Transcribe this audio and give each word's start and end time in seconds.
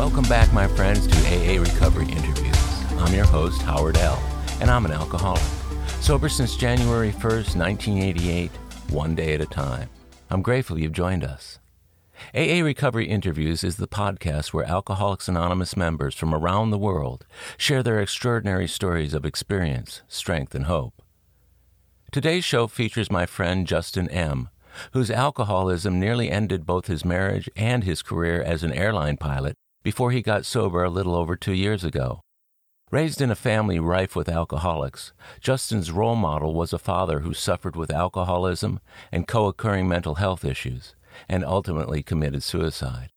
Welcome 0.00 0.24
back, 0.30 0.50
my 0.54 0.66
friends, 0.66 1.06
to 1.06 1.14
AA 1.28 1.60
Recovery 1.60 2.06
Interviews. 2.06 2.56
I'm 2.92 3.12
your 3.12 3.26
host, 3.26 3.60
Howard 3.60 3.98
L., 3.98 4.18
and 4.58 4.70
I'm 4.70 4.86
an 4.86 4.92
alcoholic. 4.92 5.42
Sober 6.00 6.30
since 6.30 6.56
January 6.56 7.12
1st, 7.12 7.54
1988, 7.54 8.50
one 8.88 9.14
day 9.14 9.34
at 9.34 9.42
a 9.42 9.46
time. 9.46 9.90
I'm 10.30 10.40
grateful 10.40 10.78
you've 10.78 10.94
joined 10.94 11.22
us. 11.22 11.58
AA 12.34 12.64
Recovery 12.64 13.08
Interviews 13.08 13.62
is 13.62 13.76
the 13.76 13.86
podcast 13.86 14.54
where 14.54 14.64
Alcoholics 14.64 15.28
Anonymous 15.28 15.76
members 15.76 16.14
from 16.14 16.34
around 16.34 16.70
the 16.70 16.78
world 16.78 17.26
share 17.58 17.82
their 17.82 18.00
extraordinary 18.00 18.66
stories 18.66 19.12
of 19.12 19.26
experience, 19.26 20.00
strength, 20.08 20.54
and 20.54 20.64
hope. 20.64 21.02
Today's 22.10 22.46
show 22.46 22.68
features 22.68 23.12
my 23.12 23.26
friend 23.26 23.66
Justin 23.66 24.08
M., 24.08 24.48
whose 24.92 25.10
alcoholism 25.10 26.00
nearly 26.00 26.30
ended 26.30 26.64
both 26.64 26.86
his 26.86 27.04
marriage 27.04 27.50
and 27.54 27.84
his 27.84 28.00
career 28.00 28.40
as 28.40 28.62
an 28.62 28.72
airline 28.72 29.18
pilot 29.18 29.58
before 29.82 30.10
he 30.10 30.22
got 30.22 30.44
sober 30.44 30.84
a 30.84 30.90
little 30.90 31.14
over 31.14 31.36
two 31.36 31.52
years 31.52 31.84
ago. 31.84 32.20
Raised 32.90 33.20
in 33.20 33.30
a 33.30 33.36
family 33.36 33.78
rife 33.78 34.16
with 34.16 34.28
alcoholics, 34.28 35.12
Justin's 35.40 35.92
role 35.92 36.16
model 36.16 36.54
was 36.54 36.72
a 36.72 36.78
father 36.78 37.20
who 37.20 37.32
suffered 37.32 37.76
with 37.76 37.92
alcoholism 37.92 38.80
and 39.12 39.28
co 39.28 39.46
occurring 39.46 39.88
mental 39.88 40.16
health 40.16 40.44
issues 40.44 40.94
and 41.28 41.44
ultimately 41.44 42.02
committed 42.02 42.42
suicide. 42.42 43.10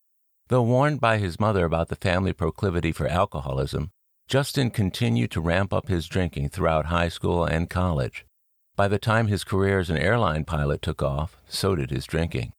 Though 0.49 0.61
warned 0.61 1.01
by 1.01 1.17
his 1.17 1.39
mother 1.39 1.65
about 1.65 1.89
the 1.89 1.95
family 1.95 2.33
proclivity 2.33 2.91
for 2.91 3.07
alcoholism, 3.07 3.91
Justin 4.27 4.69
continued 4.69 5.31
to 5.31 5.41
ramp 5.41 5.73
up 5.73 5.87
his 5.87 6.07
drinking 6.07 6.49
throughout 6.49 6.87
high 6.87 7.09
school 7.09 7.43
and 7.43 7.69
college. 7.69 8.25
By 8.75 8.87
the 8.87 8.99
time 8.99 9.27
his 9.27 9.43
career 9.43 9.79
as 9.79 9.89
an 9.89 9.97
airline 9.97 10.45
pilot 10.45 10.81
took 10.81 11.01
off, 11.01 11.37
so 11.47 11.75
did 11.75 11.91
his 11.91 12.05
drinking. 12.05 12.53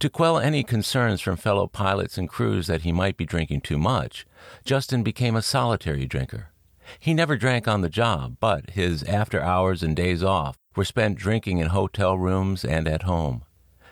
To 0.00 0.10
quell 0.10 0.38
any 0.38 0.62
concerns 0.64 1.20
from 1.20 1.36
fellow 1.36 1.66
pilots 1.66 2.18
and 2.18 2.28
crews 2.28 2.66
that 2.66 2.82
he 2.82 2.92
might 2.92 3.16
be 3.16 3.24
drinking 3.24 3.62
too 3.62 3.78
much, 3.78 4.26
Justin 4.64 5.02
became 5.02 5.36
a 5.36 5.42
solitary 5.42 6.06
drinker. 6.06 6.50
He 6.98 7.14
never 7.14 7.36
drank 7.36 7.66
on 7.66 7.80
the 7.80 7.88
job, 7.88 8.36
but 8.40 8.70
his 8.70 9.02
after 9.04 9.40
hours 9.40 9.82
and 9.82 9.96
days 9.96 10.22
off 10.22 10.56
were 10.76 10.84
spent 10.84 11.16
drinking 11.16 11.58
in 11.58 11.68
hotel 11.68 12.18
rooms 12.18 12.64
and 12.64 12.86
at 12.88 13.04
home. 13.04 13.44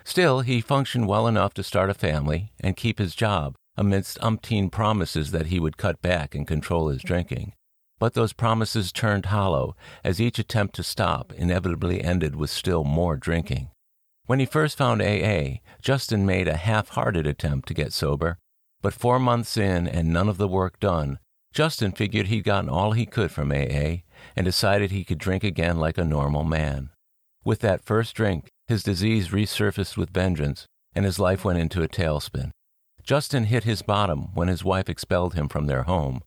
Still, 0.04 0.40
he 0.40 0.60
functioned 0.60 1.08
well 1.08 1.26
enough 1.26 1.54
to 1.54 1.62
start 1.62 1.88
a 1.88 1.94
family 1.94 2.52
and 2.60 2.76
keep 2.76 2.98
his 2.98 3.14
job 3.14 3.54
amidst 3.76 4.18
umpteen 4.18 4.70
promises 4.70 5.30
that 5.30 5.46
he 5.46 5.60
would 5.60 5.76
cut 5.76 6.02
back 6.02 6.34
and 6.34 6.46
control 6.46 6.88
his 6.88 7.02
drinking. 7.02 7.54
But 7.98 8.14
those 8.14 8.32
promises 8.32 8.92
turned 8.92 9.26
hollow 9.26 9.76
as 10.02 10.20
each 10.20 10.38
attempt 10.38 10.74
to 10.74 10.82
stop 10.82 11.32
inevitably 11.32 12.02
ended 12.02 12.34
with 12.34 12.50
still 12.50 12.82
more 12.82 13.16
drinking. 13.16 13.70
When 14.32 14.40
he 14.40 14.46
first 14.46 14.78
found 14.78 15.02
AA, 15.02 15.58
Justin 15.82 16.24
made 16.24 16.48
a 16.48 16.56
half 16.56 16.88
hearted 16.88 17.26
attempt 17.26 17.68
to 17.68 17.74
get 17.74 17.92
sober, 17.92 18.38
but 18.80 18.94
four 18.94 19.18
months 19.18 19.58
in 19.58 19.86
and 19.86 20.10
none 20.10 20.26
of 20.26 20.38
the 20.38 20.48
work 20.48 20.80
done, 20.80 21.18
Justin 21.52 21.92
figured 21.92 22.28
he'd 22.28 22.44
gotten 22.44 22.70
all 22.70 22.92
he 22.92 23.04
could 23.04 23.30
from 23.30 23.52
AA 23.52 24.04
and 24.34 24.46
decided 24.46 24.90
he 24.90 25.04
could 25.04 25.18
drink 25.18 25.44
again 25.44 25.76
like 25.76 25.98
a 25.98 26.04
normal 26.06 26.44
man. 26.44 26.88
With 27.44 27.60
that 27.60 27.84
first 27.84 28.16
drink, 28.16 28.48
his 28.68 28.82
disease 28.82 29.28
resurfaced 29.28 29.98
with 29.98 30.08
vengeance, 30.08 30.64
and 30.94 31.04
his 31.04 31.18
life 31.18 31.44
went 31.44 31.58
into 31.58 31.82
a 31.82 31.86
tailspin. 31.88 32.52
Justin 33.02 33.44
hit 33.44 33.64
his 33.64 33.82
bottom 33.82 34.34
when 34.34 34.48
his 34.48 34.64
wife 34.64 34.88
expelled 34.88 35.34
him 35.34 35.46
from 35.46 35.66
their 35.66 35.82
home, 35.82 36.22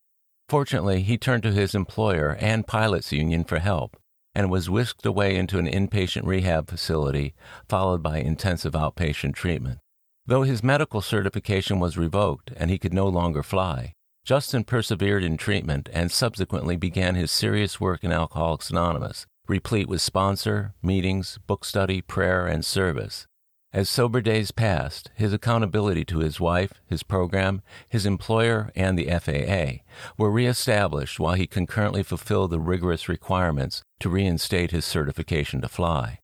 Fortunately, 0.47 1.01
he 1.01 1.17
turned 1.17 1.41
to 1.41 1.51
his 1.51 1.73
employer 1.73 2.37
and 2.39 2.67
pilots 2.67 3.11
union 3.11 3.45
for 3.45 3.57
help 3.57 3.97
and 4.35 4.51
was 4.51 4.69
whisked 4.69 5.05
away 5.05 5.35
into 5.35 5.57
an 5.57 5.65
inpatient 5.65 6.25
rehab 6.25 6.69
facility, 6.69 7.33
followed 7.69 8.03
by 8.03 8.17
intensive 8.17 8.73
outpatient 8.73 9.33
treatment. 9.33 9.79
Though 10.27 10.43
his 10.43 10.63
medical 10.63 11.01
certification 11.01 11.79
was 11.79 11.97
revoked 11.97 12.51
and 12.57 12.69
he 12.69 12.77
could 12.77 12.93
no 12.93 13.07
longer 13.07 13.41
fly, 13.41 13.93
Justin 14.25 14.63
persevered 14.63 15.23
in 15.23 15.37
treatment 15.37 15.87
and 15.93 16.11
subsequently 16.11 16.75
began 16.75 17.15
his 17.15 17.31
serious 17.31 17.79
work 17.79 18.03
in 18.03 18.11
Alcoholics 18.11 18.71
Anonymous, 18.71 19.25
replete 19.47 19.87
with 19.87 20.01
sponsor, 20.01 20.73
meetings, 20.81 21.37
book 21.45 21.63
study, 21.63 22.01
prayer, 22.01 22.47
and 22.47 22.65
service. 22.65 23.27
As 23.75 23.89
sober 23.89 24.21
days 24.21 24.51
passed, 24.51 25.11
his 25.15 25.33
accountability 25.33 26.05
to 26.05 26.19
his 26.19 26.39
wife, 26.39 26.75
his 26.87 27.03
program, 27.03 27.61
his 27.89 28.05
employer, 28.05 28.71
and 28.73 28.97
the 28.97 29.09
FAA 29.19 29.83
were 30.17 30.31
reestablished 30.31 31.19
while 31.19 31.33
he 31.33 31.45
concurrently 31.45 32.01
fulfilled 32.01 32.51
the 32.51 32.59
rigorous 32.61 33.09
requirements 33.09 33.83
to 33.99 34.07
reinstate 34.07 34.71
his 34.71 34.85
certification 34.85 35.59
to 35.59 35.67
fly. 35.67 36.19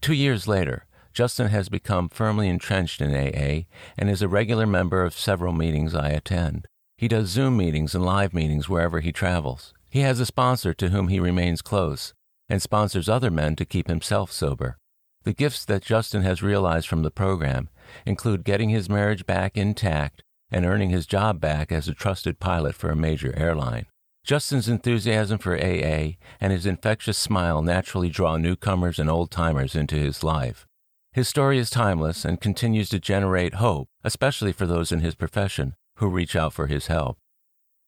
Two 0.00 0.14
years 0.14 0.46
later, 0.46 0.86
Justin 1.12 1.48
has 1.48 1.68
become 1.68 2.08
firmly 2.08 2.48
entrenched 2.48 3.00
in 3.00 3.12
AA 3.12 3.64
and 3.98 4.08
is 4.08 4.22
a 4.22 4.28
regular 4.28 4.64
member 4.64 5.02
of 5.02 5.18
several 5.18 5.52
meetings 5.52 5.96
I 5.96 6.10
attend. 6.10 6.68
He 6.96 7.08
does 7.08 7.28
Zoom 7.28 7.56
meetings 7.56 7.96
and 7.96 8.06
live 8.06 8.32
meetings 8.32 8.68
wherever 8.68 9.00
he 9.00 9.10
travels. 9.10 9.74
He 9.90 10.02
has 10.02 10.20
a 10.20 10.26
sponsor 10.26 10.72
to 10.74 10.90
whom 10.90 11.08
he 11.08 11.18
remains 11.18 11.60
close 11.60 12.14
and 12.48 12.62
sponsors 12.62 13.08
other 13.08 13.32
men 13.32 13.56
to 13.56 13.64
keep 13.64 13.88
himself 13.88 14.30
sober. 14.30 14.78
The 15.24 15.32
gifts 15.32 15.64
that 15.64 15.82
Justin 15.82 16.22
has 16.22 16.42
realized 16.42 16.86
from 16.86 17.02
the 17.02 17.10
program 17.10 17.70
include 18.04 18.44
getting 18.44 18.68
his 18.68 18.90
marriage 18.90 19.24
back 19.24 19.56
intact 19.56 20.22
and 20.50 20.66
earning 20.66 20.90
his 20.90 21.06
job 21.06 21.40
back 21.40 21.72
as 21.72 21.88
a 21.88 21.94
trusted 21.94 22.38
pilot 22.38 22.74
for 22.74 22.90
a 22.90 22.96
major 22.96 23.34
airline. 23.34 23.86
Justin's 24.22 24.68
enthusiasm 24.68 25.38
for 25.38 25.56
AA 25.56 26.12
and 26.40 26.52
his 26.52 26.66
infectious 26.66 27.16
smile 27.16 27.62
naturally 27.62 28.10
draw 28.10 28.36
newcomers 28.36 28.98
and 28.98 29.08
old 29.08 29.30
timers 29.30 29.74
into 29.74 29.96
his 29.96 30.22
life. 30.22 30.66
His 31.12 31.26
story 31.26 31.58
is 31.58 31.70
timeless 31.70 32.24
and 32.24 32.40
continues 32.40 32.90
to 32.90 32.98
generate 32.98 33.54
hope, 33.54 33.88
especially 34.02 34.52
for 34.52 34.66
those 34.66 34.92
in 34.92 35.00
his 35.00 35.14
profession 35.14 35.74
who 35.96 36.08
reach 36.08 36.36
out 36.36 36.52
for 36.52 36.66
his 36.66 36.88
help. 36.88 37.16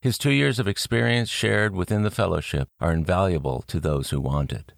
His 0.00 0.16
two 0.16 0.30
years 0.30 0.58
of 0.58 0.68
experience 0.68 1.28
shared 1.28 1.74
within 1.74 2.02
the 2.02 2.10
fellowship 2.10 2.68
are 2.80 2.92
invaluable 2.92 3.62
to 3.66 3.80
those 3.80 4.10
who 4.10 4.20
want 4.20 4.52
it. 4.52 4.72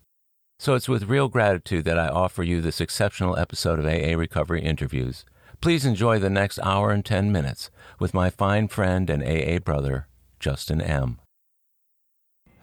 So 0.61 0.75
it's 0.75 0.89
with 0.89 1.05
real 1.05 1.29
gratitude 1.29 1.85
that 1.85 2.01
I 2.01 2.09
offer 2.09 2.43
you 2.43 2.61
this 2.61 2.81
exceptional 2.81 3.39
episode 3.39 3.79
of 3.79 3.87
AA 3.87 4.19
Recovery 4.19 4.61
Interviews. 4.61 5.25
Please 5.61 5.87
enjoy 5.87 6.19
the 6.19 6.29
next 6.29 6.59
hour 6.65 6.91
and 6.91 7.05
10 7.05 7.31
minutes 7.31 7.71
with 8.01 8.13
my 8.13 8.29
fine 8.29 8.67
friend 8.67 9.09
and 9.09 9.23
AA 9.23 9.61
brother, 9.61 10.09
Justin 10.41 10.81
M. 10.81 11.21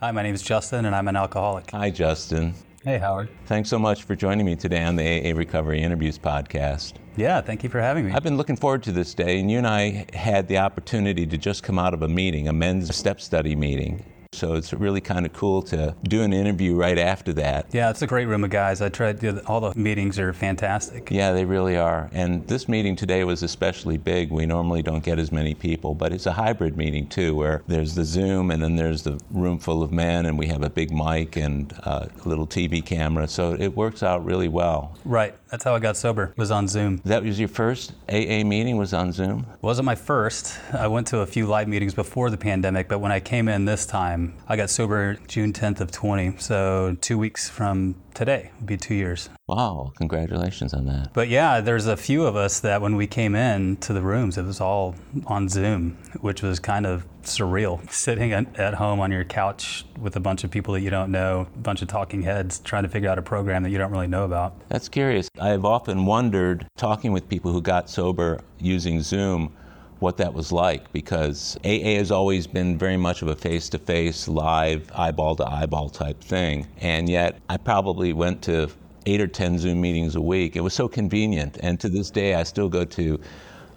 Hi, 0.01 0.11
my 0.11 0.23
name 0.23 0.35
is 0.35 0.41
Justin, 0.41 0.83
and 0.83 0.93
I'm 0.93 1.07
an 1.07 1.15
alcoholic. 1.15 1.71
Hi, 1.71 1.89
Justin. 1.89 2.53
Hey, 2.83 2.97
Howard. 2.97 3.29
Thanks 3.45 3.69
so 3.69 3.79
much 3.79 4.03
for 4.03 4.13
joining 4.13 4.45
me 4.45 4.57
today 4.57 4.83
on 4.83 4.97
the 4.97 5.31
AA 5.31 5.33
Recovery 5.33 5.81
Interviews 5.81 6.19
podcast. 6.19 6.95
Yeah, 7.15 7.39
thank 7.39 7.63
you 7.63 7.69
for 7.69 7.79
having 7.79 8.05
me. 8.05 8.11
I've 8.11 8.23
been 8.23 8.35
looking 8.35 8.57
forward 8.57 8.83
to 8.83 8.91
this 8.91 9.13
day, 9.13 9.39
and 9.39 9.49
you 9.49 9.57
and 9.57 9.65
I 9.65 10.05
had 10.13 10.49
the 10.49 10.57
opportunity 10.57 11.25
to 11.25 11.37
just 11.37 11.63
come 11.63 11.79
out 11.79 11.93
of 11.93 12.01
a 12.01 12.09
meeting, 12.09 12.49
a 12.49 12.53
men's 12.53 12.93
step 12.93 13.21
study 13.21 13.55
meeting. 13.55 14.03
So 14.35 14.53
it's 14.53 14.73
really 14.73 15.01
kind 15.01 15.25
of 15.25 15.33
cool 15.33 15.61
to 15.63 15.95
do 16.03 16.21
an 16.21 16.33
interview 16.33 16.75
right 16.75 16.97
after 16.97 17.33
that. 17.33 17.67
Yeah, 17.71 17.89
it's 17.89 18.01
a 18.01 18.07
great 18.07 18.25
room 18.25 18.43
of 18.43 18.49
guys. 18.49 18.81
I 18.81 18.89
tried 18.89 19.23
all 19.45 19.61
the 19.61 19.77
meetings 19.79 20.19
are 20.19 20.33
fantastic. 20.33 21.09
Yeah, 21.11 21.31
they 21.31 21.45
really 21.45 21.77
are. 21.77 22.09
And 22.11 22.47
this 22.47 22.67
meeting 22.67 22.95
today 22.95 23.23
was 23.23 23.43
especially 23.43 23.97
big. 23.97 24.31
We 24.31 24.45
normally 24.45 24.81
don't 24.81 25.03
get 25.03 25.19
as 25.19 25.31
many 25.31 25.53
people, 25.53 25.95
but 25.95 26.11
it's 26.11 26.25
a 26.25 26.33
hybrid 26.33 26.77
meeting 26.77 27.07
too, 27.07 27.35
where 27.35 27.63
there's 27.67 27.95
the 27.95 28.03
Zoom 28.03 28.51
and 28.51 28.61
then 28.61 28.75
there's 28.75 29.03
the 29.03 29.19
room 29.31 29.59
full 29.59 29.83
of 29.83 29.91
men, 29.91 30.25
and 30.25 30.37
we 30.37 30.47
have 30.47 30.63
a 30.63 30.69
big 30.69 30.91
mic 30.91 31.35
and 31.35 31.73
uh, 31.83 32.07
a 32.23 32.27
little 32.27 32.47
TV 32.47 32.85
camera. 32.85 33.27
So 33.27 33.53
it 33.53 33.75
works 33.75 34.03
out 34.03 34.25
really 34.25 34.47
well. 34.47 34.97
Right. 35.05 35.35
That's 35.55 35.63
how 35.63 35.73
I 35.73 35.79
got 35.79 35.95
sober. 35.95 36.33
Was 36.35 36.51
on 36.51 36.67
Zoom. 36.67 36.99
That 37.05 37.23
was 37.23 37.39
your 37.39 37.47
first 37.47 37.93
AA 38.09 38.43
meeting. 38.43 38.75
Was 38.75 38.93
on 38.93 39.13
Zoom. 39.13 39.47
Wasn't 39.61 39.85
my 39.85 39.95
first. 39.95 40.59
I 40.73 40.87
went 40.87 41.07
to 41.07 41.19
a 41.19 41.25
few 41.25 41.47
live 41.47 41.69
meetings 41.69 41.93
before 41.93 42.29
the 42.29 42.35
pandemic, 42.35 42.89
but 42.89 42.99
when 42.99 43.13
I 43.13 43.21
came 43.21 43.47
in 43.47 43.63
this 43.63 43.85
time, 43.85 44.33
I 44.49 44.57
got 44.57 44.69
sober 44.69 45.17
June 45.29 45.53
10th 45.53 45.79
of 45.79 45.91
20. 45.91 46.39
So 46.39 46.97
two 46.99 47.17
weeks 47.17 47.47
from 47.47 47.95
today 48.15 48.51
would 48.57 48.65
be 48.65 48.77
two 48.77 48.95
years. 48.95 49.29
Wow, 49.47 49.91
congratulations 49.97 50.73
on 50.73 50.85
that. 50.85 51.13
But 51.13 51.29
yeah, 51.29 51.61
there's 51.61 51.85
a 51.85 51.97
few 51.97 52.25
of 52.25 52.35
us 52.35 52.61
that 52.61 52.81
when 52.81 52.95
we 52.95 53.05
came 53.05 53.35
in 53.35 53.77
to 53.77 53.93
the 53.93 54.01
rooms, 54.01 54.37
it 54.37 54.43
was 54.43 54.59
all 54.59 54.95
on 55.27 55.47
Zoom, 55.49 55.97
which 56.21 56.41
was 56.41 56.59
kind 56.59 56.85
of 56.85 57.05
surreal. 57.23 57.87
Sitting 58.05 58.33
at 58.33 58.73
home 58.75 58.99
on 58.99 59.11
your 59.11 59.23
couch 59.23 59.85
with 59.99 60.15
a 60.15 60.19
bunch 60.19 60.43
of 60.43 60.51
people 60.51 60.73
that 60.73 60.81
you 60.81 60.89
don't 60.89 61.11
know, 61.11 61.47
a 61.53 61.57
bunch 61.59 61.81
of 61.81 61.87
talking 61.87 62.23
heads 62.23 62.59
trying 62.59 62.83
to 62.83 62.89
figure 62.89 63.09
out 63.09 63.19
a 63.19 63.21
program 63.21 63.63
that 63.63 63.69
you 63.69 63.77
don't 63.77 63.91
really 63.91 64.07
know 64.07 64.23
about. 64.23 64.55
That's 64.69 64.89
curious. 64.89 65.29
I've 65.39 65.65
often 65.65 66.05
wondered, 66.05 66.67
talking 66.77 67.11
with 67.11 67.29
people 67.29 67.51
who 67.51 67.61
got 67.61 67.89
sober 67.89 68.39
using 68.59 69.01
Zoom, 69.01 69.55
what 69.99 70.17
that 70.17 70.33
was 70.33 70.51
like 70.51 70.91
because 70.91 71.57
AA 71.63 71.95
has 71.97 72.11
always 72.11 72.47
been 72.47 72.77
very 72.77 72.97
much 72.97 73.21
of 73.21 73.27
a 73.27 73.35
face 73.35 73.69
to 73.69 73.79
face, 73.79 74.27
live, 74.27 74.91
eyeball 74.93 75.35
to 75.37 75.45
eyeball 75.45 75.89
type 75.89 76.21
thing. 76.21 76.67
And 76.79 77.07
yet, 77.07 77.39
I 77.49 77.57
probably 77.57 78.13
went 78.13 78.41
to 78.43 78.69
eight 79.05 79.21
or 79.21 79.27
10 79.27 79.59
Zoom 79.59 79.81
meetings 79.81 80.15
a 80.15 80.21
week. 80.21 80.55
It 80.55 80.61
was 80.61 80.73
so 80.73 80.87
convenient. 80.87 81.57
And 81.61 81.79
to 81.79 81.89
this 81.89 82.09
day, 82.09 82.35
I 82.35 82.43
still 82.43 82.69
go 82.69 82.83
to 82.85 83.19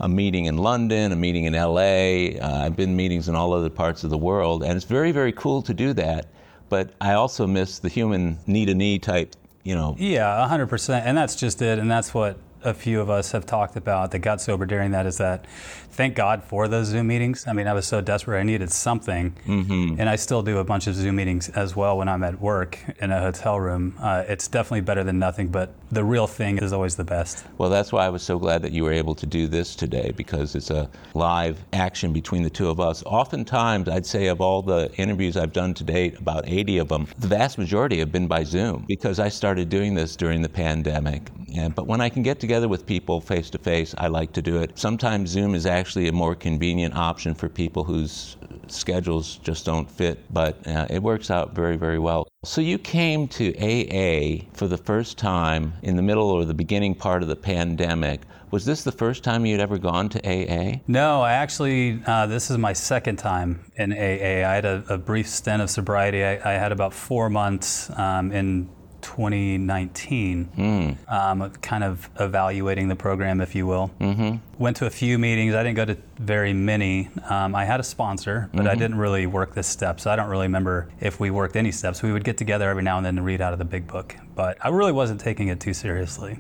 a 0.00 0.08
meeting 0.08 0.46
in 0.46 0.58
London, 0.58 1.12
a 1.12 1.16
meeting 1.16 1.44
in 1.44 1.52
LA. 1.54 2.38
Uh, 2.40 2.62
I've 2.64 2.76
been 2.76 2.96
meetings 2.96 3.28
in 3.28 3.34
all 3.34 3.52
other 3.52 3.70
parts 3.70 4.04
of 4.04 4.10
the 4.10 4.18
world. 4.18 4.62
And 4.62 4.72
it's 4.72 4.86
very, 4.86 5.12
very 5.12 5.32
cool 5.32 5.62
to 5.62 5.74
do 5.74 5.92
that. 5.94 6.26
But 6.68 6.90
I 7.00 7.14
also 7.14 7.46
miss 7.46 7.78
the 7.78 7.88
human 7.88 8.38
knee 8.46 8.66
to 8.66 8.74
knee 8.74 8.98
type, 8.98 9.34
you 9.64 9.74
know. 9.74 9.96
Yeah, 9.98 10.46
100%. 10.50 11.02
And 11.04 11.16
that's 11.16 11.36
just 11.36 11.62
it. 11.62 11.78
And 11.78 11.90
that's 11.90 12.12
what 12.12 12.38
a 12.68 12.74
few 12.74 13.00
of 13.00 13.10
us 13.10 13.32
have 13.32 13.46
talked 13.46 13.76
about 13.76 14.12
that 14.12 14.20
got 14.20 14.40
sober 14.40 14.66
during 14.66 14.92
that 14.92 15.06
is 15.06 15.18
that 15.18 15.46
thank 15.90 16.14
God 16.14 16.44
for 16.44 16.68
those 16.68 16.86
Zoom 16.86 17.08
meetings. 17.08 17.46
I 17.48 17.52
mean, 17.52 17.66
I 17.66 17.72
was 17.72 17.86
so 17.86 18.00
desperate, 18.00 18.38
I 18.38 18.44
needed 18.44 18.70
something. 18.70 19.34
Mm-hmm. 19.46 19.96
And 19.98 20.08
I 20.08 20.16
still 20.16 20.42
do 20.42 20.58
a 20.58 20.64
bunch 20.64 20.86
of 20.86 20.94
Zoom 20.94 21.16
meetings 21.16 21.48
as 21.50 21.74
well 21.74 21.98
when 21.98 22.08
I'm 22.08 22.22
at 22.22 22.40
work 22.40 22.78
in 23.00 23.10
a 23.10 23.20
hotel 23.20 23.58
room. 23.58 23.96
Uh, 24.00 24.24
it's 24.28 24.46
definitely 24.48 24.82
better 24.82 25.02
than 25.02 25.18
nothing, 25.18 25.48
but 25.48 25.74
the 25.90 26.04
real 26.04 26.26
thing 26.26 26.58
is 26.58 26.72
always 26.72 26.96
the 26.96 27.04
best. 27.04 27.44
Well, 27.56 27.70
that's 27.70 27.92
why 27.92 28.06
I 28.06 28.10
was 28.10 28.22
so 28.22 28.38
glad 28.38 28.62
that 28.62 28.72
you 28.72 28.84
were 28.84 28.92
able 28.92 29.14
to 29.16 29.26
do 29.26 29.46
this 29.46 29.74
today 29.74 30.12
because 30.16 30.54
it's 30.54 30.70
a 30.70 30.90
live 31.14 31.58
action 31.72 32.12
between 32.12 32.42
the 32.42 32.50
two 32.50 32.68
of 32.68 32.80
us. 32.80 33.02
Oftentimes, 33.04 33.88
I'd 33.88 34.06
say 34.06 34.26
of 34.26 34.40
all 34.40 34.62
the 34.62 34.92
interviews 34.96 35.36
I've 35.36 35.52
done 35.52 35.74
to 35.74 35.84
date, 35.84 36.18
about 36.18 36.44
80 36.46 36.78
of 36.78 36.88
them, 36.88 37.08
the 37.18 37.28
vast 37.28 37.58
majority 37.58 37.98
have 37.98 38.12
been 38.12 38.26
by 38.26 38.44
Zoom 38.44 38.84
because 38.86 39.18
I 39.18 39.28
started 39.28 39.68
doing 39.68 39.94
this 39.94 40.16
during 40.16 40.42
the 40.42 40.48
pandemic. 40.48 41.22
And, 41.56 41.74
but 41.74 41.86
when 41.86 42.00
I 42.00 42.08
can 42.08 42.22
get 42.22 42.40
together 42.40 42.57
with 42.66 42.86
people 42.86 43.20
face 43.20 43.50
to 43.50 43.58
face, 43.58 43.94
I 43.98 44.08
like 44.08 44.32
to 44.32 44.42
do 44.42 44.56
it. 44.56 44.78
Sometimes 44.78 45.30
Zoom 45.30 45.54
is 45.54 45.66
actually 45.66 46.08
a 46.08 46.12
more 46.12 46.34
convenient 46.34 46.96
option 46.96 47.34
for 47.34 47.48
people 47.48 47.84
whose 47.84 48.36
schedules 48.68 49.36
just 49.42 49.66
don't 49.66 49.90
fit, 49.90 50.18
but 50.32 50.66
uh, 50.66 50.86
it 50.88 51.02
works 51.02 51.30
out 51.30 51.54
very, 51.54 51.76
very 51.76 51.98
well. 51.98 52.26
So 52.44 52.60
you 52.60 52.78
came 52.78 53.28
to 53.28 53.54
AA 53.58 54.46
for 54.54 54.66
the 54.66 54.78
first 54.78 55.18
time 55.18 55.74
in 55.82 55.96
the 55.96 56.02
middle 56.02 56.30
or 56.30 56.44
the 56.44 56.54
beginning 56.54 56.94
part 56.94 57.22
of 57.22 57.28
the 57.28 57.36
pandemic. 57.36 58.22
Was 58.50 58.64
this 58.64 58.82
the 58.82 58.92
first 58.92 59.24
time 59.24 59.44
you'd 59.44 59.60
ever 59.60 59.76
gone 59.76 60.08
to 60.08 60.18
AA? 60.26 60.80
No, 60.86 61.20
I 61.20 61.32
actually, 61.32 62.00
uh, 62.06 62.26
this 62.26 62.50
is 62.50 62.56
my 62.56 62.72
second 62.72 63.16
time 63.16 63.64
in 63.76 63.92
AA. 63.92 64.48
I 64.48 64.54
had 64.54 64.64
a, 64.64 64.84
a 64.88 64.98
brief 64.98 65.28
stint 65.28 65.60
of 65.60 65.68
sobriety. 65.68 66.24
I, 66.24 66.54
I 66.54 66.54
had 66.54 66.72
about 66.72 66.94
four 66.94 67.28
months 67.28 67.90
um, 67.98 68.32
in 68.32 68.70
2019, 69.02 70.48
mm. 70.56 71.12
um, 71.12 71.50
kind 71.62 71.84
of 71.84 72.08
evaluating 72.18 72.88
the 72.88 72.96
program, 72.96 73.40
if 73.40 73.54
you 73.54 73.66
will. 73.66 73.90
Mm-hmm. 74.00 74.36
Went 74.62 74.76
to 74.78 74.86
a 74.86 74.90
few 74.90 75.18
meetings. 75.18 75.54
I 75.54 75.62
didn't 75.62 75.76
go 75.76 75.84
to 75.84 75.96
very 76.18 76.52
many. 76.52 77.08
Um, 77.28 77.54
I 77.54 77.64
had 77.64 77.80
a 77.80 77.84
sponsor, 77.84 78.48
but 78.52 78.60
mm-hmm. 78.60 78.70
I 78.70 78.74
didn't 78.74 78.98
really 78.98 79.26
work 79.26 79.54
this 79.54 79.66
step, 79.66 80.00
so 80.00 80.10
I 80.10 80.16
don't 80.16 80.28
really 80.28 80.46
remember 80.46 80.88
if 81.00 81.20
we 81.20 81.30
worked 81.30 81.56
any 81.56 81.72
steps. 81.72 82.02
We 82.02 82.12
would 82.12 82.24
get 82.24 82.36
together 82.36 82.68
every 82.68 82.82
now 82.82 82.96
and 82.96 83.06
then 83.06 83.16
to 83.16 83.22
read 83.22 83.40
out 83.40 83.52
of 83.52 83.58
the 83.58 83.64
big 83.64 83.86
book, 83.86 84.16
but 84.34 84.58
I 84.60 84.68
really 84.68 84.92
wasn't 84.92 85.20
taking 85.20 85.48
it 85.48 85.60
too 85.60 85.74
seriously. 85.74 86.38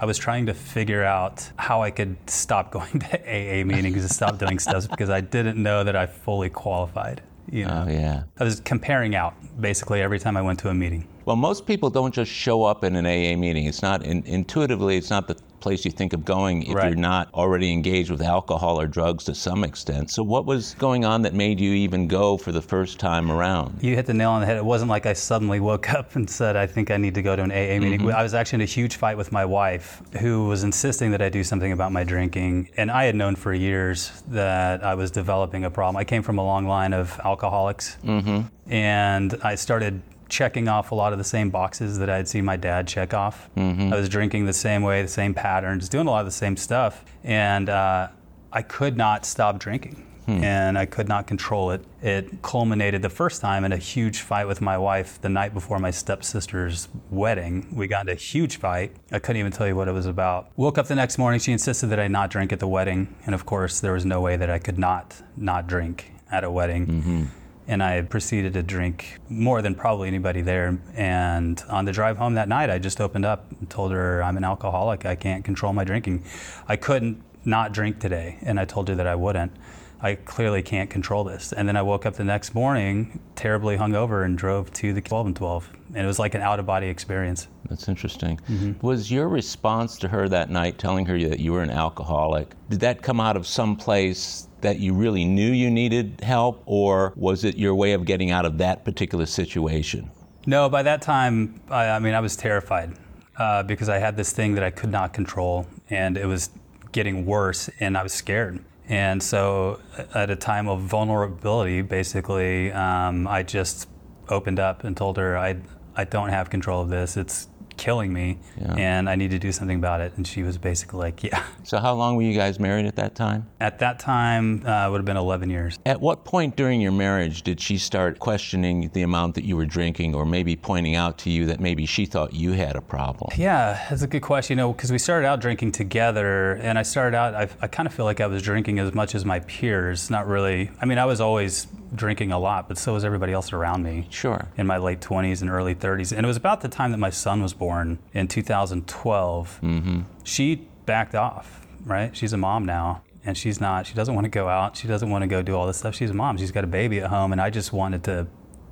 I 0.00 0.04
was 0.04 0.16
trying 0.16 0.46
to 0.46 0.54
figure 0.54 1.02
out 1.02 1.50
how 1.56 1.82
I 1.82 1.90
could 1.90 2.16
stop 2.30 2.70
going 2.72 3.00
to 3.00 3.20
AA 3.20 3.64
meetings 3.64 4.02
and 4.02 4.10
stop 4.10 4.38
doing 4.38 4.58
steps 4.58 4.86
because 4.90 5.10
I 5.10 5.20
didn't 5.20 5.60
know 5.62 5.84
that 5.84 5.96
I 5.96 6.06
fully 6.06 6.50
qualified. 6.50 7.22
You 7.50 7.64
know? 7.64 7.84
Oh, 7.86 7.90
yeah. 7.90 8.24
I 8.38 8.44
was 8.44 8.60
comparing 8.60 9.14
out 9.14 9.34
basically 9.60 10.02
every 10.02 10.18
time 10.18 10.36
I 10.36 10.42
went 10.42 10.58
to 10.60 10.68
a 10.68 10.74
meeting. 10.74 11.06
Well, 11.28 11.36
most 11.36 11.66
people 11.66 11.90
don't 11.90 12.14
just 12.14 12.32
show 12.32 12.64
up 12.64 12.84
in 12.84 12.96
an 12.96 13.04
AA 13.04 13.38
meeting. 13.38 13.66
It's 13.66 13.82
not 13.82 14.02
in, 14.02 14.22
intuitively. 14.24 14.96
It's 14.96 15.10
not 15.10 15.28
the 15.28 15.34
place 15.60 15.84
you 15.84 15.90
think 15.90 16.14
of 16.14 16.24
going 16.24 16.62
if 16.62 16.74
right. 16.74 16.86
you're 16.86 16.96
not 16.96 17.28
already 17.34 17.70
engaged 17.70 18.10
with 18.10 18.22
alcohol 18.22 18.80
or 18.80 18.86
drugs 18.86 19.24
to 19.24 19.34
some 19.34 19.62
extent. 19.62 20.10
So, 20.10 20.22
what 20.22 20.46
was 20.46 20.74
going 20.78 21.04
on 21.04 21.20
that 21.22 21.34
made 21.34 21.60
you 21.60 21.74
even 21.74 22.08
go 22.08 22.38
for 22.38 22.50
the 22.50 22.62
first 22.62 22.98
time 22.98 23.30
around? 23.30 23.82
You 23.82 23.94
hit 23.94 24.06
the 24.06 24.14
nail 24.14 24.30
on 24.30 24.40
the 24.40 24.46
head. 24.46 24.56
It 24.56 24.64
wasn't 24.64 24.88
like 24.88 25.04
I 25.04 25.12
suddenly 25.12 25.60
woke 25.60 25.90
up 25.92 26.16
and 26.16 26.30
said, 26.30 26.56
I 26.56 26.66
think 26.66 26.90
I 26.90 26.96
need 26.96 27.14
to 27.16 27.20
go 27.20 27.36
to 27.36 27.42
an 27.42 27.52
AA 27.52 27.78
meeting. 27.78 28.00
Mm-hmm. 28.00 28.16
I 28.16 28.22
was 28.22 28.32
actually 28.32 28.56
in 28.56 28.62
a 28.62 28.72
huge 28.72 28.96
fight 28.96 29.18
with 29.18 29.30
my 29.30 29.44
wife, 29.44 30.00
who 30.20 30.46
was 30.46 30.64
insisting 30.64 31.10
that 31.10 31.20
I 31.20 31.28
do 31.28 31.44
something 31.44 31.72
about 31.72 31.92
my 31.92 32.04
drinking. 32.04 32.70
And 32.78 32.90
I 32.90 33.04
had 33.04 33.14
known 33.14 33.36
for 33.36 33.52
years 33.52 34.22
that 34.28 34.82
I 34.82 34.94
was 34.94 35.10
developing 35.10 35.66
a 35.66 35.70
problem. 35.70 35.98
I 35.98 36.04
came 36.04 36.22
from 36.22 36.38
a 36.38 36.42
long 36.42 36.66
line 36.66 36.94
of 36.94 37.20
alcoholics, 37.22 37.98
mm-hmm. 38.02 38.72
and 38.72 39.38
I 39.42 39.56
started 39.56 40.00
checking 40.28 40.68
off 40.68 40.92
a 40.92 40.94
lot 40.94 41.12
of 41.12 41.18
the 41.18 41.24
same 41.24 41.50
boxes 41.50 41.98
that 41.98 42.10
I'd 42.10 42.28
seen 42.28 42.44
my 42.44 42.56
dad 42.56 42.86
check 42.86 43.14
off. 43.14 43.48
Mm-hmm. 43.56 43.92
I 43.92 43.96
was 43.96 44.08
drinking 44.08 44.46
the 44.46 44.52
same 44.52 44.82
way, 44.82 45.02
the 45.02 45.08
same 45.08 45.34
patterns, 45.34 45.88
doing 45.88 46.06
a 46.06 46.10
lot 46.10 46.20
of 46.20 46.26
the 46.26 46.32
same 46.32 46.56
stuff, 46.56 47.04
and 47.24 47.68
uh, 47.68 48.08
I 48.52 48.62
could 48.62 48.96
not 48.96 49.24
stop 49.24 49.58
drinking. 49.58 50.04
Hmm. 50.26 50.44
And 50.44 50.76
I 50.76 50.84
could 50.84 51.08
not 51.08 51.26
control 51.26 51.70
it. 51.70 51.82
It 52.02 52.42
culminated 52.42 53.00
the 53.00 53.08
first 53.08 53.40
time 53.40 53.64
in 53.64 53.72
a 53.72 53.78
huge 53.78 54.20
fight 54.20 54.46
with 54.46 54.60
my 54.60 54.76
wife 54.76 55.18
the 55.22 55.30
night 55.30 55.54
before 55.54 55.78
my 55.78 55.90
stepsister's 55.90 56.86
wedding. 57.10 57.66
We 57.72 57.86
got 57.86 58.02
into 58.02 58.12
a 58.12 58.16
huge 58.16 58.58
fight. 58.58 58.94
I 59.10 59.20
couldn't 59.20 59.40
even 59.40 59.52
tell 59.52 59.66
you 59.66 59.74
what 59.74 59.88
it 59.88 59.92
was 59.92 60.04
about. 60.04 60.50
Woke 60.56 60.76
up 60.76 60.86
the 60.86 60.94
next 60.94 61.16
morning. 61.16 61.40
She 61.40 61.50
insisted 61.50 61.86
that 61.86 61.98
I 61.98 62.08
not 62.08 62.28
drink 62.28 62.52
at 62.52 62.58
the 62.58 62.68
wedding, 62.68 63.16
and 63.24 63.34
of 63.34 63.46
course, 63.46 63.80
there 63.80 63.94
was 63.94 64.04
no 64.04 64.20
way 64.20 64.36
that 64.36 64.50
I 64.50 64.58
could 64.58 64.78
not 64.78 65.16
not 65.34 65.66
drink 65.66 66.12
at 66.30 66.44
a 66.44 66.50
wedding. 66.50 66.86
Mm-hmm 66.86 67.24
and 67.68 67.82
I 67.82 68.00
proceeded 68.00 68.54
to 68.54 68.62
drink 68.62 69.18
more 69.28 69.60
than 69.60 69.74
probably 69.74 70.08
anybody 70.08 70.40
there. 70.40 70.80
And 70.94 71.62
on 71.68 71.84
the 71.84 71.92
drive 71.92 72.16
home 72.16 72.34
that 72.34 72.48
night, 72.48 72.70
I 72.70 72.78
just 72.78 72.98
opened 73.00 73.26
up 73.26 73.44
and 73.60 73.68
told 73.68 73.92
her 73.92 74.22
I'm 74.22 74.38
an 74.38 74.44
alcoholic. 74.44 75.04
I 75.04 75.14
can't 75.14 75.44
control 75.44 75.74
my 75.74 75.84
drinking. 75.84 76.24
I 76.66 76.76
couldn't 76.76 77.22
not 77.44 77.72
drink 77.72 78.00
today, 78.00 78.38
and 78.42 78.58
I 78.58 78.64
told 78.64 78.88
her 78.88 78.94
that 78.94 79.06
I 79.06 79.14
wouldn't. 79.14 79.52
I 80.00 80.14
clearly 80.14 80.62
can't 80.62 80.88
control 80.88 81.24
this. 81.24 81.52
And 81.52 81.66
then 81.68 81.76
I 81.76 81.82
woke 81.82 82.06
up 82.06 82.14
the 82.14 82.24
next 82.24 82.54
morning 82.54 83.18
terribly 83.34 83.76
hungover 83.76 84.24
and 84.24 84.38
drove 84.38 84.72
to 84.74 84.92
the 84.92 85.00
12 85.00 85.26
and 85.28 85.36
12. 85.36 85.70
And 85.94 86.04
it 86.04 86.06
was 86.06 86.18
like 86.18 86.34
an 86.34 86.40
out 86.40 86.60
of 86.60 86.66
body 86.66 86.86
experience. 86.86 87.48
That's 87.68 87.88
interesting. 87.88 88.38
Mm-hmm. 88.48 88.86
Was 88.86 89.10
your 89.10 89.28
response 89.28 89.98
to 89.98 90.08
her 90.08 90.28
that 90.28 90.50
night 90.50 90.78
telling 90.78 91.06
her 91.06 91.18
that 91.18 91.40
you 91.40 91.52
were 91.52 91.62
an 91.62 91.70
alcoholic, 91.70 92.54
did 92.68 92.80
that 92.80 93.02
come 93.02 93.20
out 93.20 93.36
of 93.36 93.46
some 93.46 93.76
place 93.76 94.48
that 94.60 94.78
you 94.78 94.92
really 94.92 95.24
knew 95.24 95.50
you 95.50 95.70
needed 95.70 96.20
help, 96.22 96.62
or 96.66 97.12
was 97.16 97.44
it 97.44 97.56
your 97.56 97.74
way 97.74 97.92
of 97.92 98.04
getting 98.04 98.30
out 98.30 98.44
of 98.44 98.58
that 98.58 98.84
particular 98.84 99.26
situation? 99.26 100.10
No, 100.46 100.68
by 100.68 100.82
that 100.82 101.02
time, 101.02 101.60
I, 101.70 101.90
I 101.90 101.98
mean, 101.98 102.14
I 102.14 102.20
was 102.20 102.36
terrified 102.36 102.94
uh, 103.36 103.62
because 103.62 103.88
I 103.88 103.98
had 103.98 104.16
this 104.16 104.32
thing 104.32 104.54
that 104.54 104.64
I 104.64 104.70
could 104.70 104.90
not 104.90 105.12
control, 105.12 105.66
and 105.90 106.16
it 106.16 106.26
was 106.26 106.50
getting 106.90 107.26
worse, 107.26 107.68
and 107.80 107.96
I 107.96 108.02
was 108.02 108.12
scared. 108.12 108.64
And 108.88 109.22
so, 109.22 109.80
at 110.14 110.30
a 110.30 110.36
time 110.36 110.66
of 110.66 110.80
vulnerability, 110.80 111.82
basically, 111.82 112.72
um, 112.72 113.26
I 113.26 113.42
just 113.42 113.86
opened 114.30 114.58
up 114.58 114.84
and 114.84 114.96
told 114.96 115.18
her, 115.18 115.36
I, 115.36 115.56
I 115.94 116.04
don't 116.04 116.30
have 116.30 116.48
control 116.48 116.82
of 116.82 116.88
this. 116.88 117.16
It's 117.16 117.48
killing 117.78 118.12
me 118.12 118.38
yeah. 118.60 118.74
and 118.74 119.08
I 119.08 119.14
need 119.14 119.30
to 119.30 119.38
do 119.38 119.52
something 119.52 119.76
about 119.76 120.00
it. 120.00 120.12
And 120.16 120.26
she 120.26 120.42
was 120.42 120.58
basically 120.58 120.98
like, 120.98 121.22
yeah. 121.22 121.44
So, 121.62 121.78
how 121.78 121.94
long 121.94 122.16
were 122.16 122.22
you 122.22 122.34
guys 122.34 122.58
married 122.58 122.86
at 122.86 122.96
that 122.96 123.14
time? 123.14 123.46
At 123.60 123.78
that 123.78 123.98
time, 123.98 124.66
uh, 124.66 124.90
would 124.90 124.98
have 124.98 125.04
been 125.04 125.16
11 125.16 125.50
years. 125.50 125.78
At 125.86 126.00
what 126.00 126.24
point 126.24 126.56
during 126.56 126.80
your 126.80 126.92
marriage 126.92 127.42
did 127.42 127.60
she 127.60 127.78
start 127.78 128.18
questioning 128.18 128.90
the 128.92 129.02
amount 129.02 129.34
that 129.36 129.44
you 129.44 129.56
were 129.56 129.66
drinking 129.66 130.14
or 130.14 130.24
maybe 130.24 130.56
pointing 130.56 130.94
out 130.94 131.18
to 131.18 131.30
you 131.30 131.46
that 131.46 131.60
maybe 131.60 131.86
she 131.86 132.06
thought 132.06 132.32
you 132.32 132.52
had 132.52 132.76
a 132.76 132.80
problem? 132.80 133.30
Yeah, 133.36 133.86
that's 133.88 134.02
a 134.02 134.06
good 134.06 134.22
question. 134.22 134.58
You 134.58 134.64
know, 134.64 134.72
because 134.72 134.90
we 134.90 134.98
started 134.98 135.26
out 135.26 135.40
drinking 135.40 135.72
together 135.72 136.54
and 136.54 136.78
I 136.78 136.82
started 136.82 137.16
out, 137.16 137.34
I, 137.34 137.48
I 137.60 137.66
kind 137.68 137.86
of 137.86 137.94
feel 137.94 138.04
like 138.04 138.20
I 138.20 138.26
was 138.26 138.42
drinking 138.42 138.78
as 138.78 138.94
much 138.94 139.14
as 139.14 139.24
my 139.24 139.40
peers. 139.40 140.10
Not 140.10 140.26
really. 140.26 140.70
I 140.80 140.86
mean, 140.86 140.98
I 140.98 141.04
was 141.04 141.20
always 141.20 141.66
drinking 141.94 142.32
a 142.32 142.38
lot, 142.38 142.68
but 142.68 142.78
so 142.78 142.94
was 142.94 143.04
everybody 143.04 143.32
else 143.32 143.52
around 143.52 143.82
me. 143.82 144.06
Sure. 144.10 144.48
In 144.56 144.66
my 144.66 144.78
late 144.78 145.00
20s 145.00 145.40
and 145.42 145.50
early 145.50 145.74
30s. 145.74 146.16
And 146.16 146.24
it 146.24 146.26
was 146.26 146.36
about 146.36 146.60
the 146.60 146.68
time 146.68 146.90
that 146.92 146.98
my 146.98 147.10
son 147.10 147.42
was 147.42 147.52
born 147.52 147.67
in 148.14 148.28
2012. 148.28 149.60
Mm-hmm. 149.62 150.00
She 150.24 150.68
backed 150.86 151.14
off, 151.14 151.66
right? 151.84 152.16
She's 152.16 152.32
a 152.32 152.36
mom 152.36 152.64
now. 152.64 153.02
And 153.24 153.36
she's 153.36 153.60
not, 153.60 153.86
she 153.86 153.94
doesn't 153.94 154.14
want 154.14 154.24
to 154.24 154.30
go 154.30 154.48
out. 154.48 154.76
She 154.76 154.88
doesn't 154.88 155.10
want 155.10 155.22
to 155.22 155.28
go 155.28 155.42
do 155.42 155.54
all 155.54 155.66
this 155.66 155.76
stuff. 155.76 155.94
She's 155.94 156.10
a 156.10 156.14
mom. 156.14 156.38
She's 156.38 156.52
got 156.52 156.64
a 156.64 156.68
baby 156.68 157.00
at 157.00 157.10
home. 157.10 157.32
And 157.32 157.40
I 157.40 157.50
just 157.50 157.72
wanted 157.72 158.04
to 158.04 158.26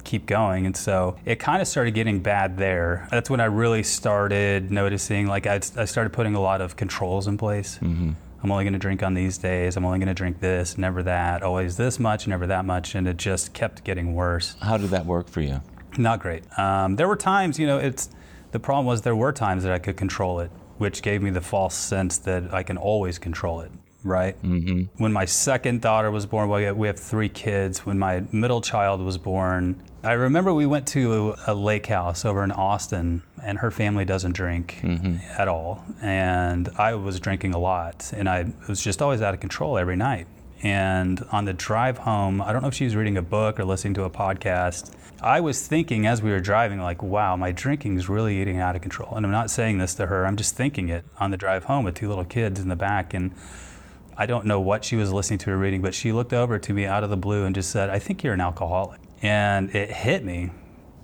keep 0.04 0.24
going. 0.24 0.64
And 0.64 0.74
so 0.74 1.16
it 1.26 1.38
kind 1.38 1.60
of 1.60 1.68
started 1.68 1.92
getting 1.92 2.20
bad 2.20 2.56
there. 2.56 3.06
That's 3.10 3.28
when 3.28 3.40
I 3.40 3.46
really 3.46 3.82
started 3.82 4.70
noticing, 4.70 5.26
like, 5.26 5.46
I, 5.46 5.56
I 5.76 5.84
started 5.84 6.12
putting 6.14 6.36
a 6.36 6.40
lot 6.40 6.62
of 6.62 6.76
controls 6.76 7.26
in 7.26 7.36
place. 7.36 7.78
Mm-hmm 7.82 8.12
I'm 8.46 8.52
only 8.52 8.62
going 8.62 8.74
to 8.74 8.78
drink 8.78 9.02
on 9.02 9.14
these 9.14 9.38
days. 9.38 9.76
I'm 9.76 9.84
only 9.84 9.98
going 9.98 10.06
to 10.06 10.14
drink 10.14 10.38
this, 10.38 10.78
never 10.78 11.02
that. 11.02 11.42
Always 11.42 11.76
this 11.76 11.98
much, 11.98 12.28
never 12.28 12.46
that 12.46 12.64
much, 12.64 12.94
and 12.94 13.08
it 13.08 13.16
just 13.16 13.52
kept 13.52 13.82
getting 13.82 14.14
worse. 14.14 14.54
How 14.60 14.76
did 14.76 14.90
that 14.90 15.04
work 15.04 15.28
for 15.28 15.40
you? 15.40 15.60
Not 15.98 16.20
great. 16.20 16.44
Um, 16.56 16.94
there 16.94 17.08
were 17.08 17.16
times, 17.16 17.58
you 17.58 17.66
know, 17.66 17.78
it's 17.78 18.08
the 18.56 18.60
problem 18.60 18.86
was 18.86 19.02
there 19.02 19.14
were 19.14 19.32
times 19.32 19.64
that 19.64 19.72
I 19.72 19.78
could 19.78 19.98
control 19.98 20.40
it, 20.40 20.50
which 20.78 21.02
gave 21.02 21.20
me 21.20 21.28
the 21.28 21.42
false 21.42 21.74
sense 21.74 22.16
that 22.20 22.54
I 22.54 22.62
can 22.62 22.78
always 22.78 23.18
control 23.18 23.60
it. 23.60 23.70
Right. 24.02 24.40
Mm-hmm. 24.42 25.02
When 25.02 25.12
my 25.12 25.26
second 25.26 25.82
daughter 25.82 26.10
was 26.10 26.24
born, 26.24 26.48
well, 26.48 26.74
we 26.74 26.86
have 26.86 26.98
three 26.98 27.28
kids. 27.28 27.84
When 27.84 27.98
my 27.98 28.24
middle 28.32 28.62
child 28.62 29.02
was 29.02 29.18
born, 29.18 29.82
I 30.02 30.12
remember 30.12 30.54
we 30.54 30.64
went 30.64 30.86
to 30.88 31.34
a 31.46 31.52
lake 31.52 31.84
house 31.86 32.24
over 32.24 32.42
in 32.44 32.50
Austin, 32.50 33.22
and 33.42 33.58
her 33.58 33.70
family 33.70 34.06
doesn't 34.06 34.32
drink 34.32 34.78
mm-hmm. 34.80 35.16
at 35.38 35.48
all. 35.48 35.84
And 36.00 36.70
I 36.78 36.94
was 36.94 37.20
drinking 37.20 37.52
a 37.52 37.58
lot, 37.58 38.10
and 38.16 38.26
I 38.26 38.46
was 38.68 38.80
just 38.80 39.02
always 39.02 39.20
out 39.20 39.34
of 39.34 39.40
control 39.40 39.76
every 39.76 39.96
night. 39.96 40.28
And 40.66 41.24
on 41.30 41.44
the 41.44 41.52
drive 41.52 41.98
home, 41.98 42.42
I 42.42 42.52
don't 42.52 42.60
know 42.60 42.66
if 42.66 42.74
she 42.74 42.82
was 42.82 42.96
reading 42.96 43.16
a 43.16 43.22
book 43.22 43.60
or 43.60 43.64
listening 43.64 43.94
to 43.94 44.02
a 44.02 44.10
podcast. 44.10 44.90
I 45.20 45.38
was 45.38 45.64
thinking 45.64 46.08
as 46.08 46.22
we 46.22 46.32
were 46.32 46.40
driving, 46.40 46.80
like, 46.80 47.04
wow, 47.04 47.36
my 47.36 47.52
drinking 47.52 47.98
is 47.98 48.08
really 48.08 48.38
getting 48.38 48.58
out 48.58 48.74
of 48.74 48.82
control. 48.82 49.14
And 49.14 49.24
I'm 49.24 49.30
not 49.30 49.48
saying 49.48 49.78
this 49.78 49.94
to 49.94 50.06
her, 50.06 50.26
I'm 50.26 50.34
just 50.34 50.56
thinking 50.56 50.88
it 50.88 51.04
on 51.20 51.30
the 51.30 51.36
drive 51.36 51.62
home 51.64 51.84
with 51.84 51.94
two 51.94 52.08
little 52.08 52.24
kids 52.24 52.58
in 52.58 52.66
the 52.66 52.74
back. 52.74 53.14
And 53.14 53.32
I 54.16 54.26
don't 54.26 54.44
know 54.44 54.58
what 54.58 54.84
she 54.84 54.96
was 54.96 55.12
listening 55.12 55.38
to 55.40 55.52
or 55.52 55.56
reading, 55.56 55.82
but 55.82 55.94
she 55.94 56.10
looked 56.10 56.32
over 56.32 56.58
to 56.58 56.72
me 56.72 56.84
out 56.84 57.04
of 57.04 57.10
the 57.10 57.16
blue 57.16 57.44
and 57.44 57.54
just 57.54 57.70
said, 57.70 57.88
I 57.88 58.00
think 58.00 58.24
you're 58.24 58.34
an 58.34 58.40
alcoholic. 58.40 59.00
And 59.22 59.72
it 59.72 59.92
hit 59.92 60.24
me 60.24 60.50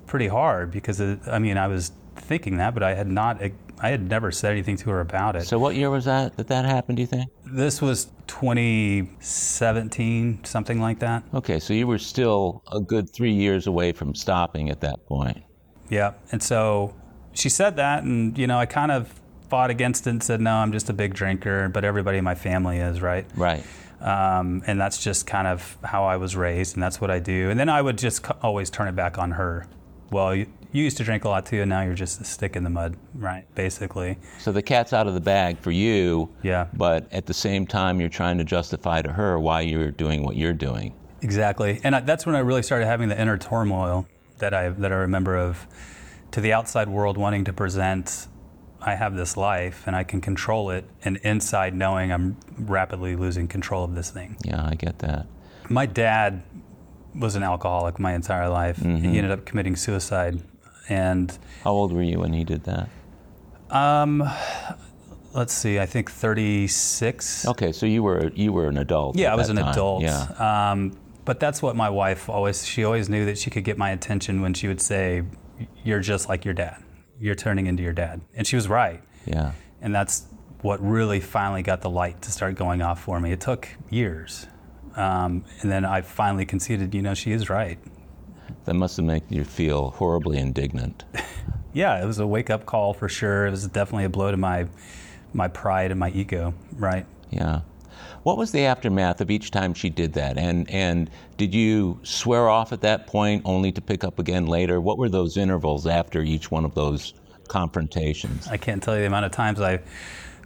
pretty 0.08 0.26
hard 0.26 0.72
because, 0.72 0.98
it, 0.98 1.20
I 1.28 1.38
mean, 1.38 1.56
I 1.56 1.68
was 1.68 1.92
thinking 2.16 2.56
that, 2.56 2.74
but 2.74 2.82
I 2.82 2.94
had 2.94 3.06
not, 3.06 3.40
I 3.82 3.90
had 3.90 4.08
never 4.08 4.30
said 4.30 4.52
anything 4.52 4.76
to 4.78 4.90
her 4.90 5.00
about 5.00 5.34
it. 5.34 5.46
So 5.46 5.58
what 5.58 5.74
year 5.74 5.90
was 5.90 6.04
that 6.04 6.36
that 6.36 6.46
that 6.48 6.64
happened? 6.64 6.96
Do 6.96 7.02
you 7.02 7.08
think? 7.08 7.28
This 7.44 7.82
was 7.82 8.06
2017, 8.28 10.44
something 10.44 10.80
like 10.80 11.00
that. 11.00 11.24
Okay, 11.34 11.58
so 11.58 11.74
you 11.74 11.88
were 11.88 11.98
still 11.98 12.62
a 12.70 12.80
good 12.80 13.12
three 13.12 13.32
years 13.32 13.66
away 13.66 13.90
from 13.92 14.14
stopping 14.14 14.70
at 14.70 14.80
that 14.82 15.04
point. 15.06 15.42
Yeah. 15.90 16.12
And 16.30 16.40
so 16.42 16.94
she 17.34 17.48
said 17.48 17.76
that, 17.76 18.04
and, 18.04 18.38
you 18.38 18.46
know, 18.46 18.58
I 18.58 18.66
kind 18.66 18.92
of 18.92 19.20
fought 19.48 19.70
against 19.70 20.06
it 20.06 20.10
and 20.10 20.22
said, 20.22 20.40
no, 20.40 20.54
I'm 20.54 20.72
just 20.72 20.88
a 20.88 20.92
big 20.92 21.12
drinker, 21.12 21.68
but 21.68 21.84
everybody 21.84 22.18
in 22.18 22.24
my 22.24 22.34
family 22.34 22.78
is, 22.78 23.02
right? 23.02 23.26
Right. 23.36 23.64
Um, 24.00 24.62
and 24.66 24.80
that's 24.80 25.02
just 25.02 25.26
kind 25.26 25.46
of 25.46 25.76
how 25.84 26.04
I 26.04 26.16
was 26.16 26.34
raised, 26.34 26.74
and 26.74 26.82
that's 26.82 26.98
what 27.00 27.10
I 27.10 27.18
do. 27.18 27.50
And 27.50 27.60
then 27.60 27.68
I 27.68 27.82
would 27.82 27.98
just 27.98 28.26
c- 28.26 28.32
always 28.42 28.70
turn 28.70 28.88
it 28.88 28.96
back 28.96 29.18
on 29.18 29.32
her. 29.32 29.66
Well, 30.10 30.34
you, 30.34 30.46
you 30.72 30.82
used 30.82 30.96
to 30.96 31.04
drink 31.04 31.24
a 31.24 31.28
lot 31.28 31.46
too, 31.46 31.60
and 31.60 31.68
now 31.68 31.82
you're 31.82 31.94
just 31.94 32.20
a 32.20 32.24
stick 32.24 32.56
in 32.56 32.64
the 32.64 32.70
mud, 32.70 32.96
right? 33.14 33.44
Basically. 33.54 34.18
So 34.38 34.52
the 34.52 34.62
cat's 34.62 34.92
out 34.92 35.06
of 35.06 35.14
the 35.14 35.20
bag 35.20 35.58
for 35.58 35.70
you. 35.70 36.30
Yeah. 36.42 36.66
But 36.74 37.12
at 37.12 37.26
the 37.26 37.34
same 37.34 37.66
time, 37.66 38.00
you're 38.00 38.08
trying 38.08 38.38
to 38.38 38.44
justify 38.44 39.02
to 39.02 39.12
her 39.12 39.38
why 39.38 39.60
you're 39.60 39.90
doing 39.90 40.24
what 40.24 40.36
you're 40.36 40.52
doing. 40.52 40.94
Exactly, 41.20 41.80
and 41.84 41.94
I, 41.94 42.00
that's 42.00 42.26
when 42.26 42.34
I 42.34 42.40
really 42.40 42.62
started 42.62 42.86
having 42.86 43.08
the 43.08 43.20
inner 43.20 43.38
turmoil 43.38 44.08
that 44.38 44.52
I 44.52 44.70
that 44.70 44.90
I 44.90 44.96
remember 44.96 45.36
of 45.36 45.68
to 46.32 46.40
the 46.40 46.52
outside 46.52 46.88
world 46.88 47.16
wanting 47.16 47.44
to 47.44 47.52
present. 47.52 48.26
I 48.84 48.96
have 48.96 49.14
this 49.14 49.36
life 49.36 49.84
and 49.86 49.94
I 49.94 50.02
can 50.02 50.20
control 50.20 50.70
it, 50.70 50.84
and 51.04 51.18
inside 51.18 51.72
knowing 51.74 52.10
I'm 52.10 52.36
rapidly 52.58 53.14
losing 53.14 53.46
control 53.46 53.84
of 53.84 53.94
this 53.94 54.10
thing. 54.10 54.36
Yeah, 54.42 54.66
I 54.66 54.74
get 54.74 54.98
that. 54.98 55.26
My 55.68 55.86
dad 55.86 56.42
was 57.14 57.36
an 57.36 57.44
alcoholic 57.44 58.00
my 58.00 58.14
entire 58.14 58.48
life. 58.48 58.78
He 58.78 58.82
mm-hmm. 58.82 59.06
ended 59.06 59.30
up 59.30 59.44
committing 59.44 59.76
suicide, 59.76 60.40
and 60.88 61.36
How 61.64 61.72
old 61.72 61.92
were 61.92 62.02
you 62.02 62.18
when 62.20 62.32
he 62.32 62.44
did 62.44 62.64
that? 62.64 62.88
um, 63.70 64.28
let's 65.34 65.52
see, 65.54 65.78
I 65.80 65.86
think 65.86 66.10
36. 66.10 67.46
Okay, 67.48 67.72
so 67.72 67.86
you 67.86 68.02
were 68.02 68.30
you 68.34 68.52
were 68.52 68.66
an 68.68 68.78
adult. 68.78 69.16
Yeah, 69.16 69.32
I 69.32 69.36
was 69.36 69.48
an 69.48 69.56
time. 69.56 69.68
adult. 69.68 70.02
Yeah. 70.02 70.70
Um, 70.72 70.96
but 71.24 71.38
that's 71.40 71.62
what 71.62 71.76
my 71.76 71.88
wife 71.88 72.28
always, 72.28 72.66
she 72.66 72.84
always 72.84 73.08
knew 73.08 73.24
that 73.26 73.38
she 73.38 73.48
could 73.48 73.64
get 73.64 73.78
my 73.78 73.90
attention 73.90 74.42
when 74.42 74.54
she 74.54 74.66
would 74.68 74.80
say, 74.80 75.22
You're 75.84 76.00
just 76.00 76.28
like 76.28 76.44
your 76.44 76.54
dad. 76.54 76.82
You're 77.20 77.36
turning 77.36 77.66
into 77.66 77.82
your 77.82 77.92
dad. 77.92 78.20
And 78.34 78.46
she 78.46 78.56
was 78.56 78.68
right. 78.68 79.00
Yeah. 79.24 79.52
And 79.80 79.94
that's 79.94 80.26
what 80.62 80.80
really 80.84 81.20
finally 81.20 81.62
got 81.62 81.80
the 81.80 81.90
light 81.90 82.20
to 82.22 82.32
start 82.32 82.56
going 82.56 82.82
off 82.82 83.00
for 83.02 83.20
me. 83.20 83.30
It 83.32 83.40
took 83.40 83.68
years. 83.90 84.46
Um, 84.96 85.44
and 85.60 85.70
then 85.70 85.84
I 85.84 86.02
finally 86.02 86.44
conceded, 86.44 86.92
you 86.94 87.02
know, 87.02 87.14
she 87.14 87.32
is 87.32 87.48
right. 87.48 87.78
That 88.64 88.74
must 88.74 88.96
have 88.96 89.06
made 89.06 89.22
you 89.28 89.44
feel 89.44 89.90
horribly 89.90 90.38
indignant. 90.38 91.04
Yeah, 91.74 92.02
it 92.02 92.06
was 92.06 92.18
a 92.18 92.26
wake 92.26 92.50
up 92.50 92.66
call 92.66 92.92
for 92.92 93.08
sure. 93.08 93.46
It 93.46 93.50
was 93.50 93.66
definitely 93.66 94.04
a 94.04 94.10
blow 94.10 94.30
to 94.30 94.36
my, 94.36 94.66
my 95.32 95.48
pride 95.48 95.90
and 95.90 95.98
my 95.98 96.10
ego, 96.10 96.52
right? 96.76 97.06
Yeah. 97.30 97.62
What 98.24 98.36
was 98.36 98.52
the 98.52 98.66
aftermath 98.66 99.20
of 99.20 99.30
each 99.30 99.50
time 99.50 99.74
she 99.74 99.88
did 99.88 100.12
that? 100.12 100.36
And 100.38 100.70
and 100.70 101.10
did 101.38 101.54
you 101.54 101.98
swear 102.02 102.48
off 102.48 102.72
at 102.72 102.82
that 102.82 103.06
point 103.06 103.42
only 103.44 103.72
to 103.72 103.80
pick 103.80 104.04
up 104.04 104.18
again 104.18 104.46
later? 104.46 104.80
What 104.80 104.98
were 104.98 105.08
those 105.08 105.36
intervals 105.36 105.86
after 105.86 106.22
each 106.22 106.50
one 106.50 106.64
of 106.64 106.74
those 106.74 107.14
confrontations? 107.48 108.46
I 108.48 108.58
can't 108.58 108.82
tell 108.82 108.94
you 108.94 109.00
the 109.00 109.06
amount 109.06 109.24
of 109.24 109.32
times 109.32 109.60
I 109.60 109.80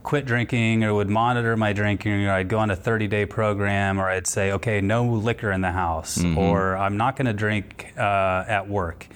quit 0.06 0.24
drinking 0.24 0.84
or 0.84 0.94
would 0.94 1.10
monitor 1.10 1.56
my 1.56 1.72
drinking 1.72 2.24
or 2.24 2.30
I'd 2.30 2.48
go 2.48 2.58
on 2.60 2.70
a 2.70 2.76
30 2.76 3.08
day 3.08 3.26
program 3.26 3.98
or 4.00 4.08
I'd 4.08 4.28
say, 4.28 4.52
okay, 4.52 4.80
no 4.80 5.04
liquor 5.04 5.50
in 5.50 5.62
the 5.62 5.72
house 5.72 6.22
or 6.38 6.76
I'm 6.76 6.96
not 6.96 7.16
going 7.16 7.26
to 7.26 7.32
drink 7.32 7.92
uh, 7.98 8.44
at 8.46 8.68
work. 8.68 9.08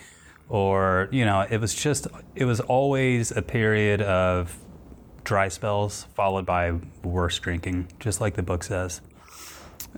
Or, 0.49 1.09
you 1.12 1.25
know, 1.25 1.47
it 1.49 1.61
was 1.61 1.73
just, 1.76 2.09
it 2.35 2.44
was 2.44 2.59
always 2.59 3.30
a 3.30 3.40
period 3.40 4.02
of 4.02 4.59
dry 5.23 5.47
spells 5.47 6.09
followed 6.14 6.44
by 6.44 6.73
worse 7.04 7.38
drinking, 7.38 7.87
just 8.00 8.20
like 8.20 8.35
the 8.35 8.42
book 8.42 8.64
says. 8.64 9.00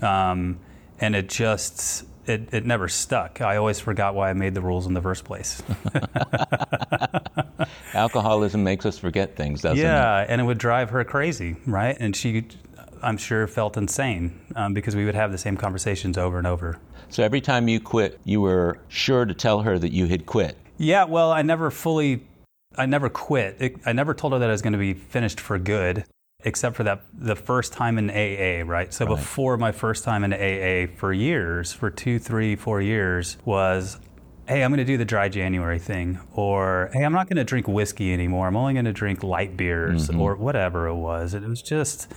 Um, 0.03 0.59
and 1.01 1.17
it 1.17 1.31
just, 1.31 2.05
it, 2.27 2.53
it 2.53 2.65
never 2.65 2.89
stuck. 2.89 3.41
I 3.41 3.57
always 3.57 3.81
forgot 3.81 4.15
why 4.15 4.31
I 4.31 4.33
made 4.33 4.55
the 4.55 4.61
rules 4.61 4.87
in 4.87 4.95
the 4.95 5.03
first 5.03 5.25
place. 5.25 5.63
Alcoholism 7.95 8.65
makes 8.65 8.87
us 8.87 8.99
forget 8.99 9.37
things, 9.37 9.63
doesn't 9.63 9.79
it? 9.79 9.83
Yeah, 9.83 10.25
and 10.29 10.41
it 10.41 10.45
would 10.45 10.59
drive 10.59 10.91
her 10.91 11.05
crazy, 11.05 11.57
right? 11.67 11.97
And 11.99 12.17
she, 12.17 12.47
I'm 13.03 13.17
sure, 13.17 13.47
felt 13.47 13.77
insane 13.77 14.41
um, 14.57 14.75
because 14.75 14.97
we 14.97 15.05
would 15.05 15.15
have 15.15 15.33
the 15.33 15.39
same 15.39 15.57
conversations 15.57 16.17
over 16.17 16.39
and 16.39 16.47
over. 16.47 16.79
So 17.09 17.23
every 17.23 17.41
time 17.41 17.69
you 17.69 17.81
quit, 17.81 18.19
you 18.25 18.41
were 18.41 18.79
sure 18.89 19.25
to 19.25 19.35
tell 19.35 19.61
her 19.61 19.79
that 19.79 19.93
you 19.93 20.07
had 20.07 20.25
quit. 20.25 20.57
Yeah, 20.79 21.05
well, 21.05 21.31
I 21.31 21.43
never 21.43 21.71
fully, 21.71 22.27
I 22.77 22.87
never 22.87 23.09
quit. 23.09 23.57
It, 23.61 23.77
I 23.85 23.93
never 23.93 24.15
told 24.15 24.33
her 24.33 24.39
that 24.39 24.49
I 24.49 24.53
was 24.53 24.63
going 24.63 24.73
to 24.73 24.79
be 24.79 24.95
finished 24.95 25.39
for 25.39 25.59
good, 25.59 26.05
except 26.45 26.77
for 26.77 26.85
that 26.85 27.03
the 27.15 27.37
first 27.37 27.73
time 27.73 27.99
in 27.99 28.11
AA, 28.11 28.69
right? 28.69 28.93
So 28.93 29.07
before 29.07 29.57
my 29.57 29.73
first 29.73 30.05
time 30.05 30.25
in 30.25 30.33
AA 30.33 30.93
for 30.97 31.13
years, 31.13 31.73
for 31.73 31.91
two, 31.91 32.19
three, 32.19 32.57
four 32.57 32.81
years, 32.81 33.37
was 33.45 33.99
hey, 34.49 34.65
I'm 34.65 34.71
going 34.71 34.79
to 34.79 34.85
do 34.85 34.99
the 34.99 35.05
dry 35.05 35.29
January 35.29 35.79
thing, 35.79 36.21
or 36.33 36.91
hey, 36.93 37.05
I'm 37.05 37.13
not 37.13 37.29
going 37.29 37.37
to 37.37 37.45
drink 37.45 37.69
whiskey 37.69 38.13
anymore. 38.13 38.49
I'm 38.49 38.57
only 38.57 38.73
going 38.75 38.85
to 38.87 38.93
drink 38.93 39.23
light 39.23 39.57
beers, 39.57 40.09
mm-hmm. 40.09 40.21
or 40.21 40.35
whatever 40.35 40.89
it 40.89 40.97
was. 40.97 41.35
It 41.35 41.43
was 41.43 41.63
just 41.63 42.13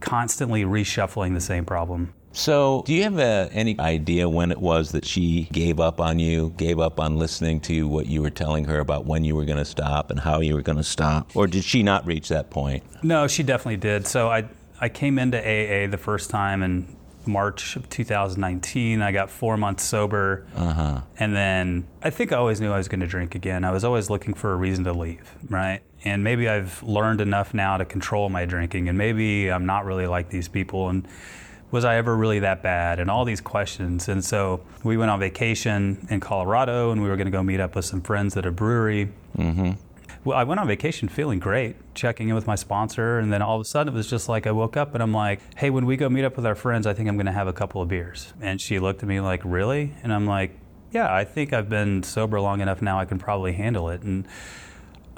constantly 0.00 0.64
reshuffling 0.64 1.34
the 1.34 1.40
same 1.40 1.64
problem. 1.64 2.12
So, 2.32 2.84
do 2.86 2.94
you 2.94 3.02
have 3.02 3.18
uh 3.18 3.48
any 3.52 3.78
idea 3.80 4.28
when 4.28 4.52
it 4.52 4.60
was 4.60 4.92
that 4.92 5.04
she 5.04 5.48
gave 5.52 5.80
up 5.80 6.00
on 6.00 6.18
you, 6.18 6.54
gave 6.56 6.78
up 6.78 7.00
on 7.00 7.16
listening 7.18 7.60
to 7.62 7.88
what 7.88 8.06
you 8.06 8.22
were 8.22 8.30
telling 8.30 8.64
her 8.66 8.78
about 8.78 9.04
when 9.04 9.24
you 9.24 9.34
were 9.34 9.44
going 9.44 9.58
to 9.58 9.64
stop 9.64 10.10
and 10.10 10.20
how 10.20 10.40
you 10.40 10.54
were 10.54 10.62
going 10.62 10.78
to 10.78 10.84
stop? 10.84 11.34
Or 11.34 11.46
did 11.48 11.64
she 11.64 11.82
not 11.82 12.06
reach 12.06 12.28
that 12.28 12.50
point? 12.50 12.84
No, 13.02 13.26
she 13.26 13.42
definitely 13.42 13.78
did. 13.78 14.06
So 14.06 14.28
I 14.28 14.44
I 14.80 14.88
came 14.88 15.18
into 15.18 15.38
AA 15.38 15.88
the 15.90 15.98
first 15.98 16.30
time 16.30 16.62
in 16.62 16.96
March 17.26 17.76
of 17.76 17.88
2019. 17.90 19.02
I 19.02 19.12
got 19.12 19.28
four 19.28 19.56
months 19.56 19.82
sober, 19.82 20.46
Uh-huh. 20.56 21.00
and 21.18 21.34
then 21.36 21.86
I 22.02 22.10
think 22.10 22.32
I 22.32 22.36
always 22.36 22.60
knew 22.60 22.70
I 22.72 22.78
was 22.78 22.88
going 22.88 23.00
to 23.00 23.06
drink 23.06 23.34
again. 23.34 23.64
I 23.64 23.72
was 23.72 23.84
always 23.84 24.08
looking 24.08 24.32
for 24.34 24.52
a 24.52 24.56
reason 24.56 24.84
to 24.84 24.92
leave, 24.92 25.30
right? 25.50 25.80
And 26.04 26.24
maybe 26.24 26.48
I've 26.48 26.82
learned 26.82 27.20
enough 27.20 27.52
now 27.52 27.76
to 27.76 27.84
control 27.84 28.30
my 28.30 28.46
drinking, 28.46 28.88
and 28.88 28.96
maybe 28.96 29.50
I'm 29.50 29.66
not 29.66 29.84
really 29.84 30.06
like 30.06 30.30
these 30.30 30.48
people. 30.48 30.88
And 30.88 31.06
was 31.70 31.84
I 31.84 31.96
ever 31.96 32.16
really 32.16 32.40
that 32.40 32.62
bad? 32.62 32.98
And 32.98 33.10
all 33.10 33.24
these 33.24 33.40
questions. 33.40 34.08
And 34.08 34.24
so 34.24 34.60
we 34.82 34.96
went 34.96 35.10
on 35.10 35.20
vacation 35.20 36.06
in 36.10 36.20
Colorado, 36.20 36.90
and 36.90 37.02
we 37.02 37.08
were 37.08 37.16
going 37.16 37.26
to 37.26 37.30
go 37.30 37.42
meet 37.42 37.60
up 37.60 37.76
with 37.76 37.84
some 37.84 38.00
friends 38.00 38.36
at 38.36 38.46
a 38.46 38.50
brewery. 38.50 39.10
Mm-hmm. 39.36 39.72
Well, 40.22 40.36
I 40.36 40.44
went 40.44 40.60
on 40.60 40.66
vacation 40.66 41.08
feeling 41.08 41.38
great, 41.38 41.76
checking 41.94 42.28
in 42.28 42.34
with 42.34 42.46
my 42.46 42.54
sponsor, 42.54 43.18
and 43.18 43.32
then 43.32 43.40
all 43.40 43.56
of 43.56 43.62
a 43.62 43.64
sudden 43.64 43.94
it 43.94 43.96
was 43.96 44.08
just 44.08 44.28
like 44.28 44.46
I 44.46 44.52
woke 44.52 44.76
up 44.76 44.92
and 44.92 45.02
I'm 45.02 45.14
like, 45.14 45.40
"Hey, 45.56 45.70
when 45.70 45.86
we 45.86 45.96
go 45.96 46.10
meet 46.10 46.24
up 46.24 46.36
with 46.36 46.44
our 46.44 46.54
friends, 46.54 46.86
I 46.86 46.92
think 46.92 47.08
I'm 47.08 47.16
going 47.16 47.26
to 47.26 47.32
have 47.32 47.48
a 47.48 47.54
couple 47.54 47.80
of 47.80 47.88
beers." 47.88 48.34
And 48.40 48.60
she 48.60 48.78
looked 48.78 49.02
at 49.02 49.08
me 49.08 49.20
like, 49.20 49.40
"Really?" 49.44 49.94
And 50.02 50.12
I'm 50.12 50.26
like, 50.26 50.58
"Yeah, 50.92 51.10
I 51.12 51.24
think 51.24 51.54
I've 51.54 51.70
been 51.70 52.02
sober 52.02 52.38
long 52.38 52.60
enough 52.60 52.82
now. 52.82 53.00
I 53.00 53.06
can 53.06 53.18
probably 53.18 53.54
handle 53.54 53.88
it." 53.88 54.02
And 54.02 54.26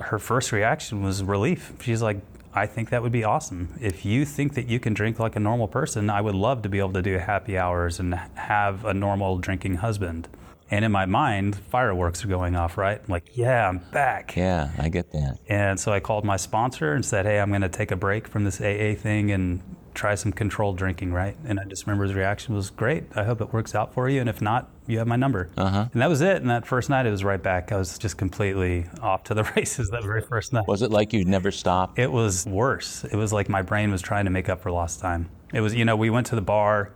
her 0.03 0.19
first 0.19 0.53
reaction 0.53 1.03
was 1.03 1.23
relief. 1.23 1.73
She's 1.81 2.03
like, 2.03 2.21
"I 2.55 2.67
think 2.67 2.91
that 2.91 3.03
would 3.03 3.13
be 3.13 3.25
awesome. 3.25 3.79
If 3.81 4.05
you 4.05 4.25
think 4.25 4.55
that 4.55 4.67
you 4.69 4.81
can 4.81 4.95
drink 4.95 5.19
like 5.19 5.37
a 5.37 5.41
normal 5.41 5.69
person, 5.69 6.11
I 6.11 6.21
would 6.21 6.35
love 6.35 6.63
to 6.63 6.69
be 6.69 6.79
able 6.79 6.93
to 6.95 7.03
do 7.03 7.19
happy 7.19 7.57
hours 7.59 8.01
and 8.01 8.15
have 8.35 8.85
a 8.85 8.95
normal 8.95 9.39
drinking 9.39 9.77
husband." 9.77 10.29
And 10.73 10.87
in 10.87 10.91
my 10.91 11.05
mind, 11.05 11.57
fireworks 11.57 12.25
are 12.25 12.29
going 12.29 12.57
off, 12.57 12.79
right? 12.79 12.99
I'm 12.99 13.13
like, 13.13 13.37
yeah, 13.37 13.69
I'm 13.69 13.81
back. 13.93 14.35
Yeah, 14.37 14.71
I 14.79 14.89
get 14.89 15.13
that. 15.13 15.37
And 15.47 15.79
so 15.79 15.93
I 15.93 16.01
called 16.01 16.25
my 16.25 16.39
sponsor 16.39 16.95
and 16.95 17.05
said, 17.05 17.27
hey, 17.27 17.41
I'm 17.41 17.51
going 17.51 17.61
to 17.61 17.69
take 17.69 17.91
a 17.91 17.97
break 17.97 18.27
from 18.27 18.45
this 18.45 18.59
AA 18.59 18.95
thing 18.95 19.31
and 19.31 19.61
try 19.95 20.15
some 20.15 20.33
controlled 20.33 20.77
drinking, 20.77 21.13
right? 21.13 21.37
And 21.45 21.61
I 21.61 21.65
just 21.65 21.87
remember 21.87 22.05
his 22.05 22.15
reaction 22.15 22.55
was 22.55 22.71
great. 22.71 23.05
I 23.15 23.25
hope 23.25 23.41
it 23.41 23.53
works 23.53 23.75
out 23.75 23.93
for 23.93 24.09
you. 24.09 24.21
And 24.21 24.29
if 24.29 24.41
not, 24.41 24.71
you 24.87 24.99
have 24.99 25.07
my 25.07 25.17
number. 25.17 25.51
Uh-huh. 25.57 25.89
And 25.93 26.03
that 26.03 26.09
was 26.09 26.21
it. 26.21 26.37
And 26.37 26.51
that 26.51 26.67
first 26.67 26.91
night, 26.91 27.07
it 27.07 27.11
was 27.11 27.25
right 27.25 27.43
back. 27.43 27.73
I 27.73 27.77
was 27.77 27.99
just 27.99 28.17
completely 28.17 28.87
off 29.01 29.25
to 29.25 29.35
the 29.35 29.45
races 29.57 29.91
that 29.91 30.03
very 30.03 30.23
first 30.23 30.53
night. 30.53 30.67
Was 30.67 30.83
it 30.83 30.91
like 30.91 31.13
you'd 31.13 31.29
never 31.29 31.51
stop? 31.51 31.99
It 31.99 32.11
was 32.11 32.47
worse. 32.47 33.05
It 33.05 33.17
was 33.17 33.33
like 33.33 33.49
my 33.49 33.63
brain 33.63 33.91
was 33.91 34.03
trying 34.03 34.25
to 34.25 34.31
make 34.31 34.49
up 34.49 34.63
for 34.63 34.71
lost 34.71 35.01
time. 35.01 35.29
It 35.53 35.61
was, 35.61 35.75
you 35.75 35.85
know, 35.85 35.97
we 35.97 36.11
went 36.11 36.27
to 36.29 36.35
the 36.35 36.43
bar 36.43 36.93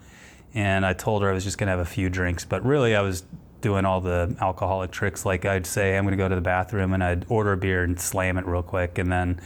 and 0.55 0.87
I 0.87 0.95
told 0.95 1.23
her 1.23 1.31
I 1.31 1.35
was 1.35 1.45
just 1.45 1.59
going 1.59 1.67
to 1.67 1.73
have 1.73 1.81
a 1.81 1.85
few 1.85 2.09
drinks, 2.09 2.45
but 2.45 2.65
really 2.65 2.97
I 2.97 3.03
was 3.03 3.25
doing 3.67 3.85
all 3.85 4.01
the 4.01 4.33
alcoholic 4.41 4.93
tricks. 4.93 5.27
Like 5.27 5.45
I'd 5.45 5.67
say, 5.67 5.99
I'm 5.99 6.05
going 6.05 6.13
to 6.13 6.17
go 6.17 6.29
to 6.29 6.37
the 6.37 6.41
bathroom 6.41 6.93
and 6.93 7.03
I'd 7.03 7.27
order 7.29 7.53
a 7.53 7.57
beer 7.57 7.83
and 7.83 8.01
slam 8.01 8.39
it 8.39 8.47
real 8.47 8.63
quick. 8.63 8.97
And 8.97 9.11
then 9.11 9.41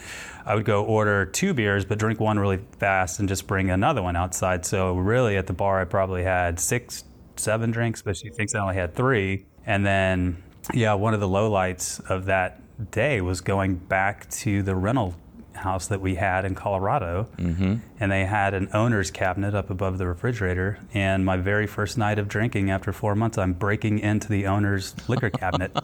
I 0.45 0.55
would 0.55 0.67
go 0.67 0.85
order 0.85 1.25
two 1.25 1.55
beers, 1.55 1.87
but 1.87 1.99
drink 1.99 2.21
one 2.21 2.39
really 2.39 2.59
fast 2.79 3.19
and 3.19 3.27
just 3.27 3.47
bring 3.47 3.71
another 3.71 4.03
one 4.03 4.17
outside. 4.17 4.67
So 4.67 4.95
really 4.95 5.39
at 5.39 5.47
the 5.47 5.55
bar, 5.55 5.81
I 5.81 5.85
probably 5.87 6.23
had 6.23 6.61
six, 6.61 7.05
seven 7.37 7.71
drinks, 7.71 8.03
but 8.03 8.15
she 8.15 8.29
thinks 8.29 8.55
I 8.55 8.59
only 8.59 8.75
had 8.75 8.95
three. 8.95 9.47
And 9.65 9.87
then, 9.87 10.43
yeah, 10.75 10.93
one 10.93 11.15
of 11.15 11.21
the 11.21 11.29
lowlights 11.29 12.07
of 12.11 12.27
that 12.27 12.61
day 12.91 13.23
was 13.23 13.41
going 13.41 13.77
back 13.77 14.29
to 14.31 14.63
the 14.63 14.77
rental 14.77 15.15
house 15.55 15.89
that 15.89 16.01
we 16.01 16.15
had 16.15 16.45
in 16.45 16.55
Colorado, 16.55 17.29
Mm-hmm. 17.37 17.77
and 17.99 18.13
they 18.13 18.25
had 18.25 18.55
an 18.55 18.69
owner's 18.73 19.11
cabinet 19.11 19.55
up 19.55 19.71
above 19.71 19.99
the 19.99 20.07
refrigerator. 20.07 20.79
And 20.95 21.25
my 21.25 21.37
very 21.37 21.67
first 21.67 21.99
night 21.99 22.19
of 22.19 22.29
drinking 22.29 22.71
after 22.71 22.93
four 22.93 23.15
months, 23.15 23.39
I'm 23.39 23.53
breaking 23.53 23.99
into 23.99 24.29
the 24.29 24.47
owner's 24.47 24.95
liquor 25.09 25.31
cabinet 25.43 25.77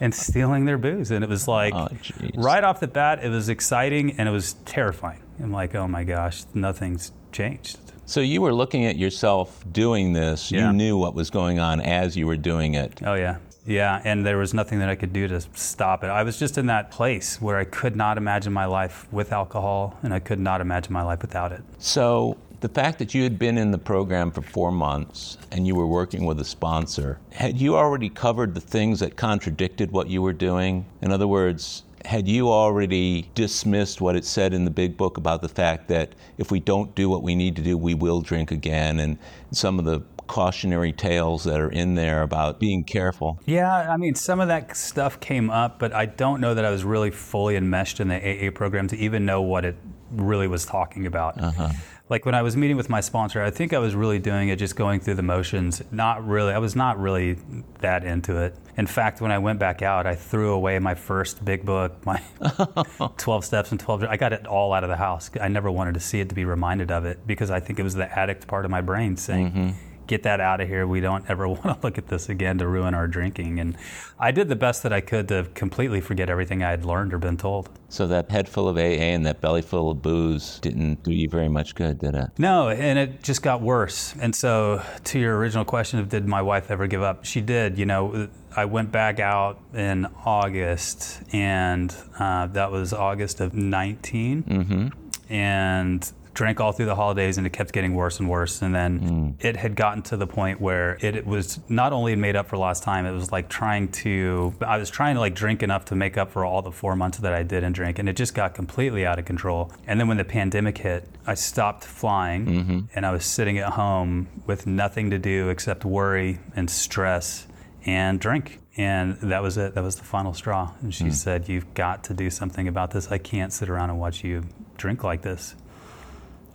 and 0.00 0.14
stealing 0.14 0.64
their 0.64 0.78
booze. 0.78 1.10
And 1.10 1.22
it 1.24 1.28
was 1.30 1.48
like, 1.48 1.74
Oh, 1.74 1.88
right 2.34 2.62
off 2.62 2.80
the 2.80 2.88
bat, 2.88 3.24
it 3.24 3.28
was 3.30 3.48
exciting 3.48 4.12
and 4.18 4.28
it 4.28 4.32
was 4.32 4.54
terrifying. 4.64 5.20
I'm 5.42 5.52
like, 5.52 5.74
oh 5.74 5.86
my 5.88 6.04
gosh, 6.04 6.44
nothing's 6.54 7.12
changed. 7.32 7.78
So 8.06 8.20
you 8.20 8.40
were 8.40 8.54
looking 8.54 8.84
at 8.86 8.96
yourself 8.96 9.64
doing 9.70 10.12
this. 10.12 10.50
Yeah. 10.52 10.68
You 10.68 10.72
knew 10.76 10.96
what 10.96 11.14
was 11.14 11.28
going 11.30 11.58
on 11.58 11.80
as 11.80 12.16
you 12.16 12.26
were 12.26 12.36
doing 12.36 12.74
it. 12.74 13.00
Oh 13.04 13.14
yeah. 13.14 13.36
Yeah, 13.66 14.00
and 14.04 14.24
there 14.24 14.38
was 14.38 14.54
nothing 14.54 14.78
that 14.78 14.88
I 14.88 14.94
could 14.94 15.12
do 15.12 15.26
to 15.28 15.40
stop 15.54 16.04
it. 16.04 16.06
I 16.08 16.22
was 16.22 16.38
just 16.38 16.56
in 16.56 16.66
that 16.66 16.90
place 16.90 17.40
where 17.40 17.58
I 17.58 17.64
could 17.64 17.96
not 17.96 18.16
imagine 18.16 18.52
my 18.52 18.64
life 18.64 19.06
with 19.12 19.32
alcohol 19.32 19.98
and 20.02 20.14
I 20.14 20.20
could 20.20 20.38
not 20.38 20.60
imagine 20.60 20.92
my 20.92 21.02
life 21.02 21.20
without 21.20 21.52
it. 21.52 21.62
So 21.78 22.38
the 22.60 22.68
fact 22.68 22.98
that 23.00 23.12
you 23.12 23.24
had 23.24 23.38
been 23.38 23.58
in 23.58 23.72
the 23.72 23.78
program 23.78 24.30
for 24.30 24.42
four 24.42 24.70
months 24.70 25.36
and 25.50 25.66
you 25.66 25.74
were 25.74 25.86
working 25.86 26.24
with 26.24 26.40
a 26.40 26.44
sponsor, 26.44 27.18
had 27.32 27.60
you 27.60 27.76
already 27.76 28.08
covered 28.08 28.54
the 28.54 28.60
things 28.60 29.00
that 29.00 29.16
contradicted 29.16 29.90
what 29.90 30.08
you 30.08 30.22
were 30.22 30.32
doing? 30.32 30.86
In 31.02 31.12
other 31.12 31.26
words, 31.26 31.82
had 32.04 32.28
you 32.28 32.50
already 32.50 33.28
dismissed 33.34 34.00
what 34.00 34.14
it 34.14 34.24
said 34.24 34.54
in 34.54 34.64
the 34.64 34.70
big 34.70 34.96
book 34.96 35.16
about 35.16 35.42
the 35.42 35.48
fact 35.48 35.88
that 35.88 36.14
if 36.38 36.52
we 36.52 36.60
don't 36.60 36.94
do 36.94 37.08
what 37.08 37.22
we 37.22 37.34
need 37.34 37.56
to 37.56 37.62
do, 37.62 37.76
we 37.76 37.94
will 37.94 38.20
drink 38.20 38.52
again, 38.52 39.00
and 39.00 39.18
some 39.50 39.80
of 39.80 39.84
the 39.84 40.00
cautionary 40.26 40.92
tales 40.92 41.44
that 41.44 41.60
are 41.60 41.70
in 41.70 41.94
there 41.94 42.22
about 42.22 42.58
being 42.60 42.84
careful? 42.84 43.40
Yeah, 43.46 43.72
I 43.72 43.96
mean, 43.96 44.14
some 44.14 44.40
of 44.40 44.48
that 44.48 44.76
stuff 44.76 45.20
came 45.20 45.50
up, 45.50 45.78
but 45.78 45.92
I 45.92 46.06
don't 46.06 46.40
know 46.40 46.54
that 46.54 46.64
I 46.64 46.70
was 46.70 46.84
really 46.84 47.10
fully 47.10 47.56
enmeshed 47.56 48.00
in 48.00 48.08
the 48.08 48.16
AA 48.16 48.50
program 48.50 48.88
to 48.88 48.96
even 48.96 49.24
know 49.26 49.42
what 49.42 49.64
it 49.64 49.76
really 50.10 50.48
was 50.48 50.64
talking 50.64 51.06
about. 51.06 51.40
Uh-huh. 51.40 51.70
Like 52.08 52.24
when 52.24 52.36
I 52.36 52.42
was 52.42 52.56
meeting 52.56 52.76
with 52.76 52.88
my 52.88 53.00
sponsor, 53.00 53.42
I 53.42 53.50
think 53.50 53.72
I 53.72 53.80
was 53.80 53.96
really 53.96 54.20
doing 54.20 54.48
it 54.48 54.60
just 54.60 54.76
going 54.76 55.00
through 55.00 55.14
the 55.14 55.24
motions. 55.24 55.82
Not 55.90 56.24
really, 56.24 56.52
I 56.52 56.58
was 56.58 56.76
not 56.76 57.00
really 57.00 57.36
that 57.80 58.04
into 58.04 58.36
it. 58.36 58.54
In 58.76 58.86
fact, 58.86 59.20
when 59.20 59.32
I 59.32 59.38
went 59.38 59.58
back 59.58 59.82
out, 59.82 60.06
I 60.06 60.14
threw 60.14 60.52
away 60.52 60.78
my 60.78 60.94
first 60.94 61.44
big 61.44 61.64
book, 61.64 62.06
my 62.06 62.22
12 63.16 63.44
steps 63.44 63.72
and 63.72 63.80
12. 63.80 64.04
I 64.04 64.16
got 64.16 64.32
it 64.32 64.46
all 64.46 64.72
out 64.72 64.84
of 64.84 64.90
the 64.90 64.96
house. 64.96 65.30
I 65.40 65.48
never 65.48 65.68
wanted 65.68 65.94
to 65.94 66.00
see 66.00 66.20
it 66.20 66.28
to 66.28 66.34
be 66.34 66.44
reminded 66.44 66.92
of 66.92 67.04
it 67.06 67.26
because 67.26 67.50
I 67.50 67.58
think 67.58 67.80
it 67.80 67.82
was 67.82 67.94
the 67.94 68.16
addict 68.16 68.46
part 68.46 68.64
of 68.64 68.70
my 68.70 68.82
brain 68.82 69.16
saying, 69.16 69.50
mm-hmm. 69.50 69.70
Get 70.06 70.22
that 70.24 70.40
out 70.40 70.60
of 70.60 70.68
here. 70.68 70.86
We 70.86 71.00
don't 71.00 71.28
ever 71.28 71.48
want 71.48 71.62
to 71.62 71.78
look 71.82 71.98
at 71.98 72.08
this 72.08 72.28
again 72.28 72.58
to 72.58 72.66
ruin 72.66 72.94
our 72.94 73.06
drinking. 73.06 73.60
And 73.60 73.76
I 74.18 74.30
did 74.30 74.48
the 74.48 74.56
best 74.56 74.82
that 74.82 74.92
I 74.92 75.00
could 75.00 75.28
to 75.28 75.46
completely 75.54 76.00
forget 76.00 76.30
everything 76.30 76.62
I 76.62 76.70
had 76.70 76.84
learned 76.84 77.12
or 77.12 77.18
been 77.18 77.36
told. 77.36 77.68
So 77.88 78.06
that 78.08 78.30
head 78.30 78.48
full 78.48 78.68
of 78.68 78.76
AA 78.76 79.12
and 79.14 79.24
that 79.26 79.40
belly 79.40 79.62
full 79.62 79.90
of 79.90 80.02
booze 80.02 80.58
didn't 80.60 81.02
do 81.02 81.12
you 81.12 81.28
very 81.28 81.48
much 81.48 81.74
good, 81.74 81.98
did 81.98 82.14
it? 82.14 82.30
No, 82.38 82.68
and 82.68 82.98
it 82.98 83.22
just 83.22 83.42
got 83.42 83.60
worse. 83.62 84.14
And 84.20 84.34
so, 84.34 84.82
to 85.04 85.18
your 85.18 85.36
original 85.36 85.64
question 85.64 85.98
of 86.00 86.08
did 86.08 86.26
my 86.26 86.42
wife 86.42 86.70
ever 86.70 86.86
give 86.86 87.02
up? 87.02 87.24
She 87.24 87.40
did. 87.40 87.78
You 87.78 87.86
know, 87.86 88.28
I 88.56 88.64
went 88.64 88.90
back 88.90 89.20
out 89.20 89.60
in 89.74 90.06
August, 90.24 91.22
and 91.32 91.94
uh, 92.18 92.46
that 92.48 92.72
was 92.72 92.92
August 92.92 93.40
of 93.40 93.54
19. 93.54 94.42
Mm-hmm. 94.42 95.32
And 95.32 96.12
drank 96.36 96.60
all 96.60 96.70
through 96.70 96.86
the 96.86 96.94
holidays 96.94 97.38
and 97.38 97.46
it 97.46 97.52
kept 97.52 97.72
getting 97.72 97.94
worse 97.94 98.20
and 98.20 98.28
worse. 98.28 98.60
And 98.60 98.74
then 98.74 99.00
mm. 99.00 99.44
it 99.44 99.56
had 99.56 99.74
gotten 99.74 100.02
to 100.04 100.16
the 100.16 100.26
point 100.26 100.60
where 100.60 100.98
it, 101.00 101.16
it 101.16 101.26
was 101.26 101.58
not 101.68 101.94
only 101.94 102.14
made 102.14 102.36
up 102.36 102.46
for 102.48 102.58
lost 102.58 102.82
time 102.82 103.06
it 103.06 103.12
was 103.12 103.32
like 103.32 103.48
trying 103.48 103.88
to 103.88 104.54
i 104.60 104.76
was 104.76 104.90
trying 104.90 105.14
to 105.14 105.20
like 105.20 105.34
drink 105.34 105.62
enough 105.62 105.86
to 105.86 105.96
make 105.96 106.18
up 106.18 106.30
for 106.30 106.44
all 106.44 106.60
the 106.60 106.70
four 106.70 106.94
months 106.94 107.18
that 107.18 107.32
i 107.32 107.42
didn't 107.42 107.72
drink 107.72 107.98
and 107.98 108.08
it 108.08 108.16
just 108.16 108.34
got 108.34 108.54
completely 108.54 109.06
out 109.06 109.18
of 109.18 109.24
control. 109.24 109.72
And 109.86 109.98
then 109.98 110.08
when 110.08 110.18
the 110.18 110.24
pandemic 110.24 110.78
hit 110.78 111.08
i 111.26 111.34
stopped 111.34 111.84
flying 111.84 112.46
mm-hmm. 112.46 112.80
and 112.94 113.06
i 113.06 113.10
was 113.10 113.24
sitting 113.24 113.58
at 113.58 113.72
home 113.72 114.28
with 114.46 114.66
nothing 114.66 115.10
to 115.10 115.18
do 115.18 115.48
except 115.48 115.84
worry 115.84 116.38
and 116.54 116.68
stress 116.70 117.46
and 117.86 118.20
drink. 118.20 118.60
And 118.76 119.16
that 119.22 119.42
was 119.42 119.56
it. 119.56 119.74
That 119.74 119.84
was 119.84 119.96
the 119.96 120.04
final 120.04 120.34
straw. 120.34 120.72
And 120.82 120.92
she 120.92 121.04
hmm. 121.04 121.10
said 121.10 121.48
you've 121.48 121.72
got 121.72 122.04
to 122.04 122.14
do 122.14 122.28
something 122.28 122.68
about 122.68 122.90
this. 122.90 123.10
I 123.10 123.16
can't 123.16 123.52
sit 123.52 123.70
around 123.70 123.88
and 123.88 123.98
watch 123.98 124.22
you 124.22 124.42
drink 124.76 125.02
like 125.02 125.22
this 125.22 125.54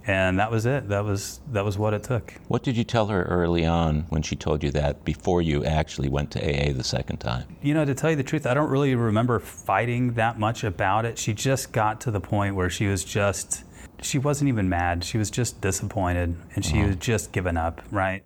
and 0.07 0.39
that 0.39 0.49
was 0.49 0.65
it. 0.65 0.89
That 0.89 1.03
was 1.05 1.41
that 1.51 1.63
was 1.63 1.77
what 1.77 1.93
it 1.93 2.03
took. 2.03 2.33
What 2.47 2.63
did 2.63 2.75
you 2.75 2.83
tell 2.83 3.07
her 3.07 3.23
early 3.23 3.65
on 3.65 4.05
when 4.09 4.21
she 4.21 4.35
told 4.35 4.63
you 4.63 4.71
that 4.71 5.05
before 5.05 5.41
you 5.41 5.63
actually 5.63 6.09
went 6.09 6.31
to 6.31 6.39
AA 6.39 6.73
the 6.73 6.83
second 6.83 7.17
time? 7.17 7.55
You 7.61 7.73
know, 7.73 7.85
to 7.85 7.93
tell 7.93 8.09
you 8.09 8.15
the 8.15 8.23
truth, 8.23 8.47
I 8.47 8.53
don't 8.53 8.69
really 8.69 8.95
remember 8.95 9.39
fighting 9.39 10.13
that 10.13 10.39
much 10.39 10.63
about 10.63 11.05
it. 11.05 11.17
She 11.17 11.33
just 11.33 11.71
got 11.71 12.01
to 12.01 12.11
the 12.11 12.19
point 12.19 12.55
where 12.55 12.69
she 12.69 12.87
was 12.87 13.03
just 13.03 13.63
she 14.01 14.17
wasn't 14.17 14.47
even 14.47 14.67
mad. 14.67 15.03
She 15.03 15.17
was 15.17 15.29
just 15.29 15.61
disappointed 15.61 16.35
and 16.55 16.65
she 16.65 16.79
uh-huh. 16.79 16.87
was 16.87 16.95
just 16.95 17.31
given 17.31 17.55
up, 17.55 17.81
right? 17.91 18.23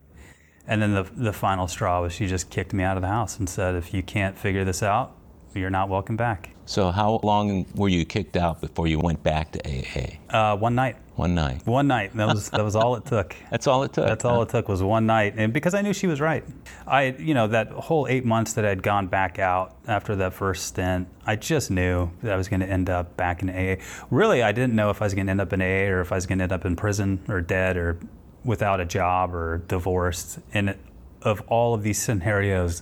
And 0.67 0.81
then 0.81 0.93
the 0.93 1.03
the 1.03 1.33
final 1.33 1.67
straw 1.67 2.01
was 2.01 2.13
she 2.13 2.25
just 2.25 2.49
kicked 2.49 2.73
me 2.73 2.83
out 2.83 2.97
of 2.97 3.01
the 3.01 3.09
house 3.09 3.37
and 3.37 3.49
said, 3.49 3.75
"If 3.75 3.93
you 3.93 4.01
can't 4.01 4.37
figure 4.37 4.63
this 4.63 4.81
out, 4.81 5.15
you're 5.53 5.69
not 5.69 5.89
welcome 5.89 6.15
back." 6.15 6.54
So 6.67 6.89
how 6.89 7.19
long 7.21 7.65
were 7.75 7.89
you 7.89 8.05
kicked 8.05 8.35
out 8.35 8.59
before 8.59 8.87
you 8.87 8.97
went 8.99 9.21
back 9.21 9.51
to 9.51 9.59
AA? 9.67 10.17
Uh, 10.35 10.57
one 10.57 10.73
night, 10.73 10.95
One 11.15 11.35
night. 11.35 11.65
one 11.67 11.87
night. 11.87 12.15
That 12.15 12.27
was 12.27 12.49
that 12.49 12.63
was 12.63 12.75
all 12.75 12.95
it 12.95 13.05
took. 13.05 13.35
That's 13.51 13.67
all 13.67 13.83
it 13.83 13.93
took. 13.93 14.07
That's 14.07 14.25
all 14.25 14.41
it 14.41 14.49
took 14.49 14.67
was 14.67 14.81
one 14.81 15.05
night, 15.05 15.35
and 15.37 15.53
because 15.53 15.75
I 15.75 15.81
knew 15.81 15.93
she 15.93 16.07
was 16.07 16.19
right, 16.19 16.43
I, 16.87 17.15
you 17.19 17.35
know, 17.35 17.45
that 17.47 17.69
whole 17.69 18.07
eight 18.07 18.25
months 18.25 18.53
that 18.53 18.65
I'd 18.65 18.81
gone 18.81 19.05
back 19.07 19.37
out 19.37 19.75
after 19.87 20.15
that 20.17 20.33
first 20.33 20.65
stint, 20.65 21.07
I 21.25 21.35
just 21.35 21.69
knew 21.69 22.09
that 22.23 22.33
I 22.33 22.35
was 22.35 22.47
going 22.47 22.61
to 22.61 22.67
end 22.69 22.89
up 22.89 23.15
back 23.15 23.43
in 23.43 23.49
AA. 23.49 23.81
Really, 24.09 24.41
I 24.41 24.51
didn't 24.51 24.73
know 24.73 24.89
if 24.89 25.01
I 25.01 25.05
was 25.05 25.13
going 25.13 25.27
to 25.27 25.31
end 25.31 25.41
up 25.41 25.53
in 25.53 25.61
AA 25.61 25.91
or 25.93 26.01
if 26.01 26.11
I 26.11 26.15
was 26.15 26.25
going 26.25 26.39
to 26.39 26.43
end 26.43 26.51
up 26.51 26.65
in 26.65 26.75
prison 26.75 27.23
or 27.27 27.41
dead 27.41 27.77
or 27.77 27.99
without 28.43 28.79
a 28.79 28.85
job 28.85 29.35
or 29.35 29.59
divorced. 29.67 30.39
And 30.53 30.75
of 31.21 31.41
all 31.47 31.75
of 31.75 31.83
these 31.83 32.01
scenarios, 32.01 32.81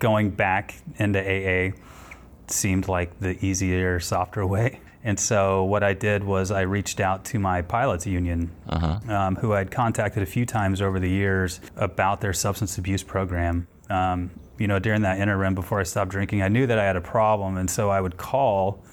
going 0.00 0.30
back 0.30 0.74
into 0.98 1.20
AA 1.20 1.76
seemed 2.52 2.88
like 2.88 3.18
the 3.20 3.42
easier, 3.44 4.00
softer 4.00 4.46
way. 4.46 4.80
And 5.02 5.18
so 5.18 5.64
what 5.64 5.82
I 5.82 5.94
did 5.94 6.24
was 6.24 6.50
I 6.50 6.62
reached 6.62 7.00
out 7.00 7.24
to 7.26 7.38
my 7.38 7.62
pilots 7.62 8.06
union, 8.06 8.50
um, 9.08 9.36
who 9.36 9.54
I'd 9.54 9.70
contacted 9.70 10.22
a 10.22 10.26
few 10.26 10.44
times 10.44 10.82
over 10.82 11.00
the 11.00 11.08
years 11.08 11.60
about 11.76 12.20
their 12.20 12.34
substance 12.34 12.76
abuse 12.76 13.02
program. 13.02 13.66
Um, 13.88 14.30
you 14.58 14.68
know, 14.68 14.78
during 14.78 15.02
that 15.02 15.18
interim 15.18 15.54
before 15.54 15.80
I 15.80 15.84
stopped 15.84 16.10
drinking, 16.10 16.42
I 16.42 16.48
knew 16.48 16.66
that 16.66 16.78
I 16.78 16.84
had 16.84 16.96
a 16.96 17.00
problem, 17.00 17.56
and 17.56 17.68
so 17.70 17.88
I 17.88 18.00
would 18.00 18.18
call 18.18 18.84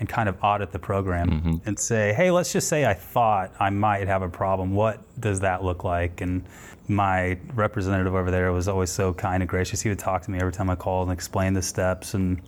and 0.00 0.08
kind 0.08 0.28
of 0.28 0.36
audit 0.42 0.70
the 0.72 0.78
program 0.78 1.28
and 1.64 1.78
say, 1.78 2.12
"Hey, 2.12 2.30
let's 2.30 2.52
just 2.52 2.68
say 2.68 2.84
I 2.84 2.94
thought 2.94 3.52
I 3.58 3.70
might 3.70 4.06
have 4.06 4.22
a 4.22 4.28
problem. 4.28 4.74
What 4.74 5.00
does 5.18 5.40
that 5.40 5.64
look 5.64 5.82
like?" 5.82 6.20
And 6.20 6.44
my 6.88 7.38
representative 7.54 8.14
over 8.14 8.30
there 8.30 8.52
was 8.52 8.68
always 8.68 8.90
so 8.90 9.14
kind 9.14 9.42
and 9.42 9.48
gracious. 9.48 9.80
He 9.80 9.88
would 9.88 9.98
talk 9.98 10.22
to 10.22 10.30
me 10.30 10.38
every 10.38 10.52
time 10.52 10.68
I 10.68 10.74
called 10.74 11.08
and 11.08 11.14
explain 11.14 11.54
the 11.54 11.62
steps 11.62 12.12
and 12.12 12.42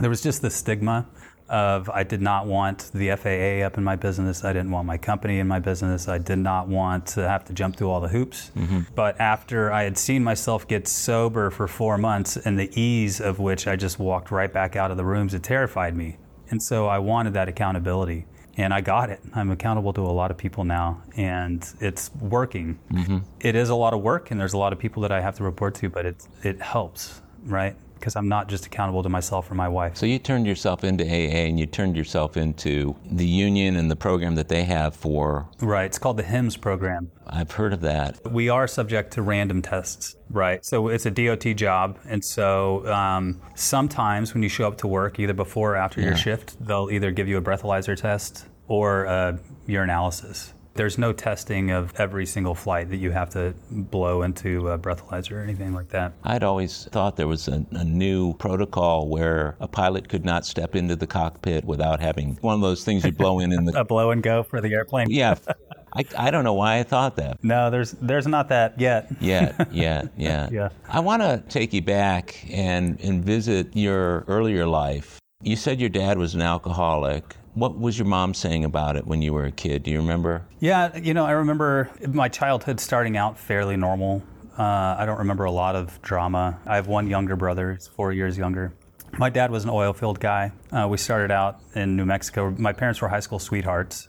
there 0.00 0.10
was 0.10 0.22
just 0.22 0.42
the 0.42 0.50
stigma 0.50 1.06
of 1.48 1.88
I 1.88 2.02
did 2.04 2.20
not 2.20 2.46
want 2.46 2.90
the 2.92 3.10
FAA 3.16 3.66
up 3.66 3.78
in 3.78 3.84
my 3.84 3.96
business. 3.96 4.44
I 4.44 4.52
didn't 4.52 4.70
want 4.70 4.86
my 4.86 4.98
company 4.98 5.38
in 5.38 5.48
my 5.48 5.58
business. 5.58 6.08
I 6.08 6.18
did 6.18 6.38
not 6.38 6.68
want 6.68 7.06
to 7.08 7.26
have 7.26 7.44
to 7.46 7.52
jump 7.52 7.76
through 7.76 7.90
all 7.90 8.00
the 8.00 8.08
hoops. 8.08 8.50
Mm-hmm. 8.54 8.80
But 8.94 9.18
after 9.20 9.72
I 9.72 9.84
had 9.84 9.96
seen 9.96 10.22
myself 10.22 10.68
get 10.68 10.86
sober 10.86 11.50
for 11.50 11.66
four 11.66 11.96
months 11.96 12.36
and 12.36 12.58
the 12.58 12.70
ease 12.78 13.20
of 13.20 13.38
which 13.38 13.66
I 13.66 13.76
just 13.76 13.98
walked 13.98 14.30
right 14.30 14.52
back 14.52 14.76
out 14.76 14.90
of 14.90 14.96
the 14.96 15.04
rooms, 15.04 15.34
it 15.34 15.42
terrified 15.42 15.96
me. 15.96 16.18
And 16.50 16.62
so 16.62 16.86
I 16.86 16.98
wanted 16.98 17.34
that 17.34 17.48
accountability. 17.48 18.26
And 18.56 18.74
I 18.74 18.80
got 18.80 19.08
it. 19.08 19.20
I'm 19.34 19.50
accountable 19.52 19.92
to 19.92 20.00
a 20.00 20.10
lot 20.10 20.32
of 20.32 20.36
people 20.36 20.64
now, 20.64 21.04
and 21.16 21.64
it's 21.78 22.12
working. 22.16 22.80
Mm-hmm. 22.92 23.18
It 23.38 23.54
is 23.54 23.68
a 23.68 23.74
lot 23.76 23.94
of 23.94 24.02
work, 24.02 24.32
and 24.32 24.40
there's 24.40 24.52
a 24.52 24.58
lot 24.58 24.72
of 24.72 24.80
people 24.80 25.02
that 25.02 25.12
I 25.12 25.20
have 25.20 25.36
to 25.36 25.44
report 25.44 25.76
to, 25.76 25.88
but 25.88 26.04
it, 26.04 26.26
it 26.42 26.60
helps, 26.60 27.22
right? 27.44 27.76
Because 27.98 28.16
I'm 28.16 28.28
not 28.28 28.48
just 28.48 28.66
accountable 28.66 29.02
to 29.02 29.08
myself 29.08 29.50
or 29.50 29.54
my 29.54 29.68
wife. 29.68 29.96
So 29.96 30.06
you 30.06 30.18
turned 30.18 30.46
yourself 30.46 30.84
into 30.84 31.04
AA 31.04 31.46
and 31.48 31.58
you 31.58 31.66
turned 31.66 31.96
yourself 31.96 32.36
into 32.36 32.96
the 33.10 33.26
union 33.26 33.76
and 33.76 33.90
the 33.90 33.96
program 33.96 34.34
that 34.36 34.48
they 34.48 34.64
have 34.64 34.94
for, 34.94 35.48
Right. 35.60 35.86
It's 35.86 35.98
called 35.98 36.16
the 36.16 36.22
HIMS 36.22 36.56
program. 36.56 37.10
I've 37.26 37.52
heard 37.52 37.72
of 37.72 37.80
that. 37.82 38.30
We 38.30 38.48
are 38.48 38.66
subject 38.66 39.12
to 39.14 39.22
random 39.22 39.62
tests. 39.62 40.16
Right. 40.30 40.64
So 40.64 40.88
it's 40.88 41.06
a 41.06 41.10
DOT 41.10 41.56
job. 41.56 41.98
And 42.08 42.24
so 42.24 42.86
um, 42.92 43.40
sometimes 43.54 44.34
when 44.34 44.42
you 44.42 44.48
show 44.48 44.66
up 44.68 44.78
to 44.78 44.86
work, 44.86 45.18
either 45.18 45.34
before 45.34 45.72
or 45.72 45.76
after 45.76 46.00
your 46.00 46.16
shift, 46.16 46.64
they'll 46.64 46.90
either 46.90 47.10
give 47.10 47.28
you 47.28 47.36
a 47.36 47.42
breathalyzer 47.42 47.96
test 47.96 48.46
or 48.66 49.04
a 49.04 49.38
urinalysis. 49.66 50.52
There's 50.78 50.96
no 50.96 51.12
testing 51.12 51.72
of 51.72 51.92
every 51.98 52.24
single 52.24 52.54
flight 52.54 52.88
that 52.90 52.98
you 52.98 53.10
have 53.10 53.30
to 53.30 53.52
blow 53.68 54.22
into 54.22 54.68
a 54.68 54.78
breathalyzer 54.78 55.32
or 55.32 55.40
anything 55.40 55.74
like 55.74 55.88
that. 55.88 56.12
I'd 56.22 56.44
always 56.44 56.84
thought 56.92 57.16
there 57.16 57.26
was 57.26 57.48
a, 57.48 57.66
a 57.72 57.82
new 57.82 58.34
protocol 58.34 59.08
where 59.08 59.56
a 59.58 59.66
pilot 59.66 60.08
could 60.08 60.24
not 60.24 60.46
step 60.46 60.76
into 60.76 60.94
the 60.94 61.08
cockpit 61.08 61.64
without 61.64 61.98
having 61.98 62.38
one 62.42 62.54
of 62.54 62.60
those 62.60 62.84
things 62.84 63.04
you 63.04 63.10
blow 63.10 63.40
in 63.40 63.50
in 63.52 63.64
the. 63.64 63.76
A 63.80 63.84
blow 63.84 64.12
and 64.12 64.22
go 64.22 64.44
for 64.44 64.60
the 64.60 64.72
airplane? 64.72 65.10
Yeah. 65.10 65.34
I, 65.94 66.04
I 66.16 66.30
don't 66.30 66.44
know 66.44 66.54
why 66.54 66.78
I 66.78 66.84
thought 66.84 67.16
that. 67.16 67.42
No, 67.42 67.70
there's 67.70 67.92
there's 68.00 68.28
not 68.28 68.48
that 68.50 68.78
yet. 68.78 69.10
yet, 69.20 69.56
yet, 69.72 70.12
yeah. 70.16 70.48
Yeah. 70.48 70.68
I 70.88 71.00
want 71.00 71.22
to 71.22 71.42
take 71.48 71.72
you 71.72 71.82
back 71.82 72.46
and, 72.52 73.00
and 73.00 73.24
visit 73.24 73.74
your 73.74 74.24
earlier 74.28 74.64
life. 74.64 75.18
You 75.42 75.56
said 75.56 75.80
your 75.80 75.88
dad 75.88 76.18
was 76.18 76.34
an 76.34 76.42
alcoholic. 76.42 77.34
What 77.58 77.76
was 77.76 77.98
your 77.98 78.06
mom 78.06 78.34
saying 78.34 78.64
about 78.64 78.94
it 78.94 79.04
when 79.04 79.20
you 79.20 79.32
were 79.32 79.44
a 79.44 79.50
kid? 79.50 79.82
Do 79.82 79.90
you 79.90 79.98
remember? 79.98 80.46
Yeah, 80.60 80.96
you 80.96 81.12
know, 81.12 81.26
I 81.26 81.32
remember 81.32 81.90
my 82.06 82.28
childhood 82.28 82.78
starting 82.78 83.16
out 83.16 83.36
fairly 83.36 83.76
normal. 83.76 84.22
Uh, 84.56 84.94
I 84.96 85.04
don't 85.04 85.18
remember 85.18 85.42
a 85.42 85.50
lot 85.50 85.74
of 85.74 86.00
drama. 86.00 86.60
I 86.66 86.76
have 86.76 86.86
one 86.86 87.08
younger 87.08 87.34
brother, 87.34 87.72
he's 87.72 87.88
four 87.88 88.12
years 88.12 88.38
younger. 88.38 88.74
My 89.18 89.28
dad 89.28 89.50
was 89.50 89.64
an 89.64 89.70
oil 89.70 89.92
field 89.92 90.20
guy. 90.20 90.52
Uh, 90.70 90.86
we 90.88 90.98
started 90.98 91.32
out 91.32 91.58
in 91.74 91.96
New 91.96 92.04
Mexico. 92.04 92.54
My 92.56 92.72
parents 92.72 93.00
were 93.00 93.08
high 93.08 93.18
school 93.18 93.40
sweethearts 93.40 94.08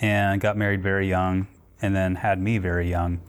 and 0.00 0.40
got 0.40 0.56
married 0.56 0.82
very 0.82 1.06
young 1.06 1.48
and 1.82 1.94
then 1.94 2.14
had 2.14 2.40
me 2.40 2.56
very 2.56 2.88
young. 2.88 3.20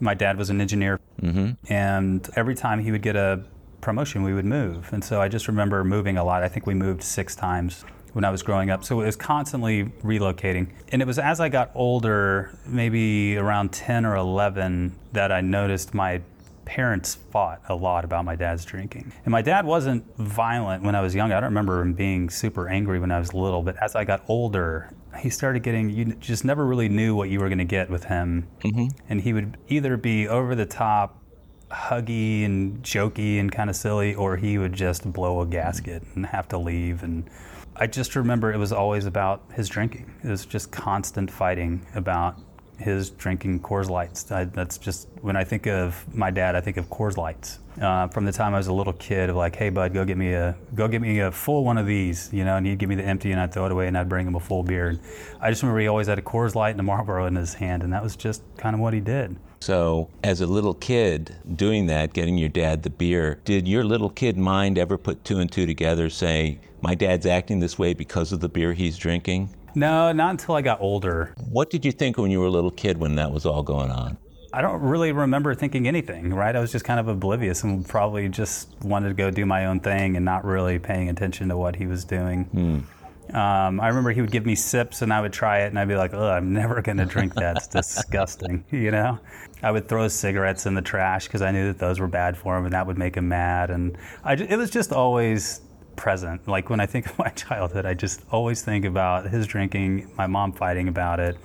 My 0.00 0.14
dad 0.14 0.38
was 0.38 0.50
an 0.50 0.60
engineer, 0.60 0.98
mm-hmm. 1.22 1.52
and 1.72 2.28
every 2.34 2.56
time 2.56 2.80
he 2.80 2.90
would 2.90 3.02
get 3.02 3.14
a 3.14 3.44
promotion, 3.80 4.24
we 4.24 4.34
would 4.34 4.44
move. 4.44 4.92
And 4.92 5.04
so 5.04 5.20
I 5.20 5.28
just 5.28 5.46
remember 5.46 5.84
moving 5.84 6.16
a 6.16 6.24
lot. 6.24 6.42
I 6.42 6.48
think 6.48 6.66
we 6.66 6.74
moved 6.74 7.04
six 7.04 7.36
times 7.36 7.84
when 8.14 8.24
I 8.24 8.30
was 8.30 8.42
growing 8.42 8.70
up. 8.70 8.84
So 8.84 9.00
it 9.00 9.06
was 9.06 9.16
constantly 9.16 9.84
relocating. 10.02 10.70
And 10.88 11.02
it 11.02 11.04
was 11.06 11.18
as 11.18 11.40
I 11.40 11.48
got 11.48 11.70
older, 11.74 12.56
maybe 12.66 13.36
around 13.36 13.72
10 13.72 14.06
or 14.06 14.16
11, 14.16 14.94
that 15.12 15.30
I 15.30 15.40
noticed 15.40 15.94
my 15.94 16.22
parents 16.64 17.14
fought 17.14 17.60
a 17.68 17.74
lot 17.74 18.04
about 18.04 18.24
my 18.24 18.36
dad's 18.36 18.64
drinking. 18.64 19.12
And 19.24 19.32
my 19.32 19.42
dad 19.42 19.66
wasn't 19.66 20.04
violent 20.16 20.82
when 20.82 20.94
I 20.94 21.02
was 21.02 21.14
young. 21.14 21.30
I 21.32 21.34
don't 21.34 21.50
remember 21.50 21.82
him 21.82 21.92
being 21.92 22.30
super 22.30 22.68
angry 22.68 22.98
when 22.98 23.10
I 23.10 23.18
was 23.18 23.34
little, 23.34 23.62
but 23.62 23.76
as 23.82 23.94
I 23.94 24.04
got 24.04 24.24
older, 24.28 24.90
he 25.18 25.28
started 25.28 25.62
getting, 25.62 25.90
you 25.90 26.06
just 26.14 26.44
never 26.44 26.64
really 26.64 26.88
knew 26.88 27.14
what 27.14 27.28
you 27.28 27.40
were 27.40 27.48
going 27.48 27.58
to 27.58 27.64
get 27.64 27.90
with 27.90 28.04
him. 28.04 28.48
Mm-hmm. 28.60 28.86
And 29.08 29.20
he 29.20 29.32
would 29.32 29.58
either 29.68 29.96
be 29.96 30.26
over 30.26 30.54
the 30.54 30.66
top, 30.66 31.20
huggy 31.70 32.44
and 32.44 32.82
jokey 32.82 33.38
and 33.40 33.50
kind 33.50 33.68
of 33.68 33.76
silly, 33.76 34.14
or 34.14 34.36
he 34.36 34.58
would 34.58 34.72
just 34.72 35.12
blow 35.12 35.40
a 35.40 35.46
gasket 35.46 36.02
and 36.14 36.26
have 36.26 36.48
to 36.48 36.58
leave. 36.58 37.02
And 37.02 37.28
I 37.76 37.86
just 37.88 38.14
remember 38.14 38.52
it 38.52 38.58
was 38.58 38.72
always 38.72 39.06
about 39.06 39.42
his 39.52 39.68
drinking. 39.68 40.12
It 40.22 40.28
was 40.28 40.46
just 40.46 40.70
constant 40.70 41.30
fighting 41.30 41.84
about 41.94 42.38
his 42.78 43.10
drinking 43.10 43.60
Coors 43.60 43.88
Lights. 43.88 44.30
I, 44.30 44.44
that's 44.44 44.78
just 44.78 45.08
when 45.22 45.36
I 45.36 45.44
think 45.44 45.66
of 45.66 46.04
my 46.14 46.30
dad, 46.30 46.54
I 46.54 46.60
think 46.60 46.76
of 46.76 46.88
Coors 46.88 47.16
Lights. 47.16 47.58
Uh, 47.80 48.06
from 48.08 48.24
the 48.24 48.32
time 48.32 48.54
I 48.54 48.58
was 48.58 48.68
a 48.68 48.72
little 48.72 48.92
kid, 48.92 49.30
of 49.30 49.36
like, 49.36 49.56
hey 49.56 49.70
bud, 49.70 49.92
go 49.92 50.04
get 50.04 50.16
me 50.16 50.32
a 50.34 50.56
go 50.74 50.86
get 50.86 51.00
me 51.00 51.18
a 51.20 51.32
full 51.32 51.64
one 51.64 51.76
of 51.78 51.86
these, 51.86 52.32
you 52.32 52.44
know, 52.44 52.56
and 52.56 52.66
he'd 52.66 52.78
give 52.78 52.88
me 52.88 52.94
the 52.94 53.04
empty, 53.04 53.32
and 53.32 53.40
I'd 53.40 53.52
throw 53.52 53.66
it 53.66 53.72
away, 53.72 53.88
and 53.88 53.98
I'd 53.98 54.08
bring 54.08 54.26
him 54.26 54.36
a 54.36 54.40
full 54.40 54.62
beer. 54.62 54.88
And 54.88 55.00
I 55.40 55.50
just 55.50 55.62
remember 55.62 55.80
he 55.80 55.88
always 55.88 56.06
had 56.06 56.18
a 56.18 56.22
Coors 56.22 56.54
Light 56.54 56.70
and 56.70 56.80
a 56.80 56.84
Marlboro 56.84 57.26
in 57.26 57.34
his 57.34 57.54
hand, 57.54 57.82
and 57.82 57.92
that 57.92 58.02
was 58.02 58.14
just 58.14 58.42
kind 58.56 58.74
of 58.74 58.80
what 58.80 58.94
he 58.94 59.00
did. 59.00 59.36
So, 59.60 60.10
as 60.22 60.42
a 60.42 60.46
little 60.46 60.74
kid 60.74 61.34
doing 61.56 61.86
that, 61.86 62.12
getting 62.12 62.36
your 62.36 62.50
dad 62.50 62.82
the 62.82 62.90
beer, 62.90 63.40
did 63.44 63.66
your 63.66 63.82
little 63.82 64.10
kid 64.10 64.36
mind 64.36 64.78
ever 64.78 64.98
put 64.98 65.24
two 65.24 65.38
and 65.38 65.50
two 65.50 65.64
together, 65.64 66.10
say, 66.10 66.60
my 66.84 66.94
dad's 66.94 67.24
acting 67.24 67.60
this 67.60 67.78
way 67.78 67.94
because 67.94 68.30
of 68.30 68.40
the 68.40 68.48
beer 68.48 68.74
he's 68.74 68.98
drinking? 68.98 69.48
No, 69.74 70.12
not 70.12 70.32
until 70.32 70.54
I 70.54 70.60
got 70.60 70.82
older. 70.82 71.34
What 71.48 71.70
did 71.70 71.82
you 71.82 71.90
think 71.90 72.18
when 72.18 72.30
you 72.30 72.40
were 72.40 72.46
a 72.46 72.50
little 72.50 72.70
kid 72.70 72.98
when 72.98 73.14
that 73.14 73.32
was 73.32 73.46
all 73.46 73.62
going 73.62 73.90
on? 73.90 74.18
I 74.52 74.60
don't 74.60 74.82
really 74.82 75.10
remember 75.10 75.54
thinking 75.54 75.88
anything, 75.88 76.34
right? 76.34 76.54
I 76.54 76.60
was 76.60 76.70
just 76.70 76.84
kind 76.84 77.00
of 77.00 77.08
oblivious 77.08 77.64
and 77.64 77.88
probably 77.88 78.28
just 78.28 78.68
wanted 78.82 79.08
to 79.08 79.14
go 79.14 79.30
do 79.30 79.46
my 79.46 79.64
own 79.64 79.80
thing 79.80 80.14
and 80.14 80.26
not 80.26 80.44
really 80.44 80.78
paying 80.78 81.08
attention 81.08 81.48
to 81.48 81.56
what 81.56 81.74
he 81.74 81.86
was 81.86 82.04
doing. 82.04 82.44
Hmm. 82.44 83.34
Um, 83.34 83.80
I 83.80 83.88
remember 83.88 84.10
he 84.10 84.20
would 84.20 84.30
give 84.30 84.44
me 84.44 84.54
sips 84.54 85.00
and 85.00 85.10
I 85.10 85.22
would 85.22 85.32
try 85.32 85.62
it 85.62 85.68
and 85.68 85.78
I'd 85.78 85.88
be 85.88 85.96
like, 85.96 86.12
oh, 86.12 86.28
I'm 86.28 86.52
never 86.52 86.82
going 86.82 86.98
to 86.98 87.06
drink 87.06 87.34
that. 87.34 87.56
It's 87.56 87.66
disgusting, 87.94 88.62
you 88.70 88.90
know? 88.90 89.18
I 89.62 89.70
would 89.70 89.88
throw 89.88 90.06
cigarettes 90.08 90.66
in 90.66 90.74
the 90.74 90.82
trash 90.82 91.26
because 91.26 91.40
I 91.40 91.50
knew 91.50 91.68
that 91.68 91.78
those 91.78 91.98
were 91.98 92.08
bad 92.08 92.36
for 92.36 92.58
him 92.58 92.64
and 92.64 92.74
that 92.74 92.86
would 92.86 92.98
make 92.98 93.16
him 93.16 93.28
mad. 93.28 93.70
And 93.70 93.96
I, 94.22 94.34
it 94.34 94.58
was 94.58 94.70
just 94.70 94.92
always 94.92 95.62
present. 95.96 96.46
Like 96.46 96.70
when 96.70 96.80
I 96.80 96.86
think 96.86 97.06
of 97.10 97.18
my 97.18 97.30
childhood, 97.30 97.86
I 97.86 97.94
just 97.94 98.22
always 98.30 98.62
think 98.62 98.84
about 98.84 99.28
his 99.28 99.46
drinking, 99.46 100.10
my 100.16 100.26
mom 100.26 100.52
fighting 100.52 100.88
about 100.88 101.20
it. 101.20 101.36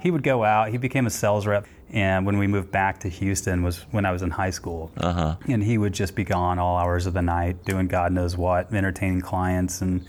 He 0.00 0.10
would 0.10 0.22
go 0.22 0.42
out. 0.42 0.70
He 0.70 0.78
became 0.78 1.06
a 1.06 1.10
sales 1.10 1.46
rep, 1.46 1.66
and 1.90 2.26
when 2.26 2.36
we 2.38 2.48
moved 2.48 2.72
back 2.72 2.98
to 3.00 3.08
Houston 3.08 3.62
was 3.62 3.82
when 3.92 4.04
I 4.04 4.10
was 4.10 4.22
in 4.22 4.30
high 4.30 4.50
school. 4.50 4.90
Uh-huh. 4.96 5.36
And 5.46 5.62
he 5.62 5.78
would 5.78 5.92
just 5.92 6.16
be 6.16 6.24
gone 6.24 6.58
all 6.58 6.76
hours 6.76 7.06
of 7.06 7.14
the 7.14 7.22
night, 7.22 7.64
doing 7.64 7.86
God 7.86 8.12
knows 8.12 8.36
what, 8.36 8.72
entertaining 8.74 9.20
clients, 9.20 9.80
and 9.80 10.04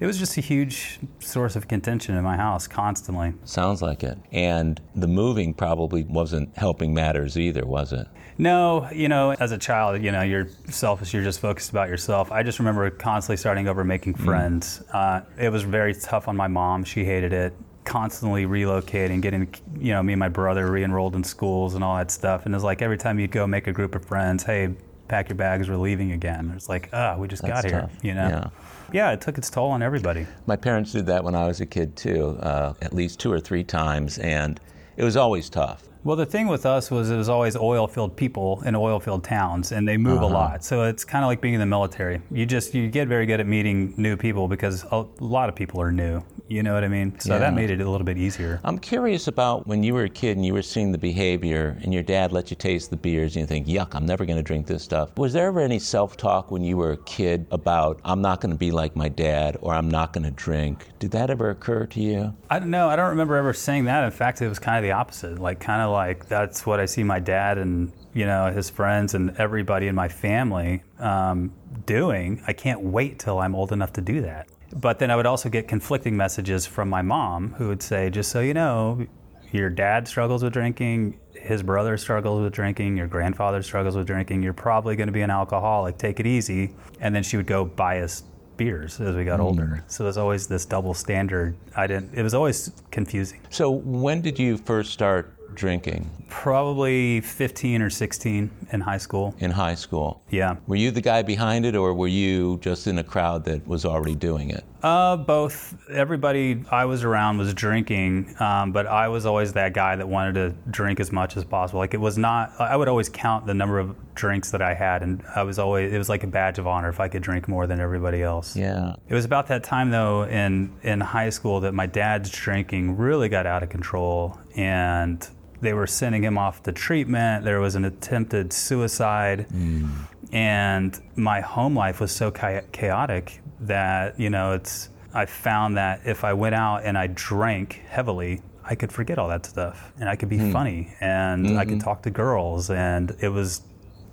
it 0.00 0.06
was 0.06 0.18
just 0.18 0.36
a 0.36 0.40
huge 0.40 1.00
source 1.18 1.56
of 1.56 1.66
contention 1.66 2.16
in 2.16 2.22
my 2.22 2.36
house 2.36 2.68
constantly. 2.68 3.34
Sounds 3.44 3.82
like 3.82 4.04
it. 4.04 4.18
And 4.30 4.80
the 4.94 5.08
moving 5.08 5.54
probably 5.54 6.04
wasn't 6.04 6.56
helping 6.56 6.94
matters 6.94 7.36
either, 7.36 7.66
was 7.66 7.92
it? 7.92 8.06
No, 8.38 8.88
you 8.92 9.08
know, 9.08 9.32
as 9.32 9.50
a 9.50 9.58
child, 9.58 10.00
you 10.02 10.12
know, 10.12 10.22
you're 10.22 10.48
selfish, 10.68 11.12
you're 11.12 11.24
just 11.24 11.40
focused 11.40 11.70
about 11.70 11.88
yourself. 11.88 12.30
I 12.30 12.44
just 12.44 12.60
remember 12.60 12.88
constantly 12.90 13.36
starting 13.36 13.66
over 13.66 13.82
making 13.82 14.14
mm. 14.14 14.24
friends. 14.24 14.82
Uh, 14.92 15.22
it 15.36 15.50
was 15.50 15.64
very 15.64 15.92
tough 15.92 16.28
on 16.28 16.36
my 16.36 16.46
mom. 16.46 16.84
She 16.84 17.04
hated 17.04 17.32
it. 17.32 17.52
Constantly 17.84 18.44
relocating, 18.44 19.20
getting, 19.20 19.52
you 19.78 19.92
know, 19.92 20.02
me 20.02 20.12
and 20.12 20.20
my 20.20 20.28
brother 20.28 20.70
re 20.70 20.84
enrolled 20.84 21.16
in 21.16 21.24
schools 21.24 21.74
and 21.74 21.82
all 21.82 21.96
that 21.96 22.10
stuff. 22.10 22.44
And 22.44 22.54
it 22.54 22.56
was 22.56 22.64
like 22.64 22.82
every 22.82 22.98
time 22.98 23.18
you'd 23.18 23.32
go 23.32 23.46
make 23.46 23.66
a 23.66 23.72
group 23.72 23.94
of 23.94 24.04
friends, 24.04 24.44
hey, 24.44 24.74
pack 25.08 25.30
your 25.30 25.36
bags, 25.36 25.68
we're 25.68 25.76
leaving 25.76 26.12
again. 26.12 26.52
It's 26.54 26.68
like, 26.68 26.90
ah, 26.92 27.14
oh, 27.14 27.20
we 27.20 27.28
just 27.28 27.42
That's 27.42 27.62
got 27.62 27.68
tough. 27.68 27.90
here, 28.02 28.10
you 28.10 28.14
know? 28.14 28.28
Yeah. 28.28 28.48
Yeah, 28.92 29.12
it 29.12 29.20
took 29.20 29.36
its 29.36 29.50
toll 29.50 29.70
on 29.70 29.82
everybody. 29.82 30.26
My 30.46 30.56
parents 30.56 30.92
did 30.92 31.06
that 31.06 31.24
when 31.24 31.34
I 31.34 31.46
was 31.46 31.60
a 31.60 31.66
kid 31.66 31.96
too, 31.96 32.38
uh, 32.40 32.74
at 32.80 32.94
least 32.94 33.20
two 33.20 33.32
or 33.32 33.40
three 33.40 33.64
times, 33.64 34.18
and 34.18 34.60
it 34.96 35.04
was 35.04 35.16
always 35.16 35.50
tough. 35.50 35.87
Well, 36.08 36.16
the 36.16 36.24
thing 36.24 36.46
with 36.46 36.64
us 36.64 36.90
was 36.90 37.10
it 37.10 37.18
was 37.18 37.28
always 37.28 37.54
oil 37.54 37.86
field 37.86 38.16
people 38.16 38.62
in 38.64 38.74
oil 38.74 38.98
field 38.98 39.24
towns, 39.24 39.72
and 39.72 39.86
they 39.86 39.98
move 39.98 40.22
uh-huh. 40.22 40.26
a 40.26 40.32
lot. 40.32 40.64
So 40.64 40.84
it's 40.84 41.04
kind 41.04 41.22
of 41.22 41.28
like 41.28 41.42
being 41.42 41.52
in 41.52 41.60
the 41.60 41.66
military. 41.66 42.22
You 42.30 42.46
just 42.46 42.72
you 42.72 42.88
get 42.88 43.08
very 43.08 43.26
good 43.26 43.40
at 43.40 43.46
meeting 43.46 43.92
new 43.98 44.16
people 44.16 44.48
because 44.48 44.84
a 44.90 45.04
lot 45.20 45.50
of 45.50 45.54
people 45.54 45.82
are 45.82 45.92
new. 45.92 46.22
You 46.48 46.62
know 46.62 46.72
what 46.72 46.82
I 46.82 46.88
mean? 46.88 47.20
So 47.20 47.34
yeah. 47.34 47.40
that 47.40 47.52
made 47.52 47.68
it 47.68 47.82
a 47.82 47.90
little 47.90 48.06
bit 48.06 48.16
easier. 48.16 48.58
I'm 48.64 48.78
curious 48.78 49.28
about 49.28 49.66
when 49.66 49.82
you 49.82 49.92
were 49.92 50.04
a 50.04 50.08
kid 50.08 50.38
and 50.38 50.46
you 50.46 50.54
were 50.54 50.62
seeing 50.62 50.92
the 50.92 50.96
behavior, 50.96 51.76
and 51.82 51.92
your 51.92 52.02
dad 52.02 52.32
let 52.32 52.48
you 52.48 52.56
taste 52.56 52.88
the 52.88 52.96
beers, 52.96 53.36
and 53.36 53.42
you 53.42 53.46
think, 53.46 53.66
"Yuck, 53.66 53.94
I'm 53.94 54.06
never 54.06 54.24
going 54.24 54.38
to 54.38 54.42
drink 54.42 54.66
this 54.66 54.82
stuff." 54.82 55.14
Was 55.18 55.34
there 55.34 55.48
ever 55.48 55.60
any 55.60 55.78
self 55.78 56.16
talk 56.16 56.50
when 56.50 56.64
you 56.64 56.78
were 56.78 56.92
a 56.92 56.96
kid 56.96 57.46
about, 57.50 58.00
"I'm 58.02 58.22
not 58.22 58.40
going 58.40 58.52
to 58.52 58.58
be 58.58 58.70
like 58.70 58.96
my 58.96 59.10
dad," 59.10 59.58
or 59.60 59.74
"I'm 59.74 59.90
not 59.90 60.14
going 60.14 60.24
to 60.24 60.30
drink"? 60.30 60.86
Did 61.00 61.10
that 61.10 61.28
ever 61.28 61.50
occur 61.50 61.84
to 61.84 62.00
you? 62.00 62.34
I 62.48 62.60
don't 62.60 62.70
know. 62.70 62.88
I 62.88 62.96
don't 62.96 63.10
remember 63.10 63.36
ever 63.36 63.52
saying 63.52 63.84
that. 63.84 64.04
In 64.04 64.10
fact, 64.10 64.40
it 64.40 64.48
was 64.48 64.58
kind 64.58 64.78
of 64.78 64.82
the 64.84 64.92
opposite. 64.92 65.38
Like 65.38 65.60
kind 65.60 65.82
of 65.82 65.88
of 65.88 65.94
like 65.98 66.28
that's 66.28 66.64
what 66.64 66.78
I 66.78 66.86
see 66.86 67.02
my 67.02 67.18
dad 67.18 67.58
and 67.58 67.92
you 68.14 68.24
know 68.24 68.52
his 68.52 68.70
friends 68.70 69.14
and 69.14 69.36
everybody 69.36 69.88
in 69.88 69.94
my 69.94 70.08
family 70.08 70.82
um, 70.98 71.52
doing. 71.86 72.42
I 72.46 72.52
can't 72.52 72.80
wait 72.80 73.18
till 73.18 73.38
I'm 73.40 73.54
old 73.54 73.72
enough 73.72 73.92
to 73.94 74.00
do 74.00 74.20
that. 74.22 74.48
But 74.72 74.98
then 74.98 75.10
I 75.10 75.16
would 75.16 75.26
also 75.26 75.48
get 75.48 75.66
conflicting 75.66 76.16
messages 76.16 76.66
from 76.66 76.88
my 76.88 77.02
mom 77.02 77.54
who 77.54 77.68
would 77.68 77.82
say, 77.82 78.10
just 78.10 78.30
so 78.30 78.40
you 78.40 78.54
know, 78.54 79.06
your 79.50 79.70
dad 79.70 80.06
struggles 80.06 80.42
with 80.44 80.52
drinking, 80.52 81.18
his 81.34 81.62
brother 81.62 81.96
struggles 81.96 82.42
with 82.42 82.52
drinking, 82.52 82.96
your 82.96 83.06
grandfather 83.06 83.62
struggles 83.62 83.96
with 83.96 84.06
drinking, 84.06 84.42
you're 84.42 84.52
probably 84.52 84.94
going 84.94 85.06
to 85.08 85.12
be 85.12 85.22
an 85.22 85.30
alcoholic, 85.30 85.96
take 85.96 86.20
it 86.20 86.26
easy. 86.26 86.74
And 87.00 87.14
then 87.14 87.22
she 87.22 87.36
would 87.38 87.46
go 87.46 87.64
buy 87.64 88.00
us 88.00 88.24
beers 88.58 89.00
as 89.00 89.16
we 89.16 89.24
got 89.24 89.40
mm. 89.40 89.44
older. 89.44 89.84
So 89.86 90.02
there's 90.02 90.18
always 90.18 90.46
this 90.46 90.66
double 90.66 90.92
standard. 90.92 91.56
I 91.74 91.86
didn't, 91.86 92.12
it 92.12 92.22
was 92.22 92.34
always 92.34 92.70
confusing. 92.90 93.40
So 93.48 93.70
when 93.70 94.20
did 94.20 94.38
you 94.38 94.58
first 94.58 94.92
start 94.92 95.37
drinking? 95.58 96.08
Probably 96.28 97.20
15 97.20 97.82
or 97.82 97.90
16 97.90 98.50
in 98.72 98.80
high 98.80 98.96
school. 98.98 99.34
In 99.38 99.50
high 99.50 99.74
school? 99.74 100.22
Yeah. 100.30 100.56
Were 100.66 100.76
you 100.76 100.90
the 100.90 101.00
guy 101.00 101.22
behind 101.22 101.66
it, 101.66 101.74
or 101.74 101.92
were 101.92 102.08
you 102.08 102.58
just 102.58 102.86
in 102.86 102.98
a 102.98 103.04
crowd 103.04 103.44
that 103.44 103.66
was 103.66 103.84
already 103.84 104.14
doing 104.14 104.50
it? 104.50 104.64
Uh, 104.82 105.16
both. 105.16 105.76
Everybody 105.90 106.62
I 106.70 106.84
was 106.84 107.02
around 107.02 107.38
was 107.38 107.52
drinking, 107.52 108.36
um, 108.38 108.70
but 108.70 108.86
I 108.86 109.08
was 109.08 109.26
always 109.26 109.52
that 109.54 109.72
guy 109.72 109.96
that 109.96 110.08
wanted 110.08 110.34
to 110.34 110.70
drink 110.70 111.00
as 111.00 111.10
much 111.10 111.36
as 111.36 111.44
possible. 111.44 111.80
Like 111.80 111.94
it 111.94 112.00
was 112.00 112.16
not. 112.16 112.52
I 112.60 112.76
would 112.76 112.88
always 112.88 113.08
count 113.08 113.46
the 113.46 113.54
number 113.54 113.80
of 113.80 113.96
drinks 114.14 114.52
that 114.52 114.62
I 114.62 114.74
had, 114.74 115.02
and 115.02 115.24
I 115.34 115.42
was 115.42 115.58
always. 115.58 115.92
It 115.92 115.98
was 115.98 116.08
like 116.08 116.22
a 116.22 116.28
badge 116.28 116.58
of 116.58 116.68
honor 116.68 116.88
if 116.88 117.00
I 117.00 117.08
could 117.08 117.22
drink 117.22 117.48
more 117.48 117.66
than 117.66 117.80
everybody 117.80 118.22
else. 118.22 118.54
Yeah. 118.54 118.94
It 119.08 119.14
was 119.14 119.24
about 119.24 119.48
that 119.48 119.64
time 119.64 119.90
though 119.90 120.24
in 120.24 120.72
in 120.82 121.00
high 121.00 121.30
school 121.30 121.60
that 121.60 121.74
my 121.74 121.86
dad's 121.86 122.30
drinking 122.30 122.96
really 122.96 123.28
got 123.28 123.46
out 123.46 123.64
of 123.64 123.70
control, 123.70 124.38
and 124.54 125.26
they 125.60 125.72
were 125.72 125.86
sending 125.86 126.22
him 126.22 126.38
off 126.38 126.62
to 126.64 126.72
treatment. 126.72 127.44
There 127.44 127.60
was 127.60 127.74
an 127.74 127.84
attempted 127.84 128.52
suicide. 128.52 129.46
Mm. 129.52 129.90
And 130.32 131.00
my 131.16 131.40
home 131.40 131.74
life 131.74 132.00
was 132.00 132.12
so 132.12 132.30
chaotic 132.30 133.40
that, 133.60 134.18
you 134.20 134.30
know, 134.30 134.52
it's, 134.52 134.90
I 135.14 135.26
found 135.26 135.76
that 135.76 136.02
if 136.04 136.22
I 136.22 136.32
went 136.32 136.54
out 136.54 136.84
and 136.84 136.98
I 136.98 137.08
drank 137.08 137.82
heavily, 137.88 138.42
I 138.62 138.74
could 138.74 138.92
forget 138.92 139.18
all 139.18 139.28
that 139.28 139.46
stuff 139.46 139.92
and 139.98 140.08
I 140.08 140.16
could 140.16 140.28
be 140.28 140.36
mm. 140.36 140.52
funny 140.52 140.94
and 141.00 141.46
mm-hmm. 141.46 141.58
I 141.58 141.64
could 141.64 141.78
mm-hmm. 141.78 141.84
talk 141.84 142.02
to 142.02 142.10
girls 142.10 142.70
and 142.70 143.16
it 143.20 143.30
was 143.30 143.62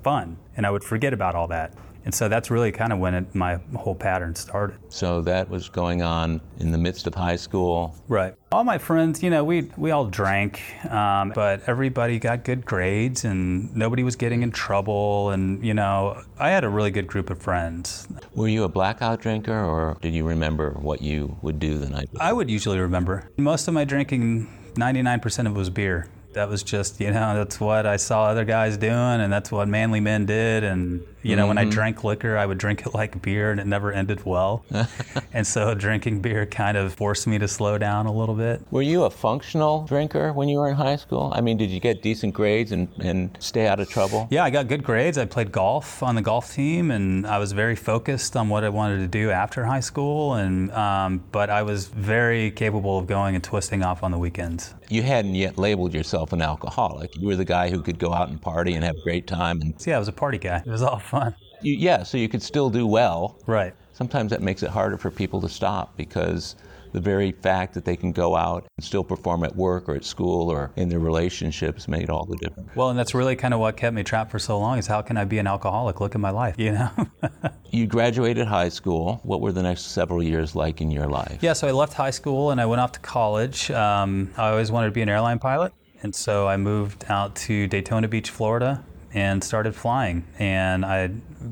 fun 0.03 0.37
and 0.55 0.65
I 0.65 0.71
would 0.71 0.83
forget 0.83 1.13
about 1.13 1.35
all 1.35 1.47
that. 1.49 1.73
And 2.05 2.13
so 2.13 2.29
that's 2.29 2.51
really 2.51 2.71
kind 2.71 2.93
of 2.93 2.99
when 2.99 3.15
it, 3.15 3.35
my 3.35 3.59
whole 3.75 3.95
pattern 3.95 4.35
started. 4.35 4.77
So 4.89 5.21
that 5.21 5.49
was 5.49 5.69
going 5.69 6.03
on 6.03 6.39
in 6.59 6.71
the 6.71 6.77
midst 6.77 7.07
of 7.07 7.15
high 7.15 7.35
school. 7.35 7.95
Right. 8.07 8.35
All 8.51 8.63
my 8.63 8.77
friends, 8.77 9.23
you 9.23 9.31
know, 9.31 9.43
we 9.43 9.71
we 9.75 9.91
all 9.91 10.05
drank, 10.05 10.61
um, 10.89 11.33
but 11.35 11.67
everybody 11.67 12.19
got 12.19 12.45
good 12.45 12.65
grades, 12.65 13.25
and 13.25 13.75
nobody 13.75 14.03
was 14.03 14.15
getting 14.15 14.43
in 14.43 14.51
trouble. 14.51 15.31
And 15.31 15.65
you 15.65 15.73
know, 15.73 16.23
I 16.39 16.51
had 16.51 16.63
a 16.63 16.69
really 16.69 16.91
good 16.91 17.07
group 17.07 17.29
of 17.29 17.41
friends. 17.41 18.07
Were 18.35 18.47
you 18.47 18.63
a 18.63 18.69
blackout 18.69 19.19
drinker, 19.19 19.65
or 19.65 19.97
did 20.01 20.13
you 20.13 20.23
remember 20.23 20.71
what 20.71 21.01
you 21.01 21.37
would 21.41 21.59
do 21.59 21.77
the 21.77 21.89
night 21.89 22.11
before? 22.11 22.25
I 22.25 22.31
would 22.31 22.49
usually 22.49 22.79
remember. 22.79 23.29
Most 23.37 23.67
of 23.67 23.73
my 23.73 23.83
drinking, 23.83 24.47
99% 24.75 25.39
of 25.39 25.47
it 25.47 25.57
was 25.57 25.69
beer 25.69 26.07
that 26.35 26.47
was 26.47 26.63
just 26.63 27.01
you 27.01 27.11
know 27.11 27.35
that's 27.35 27.59
what 27.59 27.85
I 27.85 27.97
saw 27.97 28.25
other 28.25 28.45
guys 28.45 28.77
doing, 28.77 28.93
and 28.93 29.33
that's 29.33 29.51
what 29.51 29.67
manly 29.67 29.99
men 29.99 30.25
did. 30.25 30.63
And 30.63 31.03
you 31.23 31.35
know, 31.35 31.43
mm-hmm. 31.43 31.47
when 31.47 31.57
I 31.57 31.61
mm-hmm. 31.63 31.71
drank 31.71 32.03
liquor, 32.03 32.37
I 32.37 32.45
would 32.45 32.59
drink 32.59 32.85
it 32.85 32.93
like 32.93 33.19
beer, 33.21 33.49
and 33.49 33.59
it 33.59 33.65
never 33.65 33.91
ended 33.91 34.23
well. 34.25 34.63
and 35.33 35.45
so 35.45 35.73
drinking 35.73 36.21
beer 36.21 36.45
kind 36.45 36.77
of 36.77 36.93
forced 36.93 37.25
me 37.25 37.39
to 37.39 37.47
slow 37.47 37.79
down 37.79 38.05
a 38.05 38.13
little 38.13 38.35
bit. 38.35 38.61
Were 38.69 38.83
you 38.83 39.05
a 39.05 39.09
functional 39.09 39.85
drinker 39.85 40.31
when 40.33 40.49
you 40.49 40.59
were 40.59 40.69
in 40.69 40.75
high 40.75 40.97
school? 40.97 41.31
I 41.33 41.41
mean, 41.41 41.57
did 41.57 41.71
you 41.71 41.79
get 41.79 42.03
decent 42.03 42.35
grades 42.35 42.71
and, 42.71 42.89
and 42.99 43.35
stay 43.39 43.65
out 43.65 43.79
of 43.79 43.89
trouble? 43.89 44.27
Yeah, 44.29 44.43
I 44.43 44.51
got 44.51 44.67
good 44.67 44.83
grades. 44.83 45.17
I 45.17 45.25
played 45.25 45.51
golf 45.51 46.03
on 46.03 46.13
the 46.13 46.21
golf 46.21 46.53
team, 46.53 46.91
and 46.91 47.25
I 47.25 47.39
was 47.39 47.53
very 47.53 47.75
focused 47.75 48.35
on 48.35 48.49
what 48.49 48.63
I 48.63 48.69
wanted 48.69 48.99
to 48.99 49.07
do 49.07 49.31
after 49.31 49.65
high 49.65 49.79
school. 49.79 50.35
And 50.35 50.71
um, 50.73 51.23
but 51.31 51.49
I 51.49 51.63
was 51.63 51.87
very 51.87 52.51
capable 52.51 52.99
of 52.99 53.07
going 53.07 53.33
and 53.33 53.43
twisting 53.43 53.83
off 53.83 54.03
on 54.03 54.11
the 54.11 54.19
weekends. 54.19 54.75
You 54.89 55.03
hadn't 55.03 55.35
yet 55.35 55.57
labeled 55.57 55.93
yourself 55.93 56.33
an 56.33 56.41
alcoholic. 56.41 57.15
You 57.17 57.27
were 57.27 57.35
the 57.35 57.45
guy 57.45 57.69
who 57.69 57.81
could 57.81 57.99
go 57.99 58.13
out 58.13 58.29
and 58.29 58.41
party 58.41 58.73
and 58.73 58.83
have 58.83 58.95
a 58.95 59.01
great 59.01 59.27
time. 59.27 59.61
And 59.61 59.73
yeah, 59.85 59.95
I 59.95 59.99
was 59.99 60.07
a 60.07 60.13
party 60.13 60.37
guy. 60.37 60.57
It 60.57 60.67
was 60.67 60.81
all 60.81 60.99
fun. 60.99 61.35
You, 61.61 61.73
yeah, 61.73 62.03
so 62.03 62.17
you 62.17 62.29
could 62.29 62.43
still 62.43 62.69
do 62.69 62.85
well. 62.85 63.37
Right. 63.47 63.73
Sometimes 63.93 64.29
that 64.31 64.41
makes 64.41 64.61
it 64.61 64.69
harder 64.69 64.97
for 64.97 65.09
people 65.09 65.41
to 65.41 65.49
stop 65.49 65.95
because 65.97 66.55
the 66.95 67.01
very 67.01 67.33
fact 67.33 67.73
that 67.73 67.83
they 67.83 67.97
can 67.97 68.13
go 68.13 68.37
out 68.37 68.65
and 68.77 68.85
still 68.85 69.03
perform 69.03 69.43
at 69.43 69.53
work 69.53 69.89
or 69.89 69.95
at 69.95 70.05
school 70.05 70.49
or 70.49 70.71
in 70.77 70.87
their 70.87 70.99
relationships 70.99 71.89
made 71.89 72.09
all 72.09 72.25
the 72.25 72.37
difference. 72.37 72.73
Well, 72.73 72.89
and 72.89 72.97
that's 72.97 73.13
really 73.13 73.35
kind 73.35 73.53
of 73.53 73.59
what 73.59 73.75
kept 73.75 73.93
me 73.93 74.01
trapped 74.01 74.31
for 74.31 74.39
so 74.39 74.57
long 74.57 74.77
is 74.77 74.87
how 74.87 75.01
can 75.01 75.17
I 75.17 75.25
be 75.25 75.37
an 75.37 75.45
alcoholic? 75.45 75.99
Look 75.99 76.15
at 76.15 76.21
my 76.21 76.29
life, 76.29 76.55
you 76.57 76.71
know? 76.71 76.89
you 77.69 77.85
graduated 77.85 78.47
high 78.47 78.69
school. 78.69 79.19
What 79.23 79.41
were 79.41 79.51
the 79.51 79.61
next 79.61 79.87
several 79.87 80.23
years 80.23 80.55
like 80.55 80.79
in 80.79 80.89
your 80.89 81.07
life? 81.07 81.39
Yeah, 81.41 81.51
so 81.51 81.67
I 81.67 81.71
left 81.71 81.91
high 81.91 82.11
school 82.11 82.51
and 82.51 82.61
I 82.61 82.65
went 82.65 82.79
off 82.79 82.93
to 82.93 83.01
college. 83.01 83.69
Um, 83.71 84.31
I 84.37 84.51
always 84.51 84.71
wanted 84.71 84.87
to 84.87 84.93
be 84.93 85.01
an 85.01 85.09
airline 85.09 85.39
pilot. 85.39 85.73
And 86.01 86.15
so 86.15 86.47
I 86.47 86.55
moved 86.55 87.03
out 87.09 87.35
to 87.35 87.67
Daytona 87.67 88.07
Beach, 88.07 88.29
Florida, 88.29 88.85
and 89.13 89.43
started 89.43 89.75
flying. 89.75 90.23
And 90.39 90.85
I 90.85 91.09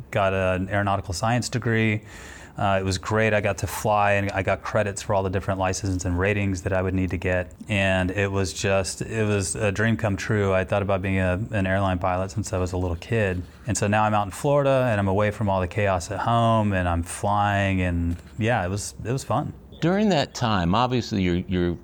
got 0.10 0.34
an 0.34 0.70
aeronautical 0.70 1.14
science 1.14 1.50
degree. 1.50 2.04
Uh, 2.58 2.78
it 2.80 2.84
was 2.84 2.98
great. 3.00 3.34
I 3.34 3.42
got 3.42 3.58
to 3.60 3.68
fly 3.68 4.14
and 4.14 4.32
I 4.32 4.44
got 4.44 4.62
credits 4.62 5.02
for 5.02 5.16
all 5.16 5.24
the 5.24 5.30
different 5.30 5.60
licenses 5.60 6.06
and 6.06 6.20
ratings 6.20 6.62
that 6.62 6.74
I 6.74 6.82
would 6.82 6.94
need 6.94 7.10
to 7.10 7.18
get. 7.18 7.52
And 7.68 8.12
it 8.12 8.32
was 8.32 8.54
just, 8.54 9.02
it 9.02 9.28
was 9.28 9.56
a 9.56 9.72
dream 9.72 9.98
come 9.98 10.16
true. 10.16 10.54
I 10.54 10.64
thought 10.64 10.84
about 10.84 11.02
being 11.02 11.18
a, 11.18 11.40
an 11.52 11.66
airline 11.66 11.98
pilot 11.98 12.30
since 12.32 12.54
I 12.54 12.60
was 12.60 12.74
a 12.74 12.78
little 12.78 12.98
kid. 12.98 13.42
And 13.66 13.76
so 13.76 13.88
now 13.88 14.04
I'm 14.04 14.14
out 14.14 14.26
in 14.26 14.32
Florida 14.32 14.88
and 14.90 15.00
I'm 15.00 15.08
away 15.08 15.32
from 15.32 15.50
all 15.50 15.62
the 15.62 15.68
chaos 15.68 16.12
at 16.12 16.20
home 16.20 16.74
and 16.74 16.88
I'm 16.88 17.02
flying. 17.02 17.82
And 17.82 18.18
yeah, 18.38 18.64
it 18.64 18.70
was, 18.70 18.94
it 19.04 19.12
was 19.12 19.24
fun. 19.24 19.52
During 19.82 20.10
that 20.10 20.36
time, 20.36 20.76
obviously 20.76 21.24
you're, 21.24 21.44
you're 21.48 21.78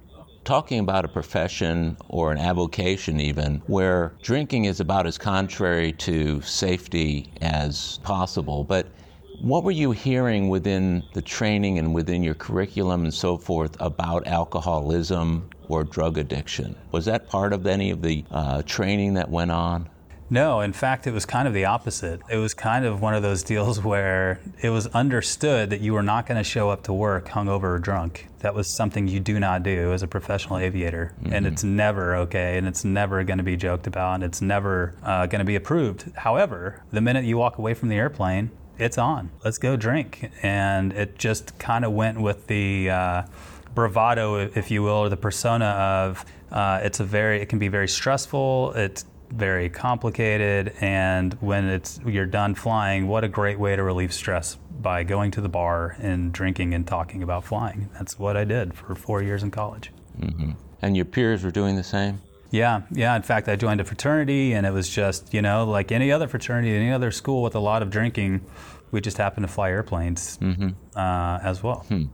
talking 0.44 0.80
about 0.80 1.04
a 1.04 1.08
profession 1.08 1.98
or 2.08 2.32
an 2.32 2.38
avocation, 2.38 3.20
even, 3.20 3.62
where 3.68 4.14
drinking 4.22 4.66
is 4.66 4.80
about 4.80 5.08
as 5.08 5.18
contrary 5.18 5.92
to 5.94 6.42
safety 6.42 7.32
as 7.42 8.00
possible. 8.04 8.64
But 8.64 8.88
what 9.42 9.64
were 9.64 9.72
you 9.72 9.92
hearing 9.92 10.50
within 10.50 11.04
the 11.14 11.22
training 11.22 11.80
and 11.80 11.94
within 11.94 12.24
your 12.24 12.34
curriculum 12.34 13.04
and 13.04 13.14
so 13.14 13.38
forth 13.38 13.76
about 13.80 14.28
alcoholism 14.28 15.50
or 15.68 15.84
drug 15.84 16.18
addiction? 16.18 16.76
Was 16.92 17.06
that 17.06 17.30
part 17.30 17.54
of 17.54 17.66
any 17.66 17.92
of 17.92 18.02
the 18.02 18.26
uh, 18.32 18.62
training 18.64 19.14
that 19.16 19.30
went 19.30 19.52
on? 19.52 19.90
No, 20.32 20.62
in 20.62 20.74
fact, 20.74 21.08
it 21.08 21.12
was 21.12 21.26
kind 21.26 21.48
of 21.48 21.56
the 21.56 21.66
opposite. 21.66 22.22
It 22.30 22.38
was 22.38 22.54
kind 22.54 22.86
of 22.86 23.02
one 23.02 23.16
of 23.16 23.24
those 23.24 23.42
deals 23.42 23.84
where 23.84 24.40
it 24.62 24.70
was 24.70 24.88
understood 24.88 25.72
that 25.72 25.82
you 25.82 25.94
were 25.94 26.04
not 26.04 26.28
going 26.28 26.38
to 26.38 26.44
show 26.44 26.70
up 26.70 26.84
to 26.84 26.94
work 26.94 27.30
hungover 27.30 27.64
or 27.64 27.80
drunk. 27.80 28.28
That 28.40 28.54
was 28.54 28.68
something 28.68 29.08
you 29.08 29.20
do 29.20 29.40
not 29.40 29.64
do 29.64 29.92
as 29.92 30.04
a 30.04 30.08
professional 30.08 30.60
aviator. 30.60 31.14
Mm-hmm. 31.24 31.34
And 31.34 31.48
it's 31.48 31.64
never 31.64 32.16
okay, 32.18 32.58
and 32.58 32.68
it's 32.68 32.86
never 32.86 33.24
going 33.24 33.40
to 33.40 33.44
be 33.44 33.58
joked 33.58 33.88
about, 33.88 34.16
and 34.16 34.24
it's 34.24 34.42
never 34.42 34.94
uh, 35.04 35.26
going 35.26 35.40
to 35.40 35.46
be 35.46 35.56
approved. 35.56 36.12
However, 36.16 36.84
the 36.92 37.02
minute 37.02 37.26
you 37.26 37.38
walk 37.38 37.58
away 37.58 37.74
from 37.74 37.90
the 37.90 37.96
airplane, 37.96 38.52
it's 38.80 38.98
on. 38.98 39.30
Let's 39.44 39.58
go 39.58 39.76
drink. 39.76 40.32
And 40.42 40.94
it 40.94 41.18
just 41.18 41.58
kind 41.60 41.86
of 41.86 41.92
went 41.92 42.20
with 42.20 42.48
the 42.48 42.90
uh, 42.90 43.24
bravado, 43.76 44.38
if 44.38 44.72
you 44.72 44.84
will, 44.84 44.94
or 44.94 45.10
the 45.10 45.18
persona 45.18 45.66
of 45.66 46.26
uh, 46.52 46.80
it's 46.84 47.00
a 47.00 47.04
very, 47.04 47.42
it 47.42 47.50
can 47.50 47.60
be 47.60 47.68
very 47.68 47.88
stressful. 47.88 48.74
It's 48.74 49.06
very 49.30 49.70
complicated. 49.70 50.74
And 50.82 51.34
when 51.36 51.66
it's 51.66 52.00
you're 52.06 52.26
done 52.26 52.56
flying, 52.56 53.08
what 53.08 53.24
a 53.24 53.28
great 53.28 53.60
way 53.60 53.76
to 53.76 53.84
relieve 53.84 54.14
stress 54.14 54.58
by 54.82 55.04
going 55.04 55.32
to 55.32 55.42
the 55.42 55.50
bar 55.50 55.96
and 56.00 56.32
drinking 56.32 56.74
and 56.74 56.88
talking 56.88 57.22
about 57.22 57.44
flying. 57.44 57.90
That's 57.94 58.18
what 58.18 58.38
I 58.38 58.46
did 58.46 58.74
for 58.74 58.96
four 58.96 59.22
years 59.22 59.44
in 59.44 59.52
college. 59.52 59.92
Mm-hmm. 60.20 60.52
And 60.82 60.96
your 60.96 61.06
peers 61.06 61.44
were 61.44 61.52
doing 61.52 61.76
the 61.76 61.84
same? 61.84 62.22
Yeah, 62.52 62.82
yeah. 62.92 63.16
In 63.16 63.22
fact, 63.22 63.48
I 63.48 63.56
joined 63.56 63.80
a 63.80 63.86
fraternity, 63.86 64.54
and 64.54 64.66
it 64.66 64.72
was 64.72 64.90
just, 64.90 65.34
you 65.34 65.42
know, 65.42 65.66
like 65.66 65.92
any 65.92 66.12
other 66.12 66.28
fraternity, 66.28 66.76
any 66.76 66.92
other 66.92 67.12
school 67.12 67.44
with 67.44 67.56
a 67.56 67.60
lot 67.60 67.82
of 67.82 67.90
drinking, 67.90 68.42
we 68.92 69.02
just 69.02 69.18
happened 69.18 69.48
to 69.48 69.54
fly 69.54 69.70
airplanes 69.70 70.38
mm-hmm. 70.38 70.70
uh, 70.98 71.40
as 71.44 71.62
well. 71.62 71.86
Hmm. 71.88 72.06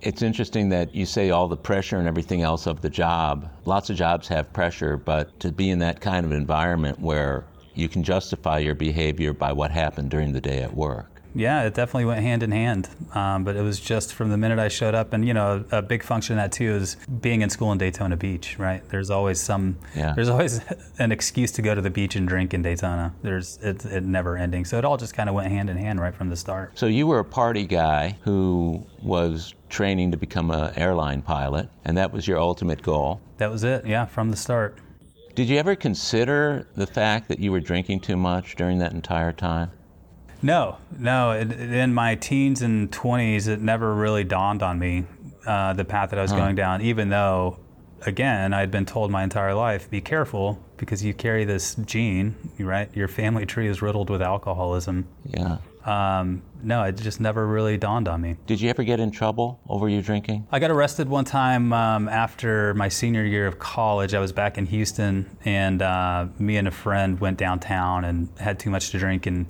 It's 0.00 0.22
interesting 0.22 0.68
that 0.70 0.94
you 0.94 1.06
say 1.06 1.30
all 1.30 1.46
the 1.46 1.56
pressure 1.56 1.98
and 1.98 2.08
everything 2.08 2.42
else 2.42 2.66
of 2.66 2.80
the 2.80 2.90
job. 2.90 3.48
Lots 3.66 3.88
of 3.88 3.96
jobs 3.96 4.26
have 4.28 4.52
pressure, 4.52 4.96
but 4.96 5.38
to 5.40 5.52
be 5.52 5.70
in 5.70 5.78
that 5.80 6.00
kind 6.00 6.26
of 6.26 6.32
environment 6.32 6.98
where 6.98 7.44
you 7.74 7.88
can 7.88 8.02
justify 8.02 8.58
your 8.58 8.74
behavior 8.74 9.32
by 9.32 9.52
what 9.52 9.70
happened 9.70 10.10
during 10.10 10.32
the 10.32 10.40
day 10.40 10.62
at 10.62 10.74
work 10.74 11.11
yeah, 11.34 11.64
it 11.64 11.74
definitely 11.74 12.04
went 12.04 12.20
hand 12.20 12.42
in 12.42 12.52
hand. 12.52 12.88
Um, 13.14 13.44
but 13.44 13.56
it 13.56 13.62
was 13.62 13.80
just 13.80 14.14
from 14.14 14.30
the 14.30 14.36
minute 14.36 14.58
I 14.58 14.68
showed 14.68 14.94
up, 14.94 15.12
and 15.12 15.26
you 15.26 15.34
know, 15.34 15.64
a 15.70 15.82
big 15.82 16.02
function 16.02 16.38
of 16.38 16.44
that 16.44 16.52
too 16.52 16.74
is 16.74 16.96
being 17.20 17.42
in 17.42 17.50
school 17.50 17.72
in 17.72 17.78
Daytona 17.78 18.16
Beach. 18.16 18.58
Right? 18.58 18.86
There's 18.88 19.10
always 19.10 19.40
some. 19.40 19.78
Yeah. 19.94 20.12
There's 20.14 20.28
always 20.28 20.60
an 20.98 21.12
excuse 21.12 21.52
to 21.52 21.62
go 21.62 21.74
to 21.74 21.80
the 21.80 21.90
beach 21.90 22.16
and 22.16 22.26
drink 22.26 22.54
in 22.54 22.62
Daytona. 22.62 23.14
There's 23.22 23.58
it's 23.62 23.84
it 23.84 24.04
never 24.04 24.36
ending. 24.36 24.64
So 24.64 24.78
it 24.78 24.84
all 24.84 24.96
just 24.96 25.14
kind 25.14 25.28
of 25.28 25.34
went 25.34 25.50
hand 25.50 25.70
in 25.70 25.76
hand 25.76 26.00
right 26.00 26.14
from 26.14 26.28
the 26.28 26.36
start. 26.36 26.78
So 26.78 26.86
you 26.86 27.06
were 27.06 27.18
a 27.18 27.24
party 27.24 27.66
guy 27.66 28.16
who 28.22 28.86
was 29.02 29.54
training 29.68 30.10
to 30.12 30.16
become 30.16 30.50
an 30.50 30.72
airline 30.76 31.22
pilot, 31.22 31.68
and 31.84 31.96
that 31.96 32.12
was 32.12 32.28
your 32.28 32.38
ultimate 32.38 32.82
goal. 32.82 33.20
That 33.38 33.50
was 33.50 33.64
it. 33.64 33.86
Yeah, 33.86 34.04
from 34.06 34.30
the 34.30 34.36
start. 34.36 34.78
Did 35.34 35.48
you 35.48 35.56
ever 35.56 35.74
consider 35.74 36.66
the 36.76 36.86
fact 36.86 37.28
that 37.28 37.38
you 37.38 37.52
were 37.52 37.60
drinking 37.60 38.00
too 38.00 38.18
much 38.18 38.54
during 38.54 38.78
that 38.80 38.92
entire 38.92 39.32
time? 39.32 39.70
No, 40.42 40.78
no. 40.98 41.32
In 41.32 41.94
my 41.94 42.16
teens 42.16 42.62
and 42.62 42.90
20s, 42.90 43.48
it 43.48 43.60
never 43.60 43.94
really 43.94 44.24
dawned 44.24 44.62
on 44.62 44.78
me 44.78 45.04
uh, 45.46 45.72
the 45.72 45.84
path 45.84 46.10
that 46.10 46.18
I 46.18 46.22
was 46.22 46.32
huh. 46.32 46.38
going 46.38 46.56
down, 46.56 46.82
even 46.82 47.08
though, 47.08 47.58
again, 48.02 48.52
I'd 48.52 48.70
been 48.70 48.86
told 48.86 49.10
my 49.10 49.22
entire 49.22 49.54
life 49.54 49.88
be 49.88 50.00
careful 50.00 50.62
because 50.76 51.04
you 51.04 51.14
carry 51.14 51.44
this 51.44 51.76
gene, 51.76 52.34
right? 52.58 52.94
Your 52.94 53.08
family 53.08 53.46
tree 53.46 53.68
is 53.68 53.82
riddled 53.82 54.10
with 54.10 54.20
alcoholism. 54.20 55.06
Yeah. 55.26 55.58
Um, 55.84 56.42
no, 56.62 56.84
it 56.84 56.96
just 56.96 57.20
never 57.20 57.46
really 57.46 57.76
dawned 57.76 58.06
on 58.06 58.20
me. 58.20 58.36
Did 58.46 58.60
you 58.60 58.70
ever 58.70 58.84
get 58.84 59.00
in 59.00 59.10
trouble 59.10 59.60
over 59.68 59.88
your 59.88 60.02
drinking? 60.02 60.46
I 60.52 60.60
got 60.60 60.70
arrested 60.70 61.08
one 61.08 61.24
time 61.24 61.72
um, 61.72 62.08
after 62.08 62.72
my 62.74 62.88
senior 62.88 63.24
year 63.24 63.48
of 63.48 63.58
college. 63.58 64.14
I 64.14 64.20
was 64.20 64.32
back 64.32 64.58
in 64.58 64.66
Houston, 64.66 65.36
and 65.44 65.82
uh, 65.82 66.26
me 66.38 66.56
and 66.56 66.68
a 66.68 66.72
friend 66.72 67.18
went 67.20 67.36
downtown 67.36 68.04
and 68.04 68.28
had 68.38 68.60
too 68.60 68.70
much 68.70 68.90
to 68.90 68.98
drink 68.98 69.26
and 69.26 69.46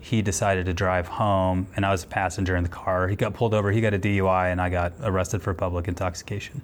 he 0.00 0.22
decided 0.22 0.64
to 0.66 0.72
drive 0.72 1.06
home, 1.06 1.68
and 1.76 1.84
I 1.84 1.92
was 1.92 2.04
a 2.04 2.06
passenger 2.06 2.56
in 2.56 2.62
the 2.62 2.70
car. 2.70 3.06
He 3.06 3.16
got 3.16 3.34
pulled 3.34 3.52
over, 3.52 3.70
he 3.70 3.82
got 3.82 3.92
a 3.92 3.98
DUI, 3.98 4.50
and 4.50 4.60
I 4.60 4.70
got 4.70 4.94
arrested 5.02 5.42
for 5.42 5.52
public 5.52 5.88
intoxication. 5.88 6.62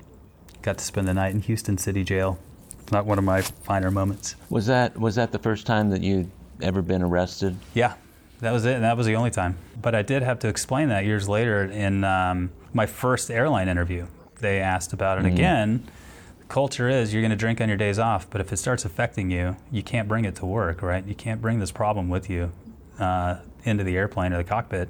Got 0.63 0.79
to 0.79 0.85
spend 0.85 1.07
the 1.07 1.15
night 1.15 1.35
in 1.35 1.43
Houston 1.43 1.77
City 1.77 2.03
Jail. 2.03 2.39
Not 2.91 3.05
one 3.05 3.19
of 3.19 3.25
my 3.25 3.43
finer 3.43 3.91
moments. 3.91 4.37
Was 4.49 4.67
that 4.67 4.99
was 4.99 5.17
that 5.17 5.33
the 5.33 5.39
first 5.39 5.67
time 5.67 5.91
that 5.91 6.03
you'd 6.03 6.31
ever 6.63 6.83
been 6.83 7.03
arrested? 7.03 7.57
Yeah, 7.75 7.95
that 8.41 8.53
was 8.53 8.65
it, 8.65 8.75
and 8.75 8.85
that 8.85 8.97
was 8.97 9.07
the 9.07 9.17
only 9.17 9.31
time. 9.31 9.59
But 9.81 9.95
I 9.95 10.03
did 10.03 10.23
have 10.23 10.39
to 10.41 10.49
explain 10.49 10.89
that 10.89 11.05
years 11.05 11.29
later 11.29 11.65
in 11.65 12.05
um, 12.05 12.51
my 12.73 12.87
first 12.87 13.31
airline 13.31 13.69
interview. 13.69 14.07
They 14.41 14.61
asked 14.61 14.93
about 14.93 15.19
it 15.19 15.25
mm-hmm. 15.25 15.35
again. 15.35 15.89
The 16.39 16.45
culture 16.47 16.89
is 16.89 17.13
you're 17.13 17.23
going 17.23 17.31
to 17.31 17.37
drink 17.37 17.61
on 17.61 17.69
your 17.69 17.77
days 17.77 17.99
off, 17.99 18.31
but 18.31 18.41
if 18.41 18.53
it 18.53 18.57
starts 18.57 18.85
affecting 18.85 19.31
you, 19.31 19.57
you 19.71 19.83
can't 19.83 20.09
bring 20.09 20.25
it 20.25 20.37
to 20.37 20.47
work, 20.47 20.81
right? 20.81 21.05
You 21.05 21.15
can't 21.15 21.43
bring 21.43 21.59
this 21.59 21.73
problem 21.73 22.09
with 22.09 22.31
you 22.31 22.53
uh, 22.99 23.39
into 23.65 23.85
the 23.85 23.97
airplane 23.97 24.33
or 24.33 24.39
the 24.39 24.45
cockpit. 24.45 24.89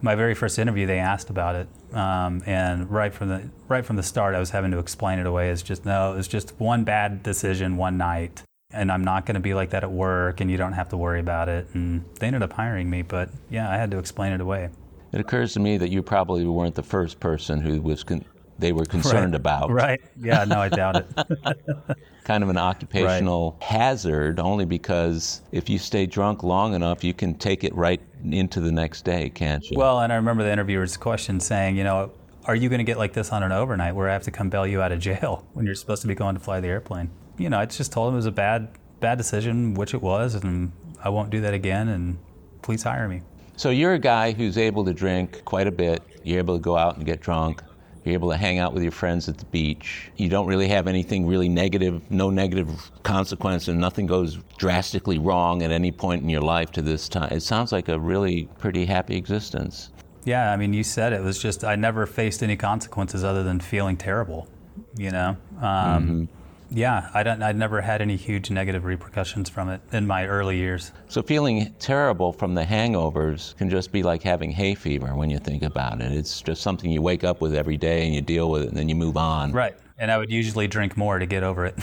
My 0.00 0.14
very 0.14 0.34
first 0.34 0.58
interview, 0.58 0.86
they 0.86 0.98
asked 0.98 1.30
about 1.30 1.54
it, 1.54 1.68
um, 1.94 2.42
and 2.44 2.90
right 2.90 3.14
from 3.14 3.28
the 3.28 3.48
right 3.68 3.86
from 3.86 3.96
the 3.96 4.02
start, 4.02 4.34
I 4.34 4.38
was 4.38 4.50
having 4.50 4.70
to 4.72 4.78
explain 4.78 5.18
it 5.18 5.26
away 5.26 5.50
as 5.50 5.62
just 5.62 5.84
no, 5.84 6.12
it 6.12 6.16
was 6.16 6.28
just 6.28 6.58
one 6.60 6.84
bad 6.84 7.22
decision 7.22 7.76
one 7.76 7.96
night, 7.96 8.42
and 8.70 8.92
I'm 8.92 9.02
not 9.04 9.24
going 9.24 9.36
to 9.36 9.40
be 9.40 9.54
like 9.54 9.70
that 9.70 9.82
at 9.82 9.90
work, 9.90 10.40
and 10.40 10.50
you 10.50 10.56
don't 10.56 10.74
have 10.74 10.90
to 10.90 10.96
worry 10.96 11.20
about 11.20 11.48
it. 11.48 11.68
And 11.72 12.04
they 12.20 12.26
ended 12.26 12.42
up 12.42 12.52
hiring 12.52 12.90
me, 12.90 13.02
but 13.02 13.30
yeah, 13.48 13.70
I 13.70 13.76
had 13.76 13.90
to 13.92 13.98
explain 13.98 14.32
it 14.32 14.40
away. 14.40 14.68
It 15.12 15.20
occurs 15.20 15.52
to 15.54 15.60
me 15.60 15.78
that 15.78 15.90
you 15.90 16.02
probably 16.02 16.44
weren't 16.44 16.74
the 16.74 16.82
first 16.82 17.20
person 17.20 17.60
who 17.60 17.80
was 17.80 18.02
con- 18.02 18.24
they 18.58 18.72
were 18.72 18.84
concerned 18.84 19.32
right. 19.32 19.40
about. 19.40 19.70
Right. 19.70 20.00
Yeah, 20.16 20.44
no, 20.44 20.60
I 20.60 20.68
doubt 20.68 20.96
it. 20.96 21.96
kind 22.24 22.42
of 22.42 22.48
an 22.48 22.56
occupational 22.56 23.56
right. 23.60 23.62
hazard 23.62 24.40
only 24.40 24.64
because 24.64 25.42
if 25.52 25.68
you 25.68 25.78
stay 25.78 26.06
drunk 26.06 26.42
long 26.42 26.74
enough, 26.74 27.04
you 27.04 27.12
can 27.14 27.34
take 27.34 27.64
it 27.64 27.74
right 27.74 28.00
into 28.24 28.60
the 28.60 28.72
next 28.72 29.04
day, 29.04 29.28
can't 29.30 29.68
you? 29.70 29.76
Well, 29.78 30.00
and 30.00 30.12
I 30.12 30.16
remember 30.16 30.42
the 30.42 30.52
interviewer's 30.52 30.96
question 30.96 31.38
saying, 31.40 31.76
you 31.76 31.84
know, 31.84 32.12
are 32.46 32.54
you 32.54 32.68
going 32.68 32.78
to 32.78 32.84
get 32.84 32.98
like 32.98 33.12
this 33.12 33.32
on 33.32 33.42
an 33.42 33.52
overnight 33.52 33.94
where 33.94 34.08
I 34.08 34.12
have 34.12 34.22
to 34.24 34.30
come 34.30 34.50
bail 34.50 34.66
you 34.66 34.82
out 34.82 34.92
of 34.92 34.98
jail 34.98 35.46
when 35.52 35.66
you're 35.66 35.74
supposed 35.74 36.02
to 36.02 36.08
be 36.08 36.14
going 36.14 36.34
to 36.34 36.40
fly 36.40 36.60
the 36.60 36.68
airplane? 36.68 37.10
You 37.38 37.50
know, 37.50 37.58
I 37.58 37.66
just 37.66 37.92
told 37.92 38.08
him 38.08 38.14
it 38.14 38.18
was 38.18 38.26
a 38.26 38.32
bad, 38.32 38.68
bad 39.00 39.18
decision, 39.18 39.74
which 39.74 39.94
it 39.94 40.02
was, 40.02 40.34
and 40.34 40.72
I 41.02 41.08
won't 41.08 41.30
do 41.30 41.40
that 41.40 41.52
again, 41.54 41.88
and 41.88 42.18
please 42.62 42.82
hire 42.82 43.08
me. 43.08 43.22
So 43.56 43.70
you're 43.70 43.94
a 43.94 43.98
guy 43.98 44.32
who's 44.32 44.58
able 44.58 44.84
to 44.84 44.92
drink 44.92 45.44
quite 45.44 45.66
a 45.66 45.72
bit. 45.72 46.02
You're 46.22 46.38
able 46.38 46.56
to 46.56 46.62
go 46.62 46.76
out 46.76 46.96
and 46.96 47.06
get 47.06 47.20
drunk. 47.20 47.62
You're 48.04 48.14
able 48.14 48.30
to 48.30 48.36
hang 48.36 48.58
out 48.58 48.74
with 48.74 48.82
your 48.82 48.92
friends 48.92 49.28
at 49.28 49.38
the 49.38 49.46
beach. 49.46 50.10
You 50.16 50.28
don't 50.28 50.46
really 50.46 50.68
have 50.68 50.86
anything 50.86 51.26
really 51.26 51.48
negative, 51.48 52.02
no 52.10 52.30
negative 52.30 52.90
consequence, 53.02 53.68
and 53.68 53.80
nothing 53.80 54.06
goes 54.06 54.38
drastically 54.58 55.18
wrong 55.18 55.62
at 55.62 55.70
any 55.70 55.90
point 55.90 56.22
in 56.22 56.28
your 56.28 56.42
life 56.42 56.70
to 56.72 56.82
this 56.82 57.08
time. 57.08 57.32
It 57.32 57.40
sounds 57.40 57.72
like 57.72 57.88
a 57.88 57.98
really 57.98 58.48
pretty 58.58 58.84
happy 58.84 59.16
existence. 59.16 59.90
Yeah, 60.24 60.52
I 60.52 60.56
mean, 60.56 60.72
you 60.72 60.82
said 60.82 61.12
it. 61.12 61.22
was 61.22 61.38
just 61.38 61.64
I 61.64 61.76
never 61.76 62.06
faced 62.06 62.42
any 62.42 62.56
consequences 62.56 63.24
other 63.24 63.42
than 63.42 63.60
feeling 63.60 63.96
terrible. 63.96 64.48
You 64.96 65.10
know. 65.10 65.36
Um, 65.60 65.66
mm-hmm 65.66 66.24
yeah, 66.70 67.10
I 67.14 67.22
don't. 67.22 67.42
I 67.42 67.52
never 67.52 67.80
had 67.80 68.00
any 68.00 68.16
huge 68.16 68.50
negative 68.50 68.84
repercussions 68.84 69.48
from 69.48 69.68
it 69.68 69.80
in 69.92 70.06
my 70.06 70.26
early 70.26 70.56
years. 70.56 70.92
So 71.08 71.22
feeling 71.22 71.74
terrible 71.78 72.32
from 72.32 72.54
the 72.54 72.64
hangovers 72.64 73.56
can 73.56 73.70
just 73.70 73.92
be 73.92 74.02
like 74.02 74.22
having 74.22 74.50
hay 74.50 74.74
fever 74.74 75.14
when 75.14 75.30
you 75.30 75.38
think 75.38 75.62
about 75.62 76.00
it. 76.00 76.12
It's 76.12 76.40
just 76.40 76.62
something 76.62 76.90
you 76.90 77.02
wake 77.02 77.24
up 77.24 77.40
with 77.40 77.54
every 77.54 77.76
day 77.76 78.06
and 78.06 78.14
you 78.14 78.20
deal 78.20 78.50
with 78.50 78.62
it 78.62 78.68
and 78.68 78.76
then 78.76 78.88
you 78.88 78.94
move 78.94 79.16
on. 79.16 79.52
Right 79.52 79.76
and 79.98 80.10
I 80.10 80.18
would 80.18 80.30
usually 80.30 80.66
drink 80.66 80.96
more 80.96 81.18
to 81.18 81.26
get 81.26 81.42
over 81.42 81.66
it. 81.66 81.78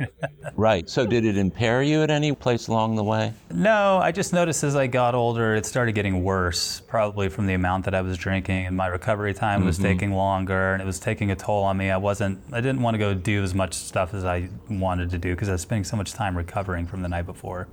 right. 0.56 0.88
So, 0.88 1.06
did 1.06 1.24
it 1.24 1.36
impair 1.36 1.82
you 1.82 2.02
at 2.02 2.10
any 2.10 2.32
place 2.32 2.68
along 2.68 2.96
the 2.96 3.04
way? 3.04 3.32
No, 3.52 3.98
I 3.98 4.10
just 4.10 4.32
noticed 4.32 4.64
as 4.64 4.74
I 4.74 4.86
got 4.86 5.14
older, 5.14 5.54
it 5.54 5.64
started 5.64 5.92
getting 5.92 6.24
worse, 6.24 6.80
probably 6.80 7.28
from 7.28 7.46
the 7.46 7.54
amount 7.54 7.84
that 7.84 7.94
I 7.94 8.00
was 8.00 8.18
drinking, 8.18 8.66
and 8.66 8.76
my 8.76 8.88
recovery 8.88 9.34
time 9.34 9.60
mm-hmm. 9.60 9.66
was 9.66 9.78
taking 9.78 10.12
longer, 10.12 10.72
and 10.72 10.82
it 10.82 10.86
was 10.86 10.98
taking 10.98 11.30
a 11.30 11.36
toll 11.36 11.62
on 11.62 11.76
me. 11.76 11.90
I 11.90 11.96
wasn't, 11.96 12.40
I 12.52 12.60
didn't 12.60 12.82
want 12.82 12.94
to 12.94 12.98
go 12.98 13.14
do 13.14 13.42
as 13.42 13.54
much 13.54 13.74
stuff 13.74 14.14
as 14.14 14.24
I 14.24 14.48
wanted 14.68 15.10
to 15.10 15.18
do 15.18 15.30
because 15.30 15.48
I 15.48 15.52
was 15.52 15.62
spending 15.62 15.84
so 15.84 15.96
much 15.96 16.12
time 16.12 16.36
recovering 16.36 16.86
from 16.86 17.02
the 17.02 17.08
night 17.08 17.26
before. 17.26 17.68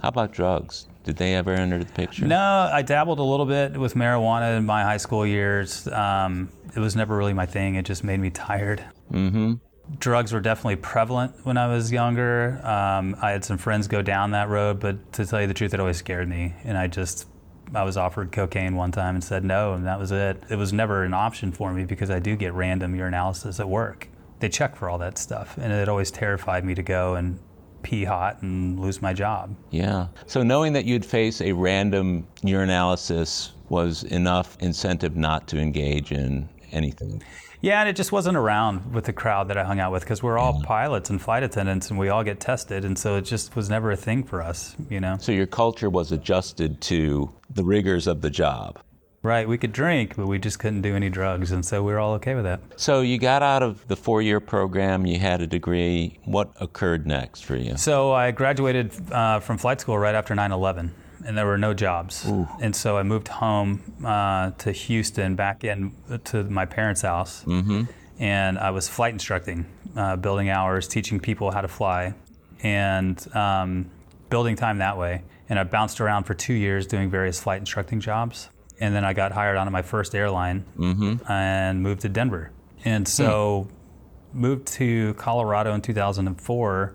How 0.00 0.08
about 0.08 0.32
drugs? 0.32 0.86
Did 1.04 1.16
they 1.16 1.34
ever 1.34 1.52
enter 1.52 1.78
the 1.78 1.90
picture? 1.92 2.26
No, 2.26 2.70
I 2.72 2.82
dabbled 2.82 3.18
a 3.18 3.24
little 3.24 3.46
bit 3.46 3.76
with 3.76 3.94
marijuana 3.94 4.58
in 4.58 4.66
my 4.66 4.82
high 4.82 4.98
school 4.98 5.26
years. 5.26 5.88
Um, 5.88 6.50
it 6.76 6.80
was 6.80 6.94
never 6.94 7.16
really 7.16 7.32
my 7.32 7.46
thing. 7.46 7.76
It 7.76 7.86
just 7.86 8.04
made 8.04 8.20
me 8.20 8.30
tired. 8.30 8.84
Mm-hmm. 9.10 9.54
Drugs 9.98 10.32
were 10.32 10.40
definitely 10.40 10.76
prevalent 10.76 11.34
when 11.44 11.56
I 11.56 11.66
was 11.66 11.90
younger. 11.90 12.60
Um, 12.64 13.16
I 13.20 13.30
had 13.30 13.44
some 13.44 13.58
friends 13.58 13.88
go 13.88 14.02
down 14.02 14.32
that 14.32 14.48
road, 14.48 14.78
but 14.78 15.12
to 15.14 15.26
tell 15.26 15.40
you 15.40 15.46
the 15.46 15.54
truth, 15.54 15.74
it 15.74 15.80
always 15.80 15.96
scared 15.96 16.28
me. 16.28 16.54
And 16.64 16.76
I 16.76 16.86
just, 16.86 17.26
I 17.74 17.82
was 17.82 17.96
offered 17.96 18.30
cocaine 18.30 18.76
one 18.76 18.92
time 18.92 19.14
and 19.14 19.24
said 19.24 19.42
no, 19.42 19.72
and 19.72 19.86
that 19.86 19.98
was 19.98 20.12
it. 20.12 20.42
It 20.48 20.56
was 20.56 20.72
never 20.72 21.02
an 21.02 21.14
option 21.14 21.50
for 21.50 21.72
me 21.72 21.86
because 21.86 22.10
I 22.10 22.18
do 22.20 22.36
get 22.36 22.52
random 22.52 22.94
urinalysis 22.94 23.58
at 23.58 23.68
work. 23.68 24.08
They 24.38 24.48
check 24.48 24.76
for 24.76 24.88
all 24.88 24.98
that 24.98 25.18
stuff, 25.18 25.58
and 25.58 25.72
it 25.72 25.88
always 25.88 26.10
terrified 26.10 26.64
me 26.64 26.74
to 26.74 26.82
go 26.82 27.14
and 27.14 27.40
pee 27.82 28.04
hot 28.04 28.42
and 28.42 28.78
lose 28.78 29.00
my 29.02 29.12
job. 29.12 29.54
Yeah. 29.70 30.08
So 30.26 30.42
knowing 30.42 30.72
that 30.74 30.84
you'd 30.84 31.04
face 31.04 31.40
a 31.40 31.52
random 31.52 32.26
urinalysis 32.42 33.52
was 33.68 34.04
enough 34.04 34.56
incentive 34.60 35.16
not 35.16 35.46
to 35.48 35.58
engage 35.58 36.12
in 36.12 36.48
anything. 36.72 37.22
Yeah, 37.62 37.80
and 37.80 37.88
it 37.88 37.96
just 37.96 38.10
wasn't 38.10 38.38
around 38.38 38.94
with 38.94 39.04
the 39.04 39.12
crowd 39.12 39.48
that 39.48 39.58
I 39.58 39.64
hung 39.64 39.80
out 39.80 39.92
with 39.92 40.02
because 40.02 40.22
we're 40.22 40.38
all 40.38 40.58
yeah. 40.60 40.66
pilots 40.66 41.10
and 41.10 41.20
flight 41.20 41.42
attendants 41.42 41.90
and 41.90 41.98
we 41.98 42.08
all 42.08 42.24
get 42.24 42.40
tested. 42.40 42.86
And 42.86 42.98
so 42.98 43.16
it 43.16 43.22
just 43.22 43.54
was 43.54 43.68
never 43.68 43.90
a 43.90 43.96
thing 43.96 44.24
for 44.24 44.40
us, 44.40 44.74
you 44.88 44.98
know? 44.98 45.18
So 45.20 45.30
your 45.30 45.46
culture 45.46 45.90
was 45.90 46.10
adjusted 46.10 46.80
to 46.82 47.30
the 47.50 47.62
rigors 47.62 48.06
of 48.06 48.22
the 48.22 48.30
job. 48.30 48.78
Right, 49.22 49.46
we 49.46 49.58
could 49.58 49.72
drink, 49.72 50.16
but 50.16 50.26
we 50.28 50.38
just 50.38 50.58
couldn't 50.58 50.80
do 50.80 50.96
any 50.96 51.10
drugs, 51.10 51.52
and 51.52 51.62
so 51.62 51.82
we 51.82 51.92
were 51.92 51.98
all 51.98 52.14
okay 52.14 52.34
with 52.34 52.44
that. 52.44 52.60
So 52.76 53.02
you 53.02 53.18
got 53.18 53.42
out 53.42 53.62
of 53.62 53.86
the 53.86 53.96
four-year 53.96 54.40
program, 54.40 55.04
you 55.04 55.18
had 55.18 55.42
a 55.42 55.46
degree. 55.46 56.18
What 56.24 56.50
occurred 56.58 57.06
next 57.06 57.44
for 57.44 57.54
you? 57.54 57.76
So 57.76 58.12
I 58.12 58.30
graduated 58.30 58.94
uh, 59.12 59.40
from 59.40 59.58
flight 59.58 59.78
school 59.78 59.98
right 59.98 60.14
after 60.14 60.34
9/11, 60.34 60.92
and 61.26 61.36
there 61.36 61.44
were 61.44 61.58
no 61.58 61.74
jobs, 61.74 62.26
Ooh. 62.26 62.48
and 62.62 62.74
so 62.74 62.96
I 62.96 63.02
moved 63.02 63.28
home 63.28 63.82
uh, 64.02 64.52
to 64.52 64.72
Houston, 64.72 65.36
back 65.36 65.64
in 65.64 65.92
to 66.24 66.44
my 66.44 66.64
parents' 66.64 67.02
house, 67.02 67.44
mm-hmm. 67.44 67.82
and 68.18 68.58
I 68.58 68.70
was 68.70 68.88
flight 68.88 69.12
instructing, 69.12 69.66
uh, 69.96 70.16
building 70.16 70.48
hours, 70.48 70.88
teaching 70.88 71.20
people 71.20 71.50
how 71.50 71.60
to 71.60 71.68
fly, 71.68 72.14
and 72.62 73.22
um, 73.36 73.90
building 74.30 74.56
time 74.56 74.78
that 74.78 74.96
way. 74.96 75.24
And 75.50 75.58
I 75.58 75.64
bounced 75.64 76.00
around 76.00 76.24
for 76.24 76.32
two 76.32 76.54
years 76.54 76.86
doing 76.86 77.10
various 77.10 77.38
flight 77.38 77.58
instructing 77.58 78.00
jobs 78.00 78.48
and 78.80 78.94
then 78.94 79.04
I 79.04 79.12
got 79.12 79.32
hired 79.32 79.56
onto 79.56 79.70
my 79.70 79.82
first 79.82 80.14
airline 80.14 80.64
mm-hmm. 80.76 81.30
and 81.30 81.82
moved 81.82 82.00
to 82.02 82.08
Denver. 82.08 82.50
And 82.84 83.06
so 83.06 83.68
mm. 83.68 84.40
moved 84.40 84.66
to 84.68 85.14
Colorado 85.14 85.74
in 85.74 85.82
2004. 85.82 86.94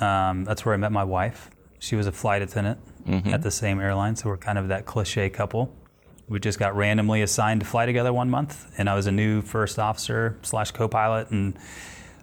Um, 0.00 0.44
that's 0.44 0.64
where 0.64 0.74
I 0.74 0.78
met 0.78 0.92
my 0.92 1.04
wife. 1.04 1.50
She 1.78 1.94
was 1.94 2.06
a 2.06 2.12
flight 2.12 2.40
attendant 2.40 2.80
mm-hmm. 3.06 3.28
at 3.28 3.42
the 3.42 3.50
same 3.50 3.80
airline, 3.80 4.16
so 4.16 4.30
we're 4.30 4.38
kind 4.38 4.58
of 4.58 4.68
that 4.68 4.86
cliche 4.86 5.28
couple. 5.28 5.74
We 6.28 6.40
just 6.40 6.58
got 6.58 6.74
randomly 6.74 7.22
assigned 7.22 7.60
to 7.60 7.66
fly 7.66 7.86
together 7.86 8.12
one 8.12 8.30
month, 8.30 8.66
and 8.78 8.88
I 8.88 8.94
was 8.94 9.06
a 9.06 9.12
new 9.12 9.42
first 9.42 9.78
officer 9.78 10.38
slash 10.42 10.72
co-pilot, 10.72 11.30
and 11.30 11.56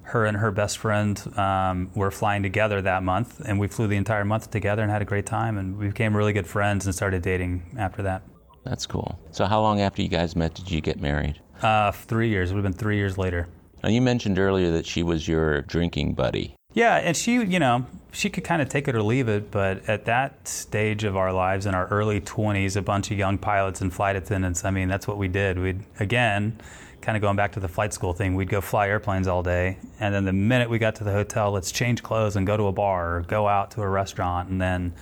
her 0.02 0.26
and 0.26 0.36
her 0.38 0.52
best 0.52 0.80
friend 0.80 1.22
um, 1.38 1.90
were 1.96 2.12
flying 2.12 2.44
together 2.44 2.82
that 2.82 3.04
month, 3.04 3.40
and 3.46 3.60
we 3.60 3.68
flew 3.68 3.88
the 3.88 3.96
entire 3.96 4.26
month 4.26 4.52
together 4.52 4.82
and 4.82 4.92
had 4.92 5.02
a 5.02 5.06
great 5.06 5.26
time, 5.26 5.58
and 5.58 5.78
we 5.78 5.88
became 5.88 6.18
really 6.18 6.34
good 6.34 6.48
friends 6.48 6.86
and 6.86 6.94
started 6.94 7.22
dating 7.22 7.64
after 7.78 8.02
that. 8.02 8.24
That's 8.64 8.86
cool. 8.86 9.20
So, 9.32 9.46
how 9.46 9.62
long 9.62 9.82
after 9.82 10.02
you 10.02 10.08
guys 10.08 10.36
met 10.36 10.54
did 10.54 10.72
you 10.72 10.82
get 10.82 11.00
married? 11.00 11.40
Uh, 11.62 11.92
three 11.92 12.30
years. 12.30 12.52
It 12.52 12.56
would 12.56 12.64
have 12.64 12.72
been 12.72 12.80
three 12.80 12.98
years 12.98 13.18
later. 13.18 13.48
Now, 13.84 13.90
you 13.90 14.02
mentioned 14.02 14.40
earlier 14.40 14.72
that 14.72 14.86
she 14.86 15.04
was 15.04 15.28
your 15.28 15.62
drinking 15.64 16.14
buddy. 16.14 16.56
Yeah, 16.74 16.96
and 16.96 17.16
she, 17.16 17.34
you 17.34 17.60
know, 17.60 17.86
she 18.12 18.30
could 18.30 18.44
kind 18.44 18.62
of 18.62 18.70
take 18.70 18.88
it 18.88 18.96
or 18.96 19.04
leave 19.04 19.28
it, 19.28 19.52
but 19.52 19.88
at 19.88 20.06
that 20.06 20.48
stage 20.48 21.04
of 21.04 21.16
our 21.16 21.32
lives 21.32 21.66
in 21.66 21.76
our 21.76 21.88
early 21.88 22.20
20s, 22.20 22.76
a 22.76 22.82
bunch 22.82 23.12
of 23.12 23.18
young 23.18 23.38
pilots 23.38 23.82
and 23.82 23.94
flight 23.94 24.16
attendants, 24.16 24.66
I 24.66 24.72
mean, 24.72 24.88
that's 24.88 25.08
what 25.08 25.18
we 25.18 25.28
did. 25.28 25.60
We'd, 25.60 25.82
again, 26.00 26.60
kind 27.02 27.16
of 27.16 27.22
going 27.22 27.36
back 27.36 27.52
to 27.52 27.60
the 27.60 27.68
flight 27.68 27.94
school 27.94 28.14
thing, 28.14 28.34
we'd 28.34 28.50
go 28.50 28.62
fly 28.62 28.88
airplanes 28.88 29.28
all 29.28 29.44
day. 29.44 29.78
And 30.00 30.16
then 30.16 30.26
the 30.26 30.34
minute 30.34 30.70
we 30.70 30.80
got 30.80 30.96
to 30.96 31.04
the 31.04 31.12
hotel, 31.12 31.52
let's 31.52 31.72
change 31.72 32.02
clothes 32.02 32.36
and 32.36 32.48
go 32.48 32.58
to 32.58 32.68
a 32.68 32.72
bar 32.72 33.18
or 33.18 33.22
go 33.22 33.48
out 33.48 33.72
to 33.72 33.82
a 33.82 33.88
restaurant. 33.88 34.50
And 34.50 34.60
then 34.60 34.94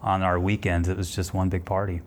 on 0.00 0.22
our 0.22 0.38
weekends, 0.38 0.88
it 0.88 0.96
was 0.96 1.14
just 1.14 1.34
one 1.34 1.50
big 1.50 1.64
party. 1.66 2.00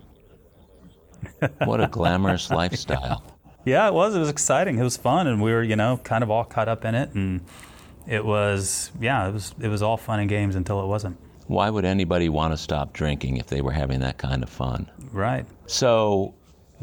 What 1.66 1.82
a 1.82 1.88
glamorous 1.88 2.50
lifestyle. 2.50 3.24
Yeah, 3.66 3.88
it 3.88 3.94
was. 3.94 4.14
It 4.14 4.20
was 4.20 4.30
exciting. 4.30 4.78
It 4.78 4.84
was 4.84 4.98
fun, 4.98 5.26
and 5.26 5.42
we 5.42 5.54
were, 5.54 5.64
you 5.64 5.78
know, 5.78 5.96
kind 6.04 6.22
of 6.22 6.30
all 6.30 6.44
caught 6.44 6.68
up 6.68 6.84
in 6.84 6.96
it, 6.96 7.14
and 7.14 7.40
it 8.06 8.26
was, 8.26 8.92
yeah, 9.00 9.26
it 9.26 9.34
was, 9.34 9.56
it 9.58 9.70
was 9.70 9.82
all 9.82 9.96
fun 9.96 10.20
and 10.20 10.28
games 10.28 10.56
until 10.56 10.84
it 10.84 10.88
wasn't. 10.88 11.18
Why 11.48 11.70
would 11.70 11.86
anybody 11.86 12.28
want 12.28 12.52
to 12.52 12.58
stop 12.58 12.92
drinking 12.92 13.38
if 13.38 13.48
they 13.48 13.62
were 13.62 13.72
having 13.72 14.02
that 14.02 14.18
kind 14.18 14.44
of 14.44 14.50
fun? 14.50 14.90
Right. 15.14 15.46
So, 15.66 16.34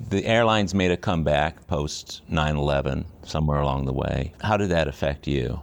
the 0.08 0.24
airlines 0.24 0.72
made 0.72 0.90
a 0.90 0.96
comeback 0.96 1.66
post 1.66 2.22
9/11 2.30 3.04
somewhere 3.24 3.60
along 3.60 3.84
the 3.84 3.92
way. 3.92 4.32
How 4.40 4.56
did 4.56 4.70
that 4.70 4.88
affect 4.88 5.26
you? 5.26 5.62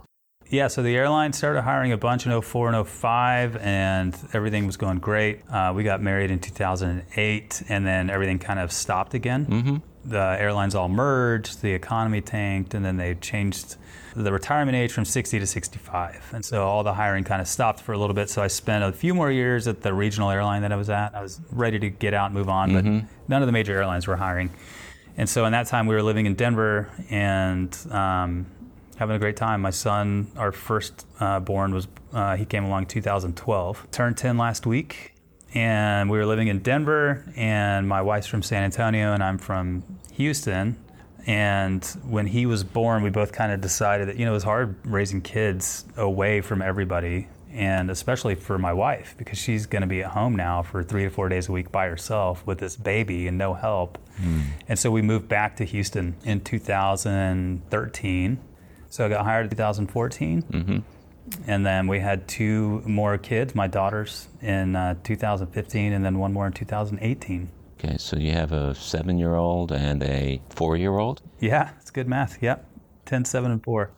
Yeah, 0.50 0.68
so 0.68 0.82
the 0.82 0.96
airline 0.96 1.34
started 1.34 1.62
hiring 1.62 1.92
a 1.92 1.98
bunch 1.98 2.26
in 2.26 2.40
04 2.40 2.72
and 2.72 2.88
05, 2.88 3.56
and 3.56 4.16
everything 4.32 4.66
was 4.66 4.78
going 4.78 4.98
great. 4.98 5.40
Uh, 5.50 5.72
we 5.76 5.84
got 5.84 6.00
married 6.00 6.30
in 6.30 6.38
2008, 6.38 7.62
and 7.68 7.86
then 7.86 8.08
everything 8.08 8.38
kind 8.38 8.58
of 8.58 8.72
stopped 8.72 9.12
again. 9.12 9.46
Mm-hmm. 9.46 9.76
The 10.06 10.36
airlines 10.40 10.74
all 10.74 10.88
merged, 10.88 11.60
the 11.60 11.72
economy 11.72 12.22
tanked, 12.22 12.72
and 12.72 12.82
then 12.82 12.96
they 12.96 13.14
changed 13.16 13.76
the 14.16 14.32
retirement 14.32 14.74
age 14.74 14.90
from 14.90 15.04
60 15.04 15.38
to 15.38 15.46
65. 15.46 16.30
And 16.32 16.42
so 16.42 16.66
all 16.66 16.82
the 16.82 16.94
hiring 16.94 17.24
kind 17.24 17.42
of 17.42 17.46
stopped 17.46 17.80
for 17.80 17.92
a 17.92 17.98
little 17.98 18.14
bit. 18.14 18.30
So 18.30 18.40
I 18.42 18.46
spent 18.46 18.82
a 18.82 18.92
few 18.92 19.12
more 19.12 19.30
years 19.30 19.68
at 19.68 19.82
the 19.82 19.92
regional 19.92 20.30
airline 20.30 20.62
that 20.62 20.72
I 20.72 20.76
was 20.76 20.88
at. 20.88 21.14
I 21.14 21.20
was 21.20 21.40
ready 21.50 21.78
to 21.78 21.90
get 21.90 22.14
out 22.14 22.26
and 22.26 22.34
move 22.34 22.48
on, 22.48 22.70
mm-hmm. 22.70 22.98
but 23.00 23.08
none 23.28 23.42
of 23.42 23.46
the 23.46 23.52
major 23.52 23.76
airlines 23.76 24.06
were 24.06 24.16
hiring. 24.16 24.50
And 25.18 25.28
so 25.28 25.44
in 25.44 25.52
that 25.52 25.66
time, 25.66 25.86
we 25.86 25.94
were 25.94 26.02
living 26.02 26.26
in 26.26 26.36
Denver, 26.36 26.88
and 27.10 27.76
um, 27.90 28.46
having 28.98 29.14
a 29.14 29.18
great 29.18 29.36
time. 29.36 29.62
My 29.62 29.70
son, 29.70 30.30
our 30.36 30.52
first 30.52 31.06
uh, 31.20 31.40
born, 31.40 31.72
was 31.72 31.88
uh, 32.12 32.36
he 32.36 32.44
came 32.44 32.64
along 32.64 32.86
2012. 32.86 33.90
Turned 33.90 34.16
10 34.16 34.36
last 34.36 34.66
week, 34.66 35.14
and 35.54 36.10
we 36.10 36.18
were 36.18 36.26
living 36.26 36.48
in 36.48 36.58
Denver. 36.58 37.24
And 37.36 37.88
my 37.88 38.02
wife's 38.02 38.26
from 38.26 38.42
San 38.42 38.64
Antonio, 38.64 39.12
and 39.12 39.22
I'm 39.22 39.38
from 39.38 39.84
Houston. 40.12 40.76
And 41.26 41.84
when 42.04 42.26
he 42.26 42.46
was 42.46 42.64
born, 42.64 43.02
we 43.02 43.10
both 43.10 43.32
kind 43.32 43.52
of 43.52 43.60
decided 43.60 44.08
that 44.08 44.16
you 44.16 44.24
know 44.24 44.32
it 44.32 44.34
was 44.34 44.44
hard 44.44 44.74
raising 44.84 45.20
kids 45.22 45.84
away 45.96 46.40
from 46.40 46.60
everybody. 46.60 47.28
and 47.50 47.90
especially 47.90 48.34
for 48.34 48.58
my 48.58 48.74
wife 48.74 49.14
because 49.16 49.38
she's 49.38 49.64
going 49.64 49.80
to 49.80 49.88
be 49.88 50.02
at 50.02 50.10
home 50.10 50.36
now 50.36 50.62
for 50.62 50.84
three 50.84 51.04
to 51.04 51.10
four 51.10 51.30
days 51.30 51.48
a 51.48 51.52
week 51.52 51.72
by 51.72 51.88
herself 51.88 52.46
with 52.46 52.58
this 52.58 52.76
baby 52.76 53.26
and 53.26 53.38
no 53.38 53.54
help. 53.54 53.96
Mm. 54.20 54.42
And 54.68 54.78
so 54.78 54.90
we 54.90 55.00
moved 55.00 55.28
back 55.28 55.56
to 55.56 55.64
Houston 55.64 56.14
in 56.24 56.42
2013. 56.42 58.38
So 58.88 59.06
I 59.06 59.08
got 59.08 59.24
hired 59.24 59.44
in 59.44 59.50
2014. 59.50 60.42
Mm-hmm. 60.42 60.78
And 61.46 61.66
then 61.66 61.86
we 61.86 62.00
had 62.00 62.26
two 62.26 62.82
more 62.86 63.18
kids, 63.18 63.54
my 63.54 63.66
daughters, 63.66 64.28
in 64.40 64.74
uh, 64.74 64.94
2015, 65.04 65.92
and 65.92 66.04
then 66.04 66.18
one 66.18 66.32
more 66.32 66.46
in 66.46 66.52
2018. 66.54 67.50
Okay, 67.78 67.96
so 67.98 68.16
you 68.16 68.32
have 68.32 68.52
a 68.52 68.74
seven 68.74 69.18
year 69.18 69.34
old 69.34 69.70
and 69.70 70.02
a 70.02 70.40
four 70.48 70.76
year 70.76 70.96
old? 70.96 71.20
Yeah, 71.38 71.70
it's 71.80 71.90
good 71.90 72.08
math. 72.08 72.42
Yep. 72.42 72.64
10, 73.06 73.24
7, 73.24 73.50
and 73.50 73.64
4. 73.64 73.90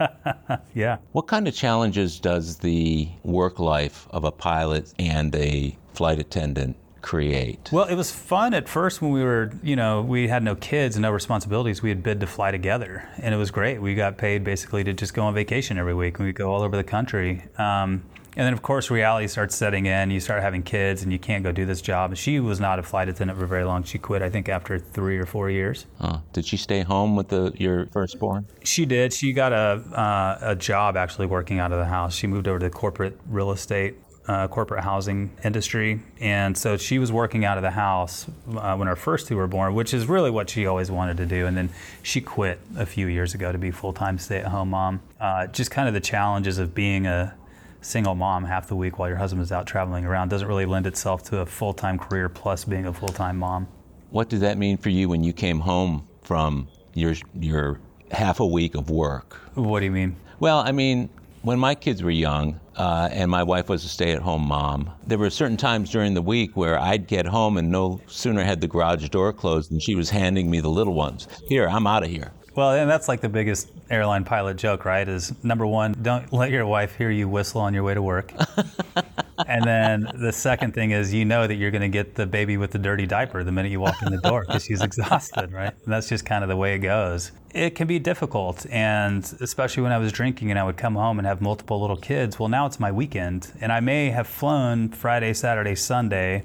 yeah. 0.74 0.98
What 1.12 1.26
kind 1.26 1.46
of 1.46 1.54
challenges 1.54 2.18
does 2.18 2.58
the 2.58 3.08
work 3.22 3.58
life 3.58 4.08
of 4.10 4.24
a 4.24 4.32
pilot 4.32 4.92
and 4.98 5.34
a 5.36 5.76
flight 5.94 6.18
attendant 6.18 6.76
create? 7.02 7.70
Well, 7.72 7.86
it 7.86 7.94
was 7.94 8.10
fun 8.10 8.54
at 8.54 8.68
first 8.68 9.00
when 9.02 9.12
we 9.12 9.22
were, 9.22 9.52
you 9.62 9.76
know, 9.76 10.02
we 10.02 10.28
had 10.28 10.42
no 10.42 10.54
kids 10.54 10.96
and 10.96 11.02
no 11.02 11.10
responsibilities. 11.10 11.82
We 11.82 11.88
had 11.88 12.02
bid 12.02 12.20
to 12.20 12.26
fly 12.26 12.50
together, 12.50 13.08
and 13.18 13.34
it 13.34 13.38
was 13.38 13.50
great. 13.50 13.80
We 13.80 13.94
got 13.94 14.18
paid 14.18 14.44
basically 14.44 14.84
to 14.84 14.92
just 14.92 15.14
go 15.14 15.24
on 15.24 15.34
vacation 15.34 15.78
every 15.78 15.94
week. 15.94 16.18
and 16.18 16.26
We'd 16.26 16.34
go 16.34 16.52
all 16.52 16.62
over 16.62 16.76
the 16.76 16.84
country. 16.84 17.44
Um, 17.56 18.02
and 18.36 18.46
then, 18.46 18.52
of 18.52 18.62
course, 18.62 18.88
reality 18.88 19.26
starts 19.26 19.56
setting 19.56 19.86
in. 19.86 20.12
You 20.12 20.20
start 20.20 20.42
having 20.42 20.62
kids, 20.62 21.02
and 21.02 21.12
you 21.12 21.18
can't 21.18 21.42
go 21.42 21.50
do 21.50 21.66
this 21.66 21.80
job. 21.80 22.14
She 22.16 22.38
was 22.38 22.60
not 22.60 22.78
a 22.78 22.84
flight 22.84 23.08
attendant 23.08 23.36
for 23.36 23.46
very 23.46 23.64
long. 23.64 23.82
She 23.82 23.98
quit, 23.98 24.22
I 24.22 24.30
think, 24.30 24.48
after 24.48 24.78
three 24.78 25.18
or 25.18 25.26
four 25.26 25.50
years. 25.50 25.86
Did 26.32 26.46
she 26.46 26.56
stay 26.56 26.82
home 26.82 27.16
with 27.16 27.28
the, 27.28 27.52
your 27.56 27.86
firstborn? 27.86 28.46
She 28.62 28.86
did. 28.86 29.12
She 29.12 29.32
got 29.32 29.52
a 29.52 29.82
uh, 29.92 30.38
a 30.40 30.54
job 30.54 30.96
actually 30.96 31.26
working 31.26 31.58
out 31.58 31.72
of 31.72 31.78
the 31.78 31.86
house. 31.86 32.14
She 32.14 32.28
moved 32.28 32.46
over 32.46 32.60
to 32.60 32.70
corporate 32.70 33.18
real 33.26 33.50
estate 33.50 33.96
uh, 34.28 34.46
corporate 34.46 34.84
housing 34.84 35.30
industry. 35.42 36.00
And 36.20 36.56
so 36.56 36.76
she 36.76 36.98
was 36.98 37.10
working 37.10 37.44
out 37.44 37.56
of 37.56 37.62
the 37.62 37.70
house 37.70 38.26
uh, 38.56 38.76
when 38.76 38.86
our 38.86 38.96
first 38.96 39.26
two 39.26 39.36
were 39.36 39.46
born, 39.46 39.74
which 39.74 39.94
is 39.94 40.06
really 40.06 40.30
what 40.30 40.50
she 40.50 40.66
always 40.66 40.90
wanted 40.90 41.16
to 41.16 41.26
do. 41.26 41.46
And 41.46 41.56
then 41.56 41.70
she 42.02 42.20
quit 42.20 42.60
a 42.76 42.84
few 42.84 43.06
years 43.06 43.34
ago 43.34 43.50
to 43.50 43.58
be 43.58 43.70
full 43.70 43.94
time 43.94 44.18
stay 44.18 44.38
at 44.38 44.46
home 44.46 44.70
mom. 44.70 45.00
Uh, 45.18 45.46
just 45.46 45.70
kind 45.70 45.88
of 45.88 45.94
the 45.94 46.00
challenges 46.00 46.58
of 46.58 46.74
being 46.74 47.06
a 47.06 47.34
single 47.80 48.14
mom 48.14 48.44
half 48.44 48.68
the 48.68 48.76
week 48.76 48.98
while 48.98 49.08
your 49.08 49.16
husband 49.16 49.42
is 49.42 49.50
out 49.50 49.66
traveling 49.66 50.04
around 50.04 50.28
doesn't 50.28 50.48
really 50.48 50.66
lend 50.66 50.86
itself 50.86 51.22
to 51.22 51.38
a 51.38 51.46
full 51.46 51.72
time 51.72 51.98
career 51.98 52.28
plus 52.28 52.64
being 52.64 52.86
a 52.86 52.92
full 52.92 53.08
time 53.08 53.38
mom. 53.38 53.66
What 54.10 54.28
did 54.28 54.40
that 54.40 54.58
mean 54.58 54.76
for 54.76 54.90
you 54.90 55.08
when 55.08 55.24
you 55.24 55.32
came 55.32 55.60
home 55.60 56.06
from 56.22 56.68
your 56.92 57.14
your 57.34 57.80
half 58.10 58.40
a 58.40 58.46
week 58.46 58.74
of 58.74 58.90
work? 58.90 59.40
What 59.54 59.80
do 59.80 59.86
you 59.86 59.90
mean? 59.90 60.16
Well, 60.40 60.58
I 60.58 60.72
mean, 60.72 61.08
when 61.42 61.58
my 61.58 61.74
kids 61.74 62.02
were 62.02 62.10
young, 62.10 62.60
uh, 62.76 63.08
and 63.12 63.30
my 63.30 63.42
wife 63.42 63.68
was 63.68 63.84
a 63.84 63.88
stay 63.88 64.12
at 64.12 64.22
home 64.22 64.46
mom, 64.46 64.90
there 65.06 65.18
were 65.18 65.30
certain 65.30 65.56
times 65.56 65.90
during 65.90 66.14
the 66.14 66.22
week 66.22 66.56
where 66.56 66.78
I'd 66.78 67.06
get 67.06 67.26
home 67.26 67.56
and 67.56 67.70
no 67.70 68.00
sooner 68.06 68.42
had 68.44 68.60
the 68.60 68.68
garage 68.68 69.08
door 69.08 69.32
closed 69.32 69.70
than 69.70 69.80
she 69.80 69.94
was 69.94 70.10
handing 70.10 70.50
me 70.50 70.60
the 70.60 70.70
little 70.70 70.94
ones. 70.94 71.26
Here, 71.48 71.68
I'm 71.68 71.86
out 71.86 72.04
of 72.04 72.10
here. 72.10 72.32
Well, 72.54 72.72
and 72.72 72.90
that's 72.90 73.08
like 73.08 73.20
the 73.20 73.28
biggest 73.28 73.70
airline 73.90 74.24
pilot 74.24 74.56
joke, 74.56 74.84
right? 74.84 75.08
Is 75.08 75.32
number 75.44 75.66
one, 75.66 75.94
don't 76.02 76.32
let 76.32 76.50
your 76.50 76.66
wife 76.66 76.96
hear 76.96 77.10
you 77.10 77.28
whistle 77.28 77.60
on 77.60 77.74
your 77.74 77.82
way 77.82 77.94
to 77.94 78.02
work. 78.02 78.32
and 79.48 79.64
then 79.64 80.08
the 80.14 80.32
second 80.32 80.74
thing 80.74 80.92
is, 80.92 81.12
you 81.12 81.24
know 81.24 81.46
that 81.46 81.56
you're 81.56 81.70
going 81.70 81.82
to 81.82 81.88
get 81.88 82.14
the 82.14 82.26
baby 82.26 82.56
with 82.56 82.70
the 82.70 82.78
dirty 82.78 83.06
diaper 83.06 83.42
the 83.42 83.50
minute 83.50 83.72
you 83.72 83.80
walk 83.80 84.00
in 84.02 84.12
the 84.12 84.20
door 84.20 84.44
because 84.46 84.64
she's 84.64 84.82
exhausted, 84.82 85.52
right? 85.52 85.72
And 85.84 85.92
that's 85.92 86.08
just 86.08 86.24
kind 86.24 86.44
of 86.44 86.48
the 86.48 86.56
way 86.56 86.74
it 86.74 86.78
goes. 86.78 87.32
It 87.54 87.74
can 87.74 87.86
be 87.86 87.98
difficult, 87.98 88.66
and 88.70 89.24
especially 89.40 89.82
when 89.82 89.92
I 89.92 89.98
was 89.98 90.12
drinking 90.12 90.50
and 90.50 90.58
I 90.58 90.64
would 90.64 90.76
come 90.76 90.94
home 90.94 91.18
and 91.18 91.26
have 91.26 91.40
multiple 91.40 91.80
little 91.80 91.96
kids. 91.96 92.38
Well, 92.38 92.48
now 92.48 92.66
it's 92.66 92.78
my 92.78 92.92
weekend, 92.92 93.52
and 93.60 93.72
I 93.72 93.80
may 93.80 94.10
have 94.10 94.26
flown 94.26 94.90
Friday, 94.90 95.32
Saturday, 95.32 95.74
Sunday 95.74 96.44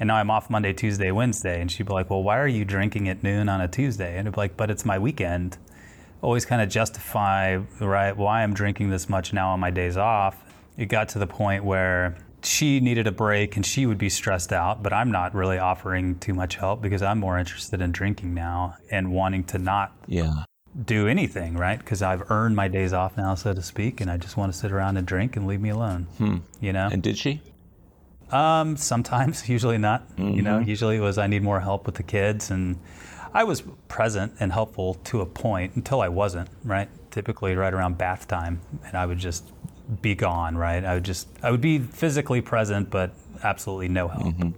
and 0.00 0.08
now 0.08 0.16
I'm 0.16 0.30
off 0.30 0.50
Monday, 0.50 0.72
Tuesday, 0.72 1.10
Wednesday. 1.10 1.60
And 1.60 1.70
she'd 1.70 1.86
be 1.86 1.92
like, 1.92 2.10
Well, 2.10 2.22
why 2.22 2.38
are 2.38 2.48
you 2.48 2.64
drinking 2.64 3.08
at 3.08 3.22
noon 3.22 3.48
on 3.48 3.60
a 3.60 3.68
Tuesday? 3.68 4.18
And 4.18 4.26
I'd 4.26 4.34
be 4.34 4.40
like, 4.40 4.56
But 4.56 4.70
it's 4.70 4.84
my 4.84 4.98
weekend. 4.98 5.56
Always 6.20 6.44
kind 6.44 6.62
of 6.62 6.68
justify, 6.68 7.56
right, 7.80 8.16
why 8.16 8.42
I'm 8.42 8.54
drinking 8.54 8.90
this 8.90 9.08
much 9.08 9.32
now 9.32 9.50
on 9.50 9.60
my 9.60 9.70
days 9.70 9.96
off. 9.96 10.42
It 10.76 10.86
got 10.86 11.08
to 11.10 11.18
the 11.18 11.26
point 11.26 11.64
where 11.64 12.16
she 12.46 12.80
needed 12.80 13.06
a 13.06 13.12
break 13.12 13.56
and 13.56 13.64
she 13.64 13.86
would 13.86 13.98
be 13.98 14.08
stressed 14.08 14.52
out, 14.52 14.82
but 14.82 14.92
I'm 14.92 15.10
not 15.10 15.34
really 15.34 15.58
offering 15.58 16.18
too 16.18 16.34
much 16.34 16.56
help 16.56 16.82
because 16.82 17.02
I'm 17.02 17.18
more 17.18 17.38
interested 17.38 17.80
in 17.80 17.92
drinking 17.92 18.34
now 18.34 18.76
and 18.90 19.12
wanting 19.12 19.44
to 19.44 19.58
not 19.58 19.92
yeah. 20.06 20.44
do 20.84 21.08
anything, 21.08 21.56
right? 21.56 21.78
Because 21.78 22.02
I've 22.02 22.30
earned 22.30 22.56
my 22.56 22.68
days 22.68 22.92
off 22.92 23.16
now, 23.16 23.34
so 23.34 23.52
to 23.52 23.62
speak, 23.62 24.00
and 24.00 24.10
I 24.10 24.16
just 24.16 24.36
want 24.36 24.52
to 24.52 24.58
sit 24.58 24.72
around 24.72 24.96
and 24.96 25.06
drink 25.06 25.36
and 25.36 25.46
leave 25.46 25.60
me 25.60 25.70
alone. 25.70 26.06
Hmm. 26.18 26.36
You 26.60 26.72
know? 26.72 26.88
And 26.90 27.02
did 27.02 27.18
she? 27.18 27.40
Um, 28.30 28.76
sometimes, 28.76 29.48
usually 29.48 29.78
not. 29.78 30.08
Mm-hmm. 30.16 30.34
You 30.34 30.42
know, 30.42 30.58
mm-hmm. 30.58 30.68
usually 30.68 30.96
it 30.96 31.00
was 31.00 31.18
I 31.18 31.26
need 31.26 31.42
more 31.42 31.60
help 31.60 31.86
with 31.86 31.94
the 31.96 32.02
kids, 32.02 32.50
and 32.50 32.78
I 33.32 33.44
was 33.44 33.62
present 33.88 34.34
and 34.40 34.52
helpful 34.52 34.94
to 35.04 35.20
a 35.20 35.26
point 35.26 35.76
until 35.76 36.00
I 36.00 36.08
wasn't. 36.08 36.48
Right, 36.62 36.88
typically 37.10 37.54
right 37.54 37.72
around 37.72 37.98
bath 37.98 38.28
time, 38.28 38.60
and 38.84 38.96
I 38.96 39.06
would 39.06 39.18
just 39.18 39.52
be 40.02 40.14
gone. 40.14 40.56
Right, 40.56 40.84
I 40.84 40.94
would 40.94 41.04
just 41.04 41.28
I 41.42 41.50
would 41.50 41.60
be 41.60 41.78
physically 41.78 42.40
present, 42.40 42.90
but 42.90 43.12
absolutely 43.42 43.88
no 43.88 44.08
help. 44.08 44.24
Mm-hmm. 44.24 44.50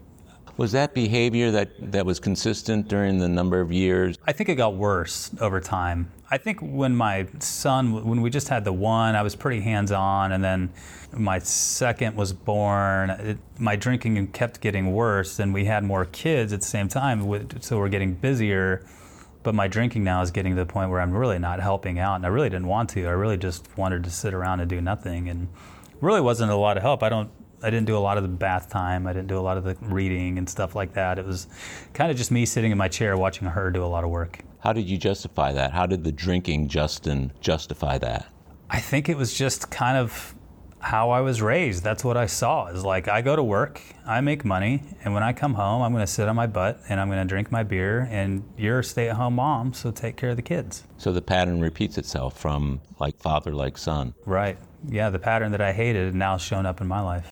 Was 0.56 0.72
that 0.72 0.94
behavior 0.94 1.50
that, 1.50 1.92
that 1.92 2.06
was 2.06 2.18
consistent 2.18 2.88
during 2.88 3.18
the 3.18 3.28
number 3.28 3.60
of 3.60 3.70
years? 3.70 4.16
I 4.26 4.32
think 4.32 4.48
it 4.48 4.54
got 4.54 4.74
worse 4.74 5.30
over 5.38 5.60
time. 5.60 6.10
I 6.30 6.38
think 6.38 6.60
when 6.62 6.96
my 6.96 7.26
son, 7.40 8.06
when 8.06 8.22
we 8.22 8.30
just 8.30 8.48
had 8.48 8.64
the 8.64 8.72
one, 8.72 9.14
I 9.14 9.22
was 9.22 9.36
pretty 9.36 9.60
hands 9.60 9.92
on. 9.92 10.32
And 10.32 10.42
then 10.42 10.72
my 11.12 11.40
second 11.40 12.16
was 12.16 12.32
born, 12.32 13.10
it, 13.10 13.38
my 13.58 13.76
drinking 13.76 14.28
kept 14.28 14.62
getting 14.62 14.92
worse. 14.92 15.38
And 15.40 15.52
we 15.52 15.66
had 15.66 15.84
more 15.84 16.06
kids 16.06 16.54
at 16.54 16.62
the 16.62 16.66
same 16.66 16.88
time. 16.88 17.46
So 17.60 17.78
we're 17.78 17.90
getting 17.90 18.14
busier. 18.14 18.82
But 19.46 19.54
my 19.54 19.68
drinking 19.68 20.02
now 20.02 20.22
is 20.22 20.32
getting 20.32 20.56
to 20.56 20.64
the 20.64 20.66
point 20.66 20.90
where 20.90 21.00
I'm 21.00 21.12
really 21.12 21.38
not 21.38 21.60
helping 21.60 22.00
out. 22.00 22.16
And 22.16 22.26
I 22.26 22.30
really 22.30 22.48
didn't 22.48 22.66
want 22.66 22.90
to. 22.90 23.06
I 23.06 23.12
really 23.12 23.36
just 23.36 23.78
wanted 23.78 24.02
to 24.02 24.10
sit 24.10 24.34
around 24.34 24.58
and 24.58 24.68
do 24.68 24.80
nothing. 24.80 25.28
And 25.28 25.46
really 26.00 26.20
wasn't 26.20 26.50
a 26.50 26.56
lot 26.56 26.76
of 26.76 26.82
help. 26.82 27.04
I 27.04 27.08
don't 27.08 27.30
I 27.62 27.70
didn't 27.70 27.86
do 27.86 27.96
a 27.96 28.00
lot 28.00 28.16
of 28.16 28.24
the 28.24 28.28
bath 28.28 28.68
time. 28.68 29.06
I 29.06 29.12
didn't 29.12 29.28
do 29.28 29.38
a 29.38 29.40
lot 29.40 29.56
of 29.56 29.62
the 29.62 29.76
reading 29.82 30.36
and 30.38 30.50
stuff 30.50 30.74
like 30.74 30.94
that. 30.94 31.20
It 31.20 31.24
was 31.24 31.46
kind 31.94 32.10
of 32.10 32.16
just 32.16 32.32
me 32.32 32.44
sitting 32.44 32.72
in 32.72 32.76
my 32.76 32.88
chair 32.88 33.16
watching 33.16 33.46
her 33.46 33.70
do 33.70 33.84
a 33.84 33.86
lot 33.86 34.02
of 34.02 34.10
work. 34.10 34.40
How 34.58 34.72
did 34.72 34.90
you 34.90 34.98
justify 34.98 35.52
that? 35.52 35.70
How 35.70 35.86
did 35.86 36.02
the 36.02 36.10
drinking 36.10 36.66
Justin 36.66 37.32
justify 37.40 37.98
that? 37.98 38.26
I 38.68 38.80
think 38.80 39.08
it 39.08 39.16
was 39.16 39.32
just 39.32 39.70
kind 39.70 39.96
of 39.96 40.34
how 40.86 41.10
I 41.10 41.20
was 41.20 41.42
raised. 41.42 41.82
That's 41.82 42.04
what 42.04 42.16
I 42.16 42.26
saw. 42.26 42.66
Is 42.66 42.84
like 42.84 43.08
I 43.08 43.20
go 43.20 43.34
to 43.34 43.42
work, 43.42 43.82
I 44.06 44.20
make 44.20 44.44
money, 44.44 44.84
and 45.02 45.14
when 45.14 45.24
I 45.24 45.32
come 45.32 45.54
home, 45.54 45.82
I'm 45.82 45.92
going 45.92 46.06
to 46.06 46.10
sit 46.10 46.28
on 46.28 46.36
my 46.36 46.46
butt 46.46 46.80
and 46.88 47.00
I'm 47.00 47.08
going 47.08 47.18
to 47.20 47.28
drink 47.28 47.50
my 47.50 47.64
beer. 47.64 48.06
And 48.08 48.44
you're 48.56 48.78
a 48.78 48.84
stay-at-home 48.84 49.34
mom, 49.34 49.74
so 49.74 49.90
take 49.90 50.16
care 50.16 50.30
of 50.30 50.36
the 50.36 50.42
kids. 50.42 50.84
So 50.96 51.12
the 51.12 51.22
pattern 51.22 51.60
repeats 51.60 51.98
itself 51.98 52.38
from 52.38 52.80
like 53.00 53.18
father, 53.18 53.52
like 53.52 53.78
son. 53.78 54.14
Right. 54.24 54.58
Yeah, 54.88 55.10
the 55.10 55.18
pattern 55.18 55.50
that 55.50 55.60
I 55.60 55.72
hated 55.72 56.14
now 56.14 56.36
shown 56.36 56.66
up 56.66 56.80
in 56.80 56.86
my 56.86 57.00
life. 57.00 57.28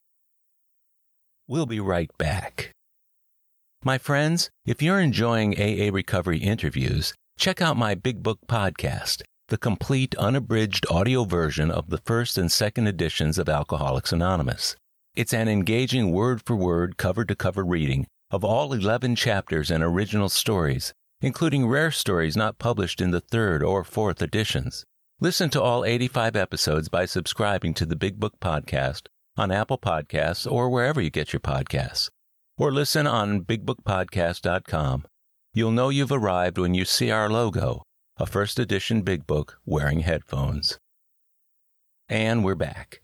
We'll 1.46 1.66
be 1.66 1.78
right 1.78 2.10
back. 2.18 2.72
My 3.84 3.98
friends, 3.98 4.50
if 4.66 4.82
you're 4.82 4.98
enjoying 4.98 5.54
AA 5.54 5.92
Recovery 5.92 6.38
interviews, 6.38 7.14
check 7.38 7.62
out 7.62 7.76
my 7.76 7.94
Big 7.94 8.20
Book 8.20 8.40
podcast, 8.48 9.22
the 9.54 9.58
complete 9.58 10.16
unabridged 10.16 10.84
audio 10.90 11.22
version 11.22 11.70
of 11.70 11.88
the 11.88 11.98
first 11.98 12.36
and 12.36 12.50
second 12.50 12.88
editions 12.88 13.38
of 13.38 13.48
Alcoholics 13.48 14.12
Anonymous. 14.12 14.74
It's 15.14 15.32
an 15.32 15.46
engaging 15.46 16.10
word 16.10 16.42
for 16.44 16.56
word, 16.56 16.96
cover 16.96 17.24
to 17.24 17.36
cover 17.36 17.64
reading 17.64 18.08
of 18.32 18.42
all 18.42 18.72
11 18.72 19.14
chapters 19.14 19.70
and 19.70 19.80
original 19.80 20.28
stories, 20.28 20.92
including 21.20 21.68
rare 21.68 21.92
stories 21.92 22.36
not 22.36 22.58
published 22.58 23.00
in 23.00 23.12
the 23.12 23.20
third 23.20 23.62
or 23.62 23.84
fourth 23.84 24.20
editions. 24.20 24.84
Listen 25.20 25.50
to 25.50 25.62
all 25.62 25.84
85 25.84 26.34
episodes 26.34 26.88
by 26.88 27.04
subscribing 27.04 27.74
to 27.74 27.86
the 27.86 27.94
Big 27.94 28.18
Book 28.18 28.40
Podcast 28.40 29.02
on 29.36 29.52
Apple 29.52 29.78
Podcasts 29.78 30.50
or 30.50 30.68
wherever 30.68 31.00
you 31.00 31.10
get 31.10 31.32
your 31.32 31.38
podcasts. 31.38 32.10
Or 32.58 32.72
listen 32.72 33.06
on 33.06 33.42
bigbookpodcast.com. 33.42 35.04
You'll 35.52 35.70
know 35.70 35.90
you've 35.90 36.10
arrived 36.10 36.58
when 36.58 36.74
you 36.74 36.84
see 36.84 37.12
our 37.12 37.30
logo, 37.30 37.84
a 38.16 38.26
first 38.26 38.60
edition 38.60 39.02
Big 39.02 39.26
Book 39.26 39.58
wearing 39.66 40.00
headphones. 40.00 40.78
And 42.08 42.44
we're 42.44 42.54
back. 42.54 43.00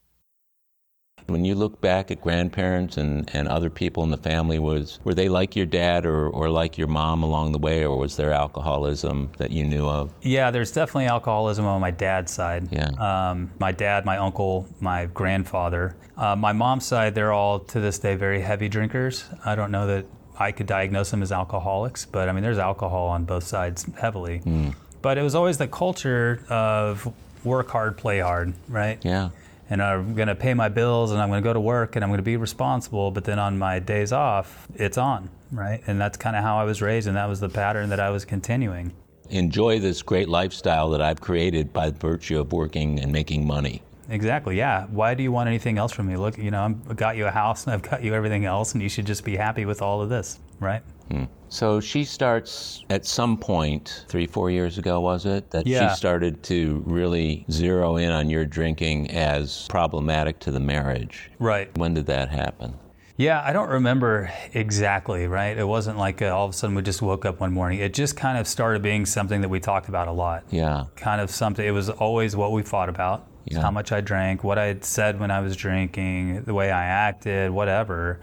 When 1.27 1.45
you 1.45 1.55
look 1.55 1.81
back 1.81 2.11
at 2.11 2.21
grandparents 2.21 2.97
and, 2.97 3.29
and 3.35 3.49
other 3.49 3.71
people 3.71 4.05
in 4.05 4.11
the 4.11 4.17
family, 4.17 4.59
was 4.59 5.01
were 5.05 5.15
they 5.15 5.29
like 5.29 5.57
your 5.57 5.67
dad 5.67 6.07
or, 6.07 6.29
or 6.29 6.49
like 6.49 6.79
your 6.79 6.87
mom 6.87 7.23
along 7.23 7.53
the 7.53 7.59
way, 7.59 7.85
or 7.85 7.97
was 7.99 8.17
there 8.17 8.33
alcoholism 8.33 9.31
that 9.39 9.51
you 9.51 9.65
knew 9.65 9.89
of? 9.89 10.13
Yeah, 10.23 10.51
there's 10.51 10.73
definitely 10.73 11.07
alcoholism 11.07 11.67
on 11.67 11.81
my 11.81 11.91
dad's 11.91 12.33
side. 12.33 12.69
Yeah. 12.73 12.91
Um, 12.99 13.51
my 13.59 13.73
dad, 13.73 14.05
my 14.05 14.17
uncle, 14.17 14.69
my 14.81 15.07
grandfather. 15.07 15.97
Uh, 16.17 16.37
my 16.37 16.53
mom's 16.53 16.87
side, 16.87 17.15
they're 17.15 17.33
all 17.33 17.61
to 17.61 17.81
this 17.81 17.99
day 17.99 18.15
very 18.15 18.41
heavy 18.41 18.69
drinkers. 18.69 19.25
I 19.45 19.55
don't 19.55 19.71
know 19.71 19.87
that 19.87 20.07
I 20.39 20.53
could 20.53 20.67
diagnose 20.67 21.11
them 21.11 21.23
as 21.23 21.33
alcoholics, 21.33 22.07
but 22.07 22.29
I 22.29 22.33
mean, 22.33 22.43
there's 22.43 22.59
alcohol 22.59 23.09
on 23.09 23.25
both 23.25 23.45
sides 23.45 23.87
heavily. 24.01 24.41
Mm. 24.41 24.75
But 25.03 25.19
it 25.19 25.23
was 25.23 25.35
always 25.35 25.59
the 25.59 25.69
culture 25.69 26.45
of 26.49 27.13
work 27.45 27.71
hard, 27.71 27.97
play 27.97 28.21
hard, 28.21 28.55
right? 28.69 28.99
Yeah 29.03 29.31
and 29.71 29.81
I'm 29.81 30.15
going 30.15 30.29
to 30.29 30.35
pay 30.35 30.53
my 30.53 30.69
bills 30.69 31.13
and 31.13 31.23
I'm 31.23 31.29
going 31.29 31.41
to 31.43 31.49
go 31.49 31.53
to 31.53 31.61
work 31.61 31.95
and 31.95 32.05
I'm 32.05 32.11
going 32.11 32.19
to 32.19 32.25
be 32.25 32.37
responsible. 32.37 33.13
But 33.13 33.25
then 33.25 33.39
on 33.39 33.57
my 33.57 33.79
days 33.79 34.13
off, 34.13 34.67
it's 34.75 34.99
on, 34.99 35.31
right? 35.53 35.81
And 35.87 36.01
that's 36.01 36.19
kind 36.19 36.35
of 36.35 36.43
how 36.43 36.59
I 36.59 36.65
was 36.65 36.83
raised, 36.83 37.07
and 37.07 37.17
that 37.17 37.29
was 37.29 37.41
the 37.41 37.49
pattern 37.49 37.89
that 37.91 38.01
I 38.01 38.11
was 38.11 38.25
continuing. 38.25 38.93
Enjoy 39.31 39.79
this 39.79 40.03
great 40.03 40.29
lifestyle 40.29 40.91
that 40.91 41.01
I've 41.01 41.21
created 41.21 41.73
by 41.73 41.93
virtue 41.93 42.41
of 42.41 42.53
working 42.53 42.99
and 42.99 43.13
making 43.13 43.47
money. 43.47 43.81
Exactly. 44.09 44.59
Yeah. 44.59 44.87
Why 44.87 45.15
do 45.15 45.23
you 45.23 45.31
want 45.31 45.49
anything 45.49 45.79
else 45.79 45.93
from 45.93 46.09
me? 46.09 46.17
Look, 46.17 46.37
you 46.37 46.51
know, 46.51 46.65
I've 46.65 46.97
got 46.97 47.17
you 47.17 47.27
a 47.27 47.31
house 47.31 47.65
and 47.65 47.73
I've 47.73 47.83
got 47.83 48.03
you 48.03 48.13
everything 48.13 48.45
else, 48.45 48.75
and 48.75 48.83
you 48.83 48.89
should 48.89 49.07
just 49.07 49.25
be 49.25 49.37
happy 49.37 49.67
with 49.67 49.83
all 49.83 50.03
of 50.03 50.09
this, 50.09 50.41
right? 50.59 50.83
Hmm. 51.13 51.25
So 51.53 51.81
she 51.81 52.05
starts 52.05 52.85
at 52.91 53.05
some 53.05 53.37
point, 53.37 54.05
three, 54.09 54.27
four 54.27 54.51
years 54.53 54.79
ago, 54.79 55.01
was 55.01 55.27
it? 55.27 55.51
That 55.51 55.67
Yeah. 55.67 55.91
she 55.91 55.97
started 55.97 56.45
to 56.45 56.83
really 56.87 57.45
zero 57.51 57.97
in 57.97 58.13
on 58.13 58.31
your 58.31 58.45
drinking 58.45 59.11
as 59.11 59.67
problematic 59.69 60.39
to 60.41 60.53
the 60.53 60.61
marriage. 60.61 61.29
Right. 61.41 61.77
When 61.77 61.93
did 61.93 62.07
that 62.07 62.29
happen? 62.29 62.75
Yeah, 63.17 63.43
I 63.45 63.53
don't 63.53 63.69
remember 63.69 64.31
exactly, 64.55 65.27
right? 65.27 65.59
It 65.59 65.67
wasn't 65.67 65.99
like 65.99 66.23
uh, 66.23 66.27
all 66.29 66.47
of 66.47 66.53
a 66.53 66.55
sudden 66.55 66.77
we 66.77 66.83
just 66.83 67.03
woke 67.03 67.27
up 67.27 67.41
one 67.41 67.53
morning. 67.53 67.81
It 67.81 67.93
just 67.95 68.17
kind 68.17 68.39
of 68.39 68.47
started 68.47 68.81
being 68.81 69.05
something 69.05 69.41
that 69.41 69.49
we 69.49 69.59
talked 69.61 69.89
about 69.89 70.07
a 70.07 70.13
lot. 70.13 70.45
Yeah. 70.51 70.85
Kind 70.97 71.21
of 71.21 71.31
something, 71.31 71.67
it 71.67 71.73
was 71.73 71.91
always 71.91 72.37
what 72.37 72.53
we 72.53 72.63
fought 72.63 72.89
about. 72.89 73.27
Yeah. 73.45 73.61
How 73.61 73.73
much 73.73 73.91
I 73.91 74.01
drank, 74.01 74.45
what 74.45 74.57
I 74.59 74.67
had 74.67 74.85
said 74.85 75.19
when 75.19 75.31
I 75.33 75.41
was 75.41 75.57
drinking, 75.57 76.45
the 76.45 76.55
way 76.55 76.71
I 76.71 76.85
acted, 76.85 77.51
whatever. 77.51 78.21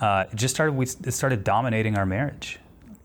Uh, 0.00 0.24
it 0.30 0.36
just 0.36 0.54
started, 0.54 0.72
we, 0.72 0.84
it 0.84 1.12
started 1.12 1.44
dominating 1.44 1.96
our 1.96 2.06
marriage, 2.06 2.58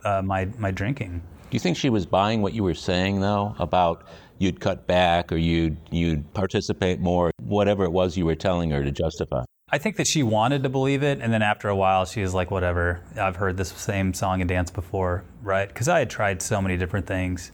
uh, 0.04 0.22
my, 0.22 0.48
my 0.58 0.72
drinking. 0.72 1.22
Do 1.50 1.56
you 1.56 1.60
think 1.60 1.78
she 1.78 1.89
was 1.89 2.06
buying 2.06 2.41
what 2.41 2.54
you 2.54 2.64
were 2.64 2.74
saying, 2.74 3.22
though, 3.22 3.56
about 3.60 4.06
you'd 4.39 4.60
cut 4.60 4.88
back 4.88 5.32
or 5.32 5.38
you'd, 5.38 5.78
you'd 5.91 6.34
participate 6.34 7.00
more, 7.00 7.32
whatever 7.41 7.84
it 7.84 7.91
was 7.91 8.18
you 8.18 8.26
were 8.26 8.36
telling 8.36 8.72
her 8.72 8.84
to 8.84 8.91
justify? 8.91 9.44
I 9.70 9.80
think 9.80 9.96
that 9.96 10.06
she 10.06 10.22
wanted 10.22 10.62
to 10.64 10.70
believe 10.70 11.02
it, 11.02 11.20
and 11.20 11.34
then 11.34 11.41
after 11.41 11.68
a 11.68 11.76
while, 11.76 12.06
she 12.06 12.22
was 12.22 12.36
like, 12.36 12.52
"Whatever. 12.52 13.02
I've 13.20 13.38
heard 13.38 13.58
this 13.58 13.70
same 13.70 14.14
song 14.14 14.39
and 14.39 14.48
dance 14.48 14.70
before, 14.70 15.24
right?" 15.41 15.68
Because 15.68 15.88
I 15.88 15.98
had 15.98 16.12
tried 16.12 16.44
so 16.44 16.62
many 16.62 16.78
different 16.78 17.08
things, 17.08 17.52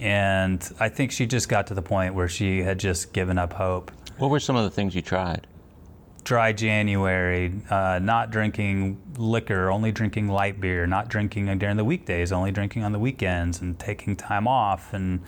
and 0.00 0.66
I 0.80 0.88
think 0.88 1.12
she 1.12 1.26
just 1.26 1.50
got 1.50 1.66
to 1.66 1.74
the 1.74 1.82
point 1.82 2.14
where 2.14 2.28
she 2.28 2.62
had 2.62 2.78
just 2.78 3.12
given 3.12 3.36
up 3.36 3.52
hope. 3.52 3.90
What 4.16 4.30
were 4.30 4.40
some 4.40 4.56
of 4.56 4.64
the 4.64 4.70
things 4.70 4.94
you 4.94 5.02
tried? 5.02 5.46
Dry 6.24 6.52
January, 6.52 7.52
uh, 7.70 7.98
not 8.02 8.30
drinking 8.30 9.00
liquor, 9.16 9.70
only 9.70 9.92
drinking 9.92 10.28
light 10.28 10.60
beer, 10.60 10.86
not 10.86 11.08
drinking 11.08 11.56
during 11.58 11.76
the 11.76 11.84
weekdays, 11.84 12.32
only 12.32 12.50
drinking 12.52 12.84
on 12.84 12.92
the 12.92 12.98
weekends, 12.98 13.60
and 13.60 13.78
taking 13.78 14.16
time 14.16 14.46
off, 14.46 14.92
and 14.92 15.20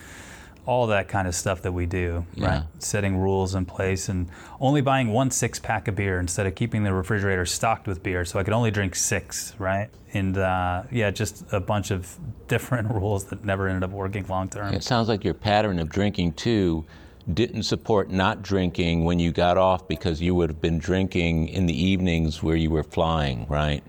all 0.64 0.86
that 0.86 1.08
kind 1.08 1.26
of 1.26 1.34
stuff 1.34 1.60
that 1.62 1.72
we 1.72 1.86
do, 1.86 2.24
Yeah. 2.34 2.46
right? 2.46 2.62
Setting 2.78 3.16
rules 3.16 3.56
in 3.56 3.64
place 3.64 4.08
and 4.08 4.28
only 4.60 4.80
buying 4.80 5.08
one 5.08 5.32
six 5.32 5.58
pack 5.58 5.88
of 5.88 5.96
beer 5.96 6.20
instead 6.20 6.46
of 6.46 6.54
keeping 6.54 6.84
the 6.84 6.92
refrigerator 6.94 7.44
stocked 7.44 7.88
with 7.88 8.00
beer. 8.02 8.24
So 8.24 8.38
I 8.38 8.44
could 8.44 8.52
only 8.54 8.70
drink 8.70 8.94
six, 8.94 9.54
right? 9.58 9.88
And 10.14 10.38
uh, 10.38 10.84
yeah, 10.92 11.10
just 11.10 11.44
a 11.52 11.58
bunch 11.58 11.90
of 11.90 12.16
different 12.48 12.90
rules 12.94 13.24
that 13.24 13.44
never 13.44 13.66
ended 13.66 13.82
up 13.82 13.90
working 13.90 14.24
long 14.28 14.48
term. 14.48 14.72
It 14.72 14.84
sounds 14.84 15.08
like 15.08 15.24
your 15.24 15.34
pattern 15.34 15.80
of 15.80 15.88
drinking, 15.88 16.34
too, 16.34 16.84
didn't 17.32 17.64
support 17.64 18.10
not 18.10 18.42
drinking 18.42 19.04
when 19.04 19.18
you 19.18 19.32
got 19.32 19.58
off 19.58 19.86
because 19.88 20.20
you 20.20 20.34
would 20.34 20.50
have 20.50 20.60
been 20.60 20.78
drinking 20.78 21.48
in 21.48 21.66
the 21.66 21.84
evenings 21.84 22.42
where 22.42 22.56
you 22.56 22.70
were 22.70 22.82
flying, 22.82 23.46
right? 23.48 23.82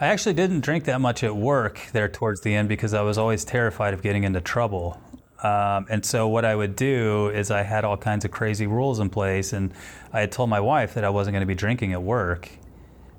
I 0.00 0.06
actually 0.06 0.34
didn't 0.34 0.60
drink 0.60 0.84
that 0.84 1.00
much 1.00 1.22
at 1.22 1.36
work 1.36 1.80
there 1.92 2.08
towards 2.08 2.40
the 2.40 2.54
end 2.54 2.68
because 2.68 2.94
I 2.94 3.02
was 3.02 3.18
always 3.18 3.44
terrified 3.44 3.94
of 3.94 4.02
getting 4.02 4.24
into 4.24 4.40
trouble. 4.40 5.00
Um, 5.42 5.86
and 5.90 6.04
so 6.04 6.28
what 6.28 6.44
I 6.44 6.54
would 6.54 6.76
do 6.76 7.28
is 7.28 7.50
I 7.50 7.62
had 7.62 7.84
all 7.84 7.96
kinds 7.96 8.24
of 8.24 8.30
crazy 8.30 8.66
rules 8.66 9.00
in 9.00 9.10
place, 9.10 9.52
and 9.52 9.72
I 10.12 10.20
had 10.20 10.30
told 10.30 10.48
my 10.50 10.60
wife 10.60 10.94
that 10.94 11.04
I 11.04 11.10
wasn't 11.10 11.34
going 11.34 11.42
to 11.42 11.46
be 11.46 11.54
drinking 11.54 11.92
at 11.92 12.02
work. 12.02 12.48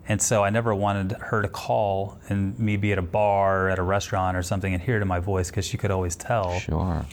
And 0.07 0.21
so 0.21 0.43
I 0.43 0.49
never 0.49 0.75
wanted 0.75 1.13
her 1.13 1.41
to 1.41 1.47
call 1.47 2.17
and 2.27 2.57
me 2.59 2.75
be 2.75 2.91
at 2.91 2.97
a 2.97 3.03
bar 3.03 3.67
or 3.67 3.69
at 3.69 3.79
a 3.79 3.83
restaurant 3.83 4.35
or 4.35 4.43
something 4.43 4.73
and 4.73 4.83
hear 4.83 4.99
to 4.99 5.05
my 5.05 5.19
voice 5.19 5.49
because 5.49 5.65
she 5.65 5.77
could 5.77 5.91
always 5.91 6.15
tell. 6.15 6.59
Sure. 6.59 7.05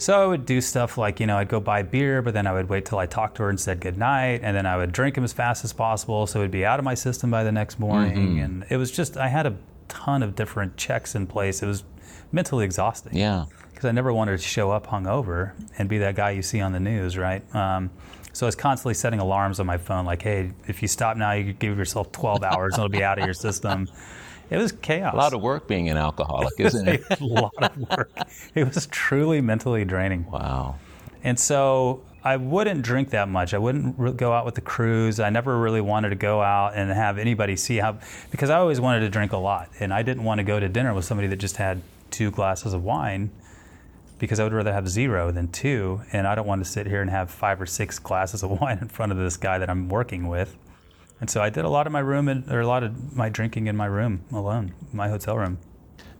So 0.00 0.22
I 0.22 0.26
would 0.26 0.46
do 0.46 0.60
stuff 0.60 0.96
like, 0.96 1.18
you 1.18 1.26
know, 1.26 1.36
I'd 1.36 1.48
go 1.48 1.58
buy 1.58 1.82
beer, 1.82 2.22
but 2.22 2.32
then 2.32 2.46
I 2.46 2.52
would 2.52 2.68
wait 2.68 2.84
till 2.84 2.98
I 2.98 3.06
talked 3.06 3.36
to 3.38 3.42
her 3.42 3.50
and 3.50 3.58
said 3.58 3.80
goodnight, 3.80 4.40
and 4.44 4.56
then 4.56 4.64
I 4.64 4.76
would 4.76 4.92
drink 4.92 5.16
them 5.16 5.24
as 5.24 5.32
fast 5.32 5.64
as 5.64 5.72
possible 5.72 6.26
so 6.28 6.38
it'd 6.38 6.52
be 6.52 6.64
out 6.64 6.78
of 6.78 6.84
my 6.84 6.94
system 6.94 7.30
by 7.32 7.42
the 7.42 7.50
next 7.52 7.80
morning. 7.80 8.38
And 8.38 8.64
it 8.70 8.76
was 8.76 8.92
just, 8.92 9.16
I 9.16 9.26
had 9.26 9.44
a 9.46 9.56
ton 9.88 10.22
of 10.22 10.36
different 10.36 10.76
checks 10.76 11.14
in 11.16 11.26
place. 11.26 11.62
It 11.62 11.66
was 11.66 11.82
mentally 12.30 12.64
exhausting 12.64 13.16
Yeah. 13.16 13.46
because 13.70 13.86
I 13.86 13.90
never 13.92 14.12
wanted 14.12 14.32
to 14.32 14.38
show 14.38 14.70
up 14.70 14.86
hungover 14.86 15.52
and 15.78 15.88
be 15.88 15.98
that 15.98 16.14
guy 16.14 16.30
you 16.30 16.42
see 16.42 16.60
on 16.60 16.72
the 16.72 16.80
news, 16.80 17.18
right? 17.18 17.42
Um, 17.54 17.90
so 18.32 18.46
I 18.46 18.48
was 18.48 18.54
constantly 18.54 18.94
setting 18.94 19.18
alarms 19.18 19.58
on 19.58 19.66
my 19.66 19.78
phone, 19.78 20.04
like, 20.04 20.22
hey, 20.22 20.52
if 20.68 20.80
you 20.80 20.86
stop 20.86 21.16
now, 21.16 21.32
you 21.32 21.44
could 21.46 21.58
give 21.58 21.76
yourself 21.76 22.12
12 22.12 22.44
hours 22.44 22.74
and 22.74 22.84
it'll 22.84 22.88
be 22.88 23.02
out 23.02 23.18
of 23.18 23.24
your 23.24 23.34
system. 23.34 23.88
It 24.50 24.56
was 24.56 24.72
chaos. 24.72 25.14
A 25.14 25.16
lot 25.16 25.34
of 25.34 25.42
work 25.42 25.66
being 25.68 25.88
an 25.88 25.96
alcoholic, 25.96 26.54
isn't 26.58 26.88
it? 26.88 27.04
a 27.20 27.24
lot 27.24 27.52
of 27.58 27.76
work. 27.76 28.10
It 28.54 28.64
was 28.74 28.86
truly 28.86 29.40
mentally 29.40 29.84
draining. 29.84 30.30
Wow. 30.30 30.76
And 31.22 31.38
so 31.38 32.02
I 32.24 32.36
wouldn't 32.36 32.82
drink 32.82 33.10
that 33.10 33.28
much. 33.28 33.54
I 33.54 33.58
wouldn't 33.58 33.98
re- 33.98 34.12
go 34.12 34.32
out 34.32 34.44
with 34.44 34.54
the 34.54 34.60
crews. 34.60 35.20
I 35.20 35.30
never 35.30 35.58
really 35.58 35.80
wanted 35.80 36.10
to 36.10 36.16
go 36.16 36.42
out 36.42 36.74
and 36.74 36.90
have 36.90 37.18
anybody 37.18 37.56
see 37.56 37.76
how, 37.76 37.98
because 38.30 38.50
I 38.50 38.58
always 38.58 38.80
wanted 38.80 39.00
to 39.00 39.08
drink 39.08 39.32
a 39.32 39.36
lot. 39.36 39.70
And 39.80 39.92
I 39.92 40.02
didn't 40.02 40.24
want 40.24 40.38
to 40.38 40.44
go 40.44 40.58
to 40.58 40.68
dinner 40.68 40.94
with 40.94 41.04
somebody 41.04 41.28
that 41.28 41.36
just 41.36 41.56
had 41.56 41.82
two 42.10 42.30
glasses 42.30 42.72
of 42.72 42.82
wine 42.82 43.30
because 44.18 44.40
I 44.40 44.44
would 44.44 44.52
rather 44.52 44.72
have 44.72 44.88
zero 44.88 45.30
than 45.30 45.48
two. 45.48 46.00
And 46.12 46.26
I 46.26 46.34
don't 46.34 46.46
want 46.46 46.64
to 46.64 46.70
sit 46.70 46.86
here 46.86 47.02
and 47.02 47.10
have 47.10 47.30
five 47.30 47.60
or 47.60 47.66
six 47.66 47.98
glasses 47.98 48.42
of 48.42 48.50
wine 48.60 48.78
in 48.80 48.88
front 48.88 49.12
of 49.12 49.18
this 49.18 49.36
guy 49.36 49.58
that 49.58 49.70
I'm 49.70 49.88
working 49.88 50.28
with. 50.28 50.56
And 51.20 51.28
so 51.28 51.42
I 51.42 51.50
did 51.50 51.64
a 51.64 51.68
lot 51.68 51.86
of 51.86 51.92
my 51.92 52.00
room, 52.00 52.28
in, 52.28 52.44
or 52.50 52.60
a 52.60 52.66
lot 52.66 52.82
of 52.82 53.16
my 53.16 53.28
drinking 53.28 53.66
in 53.66 53.76
my 53.76 53.86
room 53.86 54.22
alone, 54.32 54.72
my 54.92 55.08
hotel 55.08 55.36
room. 55.36 55.58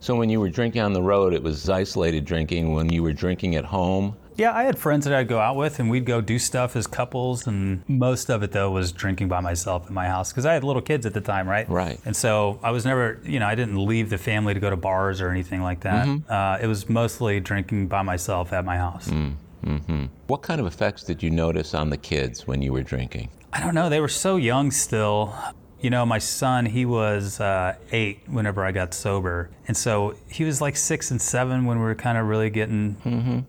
So 0.00 0.14
when 0.14 0.30
you 0.30 0.40
were 0.40 0.48
drinking 0.48 0.82
on 0.82 0.92
the 0.92 1.02
road, 1.02 1.32
it 1.34 1.42
was 1.42 1.68
isolated 1.68 2.24
drinking. 2.24 2.72
When 2.72 2.88
you 2.92 3.02
were 3.02 3.12
drinking 3.12 3.56
at 3.56 3.64
home, 3.64 4.16
Yeah, 4.36 4.54
I 4.54 4.62
had 4.62 4.78
friends 4.78 5.04
that 5.06 5.14
I'd 5.14 5.26
go 5.26 5.40
out 5.40 5.56
with, 5.56 5.80
and 5.80 5.90
we'd 5.90 6.04
go 6.04 6.20
do 6.20 6.38
stuff 6.38 6.76
as 6.76 6.86
couples. 6.86 7.48
And 7.48 7.82
most 7.88 8.30
of 8.30 8.44
it, 8.44 8.52
though, 8.52 8.70
was 8.70 8.92
drinking 8.92 9.26
by 9.26 9.40
myself 9.40 9.88
in 9.88 9.94
my 9.94 10.06
house 10.06 10.30
because 10.30 10.46
I 10.46 10.54
had 10.54 10.62
little 10.62 10.82
kids 10.82 11.04
at 11.06 11.14
the 11.14 11.20
time, 11.20 11.48
right? 11.48 11.68
Right. 11.68 11.98
And 12.04 12.14
so 12.14 12.60
I 12.62 12.70
was 12.70 12.84
never, 12.84 13.20
you 13.24 13.40
know, 13.40 13.46
I 13.46 13.56
didn't 13.56 13.84
leave 13.84 14.10
the 14.10 14.18
family 14.18 14.54
to 14.54 14.60
go 14.60 14.70
to 14.70 14.76
bars 14.76 15.20
or 15.20 15.30
anything 15.30 15.62
like 15.62 15.80
that. 15.80 16.06
Mm-hmm. 16.06 16.30
Uh, 16.32 16.58
it 16.62 16.68
was 16.68 16.88
mostly 16.88 17.40
drinking 17.40 17.88
by 17.88 18.02
myself 18.02 18.52
at 18.52 18.64
my 18.64 18.76
house. 18.76 19.08
Mm-hmm. 19.08 19.32
Mm-hmm. 19.64 20.04
what 20.28 20.42
kind 20.42 20.60
of 20.60 20.68
effects 20.68 21.02
did 21.02 21.20
you 21.20 21.30
notice 21.30 21.74
on 21.74 21.90
the 21.90 21.96
kids 21.96 22.46
when 22.46 22.62
you 22.62 22.72
were 22.72 22.84
drinking? 22.84 23.28
I 23.52 23.60
don't 23.60 23.74
know. 23.74 23.88
They 23.88 24.00
were 24.00 24.08
so 24.08 24.36
young 24.36 24.70
still. 24.70 25.34
You 25.80 25.90
know, 25.90 26.04
my 26.04 26.18
son, 26.18 26.66
he 26.66 26.84
was 26.84 27.38
uh, 27.40 27.76
eight 27.92 28.22
whenever 28.26 28.64
I 28.64 28.72
got 28.72 28.92
sober. 28.92 29.50
And 29.68 29.76
so 29.76 30.16
he 30.28 30.42
was 30.44 30.60
like 30.60 30.76
six 30.76 31.10
and 31.12 31.22
seven 31.22 31.66
when 31.66 31.78
we 31.78 31.84
were 31.84 31.94
kind 31.94 32.18
of 32.18 32.26
really 32.26 32.50
getting, 32.50 32.94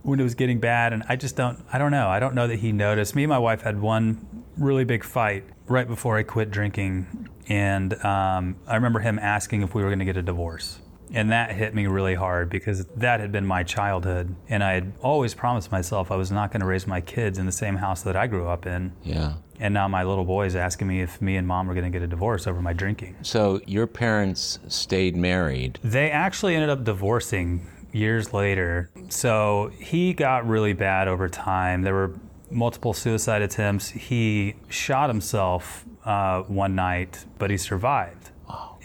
when 0.04 0.20
it 0.20 0.24
was 0.24 0.36
getting 0.36 0.60
bad. 0.60 0.93
And 0.93 1.04
I 1.10 1.16
just 1.16 1.36
don't, 1.36 1.64
I 1.74 1.80
don't 1.80 1.91
know. 1.91 2.08
I 2.08 2.20
don't 2.20 2.36
know 2.36 2.47
that 2.47 2.60
he 2.60 2.72
noticed. 2.72 3.16
Me 3.16 3.24
and 3.24 3.30
my 3.30 3.39
wife 3.39 3.62
had 3.62 3.82
one 3.82 4.43
really 4.58 4.84
big 4.84 5.04
fight 5.04 5.43
right 5.68 5.88
before 5.88 6.18
I 6.18 6.24
quit 6.24 6.52
drinking. 6.52 7.28
And 7.47 7.93
um, 8.06 8.58
I 8.68 8.76
remember 8.76 9.00
him 9.00 9.18
asking 9.18 9.64
if 9.64 9.74
we 9.74 9.82
were 9.82 9.89
going 9.89 10.00
to 10.00 10.06
get 10.06 10.18
a 10.18 10.22
divorce. 10.22 10.80
And 11.14 11.32
that 11.32 11.51
hit 11.51 11.74
me 11.74 11.88
really 11.88 12.16
hard 12.16 12.49
because 12.49 12.86
that 12.86 13.20
had 13.20 13.32
been 13.32 13.45
my 13.45 13.64
childhood. 13.64 14.36
And 14.47 14.64
I 14.64 14.74
had 14.74 14.93
always 15.01 15.34
promised 15.34 15.72
myself 15.72 16.12
I 16.12 16.16
was 16.16 16.32
not 16.32 16.51
going 16.51 16.62
to 16.62 16.68
raise 16.68 16.86
my 16.86 17.01
kids 17.01 17.38
in 17.38 17.45
the 17.45 17.51
same 17.51 17.78
house 17.78 18.03
that 18.03 18.16
I 18.16 18.28
grew 18.28 18.47
up 18.47 18.66
in. 18.66 18.93
Yeah. 19.03 19.34
And 19.60 19.74
now 19.74 19.88
my 19.88 20.03
little 20.03 20.24
boy 20.24 20.45
is 20.45 20.55
asking 20.55 20.88
me 20.88 21.01
if 21.01 21.22
me 21.22 21.36
and 21.36 21.47
mom 21.47 21.70
are 21.70 21.74
going 21.74 21.84
to 21.84 21.89
get 21.89 22.03
a 22.03 22.07
divorce 22.07 22.47
over 22.47 22.62
my 22.62 22.74
drinking. 22.74 23.18
So 23.24 23.60
your 23.66 23.88
parents 23.88 24.60
stayed 24.68 25.16
married. 25.16 25.80
They 25.84 26.12
actually 26.12 26.55
ended 26.55 26.70
up 26.70 26.84
divorcing 26.84 27.68
years 27.91 28.34
later. 28.34 28.89
So 29.10 29.72
he 29.80 30.14
got 30.14 30.47
really 30.47 30.74
bad 30.74 31.07
over 31.07 31.28
time. 31.28 31.82
There 31.82 31.93
were 31.93 32.16
multiple 32.51 32.93
suicide 32.93 33.41
attempts. 33.41 33.89
He 33.89 34.55
shot 34.70 35.10
himself 35.10 35.86
uh, 36.05 36.43
one 36.43 36.76
night, 36.76 37.26
but 37.38 37.51
he 37.51 37.57
survived. 37.57 38.18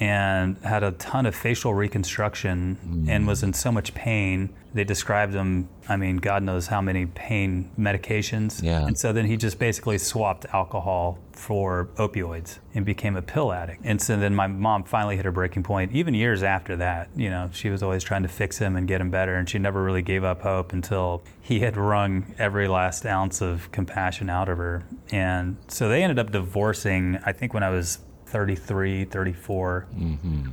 And 0.01 0.59
had 0.59 0.83
a 0.83 0.91
ton 0.93 1.25
of 1.25 1.37
facial 1.37 1.73
reconstruction 1.73 3.07
and 3.09 3.27
was 3.27 3.43
in 3.45 3.53
so 3.53 3.71
much 3.71 3.95
pain. 3.95 4.53
They 4.73 4.83
described 4.83 5.35
him, 5.35 5.69
I 5.89 5.97
mean, 5.97 6.17
God 6.17 6.43
knows 6.43 6.67
how 6.67 6.81
many 6.81 7.07
pain 7.07 7.71
medications. 7.79 8.61
Yeah. 8.61 8.85
And 8.85 8.99
so 8.99 9.13
then 9.13 9.27
he 9.27 9.37
just 9.37 9.61
basically 9.61 9.99
swapped 9.99 10.47
alcohol 10.53 11.21
for 11.31 11.91
opioids 11.97 12.59
and 12.75 12.85
became 12.85 13.15
a 13.15 13.23
pill 13.23 13.53
addict. 13.53 13.83
And 13.85 14.03
so 14.03 14.17
then 14.17 14.35
my 14.35 14.49
mom 14.49 14.83
finally 14.83 15.15
hit 15.15 15.25
her 15.27 15.31
breaking 15.31 15.63
point. 15.63 15.93
Even 15.93 16.13
years 16.13 16.43
after 16.43 16.75
that, 16.77 17.11
you 17.15 17.31
know, 17.31 17.51
she 17.53 17.71
was 17.71 17.83
always 17.83 18.03
trying 18.03 18.23
to 18.23 18.29
fix 18.29 18.59
him 18.59 18.75
and 18.75 18.89
get 18.89 19.01
him 19.01 19.11
better. 19.11 19.37
And 19.37 19.49
she 19.49 19.61
never 19.61 19.83
really 19.83 20.03
gave 20.03 20.25
up 20.25 20.43
hope 20.43 20.73
until 20.73 21.23
he 21.41 21.61
had 21.61 21.77
wrung 21.77 22.35
every 22.37 22.67
last 22.67 23.07
ounce 23.07 23.41
of 23.41 23.71
compassion 23.71 24.29
out 24.29 24.49
of 24.49 24.59
her. 24.59 24.83
And 25.13 25.57
so 25.69 25.89
they 25.89 26.03
ended 26.03 26.19
up 26.19 26.33
divorcing, 26.33 27.21
I 27.25 27.33
think, 27.33 27.55
when 27.55 27.63
I 27.63 27.71
was 27.71 27.99
33, 28.39 29.05
34. 29.05 29.87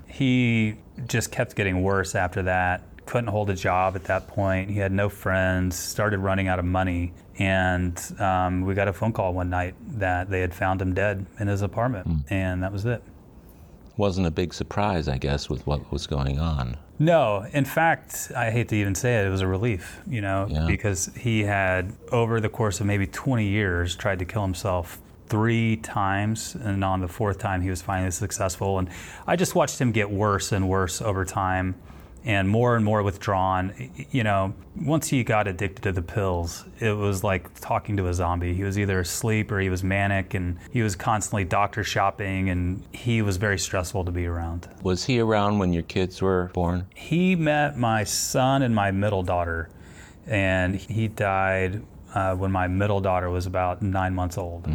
He 0.05 0.75
just 1.07 1.31
kept 1.31 1.55
getting 1.55 1.81
worse 1.81 2.13
after 2.13 2.43
that. 2.43 2.83
Couldn't 3.07 3.29
hold 3.31 3.49
a 3.49 3.55
job 3.55 3.95
at 3.95 4.03
that 4.03 4.27
point. 4.27 4.69
He 4.69 4.77
had 4.77 4.91
no 4.91 5.09
friends, 5.09 5.75
started 5.79 6.19
running 6.19 6.47
out 6.47 6.59
of 6.59 6.65
money. 6.65 7.11
And 7.39 7.99
um, 8.19 8.61
we 8.67 8.75
got 8.75 8.87
a 8.87 8.93
phone 8.93 9.13
call 9.13 9.33
one 9.33 9.49
night 9.49 9.73
that 9.97 10.29
they 10.29 10.41
had 10.41 10.53
found 10.53 10.79
him 10.79 10.93
dead 10.93 11.25
in 11.39 11.47
his 11.47 11.63
apartment, 11.63 12.05
Hmm. 12.05 12.17
and 12.29 12.61
that 12.61 12.71
was 12.71 12.85
it. 12.85 13.01
Wasn't 13.97 14.27
a 14.27 14.31
big 14.31 14.53
surprise, 14.53 15.07
I 15.07 15.17
guess, 15.17 15.49
with 15.49 15.65
what 15.65 15.91
was 15.91 16.05
going 16.05 16.37
on. 16.39 16.77
No, 16.99 17.47
in 17.51 17.65
fact, 17.65 18.31
I 18.37 18.51
hate 18.51 18.69
to 18.69 18.75
even 18.75 18.93
say 18.93 19.19
it, 19.21 19.25
it 19.25 19.29
was 19.31 19.41
a 19.41 19.47
relief, 19.47 20.01
you 20.05 20.21
know, 20.21 20.45
Yeah. 20.47 20.67
because 20.67 21.09
he 21.17 21.41
had, 21.41 21.93
over 22.11 22.39
the 22.39 22.47
course 22.49 22.79
of 22.79 22.85
maybe 22.85 23.07
20 23.07 23.47
years, 23.47 23.95
tried 23.95 24.19
to 24.19 24.25
kill 24.25 24.43
himself 24.43 25.00
three 25.31 25.77
times. 25.77 26.55
And 26.55 26.83
on 26.83 26.99
the 26.99 27.07
fourth 27.07 27.39
time, 27.39 27.61
he 27.61 27.69
was 27.69 27.81
finally 27.81 28.11
successful. 28.11 28.77
And 28.77 28.89
I 29.25 29.35
just 29.37 29.55
watched 29.55 29.79
him 29.79 29.91
get 29.91 30.11
worse 30.11 30.51
and 30.51 30.69
worse 30.69 31.01
over 31.01 31.25
time 31.25 31.75
and 32.23 32.47
more 32.47 32.75
and 32.75 32.85
more 32.85 33.01
withdrawn. 33.01 33.73
You 34.11 34.23
know, 34.23 34.53
once 34.75 35.07
he 35.07 35.23
got 35.23 35.47
addicted 35.47 35.81
to 35.83 35.91
the 35.93 36.01
pills, 36.01 36.65
it 36.79 36.91
was 36.91 37.23
like 37.23 37.59
talking 37.61 37.97
to 37.97 38.07
a 38.07 38.13
zombie. 38.13 38.53
He 38.53 38.63
was 38.63 38.77
either 38.77 38.99
asleep 38.99 39.51
or 39.51 39.59
he 39.59 39.69
was 39.69 39.83
manic 39.83 40.33
and 40.33 40.59
he 40.69 40.81
was 40.81 40.95
constantly 40.95 41.45
doctor 41.45 41.83
shopping 41.83 42.49
and 42.49 42.83
he 42.91 43.21
was 43.21 43.37
very 43.37 43.57
stressful 43.57 44.05
to 44.05 44.11
be 44.11 44.25
around. 44.25 44.67
Was 44.83 45.05
he 45.05 45.19
around 45.19 45.59
when 45.59 45.73
your 45.73 45.83
kids 45.83 46.21
were 46.21 46.51
born? 46.53 46.87
He 46.93 47.35
met 47.35 47.77
my 47.77 48.03
son 48.03 48.61
and 48.61 48.75
my 48.75 48.91
middle 48.91 49.23
daughter, 49.23 49.69
and 50.27 50.75
he 50.75 51.07
died 51.07 51.81
uh, 52.13 52.35
when 52.35 52.51
my 52.51 52.67
middle 52.67 52.99
daughter 52.99 53.29
was 53.29 53.45
about 53.45 53.81
nine 53.81 54.13
months 54.13 54.37
old. 54.37 54.67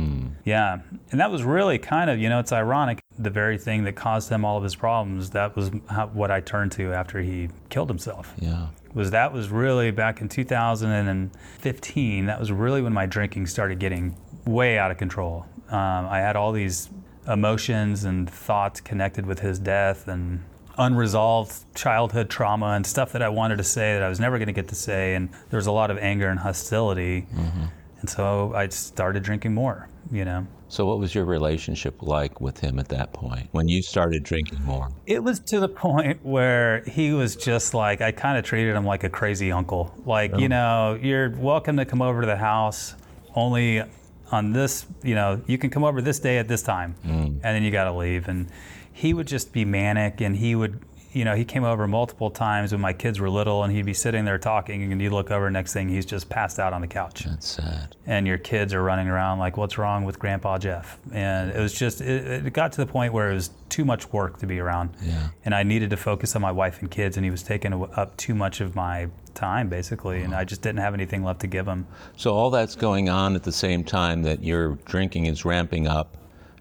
Yeah, 0.45 0.81
and 1.11 1.21
that 1.21 1.31
was 1.31 1.43
really 1.43 1.79
kind 1.79 2.11
of, 2.11 2.19
you 2.19 2.29
know, 2.29 2.39
it's 2.39 2.53
ironic. 2.53 3.01
The 3.19 3.31
very 3.31 3.59
thing 3.59 3.85
that 3.85 3.97
caused 3.97 4.29
him 4.29 4.45
all 4.45 4.57
of 4.57 4.63
his 4.63 4.77
problems, 4.77 5.31
that 5.31 5.57
was 5.57 5.71
how, 5.89 6.09
what 6.09 6.31
I 6.31 6.41
turned 6.41 6.73
to 6.73 6.93
after 6.93 7.21
he 7.21 7.49
killed 7.69 7.89
himself. 7.89 8.35
Yeah. 8.39 8.69
Was 8.95 9.11
that 9.11 9.33
was 9.33 9.51
really 9.51 9.91
back 9.91 10.21
in 10.21 10.29
2015. 10.29 12.27
That 12.27 12.41
was 12.41 12.53
really 12.53 12.81
when 12.81 12.93
my 12.93 13.07
drinking 13.07 13.47
started 13.47 13.79
getting 13.79 14.17
way 14.47 14.79
out 14.79 14.91
of 14.91 14.97
control. 14.97 15.45
Um, 15.69 16.07
I 16.07 16.19
had 16.19 16.37
all 16.37 16.53
these 16.53 16.89
emotions 17.27 18.05
and 18.05 18.31
thoughts 18.31 18.81
connected 18.81 19.27
with 19.27 19.41
his 19.41 19.59
death 19.59 20.09
and 20.09 20.45
unresolved 20.79 21.75
childhood 21.75 22.31
trauma 22.31 22.69
and 22.69 22.87
stuff 22.87 23.13
that 23.13 23.23
I 23.23 23.29
wanted 23.29 23.57
to 23.59 23.65
say 23.65 23.95
that 23.95 24.03
I 24.03 24.09
was 24.09 24.21
never 24.21 24.39
going 24.39 24.49
to 24.49 24.53
get 24.53 24.69
to 24.69 24.75
say. 24.75 25.15
And 25.15 25.31
there 25.51 25.59
was 25.59 25.67
a 25.67 25.73
lot 25.73 25.91
of 25.91 25.99
anger 25.99 26.29
and 26.29 26.39
hostility. 26.39 27.27
Mm-hmm. 27.35 27.65
And 28.01 28.11
so 28.11 28.53
I 28.55 28.69
started 28.69 29.23
drinking 29.23 29.55
more, 29.55 29.89
you 30.11 30.25
know. 30.25 30.47
So, 30.69 30.85
what 30.85 30.99
was 30.99 31.15
your 31.15 31.25
relationship 31.25 32.03
like 32.03 32.41
with 32.41 32.59
him 32.59 32.81
at 32.81 32.89
that 32.89 33.13
point 33.13 33.49
when 33.53 33.69
you 33.69 33.83
started 33.83 34.25
drinking 34.25 34.63
more? 34.65 34.89
It 35.07 35.23
was 35.23 35.39
to 35.41 35.61
the 35.61 35.69
point 35.69 36.25
where 36.25 36.83
he 36.87 37.13
was 37.13 37.37
just 37.37 37.73
like, 37.73 38.01
I 38.01 38.11
kind 38.11 38.37
of 38.37 38.45
treated 38.45 38.75
him 38.75 38.85
like 38.85 39.05
a 39.05 39.09
crazy 39.09 39.53
uncle. 39.53 39.95
Like, 40.05 40.33
you 40.37 40.47
oh. 40.47 40.49
know, 40.49 40.99
you're 41.01 41.31
welcome 41.31 41.77
to 41.77 41.85
come 41.85 42.03
over 42.03 42.21
to 42.21 42.27
the 42.27 42.37
house 42.37 42.97
only 43.37 43.85
on 44.33 44.53
this, 44.53 44.87
you 45.03 45.15
know, 45.15 45.41
you 45.47 45.57
can 45.57 45.71
come 45.71 45.85
over 45.85 46.03
this 46.03 46.19
day 46.19 46.39
at 46.39 46.49
this 46.49 46.63
time 46.63 46.97
mm. 47.05 47.27
and 47.27 47.43
then 47.43 47.63
you 47.63 47.71
got 47.71 47.85
to 47.85 47.93
leave. 47.93 48.29
And 48.29 48.49
he 48.97 49.13
would 49.13 49.27
just 49.27 49.53
be 49.53 49.65
manic 49.65 50.23
and 50.23 50.35
he 50.37 50.55
would, 50.55 50.81
you 51.13 51.23
know, 51.25 51.35
he 51.35 51.45
came 51.45 51.65
over 51.65 51.87
multiple 51.87 52.31
times 52.31 52.73
when 52.73 52.81
my 52.81 52.95
kids 52.95 53.21
were 53.21 53.29
little 53.29 53.63
and 53.63 53.71
he'd 53.73 53.85
be 53.85 53.93
sitting 53.93 54.25
there 54.25 54.39
talking 54.39 54.91
and 54.91 55.03
you 55.03 55.11
look 55.11 55.31
over, 55.31 55.51
next 55.51 55.75
thing 55.75 55.89
he's 55.91 56.07
just 56.07 56.31
passed 56.31 56.59
out 56.59 56.73
on 56.73 56.81
the 56.81 56.87
couch 56.87 57.25
That's 57.25 57.47
sad. 57.47 57.95
and 58.07 58.27
your 58.27 58.39
kids 58.39 58.73
are 58.73 58.83
running 58.83 59.09
around 59.09 59.39
like, 59.39 59.59
"What's 59.59 59.77
wrong 59.77 60.05
with 60.07 60.19
Grandpa 60.19 60.57
Jeff?" 60.59 60.99
And 61.13 61.51
it 61.51 61.59
was 61.61 61.75
just, 61.75 62.01
it, 62.01 62.47
it 62.47 62.53
got 62.55 62.73
to 62.73 62.79
the 62.79 62.87
point 62.87 63.13
where 63.13 63.31
it 63.31 63.35
was 63.35 63.51
too 63.69 63.85
much 63.85 64.11
work 64.15 64.39
to 64.39 64.47
be 64.47 64.59
around, 64.61 64.91
Yeah. 65.03 65.29
and 65.45 65.55
I 65.55 65.63
needed 65.63 65.91
to 65.91 65.97
focus 65.99 66.35
on 66.35 66.41
my 66.41 66.53
wife 66.53 66.81
and 66.81 66.91
kids, 66.91 67.19
and 67.19 67.25
he 67.25 67.31
was 67.31 67.43
taking 67.43 67.73
up 67.97 68.17
too 68.17 68.35
much 68.35 68.63
of 68.63 68.75
my 68.75 69.09
time, 69.35 69.69
basically, 69.69 70.23
and 70.23 70.35
I 70.35 70.45
just 70.45 70.63
didn't 70.63 70.81
have 70.81 70.95
anything 70.95 71.23
left 71.23 71.41
to 71.41 71.47
give 71.47 71.67
him. 71.69 71.87
So, 72.17 72.33
all 72.35 72.49
that's 72.51 72.75
going 72.75 73.11
on 73.11 73.35
at 73.35 73.43
the 73.43 73.53
same 73.53 73.85
time 73.85 74.23
that 74.23 74.43
your 74.43 74.77
drinking 74.87 75.27
is 75.27 75.45
ramping 75.45 75.87
up 75.87 76.17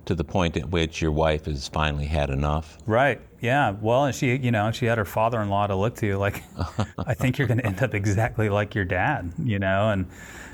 to 0.05 0.15
the 0.15 0.23
point 0.23 0.57
at 0.57 0.69
which 0.69 1.01
your 1.01 1.11
wife 1.11 1.45
has 1.45 1.67
finally 1.67 2.05
had 2.05 2.29
enough. 2.29 2.77
Right? 2.85 3.21
Yeah. 3.39 3.71
Well, 3.71 4.05
and 4.05 4.15
she, 4.15 4.35
you 4.35 4.51
know, 4.51 4.71
she 4.71 4.85
had 4.85 4.97
her 4.97 5.05
father-in-law 5.05 5.67
to 5.67 5.75
look 5.75 5.95
to. 5.97 6.17
Like, 6.17 6.43
I 6.97 7.13
think 7.13 7.37
you're 7.37 7.47
going 7.47 7.59
to 7.59 7.65
end 7.65 7.81
up 7.81 7.93
exactly 7.93 8.49
like 8.49 8.75
your 8.75 8.85
dad, 8.85 9.33
you 9.43 9.59
know, 9.59 9.89
and 9.89 10.07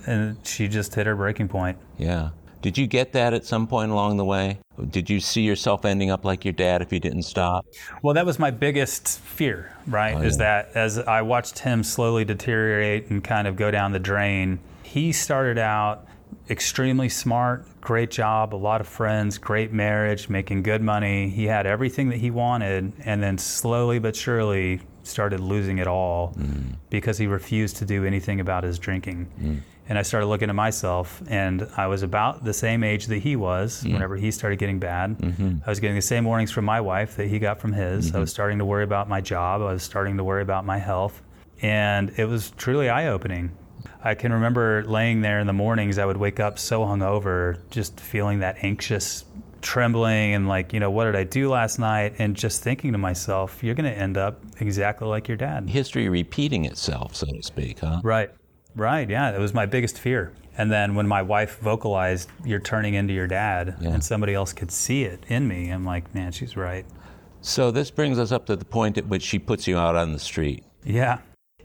and 0.06 0.38
she 0.46 0.68
just 0.68 0.96
hit 0.96 1.06
her 1.06 1.16
breaking 1.16 1.48
point. 1.48 1.78
Yeah. 1.98 2.30
Did 2.62 2.78
you 2.78 2.86
get 2.86 3.14
that 3.14 3.34
at 3.34 3.44
some 3.44 3.66
point 3.66 3.92
along 3.92 4.18
the 4.18 4.26
way? 4.26 4.60
Did 4.90 5.10
you 5.10 5.20
see 5.20 5.42
yourself 5.42 5.84
ending 5.84 6.12
up 6.12 6.24
like 6.24 6.46
your 6.46 6.54
dad 6.54 6.82
if 6.84 6.94
you 6.94 7.00
didn't 7.00 7.24
stop? 7.24 7.66
Well, 8.04 8.14
that 8.14 8.26
was 8.26 8.38
my 8.38 8.52
biggest 8.52 9.20
fear, 9.20 9.76
right? 9.88 10.16
Oh, 10.16 10.22
is 10.22 10.38
that 10.38 10.70
as 10.76 11.00
I 11.00 11.24
watched 11.24 11.60
him 11.60 11.84
slowly 11.84 12.24
deteriorate 12.24 13.10
and 13.10 13.24
kind 13.24 13.48
of 13.48 13.56
go 13.56 13.72
down 13.72 13.94
the 13.94 14.00
drain, 14.00 14.60
he 14.84 15.12
started 15.12 15.58
out 15.58 16.06
extremely 16.52 17.08
smart, 17.08 17.66
great 17.80 18.12
job, 18.12 18.54
a 18.54 18.58
lot 18.58 18.82
of 18.82 18.88
friends, 18.88 19.38
great 19.38 19.72
marriage, 19.72 20.28
making 20.28 20.64
good 20.64 20.82
money. 20.82 21.30
He 21.30 21.46
had 21.46 21.66
everything 21.66 22.10
that 22.10 22.18
he 22.18 22.30
wanted, 22.30 22.92
and 23.06 23.24
then 23.24 23.38
slowly 23.38 24.00
but 24.00 24.16
surely 24.16 24.82
started 25.04 25.40
losing 25.40 25.80
it 25.80 25.88
all 25.88 26.34
mm. 26.38 26.76
because 26.90 27.18
he 27.18 27.26
refused 27.26 27.78
to 27.78 27.86
do 27.86 28.06
anything 28.06 28.40
about 28.42 28.64
his 28.64 28.78
drinking. 28.78 29.32
Mm. 29.42 29.62
And 29.90 29.98
I 29.98 30.04
started 30.04 30.28
looking 30.28 30.50
at 30.50 30.56
myself, 30.56 31.24
and 31.28 31.68
I 31.76 31.88
was 31.88 32.04
about 32.04 32.44
the 32.44 32.54
same 32.54 32.84
age 32.84 33.08
that 33.08 33.18
he 33.20 33.36
was 33.36 33.84
mm. 33.84 33.94
whenever 33.94 34.16
he 34.18 34.30
started 34.30 34.60
getting 34.60 34.80
bad. 34.80 35.18
Mm-hmm. 35.18 35.58
I 35.66 35.70
was 35.70 35.80
getting 35.80 35.96
the 35.96 36.02
same 36.02 36.26
warnings 36.26 36.52
from 36.52 36.66
my 36.66 36.82
wife 36.82 37.16
that 37.16 37.28
he 37.28 37.40
got 37.40 37.60
from 37.60 37.72
his. 37.74 38.08
I 38.08 38.10
mm-hmm. 38.12 38.20
was 38.20 38.30
starting 38.30 38.60
to 38.60 38.66
worry 38.66 38.84
about 38.84 39.10
my 39.10 39.22
job. 39.22 39.62
I 39.62 39.72
was 39.72 39.84
starting 39.84 40.18
to 40.18 40.24
worry 40.24 40.44
about 40.44 40.66
my 40.66 40.78
health. 40.78 41.22
And 41.62 42.12
it 42.18 42.26
was 42.26 42.52
truly 42.52 42.90
eye 42.90 43.08
opening. 43.08 43.52
I 44.04 44.16
can 44.16 44.34
remember 44.34 44.84
laying 44.86 45.22
there 45.22 45.40
in 45.40 45.48
the 45.48 45.54
mornings, 45.54 45.98
I 45.98 46.06
would 46.06 46.18
wake 46.18 46.40
up 46.40 46.58
so 46.58 46.82
hungover, 46.82 47.58
just 47.70 48.00
feeling 48.00 48.40
that 48.40 48.58
anxious 48.64 49.26
trembling 49.62 50.34
and 50.34 50.48
like, 50.48 50.74
you 50.74 50.80
know, 50.80 50.90
what 50.90 51.06
did 51.06 51.16
I 51.16 51.24
do 51.24 51.50
last 51.50 51.78
night? 51.78 52.16
And 52.18 52.36
just 52.36 52.64
thinking 52.64 52.94
to 52.94 52.98
myself, 52.98 53.64
you're 53.64 53.76
going 53.76 53.92
to 53.92 53.96
end 53.98 54.18
up 54.18 54.42
exactly 54.60 55.08
like 55.08 55.28
your 55.28 55.38
dad. 55.38 55.70
History 55.70 56.10
repeating 56.10 56.66
itself, 56.66 57.16
so 57.16 57.28
to 57.28 57.44
speak, 57.44 57.80
huh? 57.80 58.02
Right. 58.04 58.32
Right. 58.76 59.08
Yeah. 59.10 59.36
It 59.36 59.40
was 59.40 59.54
my 59.54 59.66
biggest 59.68 60.00
fear. 60.00 60.34
And 60.58 60.72
then 60.72 60.96
when 60.96 61.08
my 61.08 61.22
wife 61.22 61.60
vocalized, 61.60 62.30
you're 62.44 62.60
turning 62.60 62.96
into 62.96 63.14
your 63.14 63.28
dad, 63.28 63.76
Yeah. 63.80 63.90
and 63.92 64.04
somebody 64.04 64.34
else 64.34 64.52
could 64.52 64.72
see 64.72 65.04
it 65.04 65.24
in 65.28 65.48
me, 65.48 65.70
I'm 65.70 65.86
like, 65.86 66.14
man, 66.14 66.32
she's 66.32 66.58
right. 66.58 66.86
So, 67.44 67.72
this 67.72 67.90
brings 67.90 68.20
us 68.20 68.32
up 68.32 68.46
to 68.48 68.56
the 68.56 68.66
point 68.66 68.98
at 68.98 69.08
which 69.08 69.24
she 69.24 69.40
puts 69.40 69.68
you 69.68 69.78
out 69.78 69.96
on 69.96 70.12
the 70.14 70.20
street. 70.20 70.64
Yeah. 70.84 71.20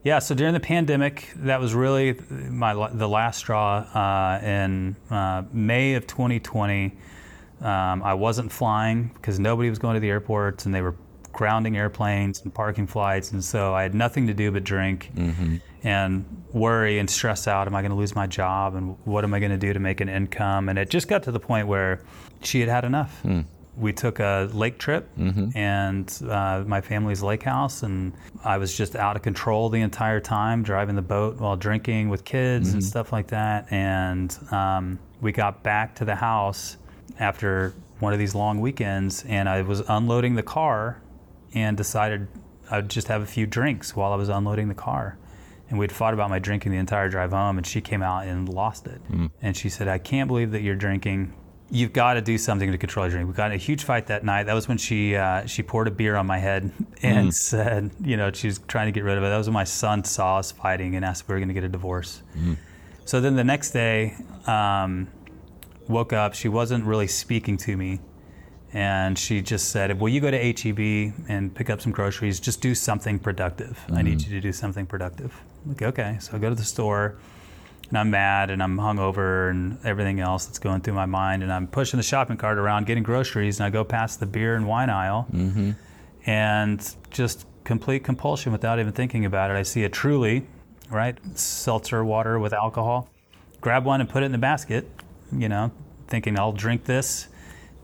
Yeah, 0.07 0.20
so 0.20 0.36
during 0.36 0.54
the 0.54 0.61
pandemic, 0.61 1.32
that 1.34 1.59
was 1.59 1.74
really 1.74 2.14
my 2.48 2.74
the 2.92 3.09
last 3.09 3.38
straw. 3.38 3.78
Uh, 3.78 4.38
in 4.40 4.94
uh, 5.11 5.42
May 5.52 5.94
of 5.94 6.07
2020, 6.07 6.96
um, 7.61 8.04
I 8.04 8.14
wasn't 8.14 8.52
flying 8.52 9.11
because 9.14 9.40
nobody 9.40 9.68
was 9.68 9.80
going 9.80 9.94
to 9.94 10.00
the 10.00 10.09
airports, 10.09 10.64
and 10.64 10.72
they 10.72 10.80
were 10.80 10.94
grounding 11.32 11.76
airplanes 11.76 12.40
and 12.42 12.54
parking 12.54 12.86
flights, 12.86 13.32
and 13.32 13.42
so 13.42 13.74
I 13.74 13.82
had 13.82 13.96
nothing 13.96 14.28
to 14.28 14.32
do 14.32 14.52
but 14.52 14.62
drink 14.62 15.11
and 15.82 16.24
worry 16.52 17.00
and 17.00 17.11
stress 17.11 17.48
out. 17.48 17.66
Am 17.66 17.74
I 17.74 17.82
going 17.82 17.90
to 17.90 17.96
lose 17.96 18.14
my 18.14 18.28
job? 18.28 18.76
And 18.76 18.96
what 19.07 19.24
am 19.24 19.34
I 19.34 19.40
going 19.40 19.50
to 19.50 19.59
do 19.59 19.72
to 19.72 19.80
make 19.80 20.00
an 20.00 20.09
income? 20.09 20.68
And 20.68 20.78
it 20.78 20.88
just 20.88 21.09
got 21.09 21.24
to 21.24 21.32
the 21.32 21.40
point 21.40 21.66
where 21.66 22.00
she 22.44 22.61
had 22.61 22.68
had 22.68 22.84
enough. 22.84 23.24
We 23.76 23.92
took 23.92 24.20
a 24.20 24.48
lake 24.52 24.78
trip 24.78 25.08
and 25.54 26.10
uh, 26.28 26.64
my 26.66 26.80
family's 26.80 27.22
lake 27.22 27.42
house, 27.42 27.82
and 27.82 28.12
I 28.44 28.56
was 28.58 28.74
just 28.76 28.96
out 28.96 29.16
of 29.16 29.22
control 29.22 29.68
the 29.68 29.80
entire 29.82 30.18
time, 30.20 30.62
driving 30.62 30.96
the 30.96 31.02
boat 31.02 31.36
while 31.38 31.56
drinking 31.56 32.08
with 32.08 32.24
kids 32.24 32.72
and 32.72 32.82
stuff 32.84 33.12
like 33.12 33.26
that. 33.28 33.70
And 33.70 34.34
um, 34.50 34.98
we 35.20 35.32
got 35.32 35.62
back 35.62 35.94
to 35.96 36.04
the 36.04 36.14
house 36.14 36.78
after 37.18 37.74
one 37.98 38.12
of 38.12 38.18
these 38.18 38.34
long 38.34 38.60
weekends, 38.60 39.24
and 39.26 39.48
I 39.48 39.62
was 39.62 39.80
unloading 39.88 40.34
the 40.36 40.42
car 40.42 41.00
and 41.54 41.76
decided 41.76 42.28
I'd 42.70 42.88
just 42.90 43.08
have 43.08 43.22
a 43.22 43.26
few 43.26 43.46
drinks 43.46 43.94
while 43.94 44.12
I 44.12 44.16
was 44.16 44.28
unloading 44.28 44.68
the 44.68 44.74
car. 44.74 45.18
And 45.68 45.78
we'd 45.78 45.92
fought 45.92 46.14
about 46.14 46.30
my 46.30 46.38
drinking 46.38 46.72
the 46.72 46.78
entire 46.78 47.08
drive 47.08 47.32
home, 47.32 47.58
and 47.58 47.66
she 47.66 47.80
came 47.80 48.02
out 48.02 48.26
and 48.26 48.48
lost 48.48 48.86
it. 48.86 49.00
And 49.42 49.56
she 49.56 49.68
said, 49.68 49.88
I 49.88 49.98
can't 49.98 50.28
believe 50.28 50.52
that 50.52 50.62
you're 50.62 50.76
drinking. 50.76 51.34
You've 51.68 51.92
got 51.92 52.14
to 52.14 52.20
do 52.20 52.38
something 52.38 52.70
to 52.70 52.78
control 52.78 53.06
your 53.06 53.12
drink. 53.12 53.28
We 53.28 53.34
got 53.34 53.50
in 53.50 53.54
a 53.54 53.56
huge 53.56 53.82
fight 53.82 54.06
that 54.06 54.24
night. 54.24 54.44
That 54.44 54.54
was 54.54 54.68
when 54.68 54.78
she 54.78 55.16
uh, 55.16 55.46
she 55.46 55.62
poured 55.62 55.88
a 55.88 55.90
beer 55.90 56.16
on 56.16 56.26
my 56.26 56.38
head 56.38 56.70
and 57.02 57.34
said, 57.34 57.90
you 58.00 58.16
know, 58.16 58.30
she 58.32 58.46
was 58.46 58.60
trying 58.68 58.86
to 58.86 58.92
get 58.92 59.02
rid 59.02 59.18
of 59.18 59.24
it. 59.24 59.28
That 59.28 59.36
was 59.38 59.48
when 59.48 59.54
my 59.54 59.64
son 59.64 60.04
saw 60.04 60.38
us 60.38 60.52
fighting 60.52 60.94
and 60.94 61.04
asked 61.04 61.22
if 61.22 61.28
we 61.28 61.34
were 61.34 61.40
going 61.40 61.48
to 61.48 61.54
get 61.54 61.64
a 61.64 61.68
divorce. 61.68 62.22
So 63.04 63.20
then 63.20 63.36
the 63.36 63.44
next 63.44 63.70
day, 63.70 64.14
um, 64.46 65.08
woke 65.88 66.12
up. 66.12 66.34
She 66.34 66.48
wasn't 66.48 66.84
really 66.84 67.06
speaking 67.06 67.56
to 67.58 67.76
me. 67.76 68.00
And 68.72 69.18
she 69.18 69.40
just 69.42 69.70
said, 69.70 69.98
Will 69.98 70.08
you 70.08 70.20
go 70.20 70.30
to 70.30 70.38
HEB 70.38 71.14
and 71.28 71.54
pick 71.54 71.70
up 71.70 71.80
some 71.80 71.92
groceries? 71.92 72.40
Just 72.40 72.60
do 72.60 72.74
something 72.74 73.18
productive. 73.18 73.82
I 73.92 74.02
need 74.02 74.20
you 74.22 74.30
to 74.30 74.40
do 74.40 74.52
something 74.52 74.86
productive. 74.86 75.40
I'm 75.64 75.72
like, 75.72 75.82
okay. 75.82 76.18
So 76.20 76.36
I 76.36 76.38
go 76.38 76.48
to 76.48 76.54
the 76.54 76.64
store 76.64 77.16
and 77.89 77.99
I'm 77.99 78.11
mad 78.11 78.51
and 78.51 78.62
I'm 78.62 78.76
hungover 78.78 79.51
and 79.51 79.78
everything 79.84 80.20
else 80.20 80.47
that's 80.47 80.59
going 80.59 80.80
through 80.80 80.95
my 80.95 81.07
mind. 81.07 81.43
And 81.43 81.53
I'm 81.53 81.66
pushing 81.66 81.99
the 81.99 82.03
shopping 82.05 82.37
cart 82.37 82.59
around 82.59 82.87
getting 82.87 83.03
groceries. 83.03 83.61
And 83.61 83.66
I 83.66 83.70
go 83.70 83.84
past 83.84 84.20
the 84.20 84.26
beer 84.26 84.57
and 84.57 84.66
wine 84.66 84.91
aisle 84.91 85.26
mm-hmm. 85.32 85.72
and 86.26 86.97
just 87.11 87.47
complete 87.64 88.05
compulsion 88.05 88.53
without 88.53 88.78
even 88.78 88.93
thinking 88.93 89.24
about 89.24 89.51
it. 89.51 89.55
I 89.55 89.62
see 89.62 89.84
a 89.84 89.89
truly, 89.89 90.47
right, 90.91 91.18
seltzer 91.39 92.05
water 92.05 92.39
with 92.39 92.53
alcohol. 92.53 93.09
grab 93.61 93.84
one 93.84 94.01
and 94.01 94.09
put 94.09 94.22
it 94.22 94.26
in 94.26 94.32
the 94.32 94.39
basket, 94.39 94.89
you 95.32 95.49
know, 95.49 95.72
thinking 96.07 96.39
I'll 96.39 96.53
drink 96.53 96.84
this, 96.84 97.28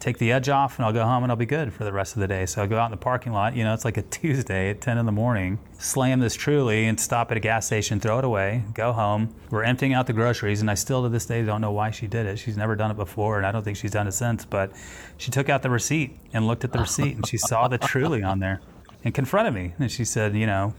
take 0.03 0.19
the 0.19 0.33
edge 0.33 0.49
off, 0.49 0.79
and 0.79 0.85
I'll 0.85 0.93
go 0.93 1.05
home 1.05 1.23
and 1.23 1.31
I'll 1.31 1.37
be 1.37 1.47
good 1.47 1.73
for 1.73 1.85
the 1.85 1.93
rest 1.93 2.17
of 2.17 2.21
the 2.21 2.27
day. 2.27 2.45
So 2.45 2.61
I 2.61 2.67
go 2.67 2.77
out 2.77 2.87
in 2.87 2.91
the 2.91 2.97
parking 2.97 3.33
lot, 3.33 3.55
you 3.55 3.63
know, 3.63 3.73
it's 3.73 3.85
like 3.85 3.97
a 3.97 4.03
Tuesday 4.11 4.71
at 4.71 4.81
10 4.81 4.99
in 4.99 5.07
the 5.07 5.13
morning, 5.13 5.61
slam 5.79 6.19
this 6.19 6.35
truly 6.35 6.87
and 6.87 6.99
stop 6.99 7.31
at 7.31 7.37
a 7.37 7.41
gas 7.41 7.67
station, 7.67 8.01
throw 8.01 8.19
it 8.19 8.25
away, 8.25 8.65
go 8.75 8.93
home. 8.93 9.33
We're 9.51 9.63
emptying 9.63 9.95
out 9.95 10.09
the 10.09 10.13
groceries, 10.13 10.61
and 10.61 10.69
I 10.69 10.75
still 10.75 11.05
to 11.05 11.09
this 11.09 11.27
day 11.27 11.45
don't 11.45 11.61
know 11.61 11.71
why 11.71 11.93
she 11.93 12.09
did 12.09 12.27
it. 12.27 12.39
She's 12.39 12.57
never 12.57 12.75
done 12.75 12.91
it 12.91 12.97
before, 12.97 13.37
and 13.37 13.47
I 13.47 13.53
don't 13.53 13.63
think 13.63 13.77
she's 13.77 13.93
done 13.93 14.09
it 14.09 14.13
since, 14.13 14.45
but 14.45 14.73
she 15.19 15.31
took 15.31 15.49
out 15.49 15.63
the 15.63 15.71
receipt 15.71 16.19
and 16.33 16.49
looked 16.49 16.65
at 16.65 16.73
the 16.73 16.81
receipt 16.81 17.15
and 17.15 17.25
she 17.27 17.37
saw 17.37 17.69
the 17.69 17.79
truly 17.79 18.25
on 18.25 18.41
there 18.41 18.61
and 19.05 19.15
confronted 19.15 19.55
me. 19.55 19.75
And 19.79 19.91
she 19.91 20.05
said, 20.05 20.35
you 20.35 20.47
know, 20.47 20.75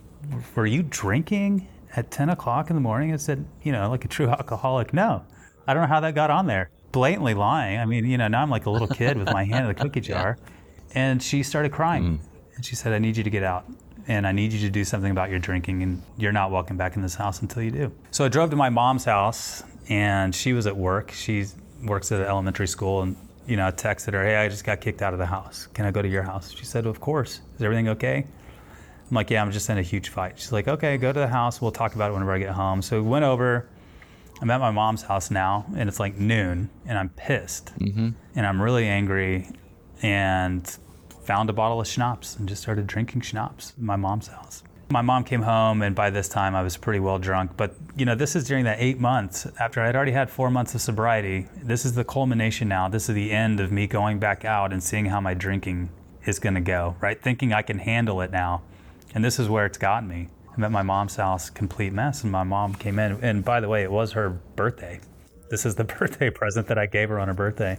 were 0.54 0.66
you 0.66 0.84
drinking 0.84 1.70
at 1.96 2.12
10 2.12 2.30
o'clock 2.30 2.70
in 2.70 2.76
the 2.76 2.82
morning? 2.82 3.14
I 3.14 3.18
said, 3.18 3.46
you 3.62 3.72
know, 3.72 3.90
like 3.90 4.04
a 4.04 4.10
true 4.10 4.28
alcoholic, 4.28 4.94
no. 4.94 5.24
I 5.66 5.74
don't 5.74 5.84
know 5.84 5.88
how 5.88 6.02
that 6.02 6.14
got 6.14 6.30
on 6.30 6.48
there. 6.48 6.70
Blatantly 6.94 7.34
lying. 7.34 7.80
I 7.80 7.86
mean, 7.86 8.06
you 8.06 8.18
know, 8.18 8.30
now 8.30 8.42
I'm 8.42 8.50
like 8.50 8.66
a 8.66 8.70
little 8.70 8.88
kid 8.88 9.18
with 9.18 9.28
my 9.34 9.44
hand 9.44 9.66
in 9.66 9.68
the 9.68 9.74
cookie 9.74 10.00
jar. 10.12 10.38
And 10.96 11.22
she 11.22 11.44
started 11.44 11.74
crying. 11.74 12.20
Mm. 12.20 12.56
And 12.56 12.66
she 12.66 12.76
said, 12.76 12.94
I 12.94 13.00
need 13.00 13.18
you 13.18 13.24
to 13.24 13.30
get 13.30 13.44
out. 13.44 13.66
And 14.08 14.26
I 14.26 14.32
need 14.32 14.54
you 14.54 14.60
to 14.60 14.70
do 14.70 14.86
something 14.86 15.12
about 15.12 15.30
your 15.30 15.40
drinking. 15.40 15.84
And 15.84 16.02
you're 16.18 16.32
not 16.32 16.52
welcome 16.52 16.78
back 16.78 16.96
in 16.96 17.02
this 17.02 17.16
house 17.16 17.42
until 17.42 17.64
you 17.64 17.72
do. 17.72 17.92
So 18.12 18.24
I 18.24 18.30
drove 18.30 18.50
to 18.52 18.56
my 18.56 18.70
mom's 18.70 19.06
house, 19.06 19.64
and 19.90 20.34
she 20.34 20.54
was 20.54 20.68
at 20.68 20.78
work. 20.78 21.12
She 21.12 21.46
works 21.84 22.12
at 22.12 22.22
an 22.22 22.28
elementary 22.28 22.68
school. 22.68 23.02
And, 23.02 23.18
you 23.48 23.58
know, 23.58 23.68
I 23.68 23.72
texted 23.72 24.14
her, 24.14 24.24
hey, 24.24 24.38
I 24.38 24.48
just 24.48 24.64
got 24.64 24.80
kicked 24.80 25.02
out 25.02 25.14
of 25.14 25.20
the 25.20 25.26
house. 25.26 25.68
Can 25.74 25.86
I 25.86 25.92
go 25.92 26.02
to 26.02 26.08
your 26.08 26.24
house? 26.24 26.52
She 26.52 26.66
said, 26.66 26.86
of 26.86 27.00
course. 27.00 27.42
Is 27.56 27.64
everything 27.64 27.90
okay? 27.90 28.26
I'm 29.10 29.16
like, 29.16 29.30
yeah, 29.30 29.42
I'm 29.42 29.52
just 29.52 29.70
in 29.70 29.78
a 29.78 29.82
huge 29.82 30.10
fight. 30.10 30.40
She's 30.40 30.52
like, 30.52 30.68
okay, 30.68 30.98
go 30.98 31.12
to 31.12 31.20
the 31.20 31.28
house. 31.28 31.62
We'll 31.62 31.72
talk 31.72 31.96
about 31.96 32.10
it 32.10 32.14
whenever 32.14 32.34
I 32.34 32.40
get 32.40 32.50
home. 32.50 32.82
So 32.82 33.02
we 33.02 33.10
went 33.10 33.26
over. 33.26 33.68
I'm 34.44 34.52
at 34.52 34.60
my 34.60 34.72
mom's 34.72 35.04
house 35.04 35.32
now, 35.32 35.66
and 35.78 35.88
it's 35.88 36.02
like 36.02 36.18
noon, 36.18 36.70
and 36.86 36.98
I'm 36.98 37.08
pissed, 37.08 37.68
mm-hmm. 37.80 38.10
and 38.36 38.46
I'm 38.46 38.62
really 38.62 38.86
angry, 38.86 39.48
and 40.02 40.68
found 41.24 41.50
a 41.50 41.54
bottle 41.54 41.80
of 41.80 41.88
schnapps 41.88 42.36
and 42.36 42.50
just 42.50 42.62
started 42.62 42.86
drinking 42.86 43.22
schnapps 43.22 43.72
in 43.80 43.86
my 43.86 43.96
mom's 43.96 44.28
house. 44.28 44.62
My 44.90 45.02
mom 45.02 45.24
came 45.24 45.44
home, 45.44 45.82
and 45.82 45.96
by 45.96 46.10
this 46.10 46.28
time 46.28 46.56
I 46.56 46.62
was 46.62 46.76
pretty 46.76 47.00
well 47.00 47.20
drunk. 47.20 47.52
But 47.56 47.78
you 47.96 48.04
know, 48.04 48.16
this 48.16 48.36
is 48.36 48.46
during 48.46 48.66
that 48.66 48.82
eight 48.82 49.00
months 49.00 49.48
after 49.62 49.80
I 49.80 49.86
had 49.86 49.96
already 49.96 50.12
had 50.12 50.30
four 50.30 50.52
months 50.52 50.76
of 50.76 50.82
sobriety. 50.82 51.48
This 51.64 51.86
is 51.86 51.94
the 51.94 52.04
culmination 52.04 52.68
now. 52.68 52.90
This 52.90 53.08
is 53.08 53.16
the 53.16 53.32
end 53.32 53.62
of 53.62 53.72
me 53.72 53.88
going 53.88 54.20
back 54.20 54.44
out 54.44 54.74
and 54.74 54.84
seeing 54.84 55.06
how 55.06 55.22
my 55.22 55.34
drinking 55.34 55.90
is 56.26 56.40
going 56.40 56.56
to 56.56 56.60
go. 56.60 56.98
Right, 57.00 57.22
thinking 57.22 57.54
I 57.54 57.62
can 57.62 57.80
handle 57.80 58.20
it 58.20 58.32
now 58.32 58.62
and 59.14 59.24
this 59.24 59.40
is 59.40 59.48
where 59.48 59.66
it's 59.66 59.78
gotten 59.78 60.10
me. 60.10 60.30
I'm 60.56 60.64
at 60.64 60.72
my 60.72 60.84
mom's 60.84 61.16
house, 61.16 61.50
complete 61.50 61.94
mess, 61.94 62.24
and 62.24 62.32
my 62.32 62.44
mom 62.44 62.76
came 62.76 63.00
in. 63.00 63.18
And 63.24 63.44
by 63.44 63.60
the 63.60 63.68
way, 63.68 63.84
it 63.84 63.92
was 63.92 64.12
her 64.12 64.30
birthday. 64.30 65.00
This 65.50 65.66
is 65.66 65.76
the 65.76 65.84
birthday 66.00 66.30
present 66.30 66.68
that 66.68 66.78
I 66.78 66.86
gave 66.86 67.10
her 67.10 67.20
on 67.20 67.28
her 67.28 67.34
birthday. 67.34 67.78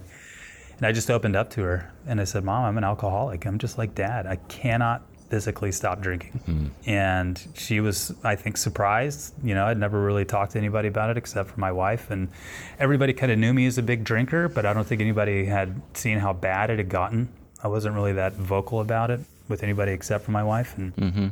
And 0.77 0.85
I 0.85 0.91
just 0.91 1.09
opened 1.09 1.35
up 1.35 1.49
to 1.51 1.61
her 1.61 1.93
and 2.05 2.19
I 2.19 2.25
said, 2.25 2.43
Mom, 2.43 2.65
I'm 2.65 2.77
an 2.77 2.83
alcoholic. 2.83 3.45
I'm 3.45 3.57
just 3.59 3.77
like 3.77 3.95
dad. 3.95 4.25
I 4.25 4.35
cannot 4.35 5.03
physically 5.29 5.71
stop 5.71 6.01
drinking. 6.01 6.39
Mm. 6.47 6.69
And 6.87 7.47
she 7.55 7.79
was, 7.79 8.13
I 8.23 8.35
think, 8.35 8.57
surprised. 8.57 9.33
You 9.43 9.55
know, 9.55 9.65
I'd 9.65 9.77
never 9.77 10.01
really 10.01 10.25
talked 10.25 10.51
to 10.51 10.57
anybody 10.57 10.87
about 10.87 11.09
it 11.09 11.17
except 11.17 11.49
for 11.49 11.59
my 11.59 11.71
wife. 11.71 12.11
And 12.11 12.29
everybody 12.77 13.13
kind 13.13 13.31
of 13.31 13.39
knew 13.39 13.53
me 13.53 13.65
as 13.65 13.77
a 13.77 13.83
big 13.83 14.03
drinker, 14.03 14.49
but 14.49 14.65
I 14.65 14.73
don't 14.73 14.85
think 14.85 15.01
anybody 15.01 15.45
had 15.45 15.81
seen 15.93 16.19
how 16.19 16.33
bad 16.33 16.69
it 16.69 16.77
had 16.77 16.89
gotten. 16.89 17.29
I 17.63 17.67
wasn't 17.67 17.95
really 17.95 18.13
that 18.13 18.33
vocal 18.33 18.81
about 18.81 19.11
it 19.11 19.21
with 19.47 19.63
anybody 19.63 19.93
except 19.93 20.25
for 20.25 20.31
my 20.31 20.43
wife. 20.43 20.77
And 20.77 20.95
mm-hmm. 20.95 21.27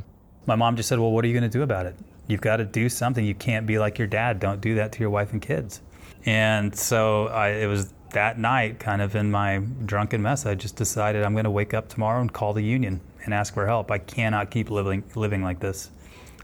My 0.46 0.54
mom 0.54 0.76
just 0.76 0.88
said, 0.88 0.98
Well, 0.98 1.12
what 1.12 1.24
are 1.24 1.28
you 1.28 1.34
going 1.34 1.50
to 1.50 1.58
do 1.58 1.62
about 1.62 1.86
it? 1.86 1.96
You've 2.26 2.40
got 2.40 2.56
to 2.56 2.64
do 2.64 2.88
something. 2.88 3.24
You 3.24 3.34
can't 3.34 3.66
be 3.66 3.78
like 3.78 3.98
your 3.98 4.08
dad. 4.08 4.40
Don't 4.40 4.60
do 4.60 4.74
that 4.76 4.92
to 4.92 5.00
your 5.00 5.10
wife 5.10 5.32
and 5.32 5.42
kids. 5.42 5.82
And 6.26 6.74
so 6.74 7.28
I, 7.28 7.48
it 7.50 7.66
was 7.66 7.92
that 8.12 8.38
night, 8.38 8.78
kind 8.78 9.02
of 9.02 9.14
in 9.14 9.30
my 9.30 9.58
drunken 9.84 10.22
mess, 10.22 10.46
I 10.46 10.54
just 10.54 10.76
decided 10.76 11.22
I'm 11.22 11.32
going 11.32 11.44
to 11.44 11.50
wake 11.50 11.74
up 11.74 11.88
tomorrow 11.88 12.20
and 12.20 12.32
call 12.32 12.52
the 12.52 12.62
union 12.62 13.00
and 13.24 13.34
ask 13.34 13.52
for 13.52 13.66
help. 13.66 13.90
I 13.90 13.98
cannot 13.98 14.50
keep 14.50 14.70
living, 14.70 15.04
living 15.14 15.42
like 15.42 15.60
this. 15.60 15.90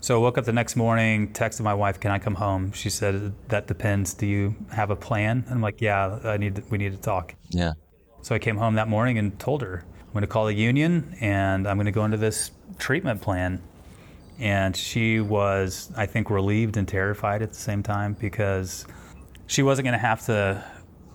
So 0.03 0.17
I 0.17 0.19
woke 0.19 0.39
up 0.39 0.45
the 0.45 0.53
next 0.53 0.77
morning, 0.77 1.33
texted 1.33 1.61
my 1.61 1.75
wife, 1.75 2.01
"Can 2.01 2.11
I 2.11 2.19
come 2.19 2.35
home?" 2.35 2.73
She 2.73 2.89
said, 2.89 3.35
"That 3.49 3.67
depends. 3.67 4.15
Do 4.15 4.27
you 4.27 4.57
have 4.73 4.89
a 4.89 4.97
plan?" 4.97 5.45
And 5.47 5.57
I'm 5.57 5.61
like, 5.61 5.83
"Yeah, 5.83 6.19
I 6.25 6.39
need. 6.39 6.57
To, 6.57 6.63
we 6.71 6.79
need 6.79 6.93
to 6.93 6.99
talk." 6.99 7.35
Yeah. 7.51 7.75
So 8.23 8.35
I 8.35 8.39
came 8.39 8.57
home 8.57 8.75
that 8.77 8.89
morning 8.89 9.19
and 9.19 9.39
told 9.39 9.63
her, 9.63 9.85
I'm 10.11 10.13
going 10.13 10.23
to 10.23 10.27
call 10.27 10.47
the 10.47 10.55
union 10.55 11.17
and 11.21 11.69
I'm 11.69 11.77
going 11.77 11.87
to 11.87 11.93
go 11.93 12.05
into 12.05 12.17
this 12.17 12.51
treatment 12.79 13.21
plan. 13.21 13.63
And 14.41 14.75
she 14.75 15.21
was, 15.21 15.93
I 15.97 16.07
think, 16.07 16.31
relieved 16.31 16.77
and 16.77 16.89
terrified 16.89 17.43
at 17.43 17.51
the 17.51 17.59
same 17.59 17.83
time 17.83 18.15
because 18.15 18.87
she 19.47 19.63
wasn't 19.63 19.85
going 19.85 19.93
to 19.93 19.99
have 19.99 20.25
to 20.27 20.65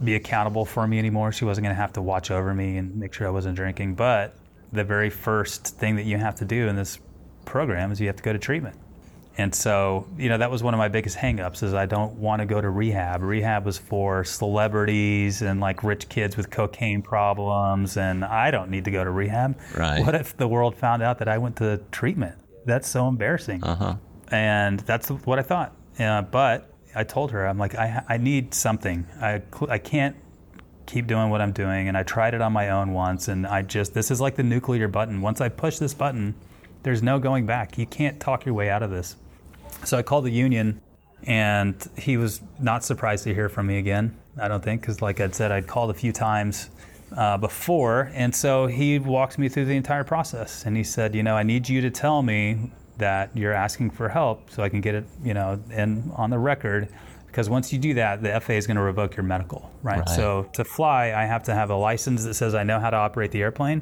be 0.04 0.16
accountable 0.16 0.64
for 0.64 0.88
me 0.88 1.00
anymore. 1.00 1.32
She 1.32 1.44
wasn't 1.44 1.64
going 1.66 1.76
to 1.76 1.82
have 1.82 1.94
to 1.94 2.02
watch 2.02 2.30
over 2.30 2.54
me 2.54 2.78
and 2.78 2.96
make 2.96 3.14
sure 3.14 3.26
I 3.26 3.32
wasn't 3.32 3.56
drinking. 3.56 3.96
But 3.96 4.36
the 4.72 4.84
very 4.84 5.10
first 5.10 5.78
thing 5.78 5.96
that 5.96 6.04
you 6.04 6.18
have 6.18 6.36
to 6.36 6.46
do 6.46 6.68
in 6.68 6.76
this 6.76 7.00
program 7.46 7.92
is 7.92 8.00
you 8.00 8.08
have 8.08 8.18
to 8.18 8.24
go 8.24 8.34
to 8.34 8.40
treatment. 8.40 8.78
And 9.38 9.54
so, 9.54 10.08
you 10.18 10.30
know, 10.30 10.38
that 10.38 10.50
was 10.50 10.64
one 10.64 10.74
of 10.74 10.78
my 10.78 10.88
biggest 10.88 11.18
hangups 11.18 11.62
is 11.62 11.74
I 11.74 11.86
don't 11.86 12.14
want 12.14 12.40
to 12.40 12.46
go 12.46 12.62
to 12.62 12.70
rehab. 12.70 13.22
Rehab 13.22 13.66
was 13.66 13.78
for 13.78 14.24
celebrities 14.24 15.42
and 15.42 15.60
like 15.60 15.84
rich 15.84 16.08
kids 16.08 16.38
with 16.38 16.50
cocaine 16.50 17.02
problems 17.02 17.98
and 17.98 18.24
I 18.24 18.52
don't 18.52 18.70
need 18.70 18.86
to 18.86 18.92
go 18.92 19.04
to 19.04 19.12
rehab. 19.12 19.60
Right. 19.76 20.06
What 20.06 20.16
if 20.16 20.38
the 20.38 20.48
world 20.48 20.76
found 20.76 21.04
out 21.04 21.20
that 21.20 21.28
I 21.28 21.38
went 21.38 21.58
to 21.58 21.82
treatment? 21.92 22.36
That's 22.66 22.90
so 22.90 23.08
embarrassing. 23.08 23.64
Uh-huh. 23.64 23.96
And 24.32 24.80
that's 24.82 25.10
what 25.10 25.40
I 25.40 25.44
thought. 25.44 25.76
Uh, 26.00 26.24
but 26.24 26.74
I 26.96 27.04
told 27.04 27.32
her, 27.32 27.48
I'm 27.48 27.58
like, 27.58 27.76
I, 27.76 28.04
I 28.10 28.18
need 28.18 28.54
something. 28.54 29.06
I, 29.22 29.42
I 29.70 29.78
can't 29.78 30.16
keep 30.86 31.08
doing 31.08 31.30
what 31.30 31.42
I'm 31.42 31.52
doing. 31.52 31.88
And 31.88 31.98
I 31.98 32.04
tried 32.04 32.34
it 32.34 32.42
on 32.42 32.54
my 32.54 32.70
own 32.70 32.92
once. 32.94 33.28
And 33.28 33.46
I 33.46 33.62
just, 33.62 33.94
this 33.94 34.12
is 34.12 34.20
like 34.20 34.36
the 34.36 34.44
nuclear 34.44 34.88
button. 34.88 35.22
Once 35.22 35.42
I 35.42 35.50
push 35.50 35.78
this 35.78 35.94
button, 35.94 36.36
there's 36.84 37.02
no 37.02 37.20
going 37.20 37.46
back. 37.46 37.78
You 37.78 37.86
can't 37.86 38.20
talk 38.20 38.46
your 38.46 38.54
way 38.54 38.70
out 38.70 38.84
of 38.84 38.92
this. 38.92 39.16
So 39.84 39.98
I 39.98 40.04
called 40.04 40.26
the 40.26 40.32
union, 40.32 40.82
and 41.24 41.76
he 41.98 42.18
was 42.18 42.42
not 42.60 42.84
surprised 42.84 43.24
to 43.26 43.34
hear 43.34 43.50
from 43.50 43.68
me 43.68 43.78
again. 43.78 44.16
I 44.40 44.48
don't 44.48 44.64
think, 44.64 44.82
because 44.82 45.02
like 45.02 45.20
I'd 45.20 45.34
said, 45.34 45.52
I'd 45.52 45.68
called 45.68 45.90
a 45.90 45.94
few 45.94 46.12
times 46.12 46.70
uh, 47.16 47.38
before, 47.38 48.12
and 48.14 48.34
so 48.34 48.68
he 48.68 49.00
walked 49.00 49.38
me 49.38 49.50
through 49.50 49.66
the 49.66 49.76
entire 49.76 50.04
process. 50.04 50.66
And 50.66 50.76
he 50.76 50.84
said, 50.84 51.16
you 51.16 51.24
know, 51.24 51.36
I 51.36 51.44
need 51.44 51.70
you 51.70 51.82
to 51.82 51.90
tell 51.90 52.22
me 52.22 52.72
that 52.98 53.30
you're 53.36 53.54
asking 53.54 53.92
for 53.92 54.10
help, 54.10 54.50
so 54.50 54.64
I 54.64 54.70
can 54.70 54.82
get 54.82 54.96
it, 54.96 55.06
you 55.24 55.34
know, 55.34 55.62
in 55.72 56.12
on 56.16 56.30
the 56.30 56.40
record. 56.40 56.88
Because 57.28 57.50
once 57.50 57.74
you 57.74 57.80
do 57.80 57.96
that, 57.96 58.24
the 58.24 58.40
FAA 58.40 58.54
is 58.54 58.66
going 58.66 58.78
to 58.78 58.82
revoke 58.82 59.18
your 59.18 59.26
medical, 59.26 59.70
right? 59.84 60.00
right? 60.00 60.10
So 60.10 60.50
to 60.54 60.64
fly, 60.64 61.12
I 61.12 61.26
have 61.26 61.44
to 61.44 61.54
have 61.54 61.70
a 61.70 61.76
license 61.76 62.24
that 62.24 62.36
says 62.36 62.56
I 62.56 62.64
know 62.64 62.80
how 62.80 62.90
to 62.90 62.96
operate 62.96 63.32
the 63.32 63.42
airplane. 63.42 63.82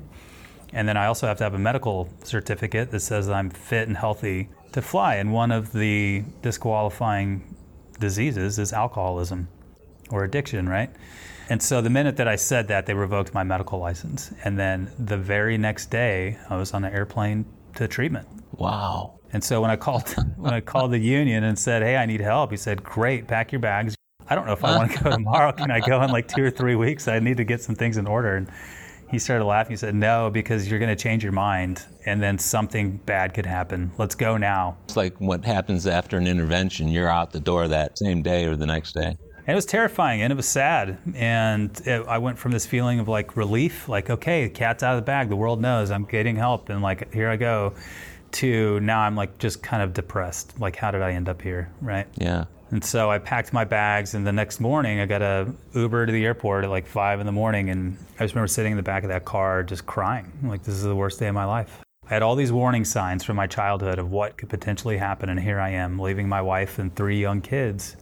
And 0.73 0.89
then 0.89 0.97
I 0.97 1.05
also 1.05 1.27
have 1.27 1.37
to 1.37 1.43
have 1.43 1.53
a 1.53 1.59
medical 1.59 2.09
certificate 2.23 2.89
that 2.89 3.01
says 3.01 3.29
I'm 3.29 3.51
fit 3.51 3.87
and 3.87 3.95
healthy 3.95 4.49
to 4.71 4.81
fly. 4.81 5.15
And 5.15 5.31
one 5.31 5.51
of 5.51 5.71
the 5.71 6.23
disqualifying 6.41 7.55
diseases 7.99 8.57
is 8.57 8.73
alcoholism 8.73 9.47
or 10.09 10.23
addiction, 10.23 10.67
right? 10.67 10.89
And 11.49 11.61
so 11.61 11.81
the 11.81 11.89
minute 11.89 12.17
that 12.17 12.27
I 12.27 12.35
said 12.35 12.67
that, 12.69 12.85
they 12.85 12.93
revoked 12.93 13.33
my 13.33 13.43
medical 13.43 13.79
license. 13.79 14.31
And 14.43 14.57
then 14.57 14.91
the 14.97 15.17
very 15.17 15.57
next 15.57 15.89
day, 15.89 16.37
I 16.49 16.55
was 16.55 16.73
on 16.73 16.85
an 16.85 16.93
airplane 16.93 17.45
to 17.75 17.87
treatment. 17.87 18.27
Wow. 18.53 19.19
And 19.33 19.43
so 19.43 19.61
when 19.61 19.71
I 19.71 19.75
called 19.75 20.09
when 20.37 20.53
I 20.53 20.61
called 20.61 20.91
the 20.91 20.99
union 20.99 21.43
and 21.43 21.57
said, 21.57 21.81
"Hey, 21.81 21.97
I 21.97 22.05
need 22.05 22.21
help," 22.21 22.51
he 22.51 22.57
said, 22.57 22.83
"Great, 22.83 23.27
pack 23.27 23.51
your 23.51 23.59
bags. 23.59 23.95
I 24.29 24.35
don't 24.35 24.45
know 24.45 24.53
if 24.53 24.63
I 24.63 24.77
want 24.77 24.91
to 24.91 25.03
go 25.03 25.09
tomorrow. 25.09 25.51
Can 25.51 25.69
I 25.69 25.79
go 25.79 26.01
in 26.03 26.11
like 26.11 26.27
two 26.27 26.43
or 26.43 26.51
three 26.51 26.75
weeks? 26.75 27.07
I 27.07 27.19
need 27.19 27.37
to 27.37 27.43
get 27.43 27.61
some 27.61 27.75
things 27.75 27.97
in 27.97 28.07
order." 28.07 28.35
And 28.35 28.49
he 29.13 29.19
started 29.19 29.45
laughing. 29.45 29.73
He 29.73 29.77
said, 29.77 29.93
No, 29.93 30.31
because 30.31 30.67
you're 30.67 30.79
going 30.79 30.95
to 30.95 31.01
change 31.01 31.21
your 31.21 31.33
mind 31.33 31.85
and 32.07 32.21
then 32.21 32.39
something 32.39 32.97
bad 33.05 33.35
could 33.35 33.45
happen. 33.45 33.91
Let's 33.99 34.15
go 34.15 34.37
now. 34.37 34.75
It's 34.85 34.97
like 34.97 35.15
what 35.21 35.45
happens 35.45 35.85
after 35.85 36.17
an 36.17 36.25
intervention. 36.25 36.87
You're 36.87 37.09
out 37.09 37.31
the 37.31 37.39
door 37.39 37.67
that 37.67 37.95
same 37.99 38.23
day 38.23 38.45
or 38.45 38.55
the 38.55 38.65
next 38.65 38.93
day. 38.93 39.15
And 39.45 39.53
it 39.53 39.55
was 39.55 39.65
terrifying 39.65 40.21
and 40.21 40.31
it 40.31 40.35
was 40.35 40.47
sad. 40.47 40.97
And 41.15 41.69
it, 41.85 42.05
I 42.07 42.17
went 42.17 42.37
from 42.37 42.51
this 42.51 42.65
feeling 42.65 42.99
of 42.99 43.07
like 43.07 43.35
relief, 43.35 43.89
like, 43.89 44.09
okay, 44.09 44.45
the 44.45 44.49
cat's 44.49 44.83
out 44.83 44.95
of 44.95 45.01
the 45.01 45.05
bag. 45.05 45.29
The 45.29 45.35
world 45.35 45.61
knows 45.61 45.91
I'm 45.91 46.05
getting 46.05 46.35
help. 46.35 46.69
And 46.69 46.81
like, 46.81 47.13
here 47.13 47.29
I 47.29 47.35
go. 47.35 47.73
To 48.33 48.79
now 48.79 49.01
I'm 49.01 49.15
like 49.15 49.37
just 49.37 49.61
kind 49.61 49.83
of 49.83 49.93
depressed. 49.93 50.59
Like, 50.59 50.75
how 50.75 50.89
did 50.89 51.03
I 51.03 51.11
end 51.11 51.29
up 51.29 51.39
here? 51.39 51.69
Right. 51.81 52.07
Yeah. 52.17 52.45
And 52.71 52.83
so 52.83 53.11
I 53.11 53.19
packed 53.19 53.53
my 53.53 53.63
bags, 53.63 54.15
and 54.15 54.25
the 54.25 54.31
next 54.31 54.59
morning 54.59 54.99
I 54.99 55.05
got 55.05 55.21
a 55.21 55.53
Uber 55.75 56.07
to 56.07 56.11
the 56.11 56.25
airport 56.25 56.63
at 56.63 56.71
like 56.71 56.87
five 56.87 57.19
in 57.19 57.27
the 57.27 57.31
morning, 57.31 57.69
and 57.69 57.95
I 58.17 58.23
just 58.23 58.33
remember 58.33 58.47
sitting 58.47 58.71
in 58.71 58.77
the 58.77 58.81
back 58.81 59.03
of 59.03 59.09
that 59.09 59.25
car 59.25 59.61
just 59.61 59.85
crying, 59.85 60.31
like 60.41 60.63
this 60.63 60.73
is 60.73 60.81
the 60.81 60.95
worst 60.95 61.19
day 61.19 61.27
of 61.27 61.35
my 61.35 61.45
life. 61.45 61.83
I 62.07 62.15
had 62.15 62.23
all 62.23 62.35
these 62.35 62.51
warning 62.51 62.83
signs 62.83 63.23
from 63.23 63.35
my 63.35 63.45
childhood 63.45 63.99
of 63.99 64.09
what 64.09 64.37
could 64.37 64.49
potentially 64.49 64.97
happen, 64.97 65.29
and 65.29 65.39
here 65.39 65.59
I 65.59 65.69
am 65.69 65.99
leaving 65.99 66.27
my 66.27 66.41
wife 66.41 66.79
and 66.79 66.95
three 66.95 67.21
young 67.21 67.41
kids 67.41 67.95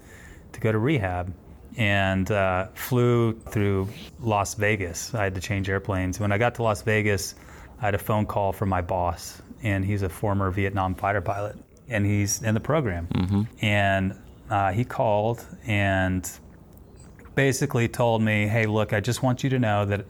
to 0.54 0.60
go 0.60 0.72
to 0.72 0.78
rehab, 0.78 1.34
and 1.78 2.30
uh, 2.32 2.68
flew 2.74 3.34
through 3.34 3.88
Las 4.20 4.56
Vegas. 4.56 5.14
I 5.16 5.24
had 5.24 5.36
to 5.36 5.42
change 5.42 5.70
airplanes. 5.70 6.20
When 6.20 6.32
I 6.32 6.38
got 6.38 6.56
to 6.56 6.64
Las 6.64 6.82
Vegas, 6.82 7.36
I 7.80 7.86
had 7.86 7.96
a 7.96 8.00
phone 8.00 8.26
call 8.26 8.52
from 8.52 8.70
my 8.70 8.82
boss, 8.82 9.42
and 9.64 9.84
he's 9.86 10.02
a 10.02 10.10
former 10.10 10.52
Vietnam 10.52 10.96
fighter 10.96 11.22
pilot, 11.22 11.58
and 11.88 12.06
he's 12.06 12.42
in 12.44 12.54
the 12.54 12.60
program, 12.60 13.08
mm-hmm. 13.08 13.66
and 13.66 14.18
uh, 14.50 14.72
he 14.72 14.84
called 14.84 15.46
and 15.66 16.30
basically 17.36 17.88
told 17.88 18.22
me, 18.22 18.48
"Hey, 18.48 18.66
look, 18.66 18.94
I 18.94 19.00
just 19.00 19.24
want 19.24 19.44
you 19.44 19.50
to 19.52 19.60
know 19.60 19.86
that." 19.86 20.06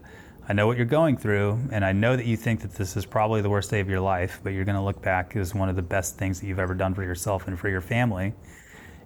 I 0.50 0.54
know 0.54 0.68
what 0.68 0.76
you're 0.76 0.88
going 0.88 1.16
through, 1.16 1.60
and 1.72 1.86
I 1.86 1.94
know 1.94 2.18
that 2.18 2.26
you 2.26 2.36
think 2.36 2.62
that 2.62 2.74
this 2.74 2.98
is 2.98 3.06
probably 3.06 3.42
the 3.42 3.50
worst 3.50 3.70
day 3.70 3.80
of 3.80 3.88
your 3.88 4.02
life, 4.02 4.42
but 4.44 4.50
you're 4.50 4.66
going 4.66 4.76
to 4.76 4.82
look 4.82 5.02
back 5.02 5.36
as 5.38 5.56
one 5.56 5.70
of 5.70 5.78
the 5.78 5.82
best 5.84 6.18
things 6.18 6.42
that 6.42 6.48
you've 6.48 6.60
ever 6.60 6.74
done 6.74 6.94
for 6.94 7.04
yourself 7.04 7.48
and 7.48 7.58
for 7.58 7.70
your 7.70 7.80
family. 7.80 8.34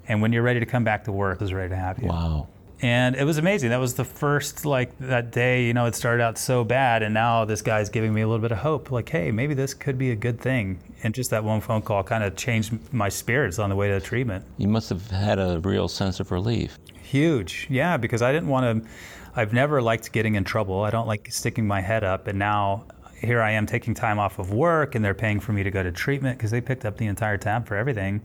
And 0.08 0.22
when 0.22 0.34
you're 0.34 0.44
ready 0.44 0.60
to 0.60 0.66
come 0.66 0.84
back 0.84 1.04
to 1.06 1.12
work, 1.12 1.42
is 1.42 1.54
ready 1.54 1.70
to 1.70 1.76
have 1.76 2.00
you. 2.00 2.08
Wow. 2.08 2.48
And 2.82 3.16
it 3.16 3.24
was 3.24 3.38
amazing. 3.38 3.70
That 3.70 3.80
was 3.80 3.96
the 3.96 4.04
first, 4.04 4.66
like, 4.66 4.98
that 5.00 5.32
day, 5.32 5.66
you 5.66 5.74
know, 5.74 5.86
it 5.86 5.96
started 5.96 6.22
out 6.22 6.38
so 6.38 6.64
bad. 6.64 7.04
And 7.04 7.14
now 7.14 7.46
this 7.46 7.62
guy's 7.62 7.90
giving 7.90 8.14
me 8.14 8.22
a 8.22 8.28
little 8.28 8.42
bit 8.42 8.52
of 8.52 8.58
hope. 8.58 8.92
Like, 8.92 9.08
hey, 9.08 9.32
maybe 9.32 9.54
this 9.54 9.74
could 9.74 9.98
be 9.98 10.12
a 10.12 10.16
good 10.16 10.40
thing. 10.40 10.80
And 11.02 11.16
just 11.16 11.30
that 11.30 11.44
one 11.44 11.62
phone 11.62 11.82
call 11.82 12.04
kind 12.04 12.24
of 12.24 12.36
changed 12.36 12.74
my 12.94 13.08
spirits 13.10 13.60
on 13.60 13.70
the 13.70 13.76
way 13.76 13.88
to 13.88 13.96
the 13.96 14.02
treatment. 14.02 14.44
You 14.58 14.68
must 14.68 14.90
have 14.90 15.10
had 15.10 15.40
a 15.40 15.60
real 15.62 15.88
sense 15.88 16.20
of 16.20 16.32
relief. 16.32 16.78
Huge. 17.02 17.66
Yeah, 17.70 17.96
because 17.98 18.22
I 18.22 18.34
didn't 18.34 18.50
want 18.50 18.84
to, 18.84 18.90
I've 19.36 19.54
never 19.54 19.82
liked 19.82 20.12
getting 20.12 20.36
in 20.36 20.44
trouble. 20.44 20.82
I 20.82 20.92
don't 20.92 21.08
like 21.08 21.32
sticking 21.32 21.66
my 21.66 21.80
head 21.80 22.04
up. 22.04 22.28
And 22.28 22.38
now 22.38 22.86
here 23.20 23.42
I 23.42 23.52
am 23.52 23.66
taking 23.66 23.94
time 23.94 24.20
off 24.20 24.38
of 24.38 24.52
work 24.52 24.96
and 24.96 25.04
they're 25.04 25.14
paying 25.14 25.40
for 25.40 25.54
me 25.54 25.64
to 25.64 25.72
go 25.72 25.82
to 25.82 25.92
treatment 25.92 26.38
because 26.38 26.52
they 26.52 26.62
picked 26.62 26.84
up 26.84 26.98
the 26.98 27.08
entire 27.08 27.38
tab 27.38 27.68
for 27.68 27.78
everything. 27.78 28.22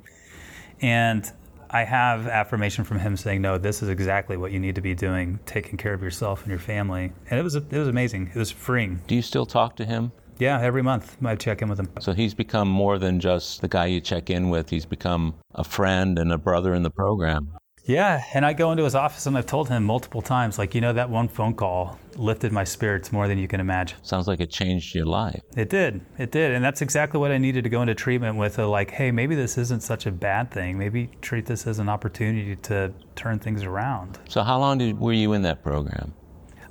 And 0.83 1.31
I 1.73 1.85
have 1.85 2.27
affirmation 2.27 2.85
from 2.85 2.99
him 2.99 3.17
saying, 3.17 3.43
"No, 3.43 3.57
this 3.57 3.81
is 3.83 3.89
exactly 3.89 4.37
what 4.37 4.51
you 4.51 4.59
need 4.59 4.75
to 4.75 4.81
be 4.81 4.95
doing, 4.95 5.39
taking 5.47 5.77
care 5.77 5.95
of 5.95 6.03
yourself 6.03 6.43
and 6.43 6.51
your 6.51 6.59
family." 6.59 7.13
And 7.31 7.39
it 7.39 7.43
was 7.43 7.55
it 7.55 7.73
was 7.73 7.89
amazing. 7.89 8.31
It 8.35 8.39
was 8.39 8.51
freeing. 8.51 9.01
Do 9.07 9.15
you 9.15 9.23
still 9.23 9.47
talk 9.47 9.77
to 9.77 9.85
him? 9.85 10.11
Yeah, 10.39 10.61
every 10.61 10.83
month 10.83 11.17
I 11.25 11.37
check 11.37 11.63
in 11.63 11.69
with 11.69 11.79
him. 11.79 11.89
So 12.01 12.13
he's 12.13 12.35
become 12.35 12.67
more 12.67 12.99
than 12.99 13.21
just 13.21 13.61
the 13.61 13.69
guy 13.69 13.87
you 13.87 14.01
check 14.01 14.31
in 14.31 14.49
with. 14.49 14.71
He's 14.71 14.87
become 14.87 15.35
a 15.55 15.63
friend 15.63 16.19
and 16.19 16.33
a 16.33 16.39
brother 16.39 16.75
in 16.75 16.83
the 16.83 16.91
program. 16.91 17.53
Yeah, 17.85 18.23
and 18.35 18.45
I 18.45 18.53
go 18.53 18.71
into 18.71 18.85
his 18.85 18.95
office 18.95 19.27
and 19.27 19.37
I've 19.37 19.47
told 19.47 19.69
him 19.69 19.85
multiple 19.85 20.23
times, 20.23 20.59
like, 20.59 20.75
you 20.75 20.81
know, 20.81 20.93
that 20.93 21.11
one 21.11 21.29
phone 21.29 21.55
call 21.55 21.99
lifted 22.17 22.53
my 22.53 22.65
spirits 22.65 23.13
more 23.13 23.27
than 23.27 23.39
you 23.39 23.49
can 23.49 23.61
imagine. 23.61 23.99
Sounds 24.03 24.29
like 24.29 24.41
it 24.41 24.51
changed 24.51 24.95
your 24.95 25.07
life. 25.07 25.41
It 25.57 25.71
did. 25.71 26.01
It 26.19 26.31
did. 26.31 26.53
And 26.53 26.65
that's 26.65 26.83
exactly 26.83 27.19
what 27.19 27.31
I 27.31 27.39
needed 27.39 27.65
to 27.65 27.71
go 27.71 27.81
into 27.83 27.95
treatment 27.95 28.37
with. 28.37 28.59
A, 28.59 28.67
like, 28.67 28.91
hey, 28.91 29.11
maybe 29.11 29.35
this 29.35 29.59
isn't 29.59 29.83
such 29.83 30.07
a 30.07 30.13
bad 30.13 30.51
thing. 30.51 30.79
Maybe 30.79 31.11
treat 31.21 31.47
this 31.47 31.67
as 31.67 31.79
an 31.79 31.89
opportunity 31.89 32.57
to 32.57 32.93
turn 33.17 33.39
things 33.39 33.63
around. 33.63 34.19
So, 34.29 34.43
how 34.43 34.59
long 34.59 34.79
did, 34.79 34.99
were 34.99 35.13
you 35.13 35.33
in 35.33 35.43
that 35.43 35.63
program? 35.63 36.13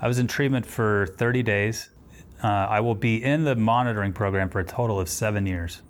I 0.02 0.08
was 0.08 0.20
in 0.20 0.28
treatment 0.28 0.66
for 0.66 1.08
30 1.18 1.44
days. 1.44 1.90
Uh, 2.42 2.48
I 2.48 2.80
will 2.80 2.96
be 2.96 3.22
in 3.22 3.44
the 3.44 3.56
monitoring 3.56 4.14
program 4.14 4.50
for 4.50 4.60
a 4.60 4.66
total 4.66 5.00
of 5.00 5.10
seven 5.10 5.46
years. 5.46 5.82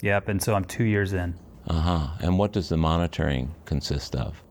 Yep. 0.00 0.28
And 0.28 0.42
so 0.42 0.54
I'm 0.54 0.64
two 0.64 0.84
years 0.84 1.12
in. 1.12 1.38
Uh 1.68 1.80
huh. 1.80 2.06
And 2.20 2.38
what 2.38 2.52
does 2.52 2.68
the 2.68 2.76
monitoring 2.76 3.54
consist 3.64 4.14
of? 4.16 4.42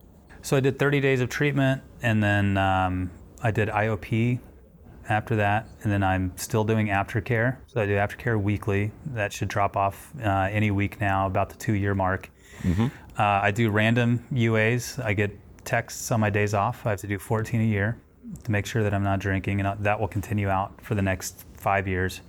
So 0.42 0.56
I 0.56 0.60
did 0.60 0.78
30 0.78 1.00
days 1.00 1.20
of 1.20 1.28
treatment, 1.28 1.82
and 2.02 2.22
then 2.22 2.56
um, 2.56 3.10
I 3.42 3.50
did 3.50 3.68
IOP 3.68 4.40
after 5.08 5.36
that, 5.36 5.68
and 5.82 5.92
then 5.92 6.02
I'm 6.02 6.32
still 6.36 6.64
doing 6.64 6.88
aftercare. 6.88 7.58
So 7.66 7.80
I 7.80 7.86
do 7.86 7.92
aftercare 7.92 8.40
weekly. 8.40 8.90
That 9.06 9.32
should 9.32 9.48
drop 9.48 9.76
off 9.76 10.12
uh, 10.22 10.48
any 10.50 10.70
week 10.70 11.00
now, 11.00 11.26
about 11.26 11.48
the 11.48 11.56
two-year 11.56 11.94
mark. 11.94 12.30
Mm-hmm. 12.62 12.86
Uh, 13.18 13.22
I 13.22 13.50
do 13.50 13.70
random 13.70 14.24
UAs. 14.32 15.02
I 15.04 15.12
get 15.12 15.36
texts 15.64 16.10
on 16.10 16.20
my 16.20 16.30
days 16.30 16.54
off. 16.54 16.86
I 16.86 16.90
have 16.90 17.00
to 17.00 17.06
do 17.06 17.18
14 17.18 17.60
a 17.60 17.64
year 17.64 17.96
to 18.44 18.50
make 18.50 18.66
sure 18.66 18.82
that 18.82 18.94
I'm 18.94 19.02
not 19.02 19.18
drinking, 19.18 19.60
and 19.60 19.84
that 19.84 20.00
will 20.00 20.08
continue 20.08 20.48
out 20.48 20.80
for 20.82 20.94
the 20.94 21.02
next 21.02 21.44
five 21.54 21.86
years. 21.86 22.20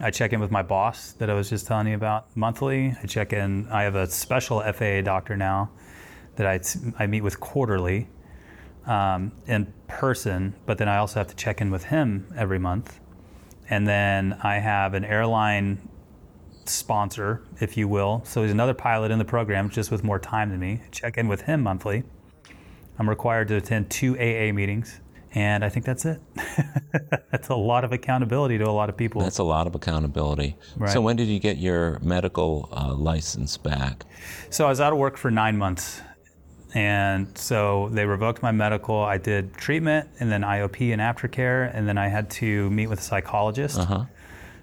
I 0.00 0.10
check 0.10 0.32
in 0.32 0.40
with 0.40 0.50
my 0.50 0.62
boss 0.62 1.12
that 1.12 1.30
I 1.30 1.34
was 1.34 1.48
just 1.48 1.66
telling 1.66 1.86
you 1.86 1.94
about 1.94 2.36
monthly. 2.36 2.96
I 3.02 3.06
check 3.06 3.32
in. 3.32 3.68
I 3.68 3.82
have 3.82 3.94
a 3.94 4.08
special 4.08 4.60
FAA 4.60 5.02
doctor 5.02 5.36
now 5.36 5.70
that 6.36 6.46
I, 6.46 6.60
I 7.02 7.06
meet 7.06 7.20
with 7.20 7.38
quarterly 7.38 8.08
um, 8.86 9.32
in 9.46 9.72
person, 9.86 10.54
but 10.66 10.78
then 10.78 10.88
I 10.88 10.96
also 10.96 11.20
have 11.20 11.28
to 11.28 11.36
check 11.36 11.60
in 11.60 11.70
with 11.70 11.84
him 11.84 12.26
every 12.36 12.58
month. 12.58 13.00
And 13.70 13.86
then 13.86 14.38
I 14.42 14.56
have 14.56 14.94
an 14.94 15.04
airline 15.04 15.88
sponsor, 16.66 17.42
if 17.60 17.76
you 17.76 17.88
will. 17.88 18.22
So 18.24 18.42
he's 18.42 18.52
another 18.52 18.74
pilot 18.74 19.10
in 19.10 19.18
the 19.18 19.24
program, 19.24 19.70
just 19.70 19.90
with 19.90 20.04
more 20.04 20.18
time 20.18 20.50
than 20.50 20.60
me. 20.60 20.82
Check 20.90 21.18
in 21.18 21.28
with 21.28 21.42
him 21.42 21.62
monthly. 21.62 22.04
I'm 22.98 23.08
required 23.08 23.48
to 23.48 23.56
attend 23.56 23.90
two 23.90 24.14
AA 24.18 24.52
meetings, 24.52 25.00
and 25.34 25.64
I 25.64 25.68
think 25.68 25.84
that's 25.84 26.04
it. 26.04 26.20
that's 27.30 27.48
a 27.48 27.54
lot 27.56 27.84
of 27.84 27.92
accountability 27.92 28.58
to 28.58 28.64
a 28.64 28.70
lot 28.72 28.88
of 28.88 28.96
people. 28.96 29.20
That's 29.22 29.38
a 29.38 29.42
lot 29.44 29.66
of 29.66 29.74
accountability. 29.74 30.56
Right. 30.76 30.90
So, 30.92 31.00
when 31.00 31.16
did 31.16 31.28
you 31.28 31.38
get 31.40 31.58
your 31.58 31.98
medical 32.00 32.68
uh, 32.72 32.94
license 32.94 33.56
back? 33.56 34.04
So, 34.50 34.66
I 34.66 34.68
was 34.68 34.80
out 34.80 34.92
of 34.92 34.98
work 34.98 35.16
for 35.16 35.30
nine 35.30 35.56
months. 35.56 36.00
And 36.76 37.38
so 37.38 37.88
they 37.92 38.04
revoked 38.04 38.42
my 38.42 38.50
medical. 38.50 38.96
I 39.00 39.16
did 39.16 39.54
treatment 39.54 40.08
and 40.18 40.28
then 40.28 40.42
IOP 40.42 40.92
and 40.92 41.00
aftercare. 41.00 41.70
And 41.72 41.86
then 41.86 41.96
I 41.98 42.08
had 42.08 42.28
to 42.30 42.68
meet 42.70 42.88
with 42.88 42.98
a 42.98 43.02
psychologist 43.02 43.78
Uh-huh. 43.78 44.06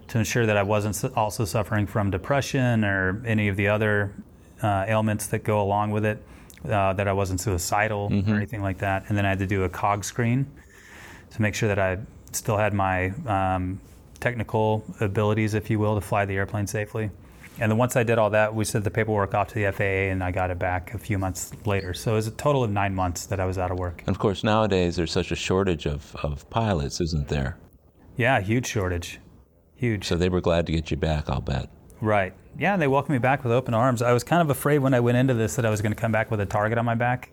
to 0.09 0.17
ensure 0.19 0.45
that 0.45 0.57
I 0.57 0.63
wasn't 0.63 1.01
also 1.15 1.45
suffering 1.45 1.87
from 1.87 2.11
depression 2.11 2.83
or 2.83 3.23
any 3.25 3.47
of 3.47 3.55
the 3.55 3.69
other 3.69 4.13
uh, 4.61 4.83
ailments 4.89 5.27
that 5.27 5.45
go 5.45 5.61
along 5.61 5.91
with 5.91 6.03
it, 6.03 6.21
uh, 6.69 6.91
that 6.91 7.07
I 7.07 7.13
wasn't 7.13 7.39
suicidal 7.39 8.09
or 8.11 8.35
anything 8.35 8.61
like 8.61 8.79
that. 8.79 9.05
And 9.07 9.17
then 9.17 9.25
I 9.25 9.29
had 9.29 9.39
to 9.39 9.47
do 9.47 9.63
a 9.63 9.69
CogScreen 9.69 10.47
to 11.31 11.41
make 11.41 11.55
sure 11.55 11.67
that 11.67 11.79
I 11.79 11.97
still 12.31 12.57
had 12.57 12.73
my 12.73 13.09
um, 13.25 13.79
technical 14.19 14.83
abilities, 14.99 15.53
if 15.53 15.69
you 15.69 15.79
will, 15.79 15.95
to 15.95 16.01
fly 16.01 16.25
the 16.25 16.35
airplane 16.35 16.67
safely. 16.67 17.09
And 17.59 17.69
then 17.69 17.77
once 17.77 17.95
I 17.95 18.03
did 18.03 18.17
all 18.17 18.29
that, 18.29 18.55
we 18.55 18.63
sent 18.63 18.85
the 18.85 18.91
paperwork 18.91 19.33
off 19.33 19.49
to 19.49 19.55
the 19.55 19.71
FAA, 19.71 20.11
and 20.11 20.23
I 20.23 20.31
got 20.31 20.49
it 20.49 20.57
back 20.57 20.93
a 20.93 20.97
few 20.97 21.17
months 21.17 21.51
later. 21.65 21.93
So 21.93 22.13
it 22.13 22.15
was 22.15 22.27
a 22.27 22.31
total 22.31 22.63
of 22.63 22.71
nine 22.71 22.95
months 22.95 23.25
that 23.25 23.39
I 23.39 23.45
was 23.45 23.57
out 23.57 23.71
of 23.71 23.77
work. 23.77 24.03
And 24.07 24.09
of 24.09 24.19
course, 24.19 24.43
nowadays 24.43 24.95
there's 24.95 25.11
such 25.11 25.31
a 25.31 25.35
shortage 25.35 25.85
of, 25.85 26.15
of 26.23 26.49
pilots, 26.49 27.01
isn't 27.01 27.27
there? 27.27 27.57
Yeah, 28.15 28.39
huge 28.39 28.67
shortage, 28.67 29.19
huge. 29.75 30.07
So 30.07 30.15
they 30.15 30.29
were 30.29 30.41
glad 30.41 30.65
to 30.67 30.71
get 30.71 30.91
you 30.91 30.97
back, 30.97 31.29
I'll 31.29 31.41
bet. 31.41 31.69
Right. 31.99 32.33
Yeah, 32.57 32.73
and 32.73 32.81
they 32.81 32.87
welcomed 32.87 33.13
me 33.13 33.19
back 33.19 33.43
with 33.43 33.53
open 33.53 33.73
arms. 33.73 34.01
I 34.01 34.11
was 34.11 34.23
kind 34.23 34.41
of 34.41 34.49
afraid 34.49 34.79
when 34.79 34.93
I 34.93 34.99
went 34.99 35.17
into 35.17 35.33
this 35.33 35.55
that 35.55 35.65
I 35.65 35.69
was 35.69 35.81
going 35.81 35.93
to 35.93 35.99
come 35.99 36.11
back 36.11 36.31
with 36.31 36.39
a 36.39 36.45
target 36.45 36.77
on 36.77 36.85
my 36.85 36.95
back, 36.95 37.31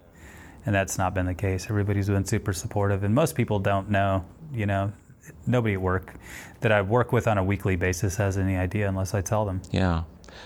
and 0.67 0.75
that's 0.75 0.99
not 0.99 1.15
been 1.15 1.27
the 1.27 1.35
case. 1.35 1.67
Everybody's 1.69 2.09
been 2.09 2.25
super 2.25 2.53
supportive, 2.53 3.05
and 3.05 3.15
most 3.15 3.35
people 3.35 3.59
don't 3.59 3.91
know, 3.91 4.25
you 4.53 4.67
know, 4.67 4.93
nobody 5.47 5.75
at 5.75 5.81
work 5.81 6.15
that 6.61 6.73
I 6.73 6.83
work 6.83 7.13
with 7.13 7.27
on 7.29 7.39
a 7.39 7.45
weekly 7.45 7.77
basis 7.77 8.17
has 8.17 8.39
any 8.39 8.57
idea 8.57 8.89
unless 8.89 9.15
I 9.15 9.21
tell 9.21 9.45
them. 9.45 9.63
Yeah. 9.71 10.05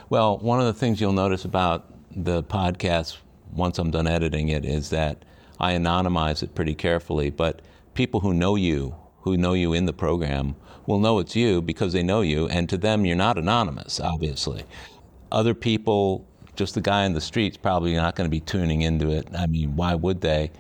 Well, 0.09 0.39
one 0.39 0.61
of 0.61 0.67
the 0.67 0.75
things 0.75 1.01
you'll 1.01 1.13
notice 1.13 1.45
about 1.45 1.87
the 2.15 2.43
podcast 2.43 3.19
once 3.53 3.79
I'm 3.79 3.91
done 3.91 4.07
editing 4.07 4.49
it 4.49 4.65
is 4.65 4.91
that 4.91 5.25
I 5.59 5.73
anonymize 5.73 6.43
it 6.43 6.55
pretty 6.55 6.75
carefully, 6.75 7.31
but 7.31 7.63
people 7.95 8.21
who 8.21 8.35
know 8.35 8.57
you, 8.57 8.97
who 9.21 9.37
know 9.37 9.53
you 9.53 9.73
in 9.73 9.87
the 9.87 9.93
program, 9.93 10.57
will 10.87 10.99
know 10.99 11.19
it's 11.19 11.37
you 11.37 11.63
because 11.63 11.93
they 11.93 12.03
know 12.03 12.23
you, 12.23 12.49
and 12.49 12.69
to 12.69 12.77
them, 12.77 13.05
you're 13.05 13.17
not 13.17 13.39
anonymous, 13.39 14.01
obviously. 14.01 14.65
Other 15.31 15.55
people, 15.55 16.27
just 16.57 16.75
the 16.75 16.81
guy 16.81 17.05
in 17.05 17.13
the 17.13 17.21
street's 17.21 17.57
probably 17.57 17.95
not 17.95 18.15
going 18.15 18.27
to 18.27 18.31
be 18.31 18.41
tuning 18.41 18.83
into 18.83 19.11
it. 19.11 19.29
I 19.37 19.47
mean, 19.47 19.77
why 19.77 19.95
would 19.95 20.21
they? 20.21 20.51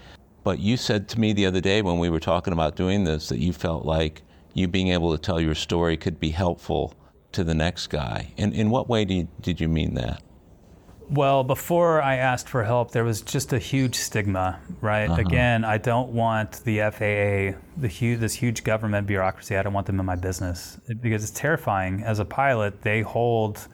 But 0.44 0.58
you 0.58 0.76
said 0.76 1.08
to 1.10 1.20
me 1.20 1.32
the 1.32 1.46
other 1.46 1.60
day 1.60 1.82
when 1.82 1.98
we 1.98 2.10
were 2.10 2.20
talking 2.20 2.52
about 2.52 2.76
doing 2.76 3.04
this 3.04 3.28
that 3.28 3.38
you 3.38 3.52
felt 3.52 3.84
like 3.84 4.22
you 4.54 4.68
being 4.68 4.88
able 4.88 5.16
to 5.16 5.18
tell 5.18 5.40
your 5.40 5.54
story 5.54 5.96
could 5.96 6.18
be 6.18 6.30
helpful 6.30 6.94
to 7.32 7.44
the 7.44 7.54
next 7.54 7.88
guy. 7.88 8.32
In, 8.36 8.52
in 8.52 8.70
what 8.70 8.88
way 8.88 9.04
did 9.04 9.14
you, 9.14 9.28
did 9.40 9.60
you 9.60 9.68
mean 9.68 9.94
that? 9.94 10.22
Well, 11.08 11.44
before 11.44 12.00
I 12.00 12.16
asked 12.16 12.48
for 12.48 12.64
help, 12.64 12.92
there 12.92 13.04
was 13.04 13.20
just 13.20 13.52
a 13.52 13.58
huge 13.58 13.96
stigma, 13.96 14.58
right? 14.80 15.10
Uh-huh. 15.10 15.20
Again, 15.20 15.64
I 15.64 15.76
don't 15.76 16.10
want 16.10 16.64
the 16.64 16.78
FAA, 16.78 17.58
the 17.78 17.88
huge, 17.88 18.20
this 18.20 18.34
huge 18.34 18.64
government 18.64 19.06
bureaucracy. 19.06 19.56
I 19.56 19.62
don't 19.62 19.74
want 19.74 19.86
them 19.86 20.00
in 20.00 20.06
my 20.06 20.16
business 20.16 20.78
because 21.00 21.22
it's 21.22 21.38
terrifying. 21.38 22.02
As 22.02 22.18
a 22.18 22.24
pilot, 22.24 22.80
they 22.82 23.02
hold 23.02 23.68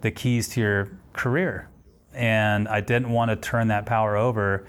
the 0.00 0.10
keys 0.10 0.48
to 0.50 0.60
your 0.60 0.88
career, 1.12 1.68
and 2.14 2.68
I 2.68 2.80
didn't 2.80 3.10
want 3.10 3.30
to 3.30 3.36
turn 3.36 3.68
that 3.68 3.86
power 3.86 4.16
over 4.16 4.66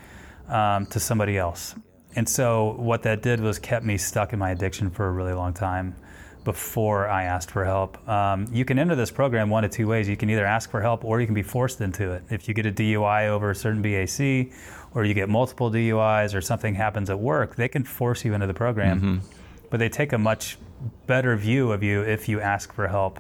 um, 0.47 0.85
to 0.87 0.99
somebody 0.99 1.37
else. 1.37 1.75
And 2.15 2.27
so, 2.29 2.75
what 2.77 3.03
that 3.03 3.21
did 3.21 3.39
was 3.39 3.57
kept 3.59 3.85
me 3.85 3.97
stuck 3.97 4.33
in 4.33 4.39
my 4.39 4.51
addiction 4.51 4.89
for 4.89 5.07
a 5.07 5.11
really 5.11 5.33
long 5.33 5.53
time 5.53 5.95
before 6.43 7.07
I 7.07 7.23
asked 7.23 7.51
for 7.51 7.63
help. 7.63 8.07
Um, 8.07 8.47
you 8.51 8.65
can 8.65 8.77
enter 8.77 8.95
this 8.95 9.11
program 9.11 9.49
one 9.49 9.63
of 9.63 9.71
two 9.71 9.87
ways. 9.87 10.09
You 10.09 10.17
can 10.17 10.29
either 10.29 10.45
ask 10.45 10.69
for 10.69 10.81
help 10.81 11.05
or 11.05 11.21
you 11.21 11.25
can 11.25 11.35
be 11.35 11.41
forced 11.43 11.81
into 11.81 12.11
it. 12.11 12.23
If 12.29 12.47
you 12.47 12.53
get 12.53 12.65
a 12.65 12.71
DUI 12.71 13.27
over 13.29 13.51
a 13.51 13.55
certain 13.55 13.81
BAC, 13.81 14.53
or 14.93 15.05
you 15.05 15.13
get 15.13 15.29
multiple 15.29 15.71
DUIs, 15.71 16.35
or 16.35 16.41
something 16.41 16.75
happens 16.75 17.09
at 17.09 17.19
work, 17.19 17.55
they 17.55 17.67
can 17.67 17.83
force 17.83 18.23
you 18.25 18.33
into 18.33 18.45
the 18.45 18.53
program. 18.53 18.99
But 19.69 19.79
they 19.79 19.89
take 19.89 20.13
a 20.13 20.17
much 20.17 20.57
better 21.07 21.35
view 21.35 21.71
of 21.71 21.81
you 21.81 22.01
if 22.01 22.29
you 22.29 22.39
ask 22.41 22.73
for 22.73 22.87
help. 22.87 23.19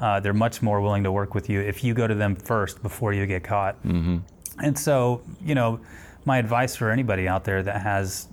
Uh, 0.00 0.20
they're 0.20 0.32
much 0.34 0.60
more 0.62 0.80
willing 0.80 1.04
to 1.04 1.12
work 1.12 1.34
with 1.34 1.48
you 1.48 1.60
if 1.60 1.84
you 1.84 1.94
go 1.94 2.06
to 2.06 2.14
them 2.14 2.34
first 2.34 2.82
before 2.82 3.12
you 3.12 3.26
get 3.26 3.44
caught. 3.44 3.76
And 3.84 4.78
so, 4.78 5.22
you 5.44 5.54
know, 5.54 5.80
my 6.24 6.38
advice 6.38 6.76
for 6.76 6.90
anybody 6.90 7.26
out 7.28 7.44
there 7.44 7.62
that 7.62 7.82
has 7.82 8.28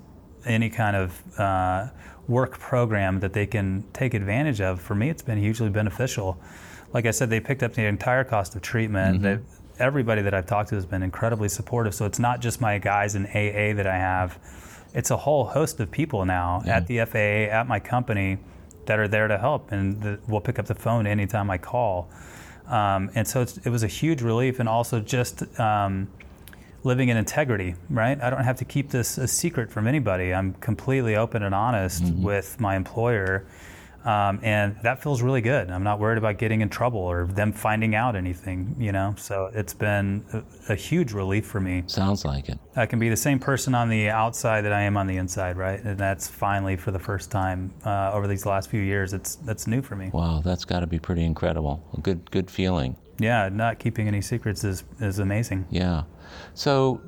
any 0.45 0.69
kind 0.69 0.95
of 0.95 1.39
uh, 1.39 1.87
work 2.27 2.57
program 2.59 3.19
that 3.19 3.33
they 3.33 3.45
can 3.45 3.83
take 3.93 4.13
advantage 4.13 4.61
of, 4.61 4.79
for 4.81 4.95
me, 4.95 5.09
it's 5.09 5.21
been 5.21 5.37
hugely 5.39 5.69
beneficial. 5.69 6.39
Like 6.93 7.05
I 7.05 7.11
said, 7.11 7.29
they 7.29 7.39
picked 7.39 7.63
up 7.63 7.73
the 7.73 7.85
entire 7.85 8.23
cost 8.23 8.55
of 8.55 8.61
treatment. 8.61 9.21
They, 9.21 9.39
everybody 9.79 10.21
that 10.23 10.33
I've 10.33 10.45
talked 10.47 10.69
to 10.69 10.75
has 10.75 10.85
been 10.85 11.03
incredibly 11.03 11.49
supportive. 11.49 11.93
So 11.95 12.05
it's 12.05 12.19
not 12.19 12.39
just 12.41 12.59
my 12.61 12.77
guys 12.79 13.15
in 13.15 13.25
AA 13.27 13.73
that 13.75 13.87
I 13.87 13.97
have; 13.97 14.37
it's 14.93 15.09
a 15.11 15.17
whole 15.17 15.45
host 15.45 15.79
of 15.79 15.89
people 15.89 16.25
now 16.25 16.61
Yeah. 16.65 16.77
at 16.77 16.87
the 16.87 17.05
FAA, 17.05 17.51
at 17.51 17.67
my 17.67 17.79
company, 17.79 18.37
that 18.85 18.99
are 18.99 19.07
there 19.07 19.27
to 19.27 19.37
help, 19.37 19.71
and 19.71 20.01
the, 20.01 20.19
will 20.27 20.41
pick 20.41 20.59
up 20.59 20.65
the 20.65 20.75
phone 20.75 21.07
anytime 21.07 21.49
I 21.49 21.57
call. 21.57 22.09
Um, 22.67 23.11
and 23.15 23.27
so 23.27 23.41
it's, 23.41 23.57
it 23.57 23.69
was 23.69 23.83
a 23.83 23.87
huge 23.87 24.21
relief, 24.21 24.59
and 24.59 24.69
also 24.69 24.99
just 24.99 25.43
um, 25.59 26.07
living 26.83 27.09
in 27.09 27.17
integrity, 27.17 27.75
right? 27.89 28.19
I 28.21 28.29
don't 28.29 28.43
have 28.43 28.57
to 28.57 28.65
keep 28.65 28.89
this 28.89 29.17
a 29.17 29.27
secret 29.27 29.71
from 29.71 29.87
anybody. 29.87 30.33
I'm 30.33 30.53
completely 30.55 31.15
open 31.15 31.43
and 31.43 31.53
honest 31.53 32.03
with 32.15 32.59
my 32.59 32.75
employer. 32.75 33.45
Um, 34.05 34.39
and 34.41 34.75
that 34.83 35.01
feels 35.01 35.21
really 35.21 35.41
good. 35.41 35.69
I'm 35.69 35.83
not 35.83 35.99
worried 35.99 36.17
about 36.17 36.37
getting 36.37 36.61
in 36.61 36.69
trouble 36.69 36.99
or 36.99 37.27
them 37.27 37.53
finding 37.53 37.93
out 37.95 38.15
anything, 38.15 38.75
you 38.79 38.91
know? 38.91 39.13
So 39.17 39.51
it's 39.53 39.73
been 39.73 40.25
a, 40.33 40.73
a 40.73 40.75
huge 40.75 41.13
relief 41.13 41.45
for 41.45 41.59
me. 41.59 41.83
Sounds 41.87 42.25
like 42.25 42.49
it. 42.49 42.57
I 42.75 42.85
can 42.85 42.99
be 42.99 43.09
the 43.09 43.17
same 43.17 43.39
person 43.39 43.75
on 43.75 43.89
the 43.89 44.09
outside 44.09 44.61
that 44.61 44.73
I 44.73 44.81
am 44.81 44.97
on 44.97 45.07
the 45.07 45.17
inside, 45.17 45.57
right? 45.57 45.79
And 45.83 45.97
that's 45.97 46.27
finally 46.27 46.75
for 46.77 46.91
the 46.91 46.99
first 46.99 47.29
time 47.31 47.73
uh, 47.85 48.11
over 48.13 48.27
these 48.27 48.45
last 48.45 48.69
few 48.69 48.81
years. 48.81 49.13
It's 49.13 49.35
that's 49.35 49.67
new 49.67 49.81
for 49.81 49.95
me. 49.95 50.09
Wow, 50.13 50.41
that's 50.43 50.65
got 50.65 50.79
to 50.79 50.87
be 50.87 50.99
pretty 50.99 51.23
incredible. 51.23 51.83
A 51.97 52.01
good, 52.01 52.29
good 52.31 52.49
feeling. 52.49 52.95
Yeah, 53.19 53.49
not 53.49 53.77
keeping 53.77 54.07
any 54.07 54.21
secrets 54.21 54.63
is 54.63 54.83
is 54.99 55.19
amazing. 55.19 55.67
Yeah. 55.69 56.03
So, 56.55 57.01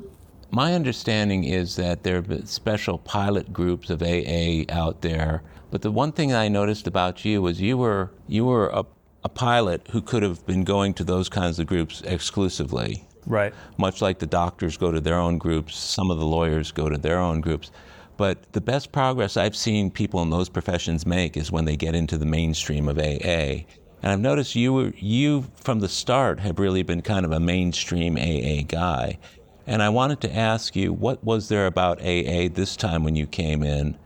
my 0.51 0.73
understanding 0.75 1.45
is 1.45 1.75
that 1.77 2.03
there 2.03 2.17
are 2.17 2.45
special 2.45 2.99
pilot 2.99 3.51
groups 3.51 3.89
of 3.89 4.03
AA 4.03 4.65
out 4.69 5.01
there. 5.01 5.41
But 5.73 5.81
the 5.81 5.89
one 5.89 6.11
thing 6.11 6.31
I 6.31 6.49
noticed 6.49 6.85
about 6.85 7.25
you 7.25 7.41
was 7.41 7.59
you 7.59 7.79
were 7.79 8.11
you 8.27 8.45
were 8.45 8.67
a, 8.67 8.85
a 9.23 9.29
pilot 9.29 9.87
who 9.89 10.03
could 10.03 10.21
have 10.21 10.45
been 10.45 10.63
going 10.63 10.93
to 10.93 11.03
those 11.03 11.29
kinds 11.29 11.57
of 11.57 11.65
groups 11.65 12.01
exclusively. 12.01 13.03
Right. 13.25 13.55
Much 13.77 13.99
like 13.99 14.19
the 14.19 14.27
doctors 14.27 14.77
go 14.77 14.91
to 14.91 15.01
their 15.01 15.17
own 15.17 15.39
groups, 15.39 15.75
some 15.75 16.11
of 16.11 16.19
the 16.19 16.27
lawyers 16.27 16.71
go 16.71 16.89
to 16.89 16.97
their 16.99 17.17
own 17.17 17.41
groups. 17.41 17.71
But 18.17 18.53
the 18.53 18.61
best 18.61 18.91
progress 18.91 19.35
I've 19.35 19.55
seen 19.55 19.89
people 19.89 20.21
in 20.21 20.29
those 20.29 20.47
professions 20.47 21.07
make 21.07 21.35
is 21.35 21.51
when 21.51 21.65
they 21.65 21.75
get 21.75 21.95
into 21.95 22.19
the 22.19 22.27
mainstream 22.27 22.87
of 22.87 22.99
AA. 22.99 23.65
And 24.03 24.11
I've 24.11 24.19
noticed 24.19 24.55
you 24.55 24.73
were, 24.73 24.93
you 24.97 25.45
from 25.55 25.79
the 25.79 25.89
start 25.89 26.39
have 26.41 26.59
really 26.59 26.83
been 26.83 27.01
kind 27.01 27.25
of 27.25 27.31
a 27.31 27.39
mainstream 27.39 28.15
AA 28.15 28.61
guy. 28.67 29.17
And 29.65 29.81
I 29.81 29.89
wanted 29.89 30.21
to 30.21 30.35
ask 30.35 30.75
you, 30.75 30.93
what 30.93 31.23
was 31.23 31.49
there 31.49 31.65
about 31.65 31.99
AA 31.99 32.47
this 32.53 32.75
time 32.75 33.03
when 33.03 33.15
you 33.15 33.25
came 33.25 33.63
in 33.63 33.97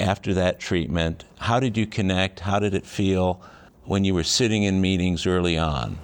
after 0.00 0.34
that 0.34 0.58
treatment? 0.60 1.24
How 1.38 1.60
did 1.60 1.76
you 1.76 1.86
connect? 1.86 2.40
How 2.40 2.58
did 2.58 2.74
it 2.74 2.86
feel 2.86 3.42
when 3.84 4.04
you 4.04 4.14
were 4.14 4.24
sitting 4.24 4.62
in 4.64 4.80
meetings 4.80 5.26
early 5.26 5.58
on? 5.58 5.98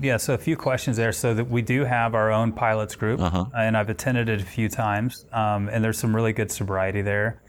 Yeah, 0.00 0.18
so 0.18 0.34
a 0.34 0.38
few 0.38 0.56
questions 0.56 0.96
there. 0.96 1.12
So 1.12 1.34
that 1.34 1.48
we 1.48 1.62
do 1.62 1.84
have 1.84 2.14
our 2.14 2.30
own 2.30 2.52
pilots 2.52 2.94
group, 2.96 3.20
and 3.54 3.76
I've 3.76 3.88
attended 3.88 4.28
it 4.28 4.42
a 4.42 4.44
few 4.44 4.68
times, 4.68 5.24
um, 5.32 5.68
and 5.70 5.82
there's 5.82 5.98
some 5.98 6.14
really 6.14 6.32
good 6.34 6.50
sobriety 6.50 7.02
there. 7.02 7.40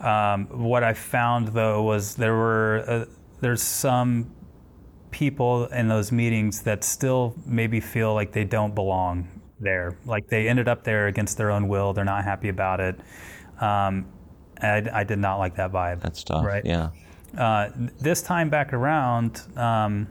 Um, 0.00 0.46
what 0.46 0.82
I 0.82 0.94
found 0.94 1.48
though 1.48 1.82
was 1.82 2.14
there 2.16 2.34
were 2.34 2.84
uh, 2.86 3.04
there's 3.40 3.62
some 3.62 4.30
people 5.10 5.66
in 5.66 5.88
those 5.88 6.10
meetings 6.10 6.62
that 6.62 6.84
still 6.84 7.34
maybe 7.44 7.80
feel 7.80 8.14
like 8.14 8.32
they 8.32 8.44
don't 8.44 8.74
belong 8.74 9.28
there, 9.60 9.96
like 10.06 10.28
they 10.28 10.48
ended 10.48 10.68
up 10.68 10.84
there 10.84 11.06
against 11.08 11.36
their 11.36 11.50
own 11.50 11.68
will. 11.68 11.92
They're 11.92 12.04
not 12.04 12.24
happy 12.24 12.48
about 12.48 12.80
it. 12.80 12.98
Um, 13.60 14.06
and 14.56 14.88
I, 14.88 15.00
I 15.00 15.04
did 15.04 15.18
not 15.18 15.38
like 15.38 15.56
that 15.56 15.72
vibe. 15.72 16.00
That's 16.00 16.22
tough. 16.24 16.44
Right. 16.44 16.64
Yeah. 16.64 16.90
Uh, 17.36 17.70
this 18.00 18.22
time 18.22 18.50
back 18.50 18.72
around, 18.72 19.42
um, 19.56 20.08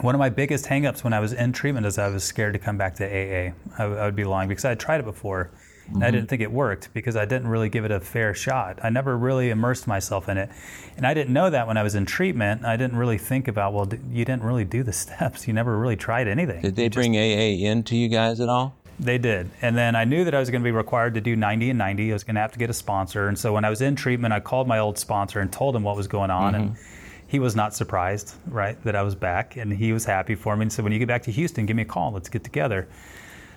one 0.00 0.14
of 0.14 0.18
my 0.18 0.28
biggest 0.28 0.66
hangups 0.66 1.02
when 1.02 1.12
I 1.12 1.20
was 1.20 1.32
in 1.32 1.52
treatment 1.52 1.86
is 1.86 1.98
I 1.98 2.08
was 2.08 2.22
scared 2.22 2.52
to 2.52 2.58
come 2.58 2.76
back 2.76 2.94
to 2.96 3.04
AA. 3.04 3.52
I, 3.78 3.84
I 3.84 4.04
would 4.04 4.16
be 4.16 4.24
lying 4.24 4.48
because 4.48 4.64
I 4.64 4.70
had 4.70 4.80
tried 4.80 5.00
it 5.00 5.04
before. 5.06 5.50
And 5.88 6.02
I 6.02 6.10
didn't 6.10 6.28
think 6.28 6.42
it 6.42 6.50
worked 6.50 6.92
because 6.94 7.14
I 7.14 7.26
didn't 7.26 7.46
really 7.46 7.68
give 7.68 7.84
it 7.84 7.92
a 7.92 8.00
fair 8.00 8.34
shot. 8.34 8.80
I 8.82 8.90
never 8.90 9.16
really 9.16 9.50
immersed 9.50 9.86
myself 9.86 10.28
in 10.28 10.36
it. 10.36 10.50
And 10.96 11.06
I 11.06 11.14
didn't 11.14 11.32
know 11.32 11.48
that 11.48 11.68
when 11.68 11.76
I 11.76 11.84
was 11.84 11.94
in 11.94 12.06
treatment. 12.06 12.64
I 12.64 12.76
didn't 12.76 12.96
really 12.96 13.18
think 13.18 13.46
about, 13.46 13.72
well, 13.72 13.84
d- 13.84 13.98
you 14.10 14.24
didn't 14.24 14.42
really 14.42 14.64
do 14.64 14.82
the 14.82 14.92
steps. 15.04 15.46
You 15.46 15.54
never 15.54 15.78
really 15.78 15.94
tried 15.94 16.26
anything. 16.26 16.60
Did 16.60 16.74
they 16.74 16.88
bring 16.88 17.14
AA 17.16 17.68
in 17.70 17.84
to 17.84 17.96
you 17.96 18.08
guys 18.08 18.40
at 18.40 18.48
all? 18.48 18.74
They 18.98 19.18
did. 19.18 19.50
And 19.60 19.76
then 19.76 19.94
I 19.94 20.04
knew 20.04 20.24
that 20.24 20.34
I 20.34 20.40
was 20.40 20.50
going 20.50 20.62
to 20.62 20.64
be 20.64 20.70
required 20.70 21.14
to 21.14 21.20
do 21.20 21.36
90 21.36 21.70
and 21.70 21.78
90. 21.78 22.10
I 22.10 22.12
was 22.14 22.24
going 22.24 22.34
to 22.36 22.40
have 22.40 22.52
to 22.52 22.58
get 22.58 22.70
a 22.70 22.74
sponsor. 22.74 23.28
And 23.28 23.38
so 23.38 23.52
when 23.52 23.64
I 23.64 23.70
was 23.70 23.82
in 23.82 23.94
treatment, 23.94 24.32
I 24.32 24.40
called 24.40 24.66
my 24.66 24.78
old 24.78 24.98
sponsor 24.98 25.40
and 25.40 25.52
told 25.52 25.76
him 25.76 25.82
what 25.82 25.96
was 25.96 26.08
going 26.08 26.30
on. 26.30 26.54
And 26.54 26.70
mm-hmm. 26.70 26.82
he 27.26 27.38
was 27.38 27.54
not 27.54 27.74
surprised, 27.74 28.34
right, 28.46 28.82
that 28.84 28.96
I 28.96 29.02
was 29.02 29.14
back. 29.14 29.56
And 29.56 29.72
he 29.72 29.92
was 29.92 30.06
happy 30.06 30.34
for 30.34 30.56
me 30.56 30.62
and 30.62 30.72
said, 30.72 30.82
when 30.82 30.92
you 30.92 30.98
get 30.98 31.08
back 31.08 31.22
to 31.24 31.32
Houston, 31.32 31.66
give 31.66 31.76
me 31.76 31.82
a 31.82 31.86
call. 31.86 32.12
Let's 32.12 32.28
get 32.28 32.42
together. 32.42 32.88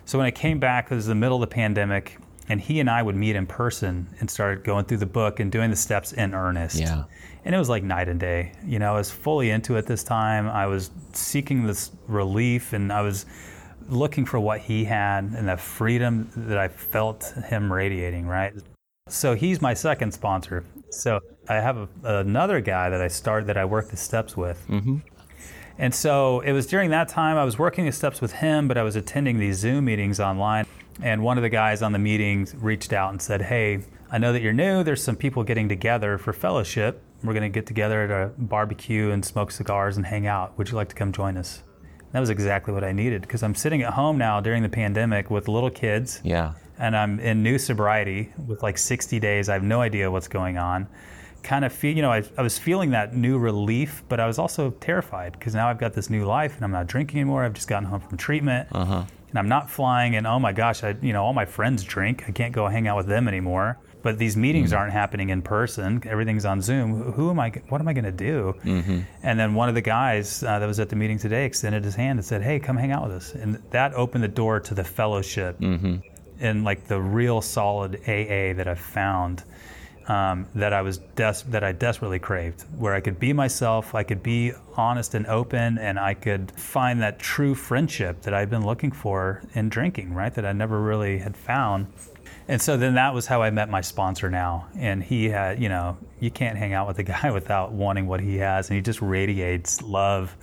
So 0.06 0.18
when 0.18 0.28
I 0.28 0.32
came 0.32 0.60
back, 0.60 0.92
it 0.92 0.96
was 0.96 1.06
the 1.06 1.16
middle 1.16 1.42
of 1.42 1.50
the 1.50 1.54
pandemic. 1.54 2.18
And 2.50 2.60
he 2.60 2.80
and 2.80 2.90
I 2.90 3.02
would 3.04 3.16
meet 3.16 3.36
in 3.36 3.46
person 3.46 4.08
and 4.20 4.30
started 4.30 4.64
going 4.64 4.86
through 4.86 4.98
the 4.98 5.06
book 5.06 5.40
and 5.40 5.52
doing 5.52 5.70
the 5.70 5.76
steps 5.76 6.14
in 6.14 6.34
earnest. 6.34 6.80
Yeah. 6.80 7.04
And 7.46 7.56
it 7.56 7.58
was 7.60 7.70
like 7.70 7.84
night 7.84 8.10
and 8.10 8.20
day. 8.20 8.54
You 8.66 8.80
know, 8.80 8.96
I 8.96 8.98
was 8.98 9.12
fully 9.12 9.52
into 9.52 9.78
it 9.78 9.86
this 9.86 10.04
time. 10.04 10.50
I 10.50 10.66
was 10.66 10.90
seeking 11.14 11.66
this 11.66 11.92
relief 12.08 12.74
and 12.74 12.92
I 12.92 13.02
was 13.02 13.28
looking 13.90 14.26
for 14.26 14.40
what 14.40 14.62
he 14.62 14.86
had 14.86 15.26
and 15.36 15.48
the 15.48 15.58
freedom 15.58 16.30
that 16.36 16.58
I 16.58 16.68
felt 16.68 17.34
him 17.48 17.72
radiating, 17.72 18.28
right? 18.28 18.54
So 19.08 19.36
he's 19.36 19.62
my 19.62 19.74
second 19.74 20.14
sponsor. 20.14 20.64
So 20.92 21.20
I 21.48 21.56
have 21.56 21.78
a, 21.78 21.90
another 22.04 22.62
guy 22.62 22.90
that 22.90 23.02
I 23.02 23.08
start 23.08 23.48
that 23.48 23.58
I 23.58 23.66
work 23.66 23.90
the 23.90 23.98
steps 23.98 24.38
with. 24.38 24.64
Mm-hmm. 24.68 24.98
And 25.80 25.96
so 25.96 26.42
it 26.42 26.52
was 26.52 26.68
during 26.68 26.90
that 26.92 27.08
time 27.08 27.38
I 27.38 27.44
was 27.44 27.58
working 27.58 27.86
the 27.86 27.92
steps 27.92 28.22
with 28.22 28.34
him, 28.34 28.68
but 28.68 28.78
I 28.78 28.84
was 28.84 28.96
attending 28.96 29.40
these 29.40 29.58
Zoom 29.58 29.86
meetings 29.86 30.20
online. 30.20 30.66
And 31.02 31.24
one 31.24 31.38
of 31.38 31.44
the 31.44 31.50
guys 31.50 31.82
on 31.82 31.94
the 31.94 32.00
meetings 32.00 32.54
reached 32.56 32.92
out 32.92 33.12
and 33.12 33.22
said, 33.22 33.44
Hey, 33.44 33.80
I 34.12 34.18
know 34.18 34.34
that 34.34 34.42
you're 34.42 34.54
new. 34.54 34.84
There's 34.84 35.02
some 35.02 35.16
people 35.16 35.44
getting 35.44 35.70
together 35.70 36.18
for 36.18 36.34
fellowship. 36.34 37.02
We're 37.24 37.34
going 37.34 37.44
to 37.44 37.50
get 37.50 37.66
together 37.66 38.04
at 38.04 38.12
a 38.12 38.32
barbecue 38.38 39.12
and 39.12 39.24
smoke 39.24 39.52
cigars 39.52 39.98
and 39.98 40.06
hang 40.06 40.28
out. 40.28 40.58
Would 40.58 40.70
you 40.70 40.76
like 40.76 40.90
to 40.90 40.96
come 40.96 41.12
join 41.12 41.38
us? 41.38 41.64
That 42.12 42.20
was 42.20 42.30
exactly 42.30 42.74
what 42.74 42.84
I 42.84 42.92
needed 42.92 43.22
because 43.22 43.44
I'm 43.44 43.56
sitting 43.56 43.82
at 43.84 43.94
home 43.94 44.18
now 44.18 44.40
during 44.42 44.64
the 44.64 44.70
pandemic 44.70 45.30
with 45.30 45.48
little 45.48 45.70
kids 45.70 46.22
Yeah. 46.24 46.54
and 46.80 46.96
I'm 46.98 47.20
in 47.20 47.44
new 47.44 47.58
sobriety 47.60 48.34
with 48.48 48.64
like 48.64 48.78
60 48.78 49.20
days. 49.20 49.48
I 49.50 49.54
have 49.54 49.64
no 49.64 49.82
idea 49.82 50.10
what's 50.10 50.28
going 50.28 50.58
on. 50.58 50.88
Kind 51.44 51.64
of 51.64 51.72
feel, 51.72 51.96
you 51.96 52.02
know, 52.02 52.12
I, 52.12 52.24
I 52.38 52.42
was 52.42 52.58
feeling 52.58 52.90
that 52.92 53.16
new 53.16 53.38
relief, 53.38 54.04
but 54.10 54.20
I 54.20 54.28
was 54.28 54.40
also 54.40 54.72
terrified 54.82 55.34
because 55.34 55.54
now 55.54 55.70
I've 55.70 55.78
got 55.78 55.94
this 55.94 56.10
new 56.10 56.26
life 56.26 56.56
and 56.56 56.66
I'm 56.66 56.72
not 56.72 56.88
drinking 56.88 57.20
anymore. 57.20 57.44
I've 57.44 57.54
just 57.54 57.68
gotten 57.68 57.88
home 57.88 58.02
from 58.02 58.18
treatment 58.18 58.68
uh-huh. 58.72 59.06
and 59.30 59.40
I'm 59.40 59.48
not 59.48 59.70
flying. 59.70 60.16
And 60.16 60.26
oh 60.28 60.40
my 60.40 60.52
gosh, 60.52 60.84
I, 60.84 60.96
you 61.02 61.14
know, 61.14 61.24
all 61.24 61.34
my 61.34 61.46
friends 61.46 61.84
drink. 61.84 62.26
I 62.28 62.32
can't 62.32 62.54
go 62.54 62.68
hang 62.68 62.88
out 62.88 62.98
with 62.98 63.08
them 63.08 63.28
anymore. 63.28 63.78
But 64.02 64.18
these 64.18 64.38
meetings 64.38 64.72
aren't 64.72 64.94
happening 64.94 65.30
in 65.30 65.42
person. 65.42 66.02
Everything's 66.08 66.46
on 66.46 66.62
Zoom. 66.62 67.12
Who- 67.14 67.30
am 67.32 67.40
I? 67.40 67.50
What 67.70 67.82
am 67.82 67.88
I 67.88 67.94
going 67.94 68.06
to 68.06 68.12
do? 68.12 68.56
And 69.24 69.40
then 69.40 69.54
one 69.56 69.68
of 69.70 69.76
the 69.76 69.82
guys 69.82 70.42
uh, 70.42 70.58
that 70.60 70.66
was 70.66 70.80
at 70.80 70.88
the 70.90 70.96
meeting 70.96 71.18
today 71.20 71.46
extended 71.46 71.84
his 71.84 71.96
hand 71.96 72.18
and 72.20 72.26
said, 72.26 72.42
"Hey, 72.42 72.60
come 72.60 72.78
hang 72.78 72.92
out 72.92 73.04
with 73.04 73.12
us." 73.18 73.34
And 73.36 73.62
that 73.72 73.94
opened 73.94 74.24
the 74.24 74.28
door 74.30 74.60
to 74.62 74.74
the 74.74 74.84
fellowship 74.86 75.58
and 76.40 76.64
like 76.64 76.86
the 76.88 77.02
real 77.02 77.42
solid 77.42 77.96
AA 78.08 78.54
that 78.54 78.68
I've 78.68 78.80
found 78.80 79.44
um, 80.08 80.48
that 80.56 80.74
I 80.74 80.82
was 80.82 80.98
des- 81.16 81.44
that 81.50 81.64
I 81.64 81.72
desperately 81.74 82.18
craved, 82.20 82.64
where 82.78 82.96
I 82.96 83.02
could 83.02 83.20
be 83.20 83.32
myself, 83.34 83.94
I 83.94 84.04
could 84.04 84.24
be 84.24 84.54
honest 84.76 85.14
and 85.14 85.28
open, 85.28 85.78
and 85.78 86.00
I 86.00 86.14
could 86.16 86.52
find 86.54 87.02
that 87.02 87.20
true 87.20 87.54
friendship 87.54 88.22
that 88.24 88.34
I've 88.34 88.50
been 88.50 88.66
looking 88.66 88.92
for 88.92 89.44
in 89.54 89.70
drinking, 89.70 90.14
right? 90.16 90.34
That 90.34 90.46
I 90.46 90.54
never 90.54 90.82
really 90.82 91.20
had 91.20 91.36
found. 91.38 91.88
And 92.50 92.60
so 92.60 92.78
then 92.78 92.96
that 92.96 93.14
was 93.14 93.28
how 93.28 93.44
I 93.44 93.52
met 93.52 93.70
my 93.70 93.82
sponsor 93.82 94.32
now. 94.32 94.68
And 94.76 95.04
he 95.04 95.30
had, 95.30 95.62
you 95.62 95.70
know, 95.70 96.00
you 96.20 96.32
can't 96.32 96.58
hang 96.58 96.74
out 96.74 96.88
with 96.88 96.98
a 96.98 97.04
guy 97.24 97.30
without 97.30 97.72
wanting 97.72 98.08
what 98.08 98.20
he 98.20 98.38
has. 98.38 98.70
And 98.70 98.76
he 98.76 98.82
just 98.82 99.02
radiates 99.04 99.84
love 99.84 100.36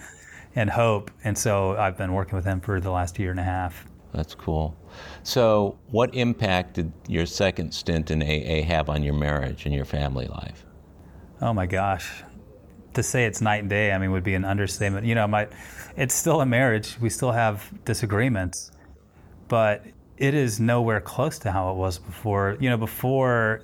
and 0.55 0.71
hope. 0.71 1.11
And 1.25 1.37
so 1.37 1.77
I've 1.77 1.99
been 1.99 2.13
working 2.13 2.37
with 2.37 2.45
him 2.45 2.61
for 2.61 2.81
the 2.81 2.93
last 2.93 3.19
year 3.19 3.33
and 3.33 3.41
a 3.41 3.43
half. 3.43 3.87
That's 4.15 4.37
cool. 4.37 4.77
So, 5.25 5.77
what 5.91 6.15
impact 6.15 6.75
did 6.75 6.93
your 7.09 7.27
second 7.27 7.75
stint 7.75 8.11
in 8.11 8.23
AA 8.23 8.65
have 8.65 8.89
on 8.89 9.03
your 9.03 9.13
marriage 9.13 9.67
and 9.67 9.75
your 9.75 9.85
family 9.85 10.27
life? 10.27 10.65
Oh 11.43 11.53
my 11.53 11.67
gosh. 11.67 12.23
To 12.95 13.03
say 13.03 13.27
it's 13.27 13.43
night 13.43 13.61
and 13.61 13.69
day, 13.69 13.93
I 13.93 13.99
mean, 13.99 14.13
would 14.13 14.25
be 14.25 14.35
an 14.35 14.45
understatement. 14.45 15.07
You 15.07 15.17
know, 15.17 15.27
my, 15.27 15.49
it's 15.97 16.15
still 16.15 16.41
a 16.41 16.47
marriage. 16.47 16.97
We 17.01 17.11
still 17.11 17.33
have 17.33 17.71
disagreements, 17.85 18.71
but 19.49 19.85
it 20.19 20.35
is 20.35 20.61
nowhere 20.61 21.01
close 21.01 21.39
to 21.41 21.53
how 21.53 21.71
it 21.71 21.77
was 21.77 21.99
before. 21.99 22.57
You 22.61 22.71
know, 22.71 22.77
before 22.77 23.63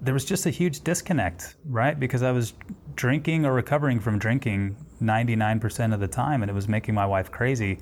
there 0.00 0.14
was 0.14 0.24
just 0.24 0.46
a 0.46 0.50
huge 0.50 0.80
disconnect, 0.82 1.56
right? 1.66 1.98
Because 1.98 2.22
I 2.22 2.32
was 2.32 2.52
drinking 2.94 3.46
or 3.46 3.52
recovering 3.52 3.98
from 4.00 4.18
drinking 4.18 4.76
99% 5.02 5.94
of 5.94 6.00
the 6.00 6.08
time, 6.08 6.42
and 6.42 6.50
it 6.50 6.54
was 6.54 6.68
making 6.68 6.94
my 6.94 7.06
wife 7.06 7.30
crazy. 7.30 7.78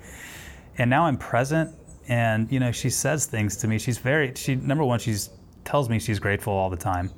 And 0.78 0.88
now 0.88 1.06
I'm 1.06 1.16
present, 1.16 1.74
and 2.08 2.50
you 2.50 2.60
know, 2.60 2.72
she 2.72 2.90
says 2.90 3.26
things 3.26 3.56
to 3.58 3.68
me. 3.68 3.78
She's 3.78 3.98
very, 3.98 4.32
she 4.34 4.54
number 4.54 4.84
one, 4.84 4.98
she's 4.98 5.30
tells 5.64 5.88
me 5.88 5.98
she's 5.98 6.18
grateful 6.18 6.52
all 6.52 6.70
the 6.70 6.76
time 6.76 7.10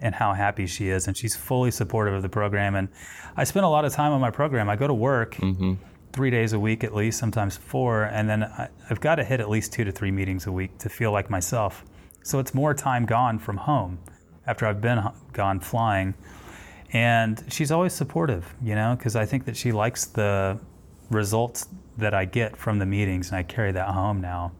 and 0.00 0.14
how 0.14 0.32
happy 0.32 0.66
she 0.66 0.88
is, 0.88 1.08
and 1.08 1.16
she's 1.16 1.34
fully 1.34 1.70
supportive 1.70 2.14
of 2.14 2.22
the 2.22 2.28
program. 2.28 2.76
And 2.76 2.88
I 3.36 3.44
spend 3.44 3.66
a 3.66 3.68
lot 3.68 3.84
of 3.84 3.92
time 3.92 4.12
on 4.12 4.20
my 4.20 4.30
program. 4.30 4.68
I 4.68 4.76
go 4.76 4.86
to 4.86 4.94
work, 4.94 5.34
mm-hmm. 5.34 5.74
Three 6.12 6.30
days 6.30 6.52
a 6.52 6.60
week 6.60 6.84
at 6.84 6.94
least, 6.94 7.18
sometimes 7.18 7.56
four, 7.56 8.04
and 8.04 8.28
then 8.28 8.44
I, 8.44 8.68
I've 8.90 9.00
got 9.00 9.16
to 9.16 9.24
hit 9.24 9.40
at 9.40 9.48
least 9.48 9.72
two 9.72 9.84
to 9.84 9.92
three 9.92 10.10
meetings 10.10 10.46
a 10.46 10.52
week 10.52 10.78
to 10.78 10.88
feel 10.88 11.12
like 11.12 11.30
myself. 11.30 11.84
So 12.22 12.38
it's 12.38 12.54
more 12.54 12.74
time 12.74 13.06
gone 13.06 13.38
from 13.38 13.56
home 13.56 13.98
after 14.46 14.66
I've 14.66 14.80
been 14.80 15.02
gone 15.32 15.60
flying. 15.60 16.14
And 16.92 17.44
she's 17.48 17.70
always 17.70 17.92
supportive, 17.92 18.54
you 18.62 18.74
know, 18.74 18.96
because 18.96 19.14
I 19.14 19.26
think 19.26 19.44
that 19.44 19.56
she 19.56 19.72
likes 19.72 20.06
the 20.06 20.58
results 21.10 21.68
that 21.98 22.14
I 22.14 22.24
get 22.24 22.56
from 22.56 22.78
the 22.78 22.86
meetings, 22.86 23.28
and 23.28 23.36
I 23.36 23.42
carry 23.42 23.72
that 23.72 23.88
home 23.88 24.20
now. 24.20 24.52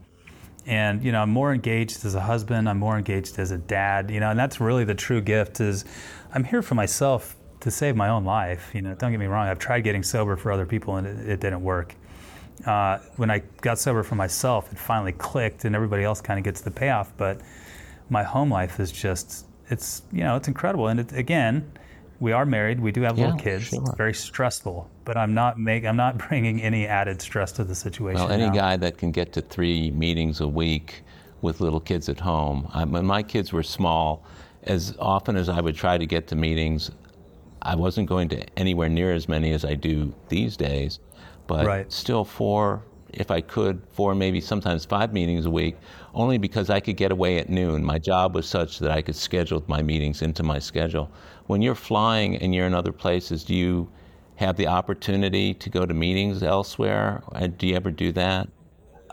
And 0.66 1.03
you 1.03 1.12
know, 1.12 1.22
I'm 1.22 1.30
more 1.30 1.55
engaged 1.55 2.05
as 2.05 2.14
a 2.14 2.20
husband. 2.20 2.68
I'm 2.68 2.78
more 2.78 2.99
engaged 2.99 3.38
as 3.38 3.51
a 3.51 3.57
dad. 3.59 4.11
You 4.11 4.20
know, 4.20 4.30
and 4.30 4.38
that's 4.38 4.61
really 4.61 4.84
the 4.84 4.94
true 4.94 5.22
gift. 5.22 5.61
Is 5.61 5.86
I'm 6.34 6.44
here 6.44 6.61
for 6.61 6.74
myself 6.74 7.36
to 7.61 7.70
save 7.70 7.96
my 7.96 8.09
own 8.09 8.24
life. 8.24 8.70
You 8.74 8.82
know, 8.82 8.94
don't 8.94 9.11
get 9.11 9.20
me 9.20 9.26
wrong. 9.26 9.48
I've 9.48 9.59
tried 9.59 9.80
getting 9.80 10.02
sober 10.02 10.36
for 10.36 10.52
other 10.52 10.66
people, 10.66 10.96
and 10.96 11.06
it, 11.06 11.28
it 11.28 11.40
didn't 11.40 11.62
work. 11.62 11.94
Uh, 12.66 12.98
when 13.16 13.30
I 13.30 13.42
got 13.61 13.78
sober 13.78 14.02
for 14.02 14.14
myself, 14.16 14.72
it 14.72 14.78
finally 14.78 15.12
clicked, 15.12 15.64
and 15.64 15.74
everybody 15.74 16.04
else 16.04 16.20
kind 16.20 16.38
of 16.38 16.44
gets 16.44 16.61
the 16.61 16.70
payoff. 16.70 17.12
But 17.16 17.40
my 18.11 18.22
home 18.22 18.50
life 18.50 18.80
is 18.80 18.90
just 18.90 19.46
it's 19.70 20.02
you 20.12 20.20
know 20.22 20.36
it's 20.36 20.48
incredible. 20.48 20.88
And 20.88 21.00
it, 21.00 21.12
again, 21.12 21.70
we 22.20 22.32
are 22.32 22.44
married. 22.46 22.80
We 22.80 22.90
do 22.92 23.02
have 23.02 23.16
Yeah, 23.16 23.26
little 23.26 23.38
kids. 23.38 23.64
sure. 23.68 23.80
It's 23.80 23.94
very 23.96 24.14
stressful, 24.14 24.90
but 25.04 25.16
I'm 25.16 25.34
not 25.34 25.59
make 25.59 25.84
I'm 25.84 25.96
not 25.96 26.18
bringing 26.28 26.61
any 26.62 26.86
added 26.86 27.20
stress 27.22 27.52
to 27.52 27.64
the 27.64 27.74
situation. 27.74 28.22
Well, 28.22 28.30
any 28.32 28.46
now. 28.46 28.52
guy 28.52 28.76
that 28.76 28.98
can 28.98 29.12
get 29.12 29.32
to 29.34 29.40
three 29.42 29.90
meetings 29.92 30.40
a 30.40 30.48
week 30.48 31.02
with 31.40 31.61
little 31.61 31.80
kids 31.80 32.09
at 32.09 32.18
home. 32.20 32.68
I, 32.74 32.84
when 32.84 33.06
my 33.06 33.22
kids 33.22 33.52
were 33.52 33.62
small, 33.62 34.24
as 34.64 34.96
often 34.98 35.36
as 35.36 35.48
I 35.48 35.61
would 35.61 35.76
try 35.76 35.96
to 35.96 36.06
get 36.06 36.26
to 36.28 36.36
meetings, 36.36 36.90
I 37.62 37.74
wasn't 37.74 38.09
going 38.09 38.28
to 38.30 38.44
anywhere 38.59 38.88
near 38.88 39.12
as 39.12 39.28
many 39.28 39.52
as 39.52 39.64
I 39.64 39.74
do 39.74 40.14
these 40.28 40.56
days. 40.56 41.00
But 41.46 41.66
Right. 41.66 41.92
still, 41.92 42.24
four, 42.24 42.82
if 43.12 43.30
I 43.30 43.40
could, 43.40 43.82
four, 43.90 44.14
maybe 44.14 44.40
sometimes 44.40 44.84
five 44.84 45.12
meetings 45.12 45.46
a 45.46 45.50
week, 45.50 45.76
only 46.14 46.38
because 46.38 46.68
I 46.70 46.80
could 46.80 46.96
get 46.96 47.11
away 47.11 47.38
at 47.38 47.48
noon. 47.48 47.82
My 47.82 47.98
job 47.98 48.34
was 48.34 48.46
such 48.46 48.78
that 48.80 48.90
I 48.90 49.02
could 49.02 49.16
schedule 49.16 49.64
my 49.66 49.82
meetings 49.82 50.22
into 50.22 50.42
my 50.42 50.59
schedule. 50.59 51.11
When 51.46 51.62
you're 51.62 51.74
flying 51.74 52.36
and 52.36 52.54
you're 52.54 52.66
in 52.66 52.74
other 52.74 52.92
places, 52.92 53.44
do 53.44 53.54
you 53.54 53.88
have 54.36 54.56
the 54.56 54.66
opportunity 54.66 55.54
to 55.54 55.70
go 55.70 55.86
to 55.86 55.94
meetings 55.94 56.42
elsewhere? 56.42 57.22
Uh, 57.32 57.48
Do 57.48 57.66
you 57.66 57.74
ever 57.76 57.90
do 57.90 58.12
that? 58.12 58.48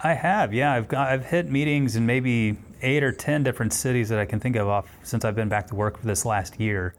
I 0.03 0.13
have, 0.13 0.53
yeah. 0.53 0.73
I've 0.73 0.87
got 0.89 1.07
I've 1.07 1.25
hit 1.25 1.49
meetings 1.49 1.95
in 1.95 2.05
maybe 2.05 2.57
eight 2.81 3.01
or 3.03 3.13
ten 3.13 3.43
different 3.43 3.71
cities 3.73 4.09
that 4.09 4.19
I 4.19 4.25
can 4.25 4.39
think 4.39 4.55
of 4.57 4.67
off 4.67 4.85
since 5.03 5.23
I've 5.23 5.35
been 5.35 5.49
back 5.49 5.67
to 5.67 5.75
work 5.75 5.97
for 5.97 6.05
this 6.05 6.25
last 6.25 6.59
year. 6.59 6.93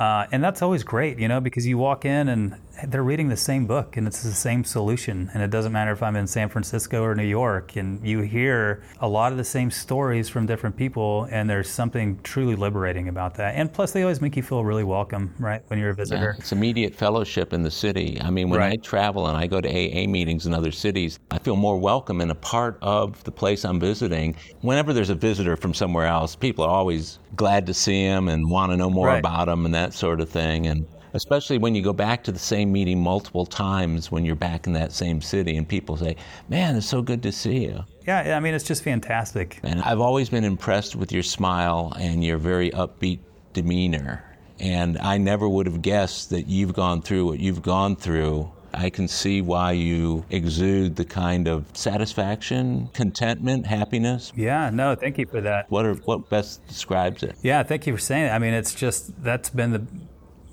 Uh, 0.00 0.26
and 0.32 0.42
that's 0.42 0.62
always 0.62 0.82
great, 0.82 1.18
you 1.18 1.28
know, 1.28 1.40
because 1.40 1.66
you 1.66 1.76
walk 1.76 2.06
in 2.06 2.30
and 2.30 2.54
they're 2.88 3.02
reading 3.02 3.28
the 3.28 3.36
same 3.36 3.66
book 3.66 3.96
and 3.96 4.06
it's 4.06 4.22
the 4.22 4.32
same 4.32 4.64
solution. 4.64 5.30
And 5.34 5.42
it 5.42 5.50
doesn't 5.50 5.72
matter 5.72 5.92
if 5.92 6.02
I'm 6.02 6.16
in 6.16 6.26
San 6.26 6.48
Francisco 6.48 7.02
or 7.02 7.14
New 7.14 7.26
York, 7.26 7.76
and 7.76 8.06
you 8.06 8.20
hear 8.20 8.82
a 9.00 9.08
lot 9.08 9.32
of 9.32 9.38
the 9.38 9.44
same 9.44 9.70
stories 9.70 10.28
from 10.28 10.46
different 10.46 10.76
people, 10.76 11.28
and 11.30 11.48
there's 11.48 11.68
something 11.68 12.18
truly 12.22 12.56
liberating 12.56 13.08
about 13.08 13.34
that. 13.34 13.54
And 13.54 13.72
plus, 13.72 13.92
they 13.92 14.02
always 14.02 14.20
make 14.20 14.36
you 14.36 14.42
feel 14.42 14.64
really 14.64 14.84
welcome, 14.84 15.34
right, 15.38 15.62
when 15.68 15.78
you're 15.78 15.90
a 15.90 15.94
visitor. 15.94 16.36
It's 16.38 16.52
immediate 16.52 16.94
fellowship 16.94 17.52
in 17.52 17.62
the 17.62 17.70
city. 17.70 18.18
I 18.20 18.30
mean, 18.30 18.48
when 18.50 18.62
I 18.62 18.76
travel 18.76 19.26
and 19.26 19.36
I 19.36 19.46
go 19.46 19.60
to 19.60 19.68
AA 19.68 20.06
meetings 20.06 20.46
in 20.46 20.54
other 20.54 20.72
cities, 20.72 21.18
I 21.30 21.38
feel 21.38 21.56
more 21.56 21.78
welcome 21.78 22.20
and 22.20 22.30
a 22.30 22.34
part 22.36 22.78
of 22.82 23.22
the 23.24 23.32
place 23.32 23.64
I'm 23.64 23.80
visiting. 23.80 24.36
Whenever 24.60 24.92
there's 24.92 25.10
a 25.10 25.14
visitor 25.14 25.56
from 25.56 25.74
somewhere 25.74 26.06
else, 26.06 26.34
people 26.36 26.64
are 26.64 26.70
always 26.70 27.18
glad 27.36 27.66
to 27.66 27.74
see 27.74 28.02
him 28.02 28.28
and 28.28 28.50
want 28.50 28.72
to 28.72 28.76
know 28.76 28.90
more 28.90 29.08
Right. 29.08 29.18
about 29.18 29.48
him 29.48 29.64
and 29.64 29.74
that 29.74 29.92
sort 29.92 30.20
of 30.20 30.28
thing. 30.28 30.66
And 30.66 30.86
especially 31.14 31.58
when 31.58 31.74
you 31.74 31.82
go 31.82 31.92
back 31.92 32.24
to 32.24 32.32
the 32.32 32.38
same 32.38 32.72
meeting 32.72 33.00
multiple 33.00 33.46
times 33.46 34.10
when 34.10 34.24
you're 34.24 34.36
back 34.36 34.66
in 34.66 34.72
that 34.74 34.92
same 34.92 35.20
city 35.20 35.56
and 35.56 35.68
people 35.68 35.96
say, 35.96 36.16
Man, 36.48 36.76
it's 36.76 36.86
so 36.86 37.02
good 37.02 37.22
to 37.22 37.32
see 37.32 37.64
you. 37.64 37.84
Yeah, 38.06 38.36
I 38.36 38.40
mean, 38.40 38.54
it's 38.54 38.64
just 38.64 38.82
fantastic. 38.82 39.60
And 39.62 39.80
I've 39.82 40.00
always 40.00 40.30
been 40.30 40.44
impressed 40.44 40.96
with 40.96 41.12
your 41.12 41.22
smile 41.22 41.92
and 41.98 42.24
your 42.24 42.38
very 42.38 42.70
upbeat 42.70 43.20
demeanor. 43.52 44.24
And 44.58 44.98
I 44.98 45.16
never 45.16 45.48
would 45.48 45.66
have 45.66 45.80
guessed 45.80 46.30
that 46.30 46.46
you've 46.46 46.74
gone 46.74 47.02
through 47.02 47.26
what 47.26 47.40
you've 47.40 47.62
gone 47.62 47.96
through. 47.96 48.50
I 48.72 48.90
can 48.90 49.08
see 49.08 49.42
why 49.42 49.72
you 49.72 50.24
exude 50.30 50.96
the 50.96 51.04
kind 51.04 51.48
of 51.48 51.64
satisfaction, 51.72 52.88
contentment, 52.92 53.66
happiness. 53.66 54.32
Yeah, 54.36 54.70
no, 54.70 54.94
thank 54.94 55.18
you 55.18 55.26
for 55.26 55.40
that. 55.40 55.70
What 55.70 55.86
are, 55.86 55.94
what 55.94 56.28
best 56.30 56.66
describes 56.68 57.22
it? 57.22 57.34
Yeah, 57.42 57.62
thank 57.62 57.86
you 57.86 57.94
for 57.94 57.98
saying 57.98 58.26
that. 58.26 58.34
I 58.34 58.38
mean, 58.38 58.54
it's 58.54 58.74
just 58.74 59.22
that's 59.24 59.50
been 59.50 59.72
the, 59.72 59.86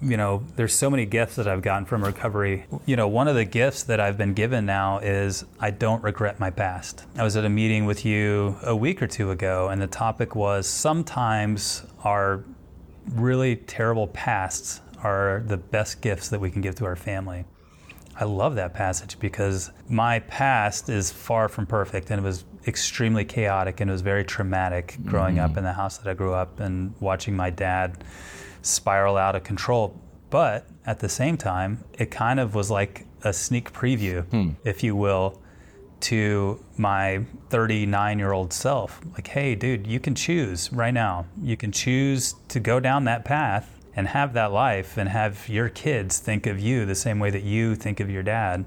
you 0.01 0.17
know, 0.17 0.43
there's 0.55 0.73
so 0.73 0.89
many 0.89 1.05
gifts 1.05 1.35
that 1.37 1.47
I've 1.47 1.61
gotten 1.61 1.85
from 1.85 2.03
recovery. 2.03 2.65
You 2.85 2.95
know, 2.95 3.07
one 3.07 3.27
of 3.27 3.35
the 3.35 3.45
gifts 3.45 3.83
that 3.83 3.99
I've 3.99 4.17
been 4.17 4.33
given 4.33 4.65
now 4.65 4.99
is 4.99 5.45
I 5.59 5.71
don't 5.71 6.03
regret 6.03 6.39
my 6.39 6.49
past. 6.49 7.05
I 7.17 7.23
was 7.23 7.35
at 7.35 7.45
a 7.45 7.49
meeting 7.49 7.85
with 7.85 8.05
you 8.05 8.57
a 8.63 8.75
week 8.75 9.01
or 9.01 9.07
two 9.07 9.31
ago, 9.31 9.69
and 9.69 9.81
the 9.81 9.87
topic 9.87 10.35
was 10.35 10.67
sometimes 10.67 11.83
our 12.03 12.43
really 13.13 13.55
terrible 13.55 14.07
pasts 14.07 14.81
are 15.03 15.43
the 15.47 15.57
best 15.57 16.01
gifts 16.01 16.29
that 16.29 16.39
we 16.39 16.51
can 16.51 16.61
give 16.61 16.75
to 16.75 16.85
our 16.85 16.95
family. 16.95 17.45
I 18.19 18.25
love 18.25 18.55
that 18.55 18.73
passage 18.73 19.19
because 19.19 19.71
my 19.87 20.19
past 20.19 20.89
is 20.89 21.11
far 21.11 21.47
from 21.47 21.67
perfect 21.67 22.09
and 22.09 22.19
it 22.19 22.23
was 22.23 22.45
extremely 22.65 23.23
chaotic 23.23 23.79
and 23.79 23.89
it 23.89 23.93
was 23.93 24.01
very 24.01 24.25
traumatic 24.25 24.97
growing 25.05 25.35
mm-hmm. 25.35 25.51
up 25.51 25.57
in 25.57 25.63
the 25.63 25.73
house 25.73 25.99
that 25.99 26.09
I 26.09 26.15
grew 26.15 26.33
up 26.33 26.59
and 26.59 26.95
watching 26.99 27.35
my 27.35 27.51
dad 27.51 28.03
spiral 28.61 29.17
out 29.17 29.35
of 29.35 29.43
control. 29.43 29.99
But 30.29 30.67
at 30.85 30.99
the 30.99 31.09
same 31.09 31.37
time, 31.37 31.83
it 31.97 32.11
kind 32.11 32.39
of 32.39 32.53
was 32.55 32.69
like 32.69 33.05
a 33.23 33.33
sneak 33.33 33.71
preview, 33.71 34.25
hmm. 34.25 34.51
if 34.63 34.83
you 34.83 34.95
will, 34.95 35.41
to 35.99 36.63
my 36.77 37.25
39 37.49 38.19
year 38.19 38.31
old 38.31 38.53
self. 38.53 39.01
Like, 39.13 39.27
hey, 39.27 39.55
dude, 39.55 39.87
you 39.87 39.99
can 39.99 40.15
choose 40.15 40.71
right 40.71 40.93
now. 40.93 41.25
You 41.41 41.57
can 41.57 41.71
choose 41.71 42.35
to 42.49 42.59
go 42.59 42.79
down 42.79 43.05
that 43.05 43.25
path 43.25 43.73
and 43.95 44.07
have 44.07 44.33
that 44.33 44.51
life 44.51 44.97
and 44.97 45.09
have 45.09 45.49
your 45.49 45.69
kids 45.69 46.19
think 46.19 46.45
of 46.45 46.59
you 46.59 46.85
the 46.85 46.95
same 46.95 47.19
way 47.19 47.31
that 47.31 47.43
you 47.43 47.75
think 47.75 47.99
of 47.99 48.09
your 48.09 48.23
dad. 48.23 48.65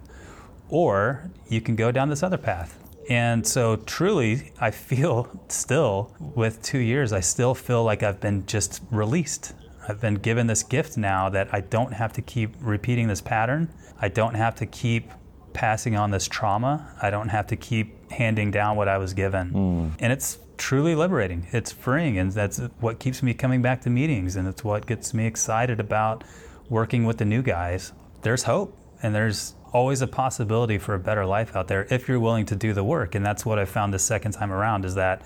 Or 0.69 1.31
you 1.49 1.61
can 1.61 1.77
go 1.77 1.93
down 1.93 2.09
this 2.09 2.23
other 2.23 2.39
path. 2.39 2.79
And 3.09 3.47
so, 3.47 3.77
truly, 3.77 4.53
I 4.61 4.71
feel 4.71 5.29
still, 5.49 6.15
with 6.21 6.63
two 6.63 6.79
years, 6.79 7.13
I 7.13 7.21
still 7.21 7.55
feel 7.55 7.83
like 7.83 8.03
I've 8.03 8.21
been 8.21 8.47
just 8.47 8.83
released. 8.91 9.53
I've 9.91 10.01
been 10.01 10.15
given 10.15 10.47
this 10.47 10.63
gift 10.63 10.97
now 10.97 11.29
that 11.31 11.53
I 11.53 11.63
don't 11.63 11.93
have 11.93 12.13
to 12.13 12.23
keep 12.23 12.55
repeating 12.61 13.09
this 13.09 13.21
pattern. 13.21 13.69
I 14.01 14.07
don't 14.07 14.35
have 14.35 14.55
to 14.57 14.67
keep 14.67 15.11
passing 15.53 15.97
on 15.97 16.13
this 16.13 16.29
trauma. 16.29 16.95
I 17.03 17.11
don't 17.11 17.29
have 17.29 17.49
to 17.49 17.57
keep 17.57 18.13
handing 18.13 18.53
down 18.53 18.77
what 18.77 18.87
I 18.87 18.99
was 18.99 19.15
given. 19.15 19.49
Hmm. 19.49 19.89
And 19.99 20.13
it's 20.13 20.39
truly 20.59 20.95
liberating. 20.95 21.49
It's 21.51 21.73
freeing. 21.73 22.19
And 22.19 22.31
that's 22.31 22.59
what 22.79 23.01
keeps 23.01 23.21
me 23.21 23.35
coming 23.35 23.63
back 23.63 23.81
to 23.81 23.91
meetings. 23.91 24.37
And 24.37 24.47
it's 24.47 24.63
what 24.63 24.87
gets 24.87 25.13
me 25.13 25.27
excited 25.27 25.81
about 25.81 26.23
working 26.69 27.05
with 27.05 27.19
the 27.19 27.25
new 27.25 27.43
guys. 27.43 27.93
There's 28.23 28.45
hope 28.45 28.79
and 29.03 29.13
there's 29.13 29.57
always 29.73 30.03
a 30.03 30.07
possibility 30.07 30.79
for 30.79 30.95
a 30.95 31.01
better 31.01 31.27
life 31.27 31.57
out 31.57 31.67
there 31.67 31.89
if 31.91 32.07
you're 32.07 32.21
willing 32.21 32.47
to 32.47 32.55
do 32.55 32.73
the 32.73 32.85
work. 32.85 33.17
And 33.17 33.27
that's 33.27 33.45
what 33.45 33.59
I 33.59 33.65
found 33.65 33.93
the 33.93 33.99
second 33.99 34.33
time 34.33 34.53
around 34.53 34.85
is 34.85 34.95
that 34.95 35.23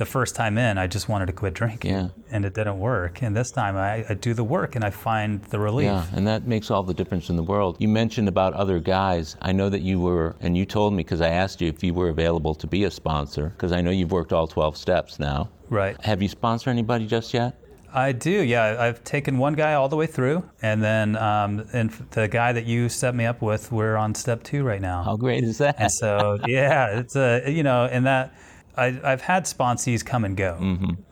the 0.00 0.06
first 0.06 0.34
time 0.34 0.58
in, 0.58 0.78
I 0.78 0.86
just 0.88 1.08
wanted 1.08 1.26
to 1.26 1.32
quit 1.32 1.54
drinking 1.54 1.92
Yeah. 1.92 2.08
and 2.32 2.44
it 2.44 2.54
didn't 2.54 2.78
work. 2.80 3.22
And 3.22 3.36
this 3.36 3.50
time 3.52 3.76
I, 3.76 4.04
I 4.08 4.14
do 4.14 4.34
the 4.34 4.42
work 4.42 4.74
and 4.74 4.84
I 4.84 4.90
find 4.90 5.40
the 5.44 5.60
relief. 5.60 5.84
Yeah, 5.84 6.04
and 6.16 6.26
that 6.26 6.46
makes 6.46 6.70
all 6.70 6.82
the 6.82 6.94
difference 6.94 7.28
in 7.30 7.36
the 7.36 7.42
world. 7.42 7.76
You 7.78 7.86
mentioned 7.88 8.26
about 8.26 8.54
other 8.54 8.80
guys. 8.80 9.36
I 9.42 9.52
know 9.52 9.68
that 9.68 9.82
you 9.82 10.00
were, 10.00 10.34
and 10.40 10.56
you 10.56 10.64
told 10.64 10.94
me 10.94 11.02
because 11.04 11.20
I 11.20 11.28
asked 11.28 11.60
you 11.60 11.68
if 11.68 11.84
you 11.84 11.92
were 11.94 12.08
available 12.08 12.54
to 12.56 12.66
be 12.66 12.84
a 12.84 12.90
sponsor, 12.90 13.50
because 13.50 13.72
I 13.72 13.80
know 13.82 13.90
you've 13.90 14.10
worked 14.10 14.32
all 14.32 14.46
12 14.48 14.76
steps 14.76 15.18
now. 15.20 15.50
Right. 15.68 16.00
Have 16.02 16.20
you 16.22 16.28
sponsored 16.28 16.70
anybody 16.72 17.06
just 17.06 17.32
yet? 17.34 17.54
I 17.92 18.12
do, 18.12 18.30
yeah. 18.30 18.76
I've 18.78 19.02
taken 19.04 19.36
one 19.36 19.54
guy 19.54 19.74
all 19.74 19.88
the 19.88 19.96
way 19.96 20.06
through, 20.06 20.48
and 20.62 20.80
then 20.82 21.16
um, 21.16 21.66
and 21.72 21.90
the 22.12 22.28
guy 22.28 22.52
that 22.52 22.64
you 22.64 22.88
set 22.88 23.14
me 23.16 23.24
up 23.26 23.42
with, 23.42 23.70
we're 23.72 23.96
on 23.96 24.14
step 24.14 24.44
two 24.44 24.62
right 24.62 24.80
now. 24.80 25.02
How 25.02 25.16
great 25.16 25.42
is 25.44 25.58
that? 25.58 25.74
And 25.78 25.90
so, 25.92 26.38
yeah, 26.46 27.00
it's 27.00 27.16
a 27.16 27.42
you 27.50 27.64
know, 27.64 27.86
and 27.86 28.06
that 28.06 28.32
I, 28.80 28.98
I've 29.04 29.20
had 29.20 29.44
sponsees 29.44 30.04
come 30.04 30.24
and 30.24 30.34
go, 30.34 30.56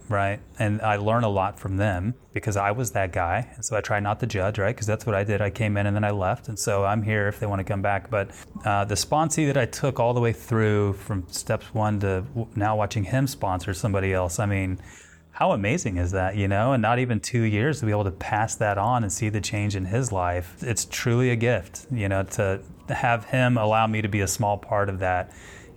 right? 0.09 0.41
And 0.59 0.81
I 0.81 0.97
learn 0.97 1.23
a 1.25 1.29
lot 1.29 1.61
from 1.61 1.77
them 1.77 2.15
because 2.33 2.57
I 2.57 2.71
was 2.71 2.93
that 2.93 3.13
guy, 3.13 3.47
and 3.55 3.63
so 3.63 3.77
I 3.77 3.83
try 3.83 4.01
not 4.01 4.21
to 4.21 4.27
judge, 4.27 4.59
right? 4.59 4.75
Because 4.75 4.87
that's 4.87 5.05
what 5.05 5.15
I 5.15 5.23
did. 5.23 5.43
I 5.43 5.51
came 5.51 5.77
in 5.77 5.87
and 5.87 5.95
then 5.95 6.03
I 6.03 6.11
left, 6.11 6.49
and 6.49 6.59
so 6.59 6.85
I'm 6.85 7.03
here 7.03 7.29
if 7.29 7.39
they 7.41 7.47
want 7.47 7.61
to 7.61 7.65
come 7.65 7.83
back. 7.83 8.09
But 8.09 8.31
uh, 8.65 8.87
the 8.87 8.95
sponsee 8.95 9.47
that 9.49 9.59
I 9.59 9.67
took 9.67 10.01
all 10.01 10.15
the 10.15 10.21
way 10.21 10.33
through 10.33 10.95
from 10.95 11.29
steps 11.29 11.75
one 11.75 12.01
to 12.01 12.25
now 12.57 12.75
watching 12.75 13.05
him 13.05 13.27
sponsor 13.27 13.75
somebody 13.75 14.15
else, 14.15 14.39
I 14.39 14.47
mean. 14.47 14.81
How 15.31 15.53
amazing 15.53 15.99
is 15.99 16.11
that, 16.11 16.35
you 16.35 16.49
know? 16.49 16.73
And 16.73 16.83
not 16.83 16.99
even 16.99 17.21
two 17.21 17.43
years 17.43 17.79
to 17.79 17.87
be 17.87 17.93
able 17.93 18.03
to 18.03 18.11
pass 18.11 18.57
that 18.57 18.77
on 18.77 19.05
and 19.05 19.13
see 19.13 19.29
the 19.29 19.41
change 19.41 19.77
in 19.77 19.85
his 19.85 20.11
life. 20.11 20.57
It's 20.63 20.85
truly 20.85 21.31
a 21.31 21.37
gift, 21.37 21.87
you 21.93 22.09
know, 22.09 22.25
to 22.25 22.61
have 22.89 23.27
him 23.27 23.57
allow 23.57 23.87
me 23.87 24.03
to 24.03 24.09
be 24.09 24.21
a 24.21 24.27
small 24.27 24.59
part 24.59 24.89
of 24.89 24.99
that 24.99 25.31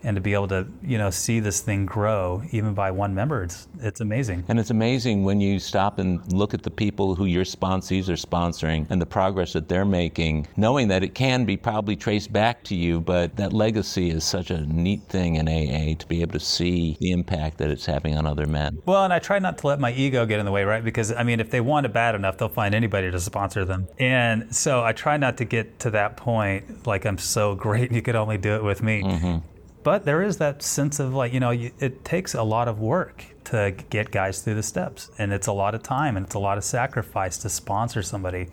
and 0.03 0.15
to 0.15 0.21
be 0.21 0.33
able 0.33 0.47
to 0.47 0.67
you 0.83 0.97
know 0.97 1.09
see 1.09 1.39
this 1.39 1.61
thing 1.61 1.85
grow 1.85 2.41
even 2.51 2.73
by 2.73 2.91
one 2.91 3.13
member 3.13 3.43
it's 3.43 3.67
it's 3.79 4.01
amazing. 4.01 4.43
And 4.47 4.59
it's 4.59 4.69
amazing 4.69 5.23
when 5.23 5.41
you 5.41 5.59
stop 5.59 5.99
and 5.99 6.31
look 6.31 6.53
at 6.53 6.63
the 6.63 6.69
people 6.69 7.15
who 7.15 7.25
your 7.25 7.43
sponsees 7.43 8.09
are 8.09 8.13
sponsoring 8.13 8.85
and 8.89 9.01
the 9.01 9.05
progress 9.05 9.53
that 9.53 9.67
they're 9.67 9.85
making 9.85 10.47
knowing 10.55 10.87
that 10.89 11.03
it 11.03 11.15
can 11.15 11.45
be 11.45 11.57
probably 11.57 11.95
traced 11.95 12.31
back 12.31 12.63
to 12.63 12.75
you 12.75 13.01
but 13.01 13.35
that 13.35 13.53
legacy 13.53 14.09
is 14.09 14.23
such 14.23 14.51
a 14.51 14.61
neat 14.67 15.01
thing 15.03 15.35
in 15.35 15.47
AA 15.47 15.95
to 15.97 16.07
be 16.07 16.21
able 16.21 16.33
to 16.33 16.39
see 16.39 16.97
the 16.99 17.11
impact 17.11 17.57
that 17.57 17.69
it's 17.69 17.85
having 17.85 18.17
on 18.17 18.25
other 18.25 18.45
men. 18.45 18.81
Well 18.85 19.03
and 19.03 19.13
I 19.13 19.19
try 19.19 19.39
not 19.39 19.57
to 19.59 19.67
let 19.67 19.79
my 19.79 19.91
ego 19.91 20.25
get 20.25 20.39
in 20.39 20.45
the 20.45 20.51
way 20.51 20.63
right? 20.63 20.83
Because 20.83 21.11
I 21.11 21.23
mean 21.23 21.39
if 21.39 21.49
they 21.49 21.61
want 21.61 21.85
it 21.85 21.93
bad 21.93 22.15
enough 22.15 22.37
they'll 22.37 22.49
find 22.49 22.75
anybody 22.75 23.09
to 23.11 23.19
sponsor 23.19 23.65
them. 23.65 23.87
And 23.99 24.53
so 24.55 24.83
I 24.83 24.93
try 24.93 25.17
not 25.17 25.37
to 25.37 25.45
get 25.45 25.79
to 25.79 25.91
that 25.91 26.17
point 26.17 26.85
like 26.85 27.05
I'm 27.05 27.17
so 27.17 27.55
great 27.55 27.91
you 27.91 28.01
could 28.01 28.15
only 28.15 28.37
do 28.37 28.55
it 28.55 28.63
with 28.63 28.83
me. 28.83 29.01
Mm-hmm 29.01 29.47
but 29.83 30.05
there 30.05 30.21
is 30.21 30.37
that 30.37 30.61
sense 30.61 30.99
of 30.99 31.13
like 31.13 31.33
you 31.33 31.39
know 31.39 31.51
it 31.51 32.05
takes 32.05 32.33
a 32.33 32.43
lot 32.43 32.67
of 32.67 32.79
work 32.79 33.25
to 33.45 33.75
get 33.89 34.11
guys 34.11 34.41
through 34.41 34.55
the 34.55 34.63
steps. 34.63 35.09
And 35.17 35.33
it's 35.33 35.47
a 35.47 35.51
lot 35.51 35.75
of 35.75 35.83
time 35.83 36.15
and 36.17 36.25
it's 36.25 36.35
a 36.35 36.39
lot 36.39 36.57
of 36.57 36.63
sacrifice 36.63 37.37
to 37.39 37.49
sponsor 37.49 38.01
somebody. 38.01 38.47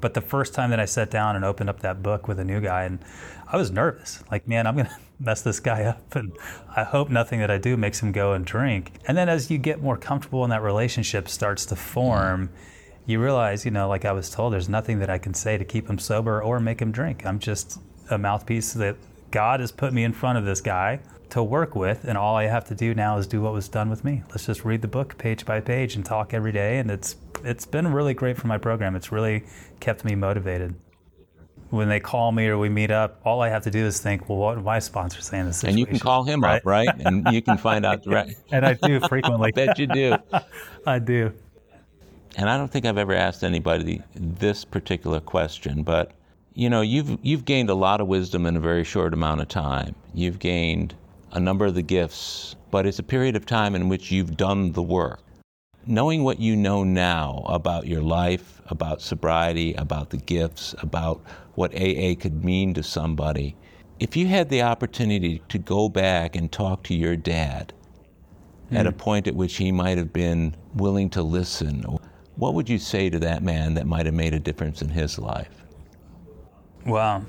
But 0.00 0.14
the 0.14 0.20
first 0.20 0.52
time 0.54 0.70
that 0.70 0.80
i 0.80 0.84
sat 0.84 1.10
down 1.10 1.36
and 1.36 1.44
opened 1.44 1.70
up 1.70 1.80
that 1.80 2.02
book 2.02 2.28
with 2.28 2.38
a 2.38 2.44
new 2.44 2.60
guy 2.60 2.84
and 2.84 2.98
i 3.48 3.56
was 3.56 3.70
nervous. 3.70 4.22
Like 4.30 4.46
man 4.46 4.66
i'm 4.66 4.74
going 4.74 4.86
to 4.86 4.96
mess 5.18 5.42
this 5.42 5.60
guy 5.60 5.84
up 5.84 6.14
and 6.14 6.32
i 6.76 6.84
hope 6.84 7.08
nothing 7.08 7.40
that 7.40 7.50
i 7.50 7.58
do 7.58 7.76
makes 7.76 8.00
him 8.00 8.12
go 8.12 8.34
and 8.34 8.44
drink. 8.44 8.92
And 9.08 9.16
then 9.16 9.28
as 9.28 9.50
you 9.50 9.58
get 9.58 9.82
more 9.82 9.96
comfortable 9.96 10.44
and 10.44 10.52
that 10.52 10.62
relationship 10.62 11.28
starts 11.28 11.64
to 11.66 11.76
form 11.76 12.50
you 13.06 13.22
realize 13.22 13.64
you 13.64 13.70
know 13.70 13.88
like 13.88 14.04
i 14.04 14.12
was 14.12 14.28
told 14.28 14.52
there's 14.52 14.68
nothing 14.68 14.98
that 14.98 15.08
i 15.08 15.16
can 15.16 15.32
say 15.32 15.56
to 15.56 15.64
keep 15.64 15.88
him 15.88 15.98
sober 15.98 16.42
or 16.42 16.60
make 16.60 16.80
him 16.80 16.92
drink. 16.92 17.24
I'm 17.24 17.38
just 17.38 17.80
a 18.10 18.18
mouthpiece 18.18 18.74
that 18.74 18.96
God 19.36 19.60
has 19.60 19.70
put 19.70 19.92
me 19.92 20.02
in 20.02 20.14
front 20.14 20.38
of 20.38 20.46
this 20.46 20.62
guy 20.62 20.98
to 21.28 21.42
work 21.42 21.74
with, 21.76 22.04
and 22.04 22.16
all 22.16 22.36
I 22.36 22.44
have 22.44 22.64
to 22.68 22.74
do 22.74 22.94
now 22.94 23.18
is 23.18 23.26
do 23.26 23.42
what 23.42 23.52
was 23.52 23.68
done 23.68 23.90
with 23.90 24.02
me. 24.02 24.22
Let's 24.30 24.46
just 24.46 24.64
read 24.64 24.80
the 24.80 24.88
book 24.88 25.18
page 25.18 25.44
by 25.44 25.60
page 25.60 25.94
and 25.94 26.02
talk 26.02 26.32
every 26.32 26.52
day, 26.52 26.78
and 26.78 26.90
it's 26.90 27.16
it's 27.44 27.66
been 27.66 27.86
really 27.92 28.14
great 28.14 28.38
for 28.38 28.46
my 28.46 28.56
program. 28.56 28.96
It's 28.96 29.12
really 29.12 29.44
kept 29.78 30.06
me 30.06 30.14
motivated. 30.14 30.74
When 31.68 31.90
they 31.90 32.00
call 32.00 32.32
me 32.32 32.46
or 32.46 32.56
we 32.56 32.70
meet 32.70 32.90
up, 32.90 33.20
all 33.26 33.42
I 33.42 33.50
have 33.50 33.62
to 33.64 33.70
do 33.70 33.84
is 33.84 34.00
think, 34.00 34.26
well, 34.30 34.38
what 34.38 34.64
my 34.64 34.78
sponsor 34.78 35.20
saying 35.20 35.42
in 35.42 35.46
this 35.48 35.58
situation? 35.58 35.80
And 35.80 35.80
you 35.80 35.84
can 35.84 35.98
call 35.98 36.24
him 36.24 36.42
right? 36.42 36.56
up, 36.56 36.64
right? 36.64 36.88
And 37.00 37.28
you 37.30 37.42
can 37.42 37.58
find 37.58 37.84
out 37.84 38.06
right. 38.06 38.34
and 38.50 38.64
I 38.64 38.72
do 38.72 39.00
frequently. 39.00 39.48
I 39.54 39.66
bet 39.66 39.78
you 39.78 39.86
do. 39.86 40.16
I 40.86 40.98
do. 40.98 41.30
And 42.38 42.48
I 42.48 42.56
don't 42.56 42.72
think 42.72 42.86
I've 42.86 42.96
ever 42.96 43.12
asked 43.12 43.44
anybody 43.44 44.02
this 44.14 44.64
particular 44.64 45.20
question, 45.20 45.82
but 45.82 46.12
you 46.56 46.70
know, 46.70 46.80
you've 46.80 47.18
you've 47.22 47.44
gained 47.44 47.68
a 47.68 47.74
lot 47.74 48.00
of 48.00 48.08
wisdom 48.08 48.46
in 48.46 48.56
a 48.56 48.60
very 48.60 48.82
short 48.82 49.12
amount 49.12 49.42
of 49.42 49.48
time. 49.48 49.94
You've 50.14 50.38
gained 50.38 50.94
a 51.32 51.38
number 51.38 51.66
of 51.66 51.74
the 51.74 51.82
gifts, 51.82 52.56
but 52.70 52.86
it's 52.86 52.98
a 52.98 53.02
period 53.02 53.36
of 53.36 53.44
time 53.44 53.74
in 53.74 53.90
which 53.90 54.10
you've 54.10 54.38
done 54.38 54.72
the 54.72 54.82
work. 54.82 55.20
Knowing 55.84 56.24
what 56.24 56.40
you 56.40 56.56
know 56.56 56.82
now 56.82 57.44
about 57.46 57.86
your 57.86 58.00
life, 58.00 58.62
about 58.68 59.02
sobriety, 59.02 59.74
about 59.74 60.08
the 60.08 60.16
gifts, 60.16 60.74
about 60.78 61.20
what 61.56 61.74
AA 61.74 62.14
could 62.18 62.42
mean 62.42 62.72
to 62.72 62.82
somebody, 62.82 63.54
if 64.00 64.16
you 64.16 64.26
had 64.26 64.48
the 64.48 64.62
opportunity 64.62 65.42
to 65.50 65.58
go 65.58 65.90
back 65.90 66.34
and 66.34 66.50
talk 66.50 66.82
to 66.82 66.94
your 66.94 67.16
dad 67.16 67.74
mm. 68.72 68.78
at 68.78 68.86
a 68.86 68.90
hmm. 68.90 68.96
point 68.96 69.28
at 69.28 69.34
which 69.34 69.56
he 69.56 69.70
might 69.70 69.98
have 69.98 70.12
been 70.12 70.56
willing 70.74 71.10
to 71.10 71.22
listen, 71.22 71.84
what 72.36 72.54
would 72.54 72.68
you 72.68 72.78
say 72.78 73.10
to 73.10 73.18
that 73.18 73.42
man 73.42 73.74
that 73.74 73.86
might 73.86 74.06
have 74.06 74.14
made 74.14 74.32
a 74.32 74.40
difference 74.40 74.80
in 74.80 74.88
his 74.88 75.18
life? 75.18 75.65
Wow. 76.86 77.24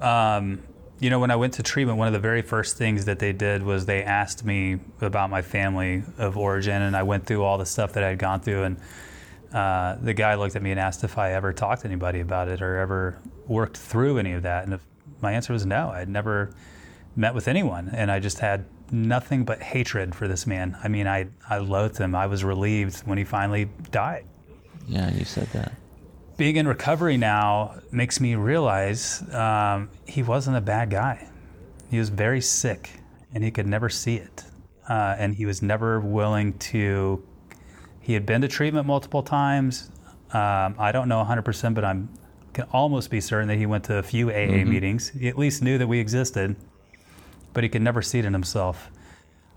Um, 0.00 0.62
you 1.00 1.10
know, 1.10 1.18
when 1.18 1.30
I 1.30 1.36
went 1.36 1.54
to 1.54 1.62
treatment, 1.62 1.98
one 1.98 2.08
of 2.08 2.12
the 2.12 2.18
very 2.18 2.42
first 2.42 2.76
things 2.76 3.04
that 3.04 3.18
they 3.18 3.32
did 3.32 3.62
was 3.62 3.86
they 3.86 4.02
asked 4.02 4.44
me 4.44 4.78
about 5.00 5.30
my 5.30 5.42
family 5.42 6.02
of 6.18 6.36
origin, 6.36 6.82
and 6.82 6.96
I 6.96 7.04
went 7.04 7.26
through 7.26 7.44
all 7.44 7.56
the 7.56 7.66
stuff 7.66 7.92
that 7.92 8.02
I 8.02 8.08
had 8.08 8.18
gone 8.18 8.40
through. 8.40 8.64
And 8.64 8.76
uh, 9.52 9.96
the 10.02 10.12
guy 10.14 10.34
looked 10.34 10.56
at 10.56 10.62
me 10.62 10.72
and 10.72 10.80
asked 10.80 11.04
if 11.04 11.16
I 11.16 11.32
ever 11.32 11.52
talked 11.52 11.82
to 11.82 11.88
anybody 11.88 12.20
about 12.20 12.48
it 12.48 12.60
or 12.60 12.78
ever 12.78 13.18
worked 13.46 13.76
through 13.76 14.18
any 14.18 14.32
of 14.32 14.42
that. 14.42 14.64
And 14.64 14.74
if, 14.74 14.84
my 15.20 15.32
answer 15.32 15.52
was 15.52 15.64
no. 15.64 15.90
I'd 15.90 16.08
never 16.08 16.50
met 17.16 17.34
with 17.34 17.48
anyone, 17.48 17.90
and 17.92 18.10
I 18.10 18.18
just 18.18 18.40
had 18.40 18.64
nothing 18.90 19.44
but 19.44 19.62
hatred 19.62 20.14
for 20.14 20.28
this 20.28 20.46
man. 20.46 20.76
I 20.82 20.88
mean, 20.88 21.06
I 21.06 21.28
I 21.48 21.58
loathed 21.58 21.98
him. 21.98 22.14
I 22.14 22.26
was 22.26 22.44
relieved 22.44 23.00
when 23.00 23.18
he 23.18 23.24
finally 23.24 23.68
died. 23.90 24.24
Yeah, 24.86 25.12
you 25.12 25.24
said 25.24 25.48
that 25.48 25.72
being 26.38 26.56
in 26.56 26.66
recovery 26.66 27.18
now 27.18 27.78
makes 27.90 28.20
me 28.20 28.36
realize 28.36 29.22
um, 29.34 29.90
he 30.06 30.22
wasn't 30.22 30.56
a 30.56 30.60
bad 30.60 30.88
guy. 30.88 31.28
He 31.90 31.98
was 31.98 32.08
very 32.08 32.40
sick 32.40 32.90
and 33.34 33.44
he 33.44 33.50
could 33.50 33.66
never 33.66 33.90
see 33.90 34.16
it. 34.16 34.44
Uh, 34.88 35.16
and 35.18 35.34
he 35.34 35.44
was 35.44 35.60
never 35.60 36.00
willing 36.00 36.56
to. 36.58 37.22
He 38.00 38.14
had 38.14 38.24
been 38.24 38.40
to 38.40 38.48
treatment 38.48 38.86
multiple 38.86 39.22
times. 39.22 39.90
Um, 40.32 40.76
I 40.78 40.92
don't 40.92 41.08
know 41.08 41.22
100%, 41.22 41.74
but 41.74 41.84
I'm 41.84 42.08
can 42.54 42.66
almost 42.72 43.10
be 43.10 43.20
certain 43.20 43.48
that 43.48 43.56
he 43.56 43.66
went 43.66 43.84
to 43.84 43.98
a 43.98 44.02
few 44.02 44.30
AA 44.30 44.32
mm-hmm. 44.32 44.70
meetings. 44.70 45.10
He 45.10 45.28
at 45.28 45.38
least 45.38 45.62
knew 45.62 45.76
that 45.78 45.86
we 45.86 46.00
existed, 46.00 46.56
but 47.52 47.62
he 47.62 47.68
could 47.68 47.82
never 47.82 48.00
see 48.00 48.18
it 48.18 48.24
in 48.24 48.32
himself. 48.32 48.90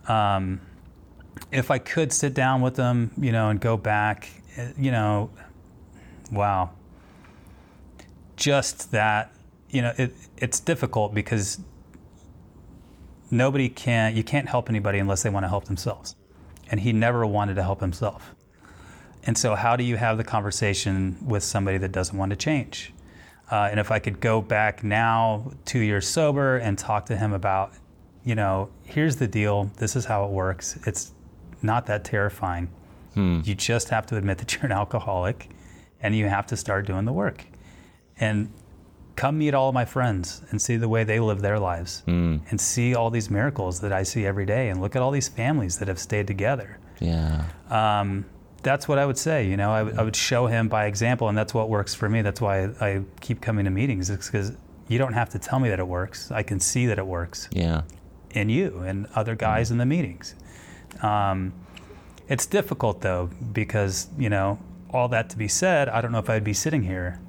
Um, 0.08 0.62
if 1.52 1.72
I 1.72 1.80
could 1.80 2.12
sit 2.12 2.34
down 2.34 2.62
with 2.62 2.76
him, 2.76 3.12
you 3.18 3.32
know, 3.32 3.50
and 3.50 3.60
go 3.60 3.78
back, 3.78 4.30
eh, 4.58 4.74
you 4.78 4.92
know, 4.92 5.32
Wow. 6.32 6.72
Just 8.36 8.92
that, 8.92 9.34
you 9.70 9.82
know, 9.82 9.94
it, 9.98 10.14
it's 10.38 10.60
difficult 10.60 11.14
because 11.14 11.60
nobody 13.30 13.70
can, 13.70 14.16
you 14.16 14.24
can't 14.24 14.48
help 14.48 14.70
anybody 14.70 15.00
unless 15.00 15.24
they 15.24 15.30
want 15.30 15.44
to 15.44 15.50
help 15.50 15.66
themselves. 15.66 16.16
And 16.70 16.80
he 16.80 16.94
never 16.94 17.26
wanted 17.26 17.56
to 17.56 17.64
help 17.64 17.82
himself. 17.82 18.34
And 19.24 19.38
so, 19.38 19.56
how 19.56 19.76
do 19.76 19.84
you 19.84 19.98
have 19.98 20.18
the 20.18 20.24
conversation 20.24 21.18
with 21.22 21.44
somebody 21.44 21.78
that 21.78 21.92
doesn't 21.92 22.18
want 22.18 22.32
to 22.32 22.36
change? 22.36 22.94
Uh, 23.52 23.68
and 23.70 23.80
if 23.80 23.92
I 23.92 24.00
could 24.00 24.20
go 24.20 24.42
back 24.42 24.84
now, 24.84 25.52
two 25.66 25.80
years 25.80 26.08
sober, 26.08 26.58
and 26.58 26.78
talk 26.78 27.06
to 27.08 27.18
him 27.18 27.34
about, 27.34 27.74
you 28.24 28.34
know, 28.34 28.70
here's 28.86 29.18
the 29.18 29.28
deal, 29.28 29.70
this 29.78 29.96
is 29.96 30.06
how 30.06 30.26
it 30.26 30.32
works. 30.32 30.80
It's 30.88 31.12
not 31.62 31.86
that 31.88 32.04
terrifying. 32.04 32.70
Hmm. 33.14 33.42
You 33.44 33.54
just 33.54 33.90
have 33.90 34.06
to 34.08 34.18
admit 34.18 34.38
that 34.40 34.54
you're 34.54 34.66
an 34.66 34.72
alcoholic 34.72 35.50
and 36.02 36.16
you 36.16 36.28
have 36.28 36.48
to 36.48 36.58
start 36.58 36.86
doing 36.86 37.06
the 37.06 37.14
work. 37.14 37.46
And 38.20 38.52
come 39.16 39.38
meet 39.38 39.54
all 39.54 39.70
of 39.70 39.74
my 39.74 39.86
friends 39.86 40.42
and 40.50 40.62
see 40.62 40.78
the 40.78 40.90
way 40.90 41.04
they 41.04 41.20
live 41.20 41.42
their 41.42 41.60
lives 41.60 42.04
mm. 42.08 42.42
and 42.50 42.60
see 42.60 42.96
all 42.96 43.10
these 43.10 43.30
miracles 43.30 43.82
that 43.82 43.92
I 43.92 44.04
see 44.04 44.26
every 44.26 44.46
day 44.46 44.70
and 44.70 44.82
look 44.82 44.96
at 44.96 45.02
all 45.02 45.12
these 45.12 45.28
families 45.28 45.78
that 45.80 45.88
have 45.88 46.00
stayed 46.00 46.28
together. 46.28 46.80
Yeah. 47.00 47.46
Um, 47.70 48.26
that's 48.64 48.88
what 48.88 49.00
I 49.00 49.06
would 49.06 49.18
say. 49.18 49.48
You 49.48 49.58
know, 49.58 49.72
I, 49.72 49.80
w- 49.80 49.98
I 50.00 50.04
would 50.04 50.16
show 50.16 50.48
him 50.48 50.70
by 50.70 50.86
example, 50.86 51.30
and 51.30 51.38
that's 51.38 51.54
what 51.54 51.70
works 51.70 51.94
for 51.94 52.08
me. 52.08 52.22
That's 52.22 52.40
why 52.40 52.64
I, 52.64 52.88
I 52.88 53.02
keep 53.20 53.42
coming 53.42 53.66
to 53.66 53.72
meetings. 53.72 54.10
It's 54.10 54.28
because 54.28 54.54
you 54.88 54.98
don't 54.98 55.14
have 55.14 55.30
to 55.30 55.40
tell 55.40 55.60
me 55.60 55.70
that 55.70 55.80
it 55.80 55.88
works. 55.88 56.32
I 56.32 56.44
can 56.44 56.60
see 56.60 56.86
that 56.88 57.00
it 57.00 57.06
works. 57.06 57.50
Yeah. 57.52 57.82
In 58.32 58.50
you 58.50 58.80
and 58.80 59.08
other 59.16 59.36
guys 59.36 59.70
mm. 59.70 59.72
in 59.74 59.78
the 59.80 59.86
meetings. 59.86 60.36
Um, 61.02 61.54
it's 62.28 62.46
difficult 62.46 63.02
though 63.02 63.30
because 63.52 64.08
you 64.18 64.30
know 64.30 64.58
all 64.94 65.08
that 65.10 65.30
to 65.30 65.38
be 65.38 65.48
said, 65.48 65.90
I 65.90 66.02
don't 66.02 66.12
know 66.12 66.20
if 66.20 66.30
I'd 66.30 66.44
be 66.44 66.54
sitting 66.54 66.84
here. 66.84 67.20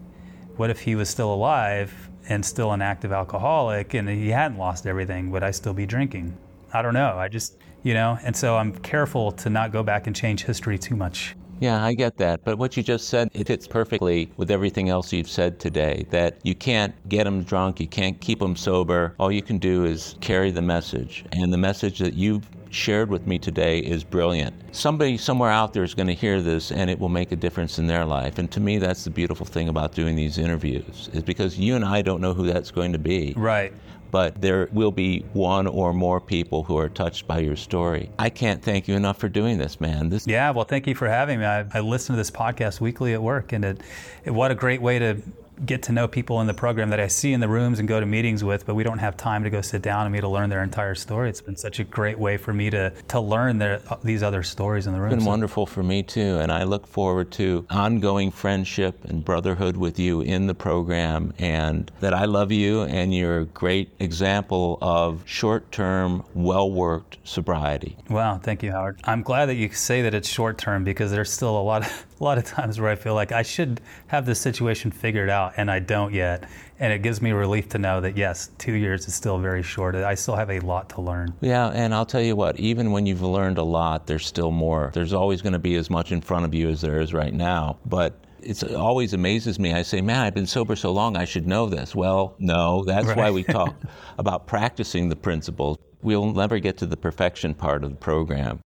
What 0.56 0.70
if 0.70 0.80
he 0.80 0.94
was 0.94 1.08
still 1.08 1.32
alive 1.32 1.92
and 2.28 2.44
still 2.44 2.72
an 2.72 2.82
active 2.82 3.12
alcoholic 3.12 3.94
and 3.94 4.08
he 4.08 4.28
hadn't 4.28 4.58
lost 4.58 4.86
everything? 4.86 5.30
Would 5.30 5.42
I 5.42 5.50
still 5.50 5.74
be 5.74 5.86
drinking? 5.86 6.36
I 6.72 6.82
don't 6.82 6.94
know. 6.94 7.16
I 7.16 7.28
just, 7.28 7.58
you 7.82 7.94
know, 7.94 8.18
and 8.22 8.36
so 8.36 8.56
I'm 8.56 8.72
careful 8.72 9.32
to 9.32 9.50
not 9.50 9.72
go 9.72 9.82
back 9.82 10.06
and 10.06 10.14
change 10.14 10.44
history 10.44 10.78
too 10.78 10.96
much. 10.96 11.34
Yeah, 11.62 11.84
I 11.84 11.94
get 11.94 12.16
that. 12.16 12.42
But 12.42 12.58
what 12.58 12.76
you 12.76 12.82
just 12.82 13.08
said, 13.08 13.30
it 13.34 13.46
fits 13.46 13.68
perfectly 13.68 14.32
with 14.36 14.50
everything 14.50 14.88
else 14.88 15.12
you've 15.12 15.28
said 15.28 15.60
today 15.60 16.04
that 16.10 16.38
you 16.42 16.56
can't 16.56 16.92
get 17.08 17.22
them 17.22 17.44
drunk, 17.44 17.78
you 17.78 17.86
can't 17.86 18.20
keep 18.20 18.40
them 18.40 18.56
sober. 18.56 19.14
All 19.20 19.30
you 19.30 19.42
can 19.42 19.58
do 19.58 19.84
is 19.84 20.16
carry 20.20 20.50
the 20.50 20.60
message. 20.60 21.24
And 21.30 21.52
the 21.52 21.58
message 21.58 22.00
that 22.00 22.14
you've 22.14 22.48
shared 22.72 23.10
with 23.10 23.26
me 23.26 23.38
today 23.38 23.78
is 23.78 24.02
brilliant. 24.04 24.54
Somebody 24.74 25.16
somewhere 25.16 25.50
out 25.50 25.72
there 25.72 25.84
is 25.84 25.94
going 25.94 26.06
to 26.06 26.14
hear 26.14 26.40
this 26.40 26.72
and 26.72 26.90
it 26.90 26.98
will 26.98 27.08
make 27.08 27.32
a 27.32 27.36
difference 27.36 27.78
in 27.78 27.86
their 27.86 28.04
life. 28.04 28.38
And 28.38 28.50
to 28.52 28.60
me, 28.60 28.78
that's 28.78 29.04
the 29.04 29.10
beautiful 29.10 29.46
thing 29.46 29.68
about 29.68 29.94
doing 29.94 30.16
these 30.16 30.38
interviews, 30.38 31.10
is 31.12 31.22
because 31.22 31.58
you 31.58 31.76
and 31.76 31.84
I 31.84 32.02
don't 32.02 32.20
know 32.20 32.34
who 32.34 32.46
that's 32.46 32.70
going 32.70 32.92
to 32.92 32.98
be. 32.98 33.34
Right 33.36 33.72
but 34.12 34.38
there 34.42 34.68
will 34.72 34.92
be 34.92 35.24
one 35.32 35.66
or 35.66 35.94
more 35.94 36.20
people 36.20 36.62
who 36.62 36.76
are 36.76 36.90
touched 36.90 37.26
by 37.26 37.38
your 37.38 37.56
story. 37.56 38.10
I 38.18 38.28
can't 38.28 38.62
thank 38.62 38.86
you 38.86 38.94
enough 38.94 39.16
for 39.16 39.28
doing 39.28 39.56
this, 39.56 39.80
man. 39.80 40.10
This 40.10 40.26
yeah, 40.26 40.50
well, 40.50 40.66
thank 40.66 40.86
you 40.86 40.94
for 40.94 41.08
having 41.08 41.40
me. 41.40 41.46
I, 41.46 41.64
I 41.72 41.80
listen 41.80 42.12
to 42.12 42.18
this 42.18 42.30
podcast 42.30 42.78
weekly 42.78 43.14
at 43.14 43.22
work, 43.22 43.52
and 43.52 43.64
it, 43.64 43.80
it, 44.24 44.30
what 44.30 44.50
a 44.50 44.54
great 44.54 44.82
way 44.82 44.98
to 44.98 45.16
get 45.64 45.82
to 45.84 45.92
know 45.92 46.08
people 46.08 46.40
in 46.40 46.46
the 46.46 46.54
program 46.54 46.90
that 46.90 47.00
I 47.00 47.06
see 47.06 47.32
in 47.32 47.40
the 47.40 47.48
rooms 47.48 47.78
and 47.78 47.88
go 47.88 48.00
to 48.00 48.06
meetings 48.06 48.42
with, 48.42 48.66
but 48.66 48.74
we 48.74 48.82
don't 48.82 48.98
have 48.98 49.16
time 49.16 49.44
to 49.44 49.50
go 49.50 49.60
sit 49.60 49.82
down 49.82 50.06
and 50.06 50.12
me 50.12 50.20
to 50.20 50.28
learn 50.28 50.50
their 50.50 50.62
entire 50.62 50.94
story. 50.94 51.28
It's 51.28 51.40
been 51.40 51.56
such 51.56 51.80
a 51.80 51.84
great 51.84 52.18
way 52.18 52.36
for 52.36 52.52
me 52.52 52.70
to 52.70 52.90
to 53.08 53.20
learn 53.20 53.58
their, 53.58 53.80
these 54.02 54.22
other 54.22 54.42
stories 54.42 54.86
in 54.86 54.92
the 54.92 55.00
room. 55.00 55.12
It's 55.12 55.18
been 55.18 55.26
wonderful 55.26 55.66
for 55.66 55.82
me 55.82 56.02
too, 56.02 56.38
and 56.38 56.50
I 56.50 56.64
look 56.64 56.86
forward 56.86 57.30
to 57.32 57.66
ongoing 57.70 58.30
friendship 58.30 59.04
and 59.04 59.24
brotherhood 59.24 59.76
with 59.76 59.98
you 59.98 60.20
in 60.20 60.46
the 60.46 60.54
program, 60.54 61.32
and 61.38 61.90
that 62.00 62.14
I 62.14 62.24
love 62.24 62.52
you 62.52 62.82
and 62.82 63.14
you're 63.14 63.40
a 63.40 63.44
great 63.44 63.90
example 63.98 64.78
of 64.80 65.22
short-term, 65.24 66.24
well-worked 66.34 67.18
sobriety. 67.24 67.96
Wow, 68.08 68.38
thank 68.38 68.62
you, 68.62 68.72
Howard. 68.72 69.00
I'm 69.04 69.22
glad 69.22 69.46
that 69.46 69.54
you 69.54 69.70
say 69.70 70.02
that 70.02 70.14
it's 70.14 70.28
short 70.28 70.58
term 70.58 70.84
because 70.84 71.10
there's 71.10 71.30
still 71.30 71.58
a 71.58 71.62
lot 71.62 71.82
of 71.82 72.06
a 72.22 72.24
lot 72.24 72.38
of 72.38 72.44
times 72.44 72.80
where 72.80 72.88
I 72.88 72.94
feel 72.94 73.14
like 73.14 73.32
I 73.32 73.42
should 73.42 73.80
have 74.06 74.26
this 74.26 74.40
situation 74.40 74.92
figured 74.92 75.28
out 75.28 75.54
and 75.56 75.68
I 75.68 75.80
don't 75.80 76.14
yet. 76.14 76.48
And 76.78 76.92
it 76.92 77.02
gives 77.02 77.20
me 77.20 77.32
relief 77.32 77.68
to 77.70 77.78
know 77.78 78.00
that 78.00 78.16
yes, 78.16 78.50
two 78.58 78.74
years 78.74 79.08
is 79.08 79.14
still 79.14 79.38
very 79.38 79.62
short. 79.62 79.96
I 79.96 80.14
still 80.14 80.36
have 80.36 80.48
a 80.48 80.60
lot 80.60 80.88
to 80.90 81.00
learn. 81.00 81.34
Yeah, 81.40 81.68
and 81.68 81.92
I'll 81.92 82.06
tell 82.06 82.22
you 82.22 82.36
what, 82.36 82.58
even 82.60 82.92
when 82.92 83.06
you've 83.06 83.22
learned 83.22 83.58
a 83.58 83.64
lot, 83.64 84.06
there's 84.06 84.24
still 84.24 84.52
more. 84.52 84.92
There's 84.94 85.12
always 85.12 85.42
going 85.42 85.54
to 85.54 85.58
be 85.58 85.74
as 85.74 85.90
much 85.90 86.12
in 86.12 86.20
front 86.20 86.44
of 86.44 86.54
you 86.54 86.68
as 86.68 86.80
there 86.80 87.00
is 87.00 87.12
right 87.12 87.34
now. 87.34 87.78
But 87.84 88.24
it 88.40 88.72
always 88.72 89.14
amazes 89.14 89.58
me. 89.58 89.72
I 89.72 89.82
say, 89.82 90.00
man, 90.00 90.20
I've 90.20 90.34
been 90.34 90.46
sober 90.46 90.76
so 90.76 90.92
long, 90.92 91.16
I 91.16 91.24
should 91.24 91.48
know 91.48 91.68
this. 91.68 91.92
Well, 91.92 92.36
no, 92.38 92.84
that's 92.84 93.08
right. 93.08 93.16
why 93.16 93.30
we 93.32 93.42
talk 93.42 93.74
about 94.18 94.46
practicing 94.46 95.08
the 95.08 95.16
principles. 95.16 95.76
We'll 96.02 96.32
never 96.32 96.60
get 96.60 96.76
to 96.78 96.86
the 96.86 96.96
perfection 96.96 97.54
part 97.54 97.82
of 97.82 97.90
the 97.90 97.96
program 97.96 98.60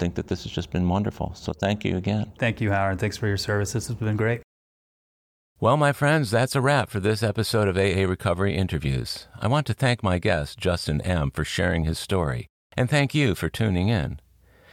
think 0.00 0.16
that 0.16 0.26
this 0.26 0.42
has 0.42 0.50
just 0.50 0.70
been 0.72 0.88
wonderful. 0.88 1.32
So 1.34 1.52
thank 1.52 1.84
you 1.84 1.96
again. 1.96 2.32
Thank 2.38 2.60
you, 2.60 2.72
Howard. 2.72 2.98
Thanks 2.98 3.16
for 3.16 3.28
your 3.28 3.36
service. 3.36 3.72
This 3.72 3.86
has 3.86 3.96
been 3.96 4.16
great. 4.16 4.40
Well, 5.60 5.76
my 5.76 5.92
friends, 5.92 6.30
that's 6.30 6.56
a 6.56 6.60
wrap 6.62 6.88
for 6.88 7.00
this 7.00 7.22
episode 7.22 7.68
of 7.68 7.76
AA 7.76 8.08
Recovery 8.08 8.56
Interviews. 8.56 9.28
I 9.38 9.46
want 9.46 9.66
to 9.66 9.74
thank 9.74 10.02
my 10.02 10.18
guest, 10.18 10.58
Justin 10.58 11.02
M., 11.02 11.30
for 11.30 11.44
sharing 11.44 11.84
his 11.84 11.98
story, 11.98 12.46
and 12.78 12.88
thank 12.88 13.14
you 13.14 13.34
for 13.34 13.50
tuning 13.50 13.90
in. 13.90 14.20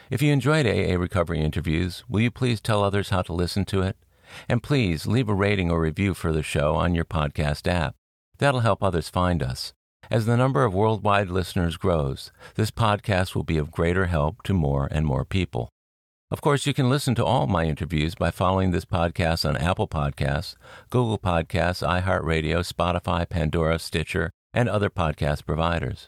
If 0.09 0.21
you 0.21 0.31
enjoyed 0.31 0.65
AA 0.65 0.97
Recovery 0.97 1.41
Interviews, 1.41 2.05
will 2.07 2.21
you 2.21 2.31
please 2.31 2.61
tell 2.61 2.81
others 2.81 3.09
how 3.09 3.21
to 3.23 3.33
listen 3.33 3.65
to 3.65 3.81
it? 3.81 3.97
And 4.47 4.63
please 4.63 5.05
leave 5.05 5.27
a 5.27 5.33
rating 5.33 5.69
or 5.69 5.81
review 5.81 6.13
for 6.13 6.31
the 6.31 6.41
show 6.43 6.75
on 6.75 6.95
your 6.95 7.03
podcast 7.03 7.67
app. 7.67 7.95
That'll 8.37 8.61
help 8.61 8.81
others 8.81 9.09
find 9.09 9.43
us. 9.43 9.73
As 10.09 10.25
the 10.25 10.37
number 10.37 10.63
of 10.63 10.73
worldwide 10.73 11.29
listeners 11.29 11.75
grows, 11.75 12.31
this 12.55 12.71
podcast 12.71 13.35
will 13.35 13.43
be 13.43 13.57
of 13.57 13.71
greater 13.71 14.05
help 14.05 14.41
to 14.43 14.53
more 14.53 14.87
and 14.89 15.05
more 15.05 15.25
people. 15.25 15.67
Of 16.31 16.39
course, 16.39 16.65
you 16.65 16.73
can 16.73 16.89
listen 16.89 17.13
to 17.15 17.25
all 17.25 17.45
my 17.45 17.65
interviews 17.65 18.15
by 18.15 18.31
following 18.31 18.71
this 18.71 18.85
podcast 18.85 19.47
on 19.47 19.57
Apple 19.57 19.87
Podcasts, 19.87 20.55
Google 20.89 21.17
Podcasts, 21.17 21.85
iHeartRadio, 21.85 22.65
Spotify, 22.65 23.27
Pandora, 23.27 23.79
Stitcher, 23.79 24.31
and 24.53 24.69
other 24.69 24.89
podcast 24.89 25.45
providers. 25.45 26.07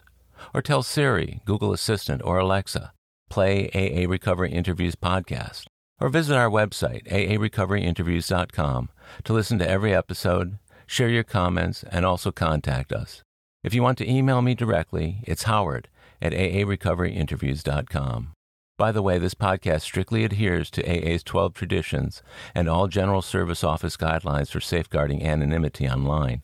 Or 0.54 0.62
tell 0.62 0.82
Siri, 0.82 1.42
Google 1.44 1.72
Assistant, 1.72 2.22
or 2.24 2.38
Alexa, 2.38 2.92
play 3.28 3.68
AA 3.74 4.08
Recovery 4.08 4.52
Interviews 4.52 4.94
podcast. 4.94 5.64
Or 6.00 6.08
visit 6.08 6.36
our 6.36 6.48
website, 6.48 7.06
aarecoveryinterviews.com, 7.08 8.88
to 9.24 9.32
listen 9.32 9.58
to 9.58 9.68
every 9.68 9.94
episode, 9.94 10.58
share 10.86 11.10
your 11.10 11.24
comments, 11.24 11.84
and 11.84 12.06
also 12.06 12.32
contact 12.32 12.92
us. 12.92 13.22
If 13.62 13.74
you 13.74 13.82
want 13.82 13.98
to 13.98 14.10
email 14.10 14.40
me 14.40 14.54
directly, 14.54 15.18
it's 15.24 15.42
howard 15.42 15.88
at 16.22 16.32
aarecoveryinterviews.com. 16.32 18.32
By 18.78 18.92
the 18.92 19.02
way, 19.02 19.18
this 19.18 19.34
podcast 19.34 19.82
strictly 19.82 20.24
adheres 20.24 20.70
to 20.70 20.82
AA's 20.82 21.22
12 21.22 21.52
traditions 21.52 22.22
and 22.54 22.70
all 22.70 22.88
General 22.88 23.20
Service 23.20 23.62
Office 23.62 23.98
guidelines 23.98 24.50
for 24.50 24.62
safeguarding 24.62 25.22
anonymity 25.22 25.86
online. 25.86 26.40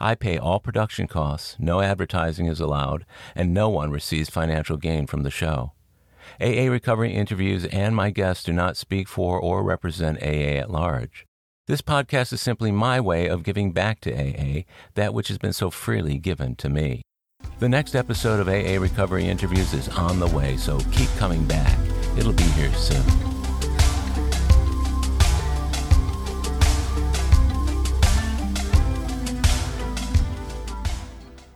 I 0.00 0.14
pay 0.14 0.38
all 0.38 0.60
production 0.60 1.08
costs, 1.08 1.56
no 1.58 1.80
advertising 1.80 2.46
is 2.46 2.60
allowed, 2.60 3.06
and 3.34 3.52
no 3.52 3.68
one 3.68 3.90
receives 3.90 4.30
financial 4.30 4.76
gain 4.76 5.08
from 5.08 5.24
the 5.24 5.32
show. 5.32 5.72
AA 6.40 6.70
Recovery 6.70 7.12
interviews 7.12 7.64
and 7.66 7.96
my 7.96 8.10
guests 8.10 8.44
do 8.44 8.52
not 8.52 8.76
speak 8.76 9.08
for 9.08 9.40
or 9.40 9.64
represent 9.64 10.22
AA 10.22 10.60
at 10.60 10.70
large. 10.70 11.26
This 11.68 11.80
podcast 11.80 12.32
is 12.32 12.40
simply 12.40 12.72
my 12.72 13.00
way 13.00 13.28
of 13.28 13.44
giving 13.44 13.70
back 13.70 14.00
to 14.00 14.12
AA 14.12 14.64
that 14.94 15.14
which 15.14 15.28
has 15.28 15.38
been 15.38 15.52
so 15.52 15.70
freely 15.70 16.18
given 16.18 16.56
to 16.56 16.68
me. 16.68 17.02
The 17.60 17.68
next 17.68 17.94
episode 17.94 18.40
of 18.40 18.48
AA 18.48 18.82
Recovery 18.82 19.28
Interviews 19.28 19.72
is 19.72 19.88
on 19.90 20.18
the 20.18 20.26
way, 20.26 20.56
so 20.56 20.80
keep 20.90 21.08
coming 21.18 21.44
back. 21.44 21.78
It'll 22.18 22.32
be 22.32 22.42
here 22.42 22.72
soon. 22.74 23.21